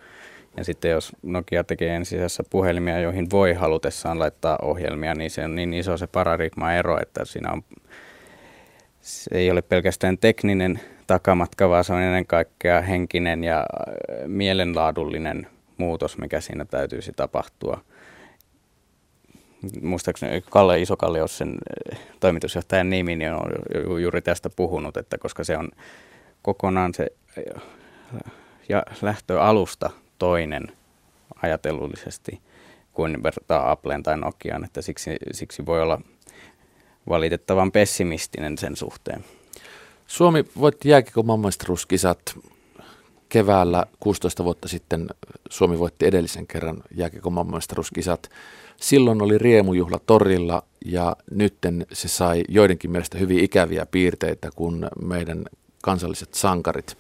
Ja 0.57 0.65
sitten 0.65 0.91
jos 0.91 1.13
Nokia 1.23 1.65
tekee 1.65 1.97
ensisijaisessa 1.97 2.45
puhelimia, 2.51 3.01
joihin 3.01 3.31
voi 3.31 3.53
halutessaan 3.53 4.19
laittaa 4.19 4.59
ohjelmia, 4.63 5.15
niin 5.15 5.31
se 5.31 5.45
on 5.45 5.55
niin 5.55 5.75
iso 5.75 5.97
se 5.97 6.07
paradigma-ero, 6.07 6.99
että 7.03 7.25
siinä 7.25 7.53
on, 7.53 7.63
se 9.01 9.31
ei 9.35 9.51
ole 9.51 9.63
pelkästään 9.63 10.19
tekninen 10.19 10.81
takamatka, 11.07 11.69
vaan 11.69 11.85
se 11.85 11.93
on 11.93 12.03
ennen 12.03 12.27
kaikkea 12.27 12.81
henkinen 12.81 13.45
ja 13.45 13.67
mielenlaadullinen 14.27 15.47
muutos, 15.77 16.19
mikä 16.19 16.41
siinä 16.41 16.65
täytyisi 16.65 17.13
tapahtua. 17.17 17.81
Muistaakseni 19.83 20.45
Kalle 20.51 20.81
Isokalle, 20.81 21.19
jos 21.19 21.39
sen 21.39 21.59
äh, 21.93 21.99
toimitusjohtajan 22.21 22.91
nimi, 22.91 23.17
niin 23.17 23.33
on 23.33 23.51
ju- 23.75 23.97
juuri 23.99 24.23
tästä 24.23 24.51
puhunut, 24.51 24.97
että 24.97 25.19
koska 25.19 25.45
se 25.45 25.57
on 25.57 25.69
kokonaan 26.43 26.95
se 26.95 27.07
äh, 27.39 27.63
ja 28.69 28.83
lähtöalusta 29.03 29.91
toinen 30.19 30.63
ajatellullisesti 31.43 32.41
kuin 32.93 33.23
vertaa 33.23 33.71
Appleen 33.71 34.03
tai 34.03 34.17
Nokiaan, 34.17 34.65
että 34.65 34.83
siksi, 34.83 35.17
siksi 35.33 35.67
voi 35.67 35.83
olla 35.83 36.01
valitettavan 37.09 37.73
pessimistinen 37.73 38.59
sen 38.59 38.77
suhteen. 38.77 39.25
Suomi 40.07 40.45
voitti 40.61 40.89
jääkiekon 40.89 41.27
maailmanmestaruuskisat 41.27 42.39
keväällä 43.29 43.87
16 44.01 44.45
vuotta 44.45 44.69
sitten. 44.69 45.07
Suomi 45.51 45.79
voitti 45.79 46.07
edellisen 46.07 46.47
kerran 46.47 46.83
jääkiekon 46.95 47.33
maailmanmestaruuskisat. 47.33 48.31
Silloin 48.81 49.23
oli 49.23 49.39
riemujuhla 49.39 50.01
torilla 50.07 50.63
ja 50.85 51.17
nytten 51.31 51.87
se 51.93 52.09
sai 52.09 52.45
joidenkin 52.49 52.91
mielestä 52.91 53.19
hyvin 53.19 53.45
ikäviä 53.45 53.87
piirteitä, 53.87 54.51
kun 54.57 54.89
meidän 55.03 55.45
kansalliset 55.83 56.35
sankarit 56.35 56.99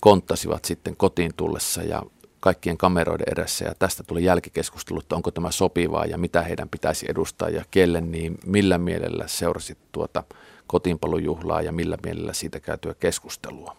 konttasivat 0.00 0.64
sitten 0.64 0.96
kotiin 0.96 1.34
tullessa 1.36 1.82
ja 1.82 2.02
kaikkien 2.40 2.78
kameroiden 2.78 3.32
edessä 3.32 3.64
ja 3.64 3.74
tästä 3.78 4.02
tuli 4.02 4.24
jälkikeskustelu, 4.24 4.98
että 4.98 5.16
onko 5.16 5.30
tämä 5.30 5.50
sopivaa 5.50 6.06
ja 6.06 6.18
mitä 6.18 6.42
heidän 6.42 6.68
pitäisi 6.68 7.06
edustaa 7.08 7.48
ja 7.48 7.64
kelle, 7.70 8.00
niin 8.00 8.38
millä 8.46 8.78
mielellä 8.78 9.24
seurasit 9.26 9.78
tuota 9.92 10.24
kotiinpalujuhlaa 10.66 11.62
ja 11.62 11.72
millä 11.72 11.96
mielellä 12.04 12.32
siitä 12.32 12.60
käytyä 12.60 12.94
keskustelua? 12.94 13.76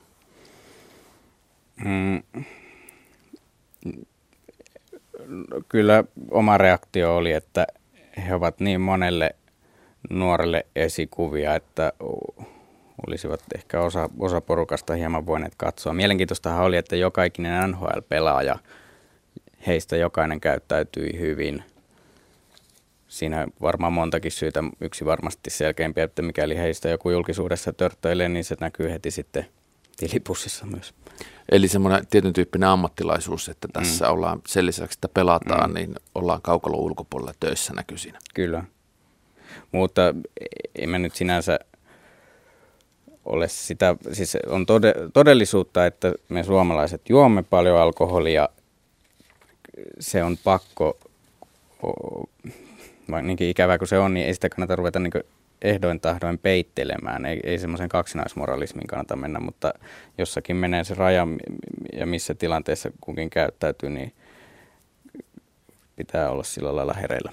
Mm. 1.85 2.23
Kyllä 5.69 6.03
oma 6.31 6.57
reaktio 6.57 7.15
oli, 7.15 7.31
että 7.31 7.67
he 8.27 8.35
ovat 8.35 8.59
niin 8.59 8.81
monelle 8.81 9.35
nuorelle 10.09 10.65
esikuvia, 10.75 11.55
että 11.55 11.93
olisivat 13.07 13.41
ehkä 13.55 13.81
osa, 13.81 14.09
osa 14.19 14.41
porukasta 14.41 14.93
hieman 14.93 15.25
voineet 15.25 15.53
katsoa. 15.57 15.93
Mielenkiintoistahan 15.93 16.65
oli, 16.65 16.77
että 16.77 16.95
joka 16.95 17.23
ikinen 17.23 17.71
NHL-pelaaja, 17.71 18.59
heistä 19.67 19.97
jokainen 19.97 20.39
käyttäytyi 20.39 21.19
hyvin. 21.19 21.63
Siinä 23.07 23.47
varmaan 23.61 23.93
montakin 23.93 24.31
syytä. 24.31 24.63
Yksi 24.81 25.05
varmasti 25.05 25.49
selkeämpi, 25.49 26.01
että 26.01 26.21
mikäli 26.21 26.57
heistä 26.57 26.89
joku 26.89 27.09
julkisuudessa 27.09 27.73
törttöilee, 27.73 28.29
niin 28.29 28.43
se 28.43 28.55
näkyy 28.59 28.91
heti 28.91 29.11
sitten 29.11 29.45
tilipussissa 29.97 30.65
myös. 30.65 30.93
Eli 31.51 31.67
semmoinen 31.67 32.07
tietyn 32.07 32.33
tyyppinen 32.33 32.69
ammattilaisuus, 32.69 33.49
että 33.49 33.67
tässä 33.73 34.05
mm. 34.05 34.11
ollaan 34.11 34.41
sen 34.47 34.65
lisäksi, 34.65 34.97
että 34.97 35.07
pelataan, 35.07 35.69
mm. 35.69 35.73
niin 35.73 35.95
ollaan 36.15 36.41
kaukalon 36.41 36.79
ulkopuolella 36.79 37.33
töissä 37.39 37.73
näkyy 37.73 37.97
siinä. 37.97 38.19
Kyllä. 38.33 38.63
Mutta 39.71 40.01
en 40.75 40.89
mä 40.89 40.99
nyt 40.99 41.15
sinänsä 41.15 41.59
ole 43.25 43.47
sitä, 43.47 43.95
siis 44.11 44.37
on 44.47 44.65
tode, 44.65 44.93
todellisuutta, 45.13 45.85
että 45.85 46.13
me 46.29 46.43
suomalaiset 46.43 47.09
juomme 47.09 47.43
paljon 47.43 47.79
alkoholia. 47.79 48.49
Se 49.99 50.23
on 50.23 50.37
pakko, 50.43 50.97
vaikka 53.11 53.27
niinkin 53.27 53.49
ikävää 53.49 53.77
kuin 53.77 53.87
se 53.87 53.99
on, 53.99 54.13
niin 54.13 54.25
ei 54.25 54.33
sitä 54.33 54.49
kannata 54.49 54.75
ruveta 54.75 54.99
niin 54.99 55.13
ehdoin 55.63 55.99
tahdoin 55.99 56.37
peittelemään. 56.37 57.25
Ei, 57.25 57.39
ei 57.43 57.59
semmoisen 57.59 57.89
kaksinaismoralismin 57.89 58.87
kannata 58.87 59.15
mennä, 59.15 59.39
mutta 59.39 59.73
jossakin 60.17 60.55
menee 60.55 60.83
se 60.83 60.93
raja 60.93 61.27
ja 61.93 62.05
missä 62.05 62.35
tilanteessa 62.35 62.91
kukin 63.01 63.29
käyttäytyy, 63.29 63.89
niin 63.89 64.13
pitää 65.95 66.29
olla 66.29 66.43
sillä 66.43 66.75
lailla 66.75 66.93
hereillä. 66.93 67.31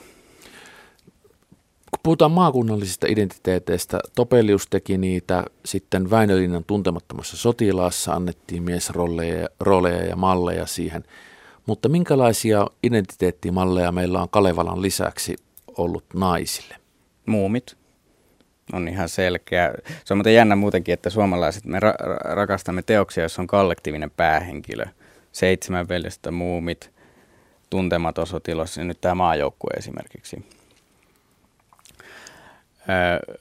Kun 1.91 2.01
puhutaan 2.03 2.31
maakunnallisista 2.31 3.07
identiteeteistä, 3.11 3.99
Topelius 4.15 4.67
teki 4.71 4.99
niitä, 4.99 5.45
sitten 5.65 6.11
Väinölinnan 6.11 6.65
tuntemattomassa 6.65 7.37
sotilaassa 7.37 8.13
annettiin 8.13 8.63
miesrolleja 8.63 9.49
rooleja 9.61 10.05
ja 10.05 10.17
malleja 10.17 10.67
siihen. 10.67 11.05
Mutta 11.67 11.89
minkälaisia 11.89 12.67
identiteettimalleja 12.83 13.93
meillä 13.93 14.23
on 14.23 14.29
Kalevalan 14.29 14.83
lisäksi 14.83 15.37
ollut 15.77 16.05
naisille? 16.15 16.77
Muumit 17.27 17.80
on 18.73 18.89
ihan 18.89 19.09
selkeä. 19.09 19.75
Se 20.05 20.15
on 20.15 20.19
muuten 20.19 20.35
jännä 20.35 20.57
muutenkin, 20.57 20.93
että 20.93 21.11
suomalaiset, 21.11 21.65
me 21.65 21.79
ra- 21.79 22.19
rakastamme 22.25 22.83
teoksia, 22.83 23.23
joissa 23.23 23.43
on 23.43 23.47
kollektiivinen 23.47 24.11
päähenkilö. 24.11 24.85
Seitsemän 25.33 25.89
veljestä, 25.89 26.31
muumit, 26.31 26.91
tuntematon 27.71 28.27
sotilas 28.27 28.77
ja 28.77 28.85
nyt 28.85 29.01
tämä 29.01 29.15
maajoukkue 29.15 29.71
esimerkiksi. 29.77 30.45
Ö, 32.81 33.39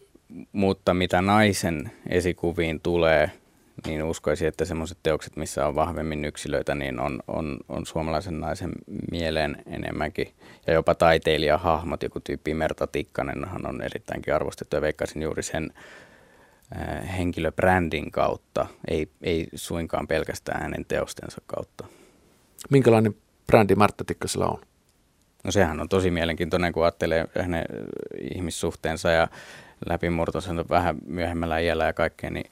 mutta 0.51 0.93
mitä 0.93 1.21
naisen 1.21 1.91
esikuviin 2.09 2.79
tulee, 2.79 3.31
niin 3.87 4.03
uskoisin, 4.03 4.47
että 4.47 4.65
semmoiset 4.65 4.97
teokset, 5.03 5.35
missä 5.35 5.67
on 5.67 5.75
vahvemmin 5.75 6.25
yksilöitä, 6.25 6.75
niin 6.75 6.99
on, 6.99 7.19
on, 7.27 7.57
on 7.69 7.85
suomalaisen 7.85 8.39
naisen 8.39 8.71
mieleen 9.11 9.63
enemmänkin. 9.67 10.33
Ja 10.67 10.73
jopa 10.73 10.95
taiteilijahahmot, 10.95 12.03
joku 12.03 12.19
tyyppi 12.19 12.53
Merta 12.53 12.87
Tikkanenhan 12.87 13.67
on 13.67 13.81
erittäinkin 13.81 14.35
arvostettu 14.35 14.75
ja 14.75 14.81
veikkaisin 14.81 15.21
juuri 15.21 15.43
sen 15.43 15.73
äh, 16.75 17.17
henkilöbrändin 17.17 18.11
kautta, 18.11 18.67
ei, 18.87 19.09
ei 19.21 19.47
suinkaan 19.55 20.07
pelkästään 20.07 20.61
hänen 20.61 20.85
teostensa 20.85 21.41
kautta. 21.45 21.85
Minkälainen 22.69 23.15
brändi 23.47 23.75
Martta 23.75 24.03
Tikkasella 24.03 24.47
on? 24.47 24.61
No 25.43 25.51
sehän 25.51 25.79
on 25.79 25.89
tosi 25.89 26.11
mielenkiintoinen, 26.11 26.73
kun 26.73 26.83
ajattelee 26.83 27.27
hänen 27.41 27.65
ihmissuhteensa 28.35 29.11
ja 29.11 29.27
läpimurtonsa 29.89 30.55
vähän 30.69 30.97
myöhemmällä 31.05 31.59
iällä 31.59 31.85
ja 31.85 31.93
kaikkea, 31.93 32.29
niin 32.29 32.51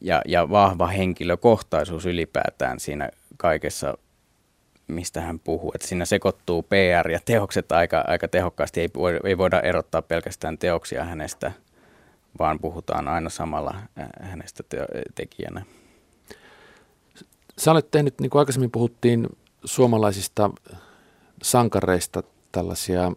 ja, 0.00 0.22
ja 0.28 0.50
vahva 0.50 0.86
henkilökohtaisuus 0.86 2.06
ylipäätään 2.06 2.80
siinä 2.80 3.10
kaikessa, 3.36 3.98
mistä 4.86 5.20
hän 5.20 5.38
puhuu. 5.38 5.72
Että 5.74 5.86
siinä 5.86 6.04
sekoittuu 6.04 6.62
PR 6.62 7.10
ja 7.10 7.20
teokset 7.24 7.72
aika, 7.72 8.04
aika 8.06 8.28
tehokkaasti. 8.28 8.80
Ei, 8.80 8.88
ei 9.24 9.38
voida 9.38 9.60
erottaa 9.60 10.02
pelkästään 10.02 10.58
teoksia 10.58 11.04
hänestä, 11.04 11.52
vaan 12.38 12.58
puhutaan 12.58 13.08
aina 13.08 13.30
samalla 13.30 13.74
hänestä 14.20 14.62
te- 14.68 14.86
tekijänä. 15.14 15.64
Sä 17.58 17.70
olet 17.70 17.90
tehnyt, 17.90 18.20
niin 18.20 18.30
kuin 18.30 18.40
aikaisemmin 18.40 18.70
puhuttiin, 18.70 19.28
suomalaisista 19.64 20.50
sankareista 21.42 22.22
tällaisia 22.52 23.12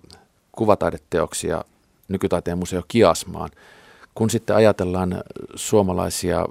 kuvataideteoksia 0.51 1.63
nykytaiteen 2.07 2.57
museo 2.57 2.83
Kiasmaan. 2.87 3.49
Kun 4.15 4.29
sitten 4.29 4.55
ajatellaan 4.55 5.23
suomalaisia 5.55 6.45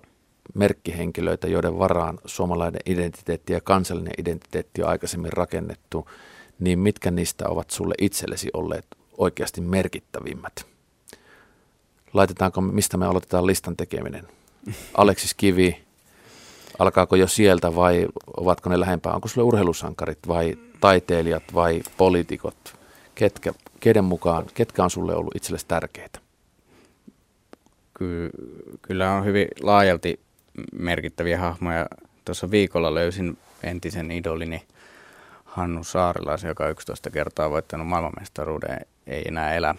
merkkihenkilöitä, 0.54 1.48
joiden 1.48 1.78
varaan 1.78 2.18
suomalainen 2.24 2.80
identiteetti 2.86 3.52
ja 3.52 3.60
kansallinen 3.60 4.14
identiteetti 4.18 4.82
on 4.82 4.88
aikaisemmin 4.88 5.32
rakennettu, 5.32 6.08
niin 6.58 6.78
mitkä 6.78 7.10
niistä 7.10 7.48
ovat 7.48 7.70
sulle 7.70 7.94
itsellesi 8.00 8.50
olleet 8.52 8.86
oikeasti 9.18 9.60
merkittävimmät? 9.60 10.66
Laitetaanko, 12.12 12.60
mistä 12.60 12.96
me 12.96 13.06
aloitetaan 13.06 13.46
listan 13.46 13.76
tekeminen? 13.76 14.28
Aleksis 14.94 15.34
Kivi, 15.34 15.84
alkaako 16.78 17.16
jo 17.16 17.26
sieltä 17.26 17.74
vai 17.74 18.08
ovatko 18.36 18.70
ne 18.70 18.80
lähempää? 18.80 19.12
Onko 19.12 19.28
sulle 19.28 19.46
urheilusankarit 19.46 20.18
vai 20.28 20.58
taiteilijat 20.80 21.42
vai 21.54 21.82
poliitikot? 21.96 22.76
Ketkä, 23.14 23.52
mukaan, 24.02 24.46
ketkä 24.54 24.84
on 24.84 24.90
sulle 24.90 25.14
ollut 25.14 25.36
itsellesi 25.36 25.66
tärkeitä? 25.66 26.18
Ky- 28.02 28.30
kyllä 28.82 29.12
on 29.12 29.24
hyvin 29.24 29.48
laajalti 29.60 30.20
merkittäviä 30.72 31.38
hahmoja. 31.38 31.86
Tuossa 32.24 32.50
viikolla 32.50 32.94
löysin 32.94 33.38
entisen 33.62 34.10
idolini 34.10 34.62
Hannu 35.44 35.84
Saarilaisen, 35.84 36.48
joka 36.48 36.68
11 36.68 37.10
kertaa 37.10 37.50
voittanut 37.50 37.86
maailmanmestaruuden, 37.86 38.78
ei 39.06 39.22
enää 39.28 39.54
elä 39.54 39.74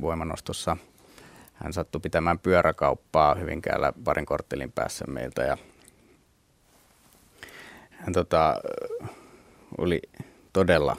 voimanostossa. 0.00 0.76
Hän 1.54 1.72
sattui 1.72 2.00
pitämään 2.00 2.38
pyöräkauppaa 2.38 3.34
Hyvinkäällä 3.34 3.92
parin 4.04 4.26
korttelin 4.26 4.72
päässä 4.72 5.04
meiltä 5.08 5.42
ja 5.42 5.56
hän 7.90 8.12
tota, 8.12 8.60
oli 9.78 10.02
todella 10.52 10.96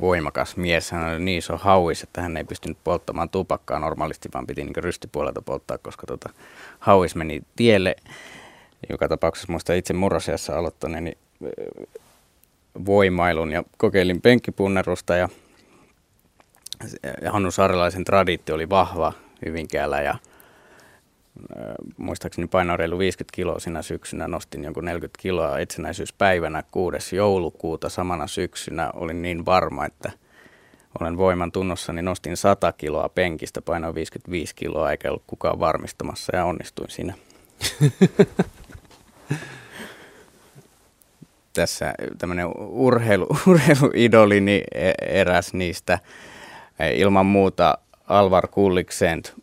voimakas 0.00 0.56
mies. 0.56 0.90
Hän 0.90 1.08
oli 1.08 1.20
niin 1.20 1.38
iso 1.38 1.56
hauis, 1.56 2.02
että 2.02 2.22
hän 2.22 2.36
ei 2.36 2.44
pystynyt 2.44 2.78
polttamaan 2.84 3.28
tupakkaa 3.28 3.78
normaalisti, 3.78 4.28
vaan 4.34 4.46
piti 4.46 4.64
niin 4.64 4.76
rystipuolelta 4.76 5.42
polttaa, 5.42 5.78
koska 5.78 6.06
tota, 6.06 6.30
hauis 6.78 7.14
meni 7.14 7.42
tielle. 7.56 7.96
Joka 8.90 9.08
tapauksessa 9.08 9.52
muista 9.52 9.74
itse 9.74 9.92
murrosiassa 9.94 10.58
aloittaneeni 10.58 11.12
voimailun 12.86 13.52
ja 13.52 13.64
kokeilin 13.76 14.20
penkkipunnerusta 14.20 15.16
ja 15.16 15.28
Hannu 17.30 17.50
Saarelaisen 17.50 18.04
tradiitti 18.04 18.52
oli 18.52 18.68
vahva 18.68 19.12
Hyvinkäällä 19.46 20.00
ja 20.00 20.14
muistaakseni 21.96 22.46
painoin 22.46 22.78
reilu 22.78 22.98
50 22.98 23.36
kiloa 23.36 23.58
sinä 23.58 23.82
syksynä, 23.82 24.28
nostin 24.28 24.64
jonkun 24.64 24.84
40 24.84 25.18
kiloa 25.22 25.58
itsenäisyyspäivänä 25.58 26.62
6. 26.70 27.16
joulukuuta 27.16 27.88
samana 27.88 28.26
syksynä. 28.26 28.90
Olin 28.94 29.22
niin 29.22 29.46
varma, 29.46 29.86
että 29.86 30.12
olen 31.00 31.16
voiman 31.16 31.52
tunnossa, 31.52 31.92
niin 31.92 32.04
nostin 32.04 32.36
100 32.36 32.72
kiloa 32.72 33.08
penkistä, 33.08 33.62
painoin 33.62 33.94
55 33.94 34.54
kiloa, 34.54 34.90
eikä 34.90 35.08
ollut 35.08 35.24
kukaan 35.26 35.58
varmistamassa 35.60 36.36
ja 36.36 36.44
onnistuin 36.44 36.90
siinä. 36.90 37.14
Tässä 41.54 41.94
tämmöinen 42.18 42.46
urheilu, 42.58 43.26
urheiluidoli, 43.46 44.40
niin 44.40 44.64
e- 44.74 44.92
eräs 45.00 45.54
niistä 45.54 45.98
ilman 46.94 47.26
muuta 47.26 47.78
Alvar 48.08 48.48
Kulliksent 48.48 49.34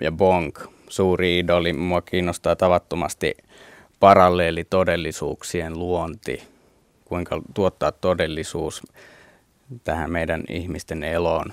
ja 0.00 0.12
Bonk, 0.12 0.77
suuri 0.88 1.38
idoli. 1.38 1.72
Mua 1.72 2.02
kiinnostaa 2.02 2.56
tavattomasti 2.56 3.36
paralleelitodellisuuksien 4.00 5.78
luonti, 5.78 6.42
kuinka 7.04 7.42
tuottaa 7.54 7.92
todellisuus 7.92 8.82
tähän 9.84 10.12
meidän 10.12 10.44
ihmisten 10.48 11.04
eloon, 11.04 11.52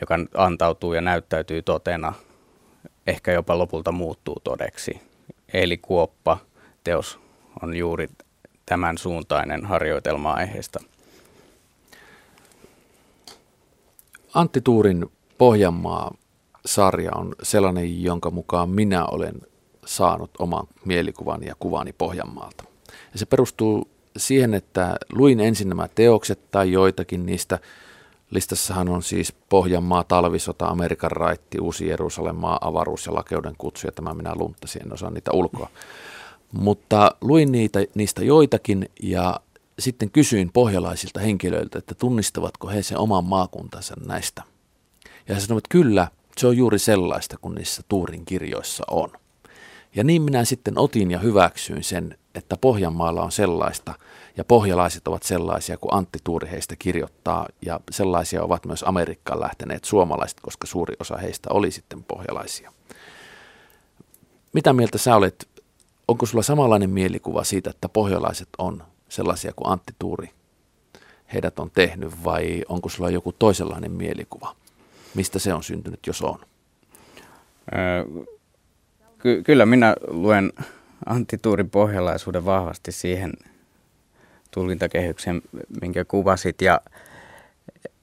joka 0.00 0.18
antautuu 0.34 0.92
ja 0.92 1.00
näyttäytyy 1.00 1.62
totena, 1.62 2.12
ehkä 3.06 3.32
jopa 3.32 3.58
lopulta 3.58 3.92
muuttuu 3.92 4.36
todeksi. 4.44 5.00
Eli 5.52 5.76
Kuoppa 5.76 6.38
teos 6.84 7.18
on 7.62 7.76
juuri 7.76 8.08
tämän 8.66 8.98
suuntainen 8.98 9.66
harjoitelma 9.66 10.32
aiheesta. 10.32 10.80
Antti 14.34 14.60
Tuurin 14.60 15.10
Pohjanmaa-sarja 16.62 17.10
on 17.14 17.34
sellainen, 17.42 18.02
jonka 18.02 18.30
mukaan 18.30 18.70
minä 18.70 19.06
olen 19.06 19.34
saanut 19.86 20.30
oman 20.38 20.66
mielikuvani 20.84 21.46
ja 21.46 21.54
kuvani 21.58 21.92
Pohjanmaalta. 21.92 22.64
Ja 23.12 23.18
se 23.18 23.26
perustuu 23.26 23.88
siihen, 24.16 24.54
että 24.54 24.96
luin 25.12 25.40
ensin 25.40 25.68
nämä 25.68 25.88
teokset 25.88 26.50
tai 26.50 26.72
joitakin 26.72 27.26
niistä. 27.26 27.58
Listassahan 28.30 28.88
on 28.88 29.02
siis 29.02 29.32
Pohjanmaa, 29.48 30.04
Talvisota, 30.04 30.66
Amerikan 30.66 31.10
raitti, 31.10 31.58
Uusi 31.60 31.88
Jerusalem, 31.88 32.36
maa, 32.36 32.58
avaruus 32.60 33.06
ja 33.06 33.14
lakeuden 33.14 33.54
kutsu, 33.58 33.86
ja 33.86 33.92
tämä 33.92 34.14
minä 34.14 34.32
lunttasin, 34.34 34.82
en 34.82 34.92
osaa 34.92 35.10
niitä 35.10 35.30
ulkoa. 35.32 35.68
Mutta 36.52 37.10
luin 37.20 37.52
niitä, 37.52 37.80
niistä 37.94 38.24
joitakin 38.24 38.88
ja 39.02 39.40
sitten 39.78 40.10
kysyin 40.10 40.50
pohjalaisilta 40.52 41.20
henkilöiltä, 41.20 41.78
että 41.78 41.94
tunnistavatko 41.94 42.68
he 42.68 42.82
sen 42.82 42.98
oman 42.98 43.24
maakuntansa 43.24 43.94
näistä. 44.06 44.42
Ja 45.28 45.34
he 45.34 45.40
sanoivat, 45.40 45.64
että 45.64 45.72
kyllä, 45.72 46.08
se 46.36 46.46
on 46.46 46.56
juuri 46.56 46.78
sellaista 46.78 47.36
kuin 47.40 47.54
niissä 47.54 47.82
Tuurin 47.88 48.24
kirjoissa 48.24 48.84
on. 48.90 49.10
Ja 49.94 50.04
niin 50.04 50.22
minä 50.22 50.44
sitten 50.44 50.78
otin 50.78 51.10
ja 51.10 51.18
hyväksyin 51.18 51.84
sen, 51.84 52.18
että 52.34 52.56
Pohjanmaalla 52.56 53.22
on 53.22 53.32
sellaista, 53.32 53.94
ja 54.36 54.44
pohjalaiset 54.44 55.08
ovat 55.08 55.22
sellaisia 55.22 55.76
kuin 55.76 55.94
Antti 55.94 56.18
Tuuri 56.24 56.50
heistä 56.50 56.76
kirjoittaa, 56.78 57.46
ja 57.66 57.80
sellaisia 57.90 58.42
ovat 58.42 58.66
myös 58.66 58.84
Amerikkaan 58.86 59.40
lähteneet 59.40 59.84
suomalaiset, 59.84 60.40
koska 60.40 60.66
suuri 60.66 60.94
osa 61.00 61.16
heistä 61.16 61.48
oli 61.52 61.70
sitten 61.70 62.04
pohjalaisia. 62.04 62.72
Mitä 64.52 64.72
mieltä 64.72 64.98
sä 64.98 65.16
olet, 65.16 65.48
onko 66.08 66.26
sulla 66.26 66.42
samanlainen 66.42 66.90
mielikuva 66.90 67.44
siitä, 67.44 67.70
että 67.70 67.88
pohjalaiset 67.88 68.48
on 68.58 68.82
sellaisia 69.08 69.52
kuin 69.52 69.72
Antti 69.72 69.92
Tuuri 69.98 70.30
heidät 71.32 71.58
on 71.58 71.70
tehnyt, 71.70 72.24
vai 72.24 72.62
onko 72.68 72.88
sulla 72.88 73.10
joku 73.10 73.32
toisenlainen 73.32 73.92
mielikuva? 73.92 74.56
Mistä 75.14 75.38
se 75.38 75.54
on 75.54 75.62
syntynyt, 75.62 76.06
jos 76.06 76.22
on? 76.22 76.38
Ky- 79.18 79.42
kyllä 79.42 79.66
minä 79.66 79.96
luen 80.08 80.52
Antti 81.06 81.38
Tuurin 81.38 81.70
pohjalaisuuden 81.70 82.44
vahvasti 82.44 82.92
siihen 82.92 83.32
tulkintakehyksen, 84.50 85.42
minkä 85.80 86.04
kuvasit. 86.04 86.62
Ja 86.62 86.80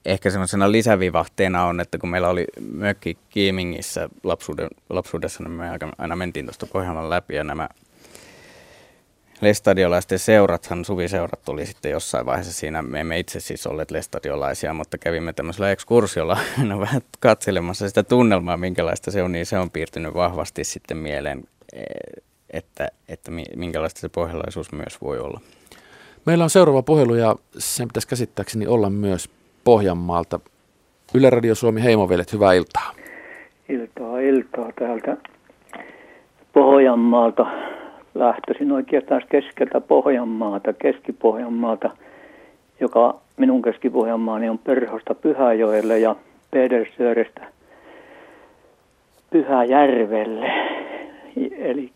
ehkä 0.04 0.30
semmoisena 0.30 0.72
lisävivahteena 0.72 1.64
on, 1.64 1.80
että 1.80 1.98
kun 1.98 2.08
meillä 2.08 2.28
oli 2.28 2.44
mökki 2.60 3.18
Kiimingissä 3.28 4.08
lapsuudessa, 4.88 5.42
niin 5.42 5.50
me 5.50 5.70
aina 5.98 6.16
mentiin 6.16 6.46
tuosta 6.46 6.66
Pohjanmaan 6.66 7.10
läpi 7.10 7.34
ja 7.34 7.44
nämä 7.44 7.68
lestadiolaisten 9.40 10.18
seurathan, 10.18 10.84
suviseurat 10.84 11.42
tuli 11.44 11.66
sitten 11.66 11.90
jossain 11.90 12.26
vaiheessa 12.26 12.52
siinä. 12.52 12.82
Me 12.82 13.00
emme 13.00 13.18
itse 13.18 13.40
siis 13.40 13.66
olleet 13.66 13.90
lestadiolaisia, 13.90 14.74
mutta 14.74 14.98
kävimme 14.98 15.32
tämmöisellä 15.32 15.70
ekskursiolla 15.70 16.38
aina 16.58 16.80
vähän 16.80 17.00
katselemassa 17.20 17.88
sitä 17.88 18.02
tunnelmaa, 18.02 18.56
minkälaista 18.56 19.10
se 19.10 19.22
on, 19.22 19.32
niin 19.32 19.46
se 19.46 19.58
on 19.58 19.70
piirtynyt 19.70 20.14
vahvasti 20.14 20.64
sitten 20.64 20.96
mieleen, 20.96 21.44
että, 22.50 22.88
että 23.08 23.30
minkälaista 23.56 24.00
se 24.00 24.08
pohjalaisuus 24.08 24.72
myös 24.72 25.00
voi 25.02 25.18
olla. 25.18 25.40
Meillä 26.24 26.44
on 26.44 26.50
seuraava 26.50 26.82
puhelu 26.82 27.14
ja 27.14 27.36
sen 27.58 27.88
pitäisi 27.88 28.08
käsittääkseni 28.08 28.66
olla 28.66 28.90
myös 28.90 29.30
Pohjanmaalta. 29.64 30.40
Yle 31.14 31.30
Radio 31.30 31.54
Suomi 31.54 31.82
Heimovelet, 31.82 32.32
hyvää 32.32 32.52
iltaa. 32.52 32.94
Iltaa, 33.68 34.20
iltaa 34.20 34.72
täältä 34.78 35.16
Pohjanmaalta. 36.52 37.46
Lähtöisin 38.14 38.72
oikeastaan 38.72 39.22
keskeltä 39.28 39.80
Pohjanmaata, 39.80 40.72
Keski-Pohjanmaalta, 40.72 41.90
joka 42.80 43.20
minun 43.36 43.62
Keski-Pohjanmaani 43.62 44.48
on 44.48 44.58
Perhosta 44.58 45.14
Pyhäjoelle 45.14 45.98
ja 45.98 46.16
Pedersöörestä 46.50 47.46
Pyhäjärvelle. 49.30 50.52
Eli 51.58 51.90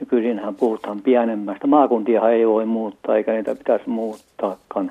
nykyisinhän 0.00 0.54
puhutaan 0.54 1.00
pienemmästä. 1.02 1.66
Maakuntia 1.66 2.30
ei 2.30 2.48
voi 2.48 2.66
muuttaa 2.66 3.16
eikä 3.16 3.32
niitä 3.32 3.54
pitäisi 3.54 3.88
muuttaakaan. 3.88 4.90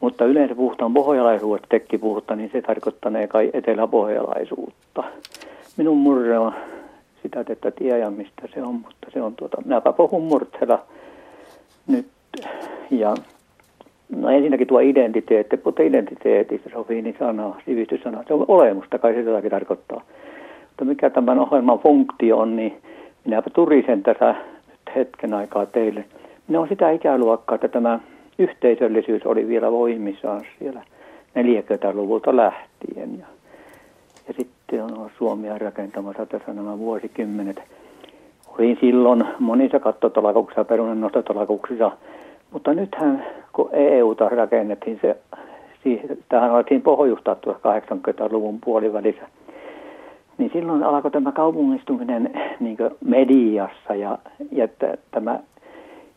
Mutta 0.00 0.24
yleensä 0.24 0.54
puhutaan 0.54 0.94
pohjalaisuudesta, 0.94 1.68
tekki 1.70 1.98
puhutaan, 1.98 2.38
niin 2.38 2.50
se 2.52 2.62
tarkoittaa 2.62 3.12
kai 3.28 3.50
eteläpohjalaisuutta. 3.52 5.04
Minun 5.76 5.98
murre 5.98 6.38
on 6.38 6.54
sitä, 7.24 7.44
että 7.48 7.70
tiedä 7.70 8.10
mistä 8.10 8.42
se 8.54 8.62
on, 8.62 8.74
mutta 8.74 9.06
se 9.12 9.22
on 9.22 9.34
tuota, 9.36 9.62
minäpä 9.64 9.92
puhun 9.92 10.22
murtsella 10.22 10.82
nyt. 11.86 12.06
Ja 12.90 13.14
no 14.16 14.30
ensinnäkin 14.30 14.66
tuo 14.66 14.80
identiteetti, 14.80 15.60
mutta 15.64 15.82
identiteetistä 15.82 16.70
sopii 16.70 17.02
niin 17.02 17.16
sana, 17.18 17.54
sivistyssana, 17.66 18.24
se 18.26 18.34
on 18.34 18.44
olemusta, 18.48 18.98
kai 18.98 19.14
se 19.14 19.20
jotakin 19.20 19.50
tarkoittaa. 19.50 20.02
Mutta 20.68 20.84
mikä 20.84 21.10
tämän 21.10 21.38
ohjelman 21.38 21.78
funktio 21.78 22.38
on, 22.38 22.56
niin 22.56 22.76
minäpä 23.24 23.50
turisen 23.50 24.02
tässä 24.02 24.34
nyt 24.68 24.96
hetken 24.96 25.34
aikaa 25.34 25.66
teille. 25.66 26.04
Minä 26.48 26.60
on 26.60 26.68
sitä 26.68 26.90
ikäluokkaa, 26.90 27.54
että 27.54 27.68
tämä 27.68 28.00
yhteisöllisyys 28.38 29.26
oli 29.26 29.48
vielä 29.48 29.72
voimissaan 29.72 30.42
siellä 30.58 30.82
40-luvulta 31.38 32.36
lähtien. 32.36 33.18
Ja, 33.18 33.26
ja 34.28 34.34
sitten 34.36 34.53
on 34.72 35.10
Suomia 35.18 35.58
rakentamassa 35.58 36.26
tässä 36.26 36.52
nämä 36.52 36.78
vuosikymmenet. 36.78 37.62
Olin 38.58 38.78
silloin 38.80 39.24
monissa 39.38 39.80
kattotalakuksissa 39.80 40.64
perunannostotalakuksissa, 40.64 41.90
mutta 42.50 42.74
nythän 42.74 43.26
kun 43.52 43.68
EUta 43.72 44.28
rakennettiin, 44.28 44.98
se, 45.02 45.16
tähän 46.28 46.50
alettiin 46.50 46.82
pohjustaa 46.82 47.36
80-luvun 47.46 48.58
puolivälissä, 48.64 49.28
niin 50.38 50.50
silloin 50.52 50.82
alkoi 50.82 51.10
tämä 51.10 51.32
kaupungistuminen 51.32 52.30
niin 52.60 52.76
mediassa 53.04 53.94
ja, 53.94 54.18
ja 54.52 54.68
tämä 55.10 55.40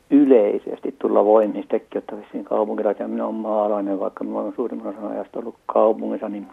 yleisesti 0.09 0.95
tulla 0.99 1.25
voimista, 1.25 1.75
että 1.75 2.17
vissiin 2.17 2.45
kaupunkilaisia, 2.45 3.07
minä 3.07 3.25
olen 3.25 3.35
maalainen, 3.35 3.99
vaikka 3.99 4.23
minä 4.23 4.39
olen 4.39 4.53
suurimman 4.55 4.87
osan 4.87 5.11
ajasta 5.11 5.39
ollut 5.39 5.55
kaupungissa, 5.65 6.29
niin 6.29 6.47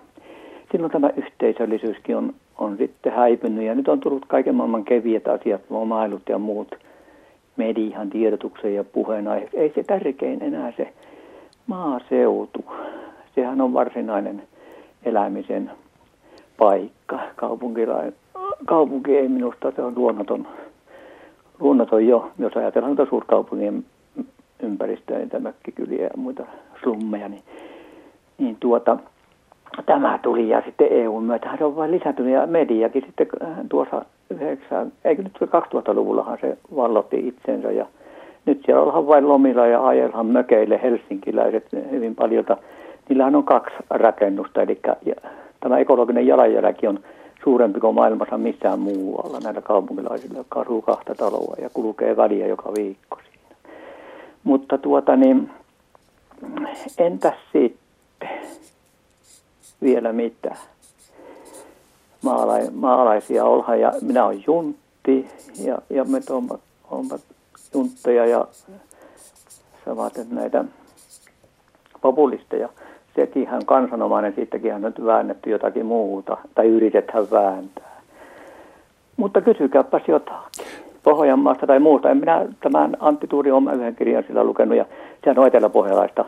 silloin 0.74 0.92
tämä 0.92 1.10
yhteisöllisyyskin 1.16 2.16
on, 2.16 2.34
on 2.58 2.76
sitten 2.76 3.12
häipynyt 3.12 3.64
ja 3.64 3.74
nyt 3.74 3.88
on 3.88 4.00
tullut 4.00 4.24
kaiken 4.26 4.54
maailman 4.54 4.84
keviät 4.84 5.28
asiat, 5.28 5.60
lomailut 5.70 6.22
ja 6.28 6.38
muut 6.38 6.74
median 7.56 8.10
tiedotuksen 8.10 8.74
ja 8.74 8.84
puheen 8.84 9.28
aihe. 9.28 9.48
Ei 9.52 9.72
se 9.74 9.82
tärkein 9.82 10.42
enää 10.42 10.72
se 10.76 10.92
maaseutu. 11.66 12.64
Sehän 13.34 13.60
on 13.60 13.72
varsinainen 13.72 14.42
elämisen 15.04 15.70
paikka. 16.56 17.18
Kaupunki 18.66 19.16
ei 19.16 19.28
minusta, 19.28 19.72
se 19.76 19.82
on 19.82 19.92
luonnoton 19.96 20.48
luonnoton 21.60 22.06
jo, 22.06 22.30
jos 22.38 22.56
ajatellaan 22.56 22.96
noita 22.96 23.10
suurkaupungin 23.10 23.84
ympäristöä, 24.62 25.18
niitä 25.18 25.38
mökkikyliä 25.38 26.02
ja 26.02 26.10
muita 26.16 26.42
slummeja, 26.82 27.28
niin, 27.28 27.42
niin 28.38 28.56
tuota, 28.60 28.98
tämä 29.82 30.18
tuli 30.22 30.48
ja 30.48 30.62
sitten 30.64 30.88
EU 30.90 31.20
myötä 31.20 31.56
se 31.58 31.64
on 31.64 31.76
vain 31.76 31.90
lisääntynyt 31.90 32.32
ja 32.32 32.46
mediakin 32.46 33.02
sitten 33.06 33.26
äh, 33.42 33.48
tuossa 33.68 34.04
9, 34.30 34.92
eikö 35.04 35.22
nyt 35.22 35.38
2000-luvullahan 35.42 36.38
se 36.40 36.58
vallotti 36.76 37.28
itsensä 37.28 37.72
ja 37.72 37.86
nyt 38.46 38.62
siellä 38.64 38.82
ollaan 38.82 39.06
vain 39.06 39.28
lomilla 39.28 39.66
ja 39.66 39.86
ajellaan 39.86 40.26
mökeille 40.26 40.80
helsinkiläiset 40.82 41.66
hyvin 41.90 42.14
paljon. 42.14 42.44
Niillähän 43.08 43.36
on 43.36 43.44
kaksi 43.44 43.76
rakennusta, 43.90 44.62
eli 44.62 44.80
tämä 45.60 45.78
ekologinen 45.78 46.26
jalanjälki 46.26 46.86
on 46.86 47.00
suurempi 47.44 47.80
kuin 47.80 47.94
maailmassa 47.94 48.38
missään 48.38 48.80
muualla 48.80 49.38
näillä 49.44 49.60
kaupunkilaisilla, 49.60 50.38
jotka 50.38 50.60
asuu 50.60 50.82
kahta 50.82 51.14
taloa 51.14 51.54
ja 51.62 51.70
kulkee 51.74 52.16
väliä 52.16 52.46
joka 52.46 52.72
viikko 52.78 53.18
siinä. 53.24 53.56
Mutta 54.44 54.78
tuota 54.78 55.16
niin, 55.16 55.50
entäs 56.98 57.34
sitten 57.52 58.28
vielä 59.84 60.12
mitä? 60.12 60.56
Maalai, 62.22 62.68
maalaisia 62.72 63.44
ollaan 63.44 63.80
ja 63.80 63.92
minä 64.02 64.24
olen 64.26 64.44
juntti 64.46 65.28
ja, 65.64 65.78
ja 65.90 66.04
me 66.04 66.20
olemme 66.90 67.18
juntteja 67.74 68.26
ja 68.26 68.46
samaten 69.84 70.26
näitä 70.30 70.64
populisteja. 72.00 72.68
Sekin 73.16 73.46
hän 73.46 73.66
kansanomainen, 73.66 74.34
siitäkin 74.34 74.72
hän 74.72 74.84
on 74.84 75.06
väännetty 75.06 75.50
jotakin 75.50 75.86
muuta, 75.86 76.36
tai 76.54 76.66
yritetään 76.66 77.30
vääntää. 77.30 78.00
Mutta 79.16 79.40
kysykääpäs 79.40 80.02
jotakin. 80.08 80.64
Pohjanmaasta 81.02 81.66
tai 81.66 81.80
muusta. 81.80 82.10
En 82.10 82.16
minä 82.16 82.46
tämän 82.60 82.96
Antti 83.00 83.26
Tuuri 83.26 83.50
on 83.50 83.74
yhden 83.74 83.96
kirjan 83.96 84.24
sillä 84.26 84.44
lukenut, 84.44 84.76
ja 84.76 84.84
sehän 85.24 85.38
on 85.38 85.46
eteläpohjalaista 85.46 86.24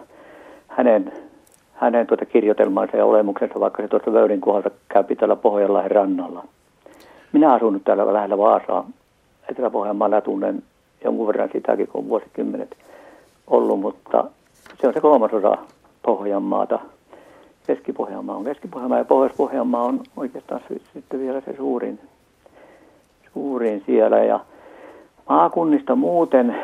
hänen, 0.69 1.13
hänen 1.77 2.07
tuota 2.07 2.27
kirjoitelmansa 2.27 2.97
ja 2.97 3.05
olemuksensa, 3.05 3.61
vaikka 3.61 3.83
se 3.83 3.89
tuosta 3.89 4.13
Vöyrin 4.13 4.41
kohdalta 4.41 4.71
käy 4.89 5.05
täällä 5.05 5.37
Pohjanlahden 5.37 5.91
rannalla. 5.91 6.45
Minä 7.33 7.53
asun 7.53 7.73
nyt 7.73 7.85
täällä 7.85 8.13
lähellä 8.13 8.39
Vaasaa, 8.39 8.89
Etelä-Pohjanmaalla 9.51 10.21
tunnen 10.21 10.63
jonkun 11.05 11.27
verran 11.27 11.49
sitäkin, 11.53 11.89
kun 11.89 12.03
on 12.03 12.09
vuosikymmenet 12.09 12.77
ollut, 13.47 13.81
mutta 13.81 14.25
se 14.81 14.87
on 14.89 14.95
se 14.95 15.01
kolmasosa 15.01 15.59
Pohjanmaata. 16.03 16.79
Keski-Pohjanmaa 17.67 18.37
on 18.37 18.45
Keski-Pohjanmaa 18.45 18.99
ja 18.99 19.05
Pohjois-Pohjanmaa 19.05 19.83
on 19.83 20.01
oikeastaan 20.17 20.61
sitten 20.95 21.21
vielä 21.21 21.41
se 21.41 21.57
suurin, 21.57 22.01
suurin 23.35 23.83
siellä. 23.87 24.25
Ja 24.25 24.41
maakunnista 25.29 25.97
muuten 25.97 26.57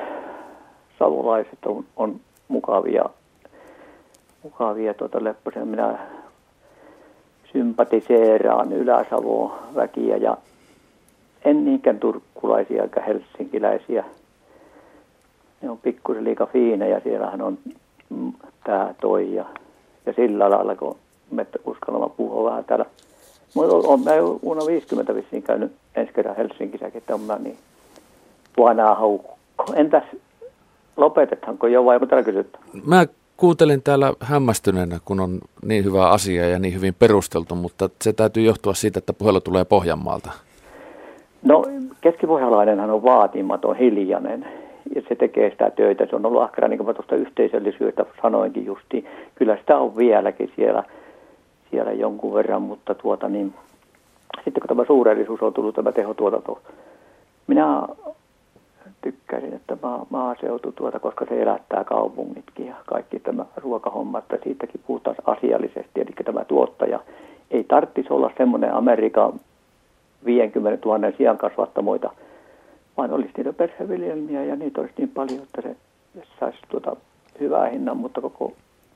savolaiset 0.99 1.67
on, 1.67 1.85
on 1.97 2.21
mukavia, 2.49 3.05
mukavia 4.43 4.95
tuota 4.95 5.25
Lepposen. 5.25 5.69
Minä 5.69 5.99
sympatiseeraan 7.53 8.73
Ylä-Savoon 8.73 9.53
väkiä 9.75 10.17
ja 10.17 10.37
en 11.45 11.65
niinkään 11.65 12.01
turkkulaisia 12.01 12.83
eikä 12.83 13.01
helsinkiläisiä. 13.01 14.05
Ne 15.63 15.71
on 15.71 15.79
pikkusen 15.79 16.25
liika 16.25 16.47
fiinejä, 16.47 17.01
siellähän 17.01 17.43
on 17.43 17.59
tämä 18.65 18.95
toi 19.01 19.35
ja, 19.35 19.45
ja 20.07 20.13
sillä 20.13 20.51
lailla, 20.51 20.77
kun 20.77 20.97
me 21.31 21.47
uskallamme 21.65 22.15
puhua 22.17 22.51
vähän 22.51 22.65
täällä. 22.65 22.87
Mutta 23.55 23.77
on, 23.89 24.01
mä 24.01 24.13
vuonna 24.43 24.67
50 24.67 25.15
vissiin 25.15 25.43
käynyt 25.43 25.73
ensi 25.95 26.13
kerran 26.13 26.37
Helsingissäkin, 26.37 26.99
että 26.99 27.15
on 27.15 27.21
mä 27.21 27.39
niin 27.39 27.57
vanha 28.59 28.95
haukko. 28.95 29.37
Entäs 29.75 30.05
lopetetaanko 30.97 31.67
jo 31.67 31.85
vai 31.85 31.99
mitä 31.99 32.23
kysytty? 32.23 32.59
Mä 32.87 33.07
kuuntelen 33.37 33.83
täällä 33.83 34.13
hämmästyneenä, 34.21 34.99
kun 35.05 35.21
on 35.21 35.39
niin 35.65 35.85
hyvä 35.85 36.09
asia 36.09 36.49
ja 36.49 36.59
niin 36.59 36.75
hyvin 36.75 36.95
perusteltu, 36.95 37.55
mutta 37.55 37.91
se 38.03 38.13
täytyy 38.13 38.43
johtua 38.43 38.75
siitä, 38.75 38.99
että 38.99 39.13
puhelu 39.13 39.41
tulee 39.41 39.65
Pohjanmaalta. 39.65 40.31
No 41.43 41.65
keskipohjalainenhan 42.01 42.91
on 42.91 43.05
vaatimaton, 43.05 43.77
hiljainen 43.77 44.47
ja 44.95 45.03
se 45.09 45.15
tekee 45.15 45.51
sitä 45.51 45.71
töitä. 45.71 46.07
Se 46.07 46.17
on 46.17 46.27
ollut 46.27 46.43
ahkera, 46.43 46.69
niin 46.69 46.79
kuin 46.79 46.87
mä 46.87 46.95
tuosta 46.95 47.15
yhteisöllisyydestä 47.15 48.05
sanoinkin 48.23 48.67
justi. 48.67 49.07
Kyllä 49.35 49.57
sitä 49.57 49.79
on 49.79 49.97
vieläkin 49.97 50.53
siellä, 50.57 50.85
siellä 51.71 51.93
jonkun 51.93 52.35
verran, 52.35 52.63
mutta 52.63 52.95
tuota 52.95 53.29
niin, 53.29 53.55
sitten 54.45 54.61
kun 54.61 54.69
tämä 54.69 54.85
suurellisuus 54.85 55.43
on 55.43 55.53
tullut, 55.53 55.75
tämä 55.75 55.93
tehotuotanto, 55.93 56.61
minä 57.47 57.83
tykkäisin, 59.03 59.53
että 59.53 59.77
maa, 59.83 60.07
maaseutu 60.11 60.73
tuota, 60.73 61.01
koska 61.01 61.27
se 61.29 61.43
elättää 61.43 61.85
kaupungitkin 61.85 62.67
ja 62.67 62.75
kaikki 62.87 63.21
tämä 63.21 63.45
ruokahomma, 63.57 64.19
että 64.19 64.39
siitäkin 64.45 64.81
puhutaan 64.87 65.17
asiallisesti, 65.25 66.01
eli 66.01 66.11
tämä 66.25 66.45
tuottaja 66.45 67.01
ei 67.51 67.65
tarvitsisi 67.65 68.13
olla 68.13 68.31
semmoinen 68.37 68.75
Amerikan 68.75 69.33
50 70.25 70.89
000 70.89 71.13
sijan 71.19 71.39
kasvattamoita, 71.39 72.11
vaan 72.97 73.13
olisi 73.13 73.33
niitä 73.37 73.53
perheviljelmiä 73.53 74.45
ja 74.45 74.57
niitä 74.57 74.81
olisi 74.81 74.95
niin 74.99 75.09
paljon, 75.09 75.43
että 75.43 75.63
se 75.63 75.77
saisi 76.41 76.59
tuota 76.69 76.97
hyvää 77.41 77.69
hinnan, 77.69 77.97
mutta 77.97 78.21
koko 78.21 78.53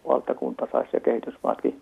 valtakunta 0.09 0.69
saisi 0.73 0.91
ja 0.93 1.01
kehitysmaatkin 1.01 1.81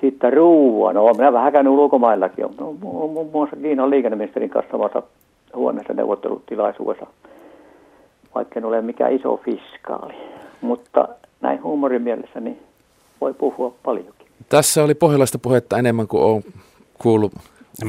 sitten 0.00 0.32
ruuan. 0.32 0.94
No, 0.94 1.12
minä 1.12 1.32
vähän 1.32 1.52
käynyt 1.52 1.72
ulkomaillakin. 1.72 2.46
No, 2.60 2.72
muun 2.72 3.30
muassa 3.32 3.56
Kiinan 3.56 3.90
liikenneministerin 3.90 4.50
kanssa 4.50 4.70
samassa 4.70 5.02
huoneessa 5.54 5.92
neuvottelutilaisuudessa, 5.92 7.06
vaikka 8.34 8.60
en 8.60 8.64
ole 8.64 8.82
mikään 8.82 9.12
iso 9.12 9.40
fiskaali. 9.44 10.14
Mutta 10.60 11.08
näin 11.40 11.62
huumorin 11.62 12.02
mielessä 12.02 12.40
niin 12.40 12.62
voi 13.20 13.34
puhua 13.34 13.74
paljonkin. 13.82 14.26
Tässä 14.48 14.84
oli 14.84 14.94
pohjalaista 14.94 15.38
puhetta 15.38 15.78
enemmän 15.78 16.08
kuin 16.08 16.22
olen 16.22 16.44
kuullut 16.98 17.32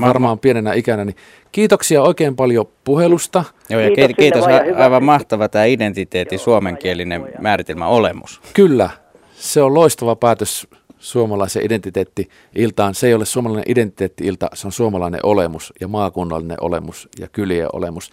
varmaan 0.02 0.40
pienenä 0.40 0.74
ikänä. 0.74 1.06
Niin 1.06 1.16
kiitoksia 1.52 2.02
oikein 2.02 2.36
paljon 2.36 2.66
puhelusta. 2.84 3.44
Joo, 3.70 3.82
ja 3.82 3.92
kiitos, 3.92 4.16
kiitos 4.16 4.44
aivan 4.78 5.04
mahtava 5.04 5.50
tämä 5.50 5.66
identiteetti, 5.66 6.38
suomenkielinen 6.38 7.28
määritelmä 7.40 7.88
olemus. 7.88 8.42
Kyllä, 8.54 8.90
se 9.32 9.62
on 9.62 9.74
loistava 9.74 10.16
päätös 10.16 10.68
suomalaisen 11.06 11.66
identiteetti-iltaan. 11.66 12.96
Se 12.96 13.08
ei 13.08 13.14
ole 13.14 13.26
suomalainen 13.26 13.72
identiteetti-ilta, 13.72 14.50
se 14.54 14.68
on 14.68 14.72
suomalainen 14.72 15.20
olemus 15.24 15.74
ja 15.82 15.88
maakunnallinen 15.88 16.58
olemus 16.62 17.10
ja 17.20 17.28
kylien 17.28 17.70
olemus. 17.74 18.12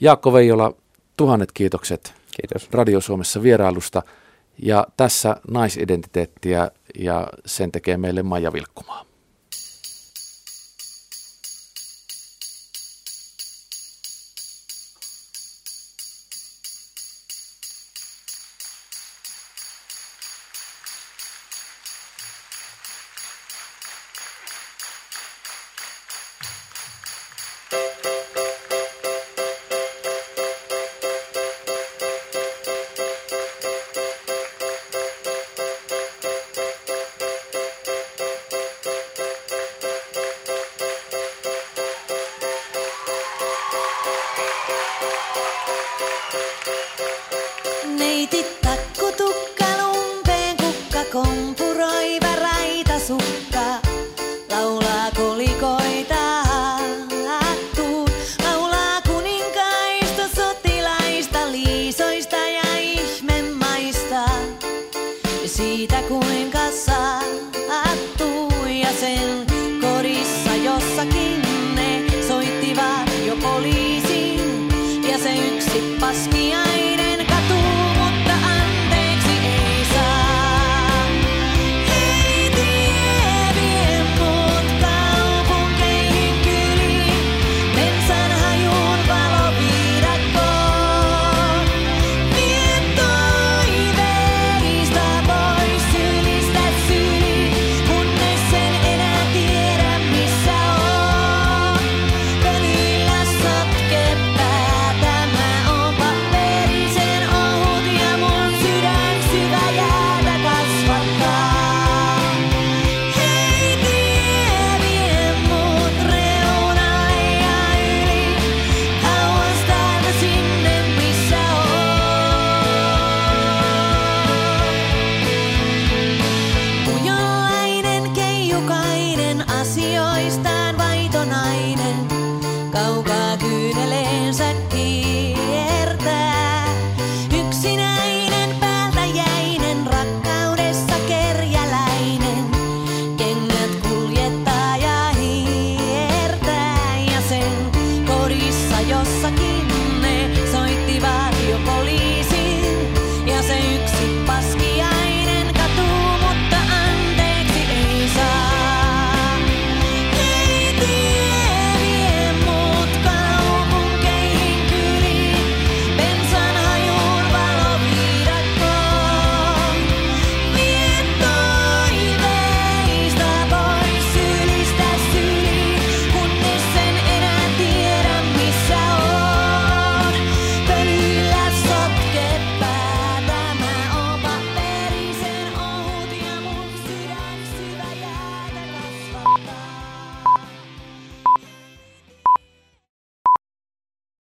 Jaakko 0.00 0.32
Veijola, 0.32 0.74
tuhannet 1.16 1.52
kiitokset 1.52 2.14
Kiitos. 2.40 2.68
Radio 2.72 3.00
Suomessa 3.00 3.42
vierailusta. 3.42 4.02
Ja 4.58 4.86
tässä 4.96 5.36
naisidentiteettiä 5.50 6.70
ja 6.98 7.28
sen 7.46 7.72
tekee 7.72 7.96
meille 7.96 8.22
Maija 8.22 8.52
Vilkkumaa. 8.52 9.04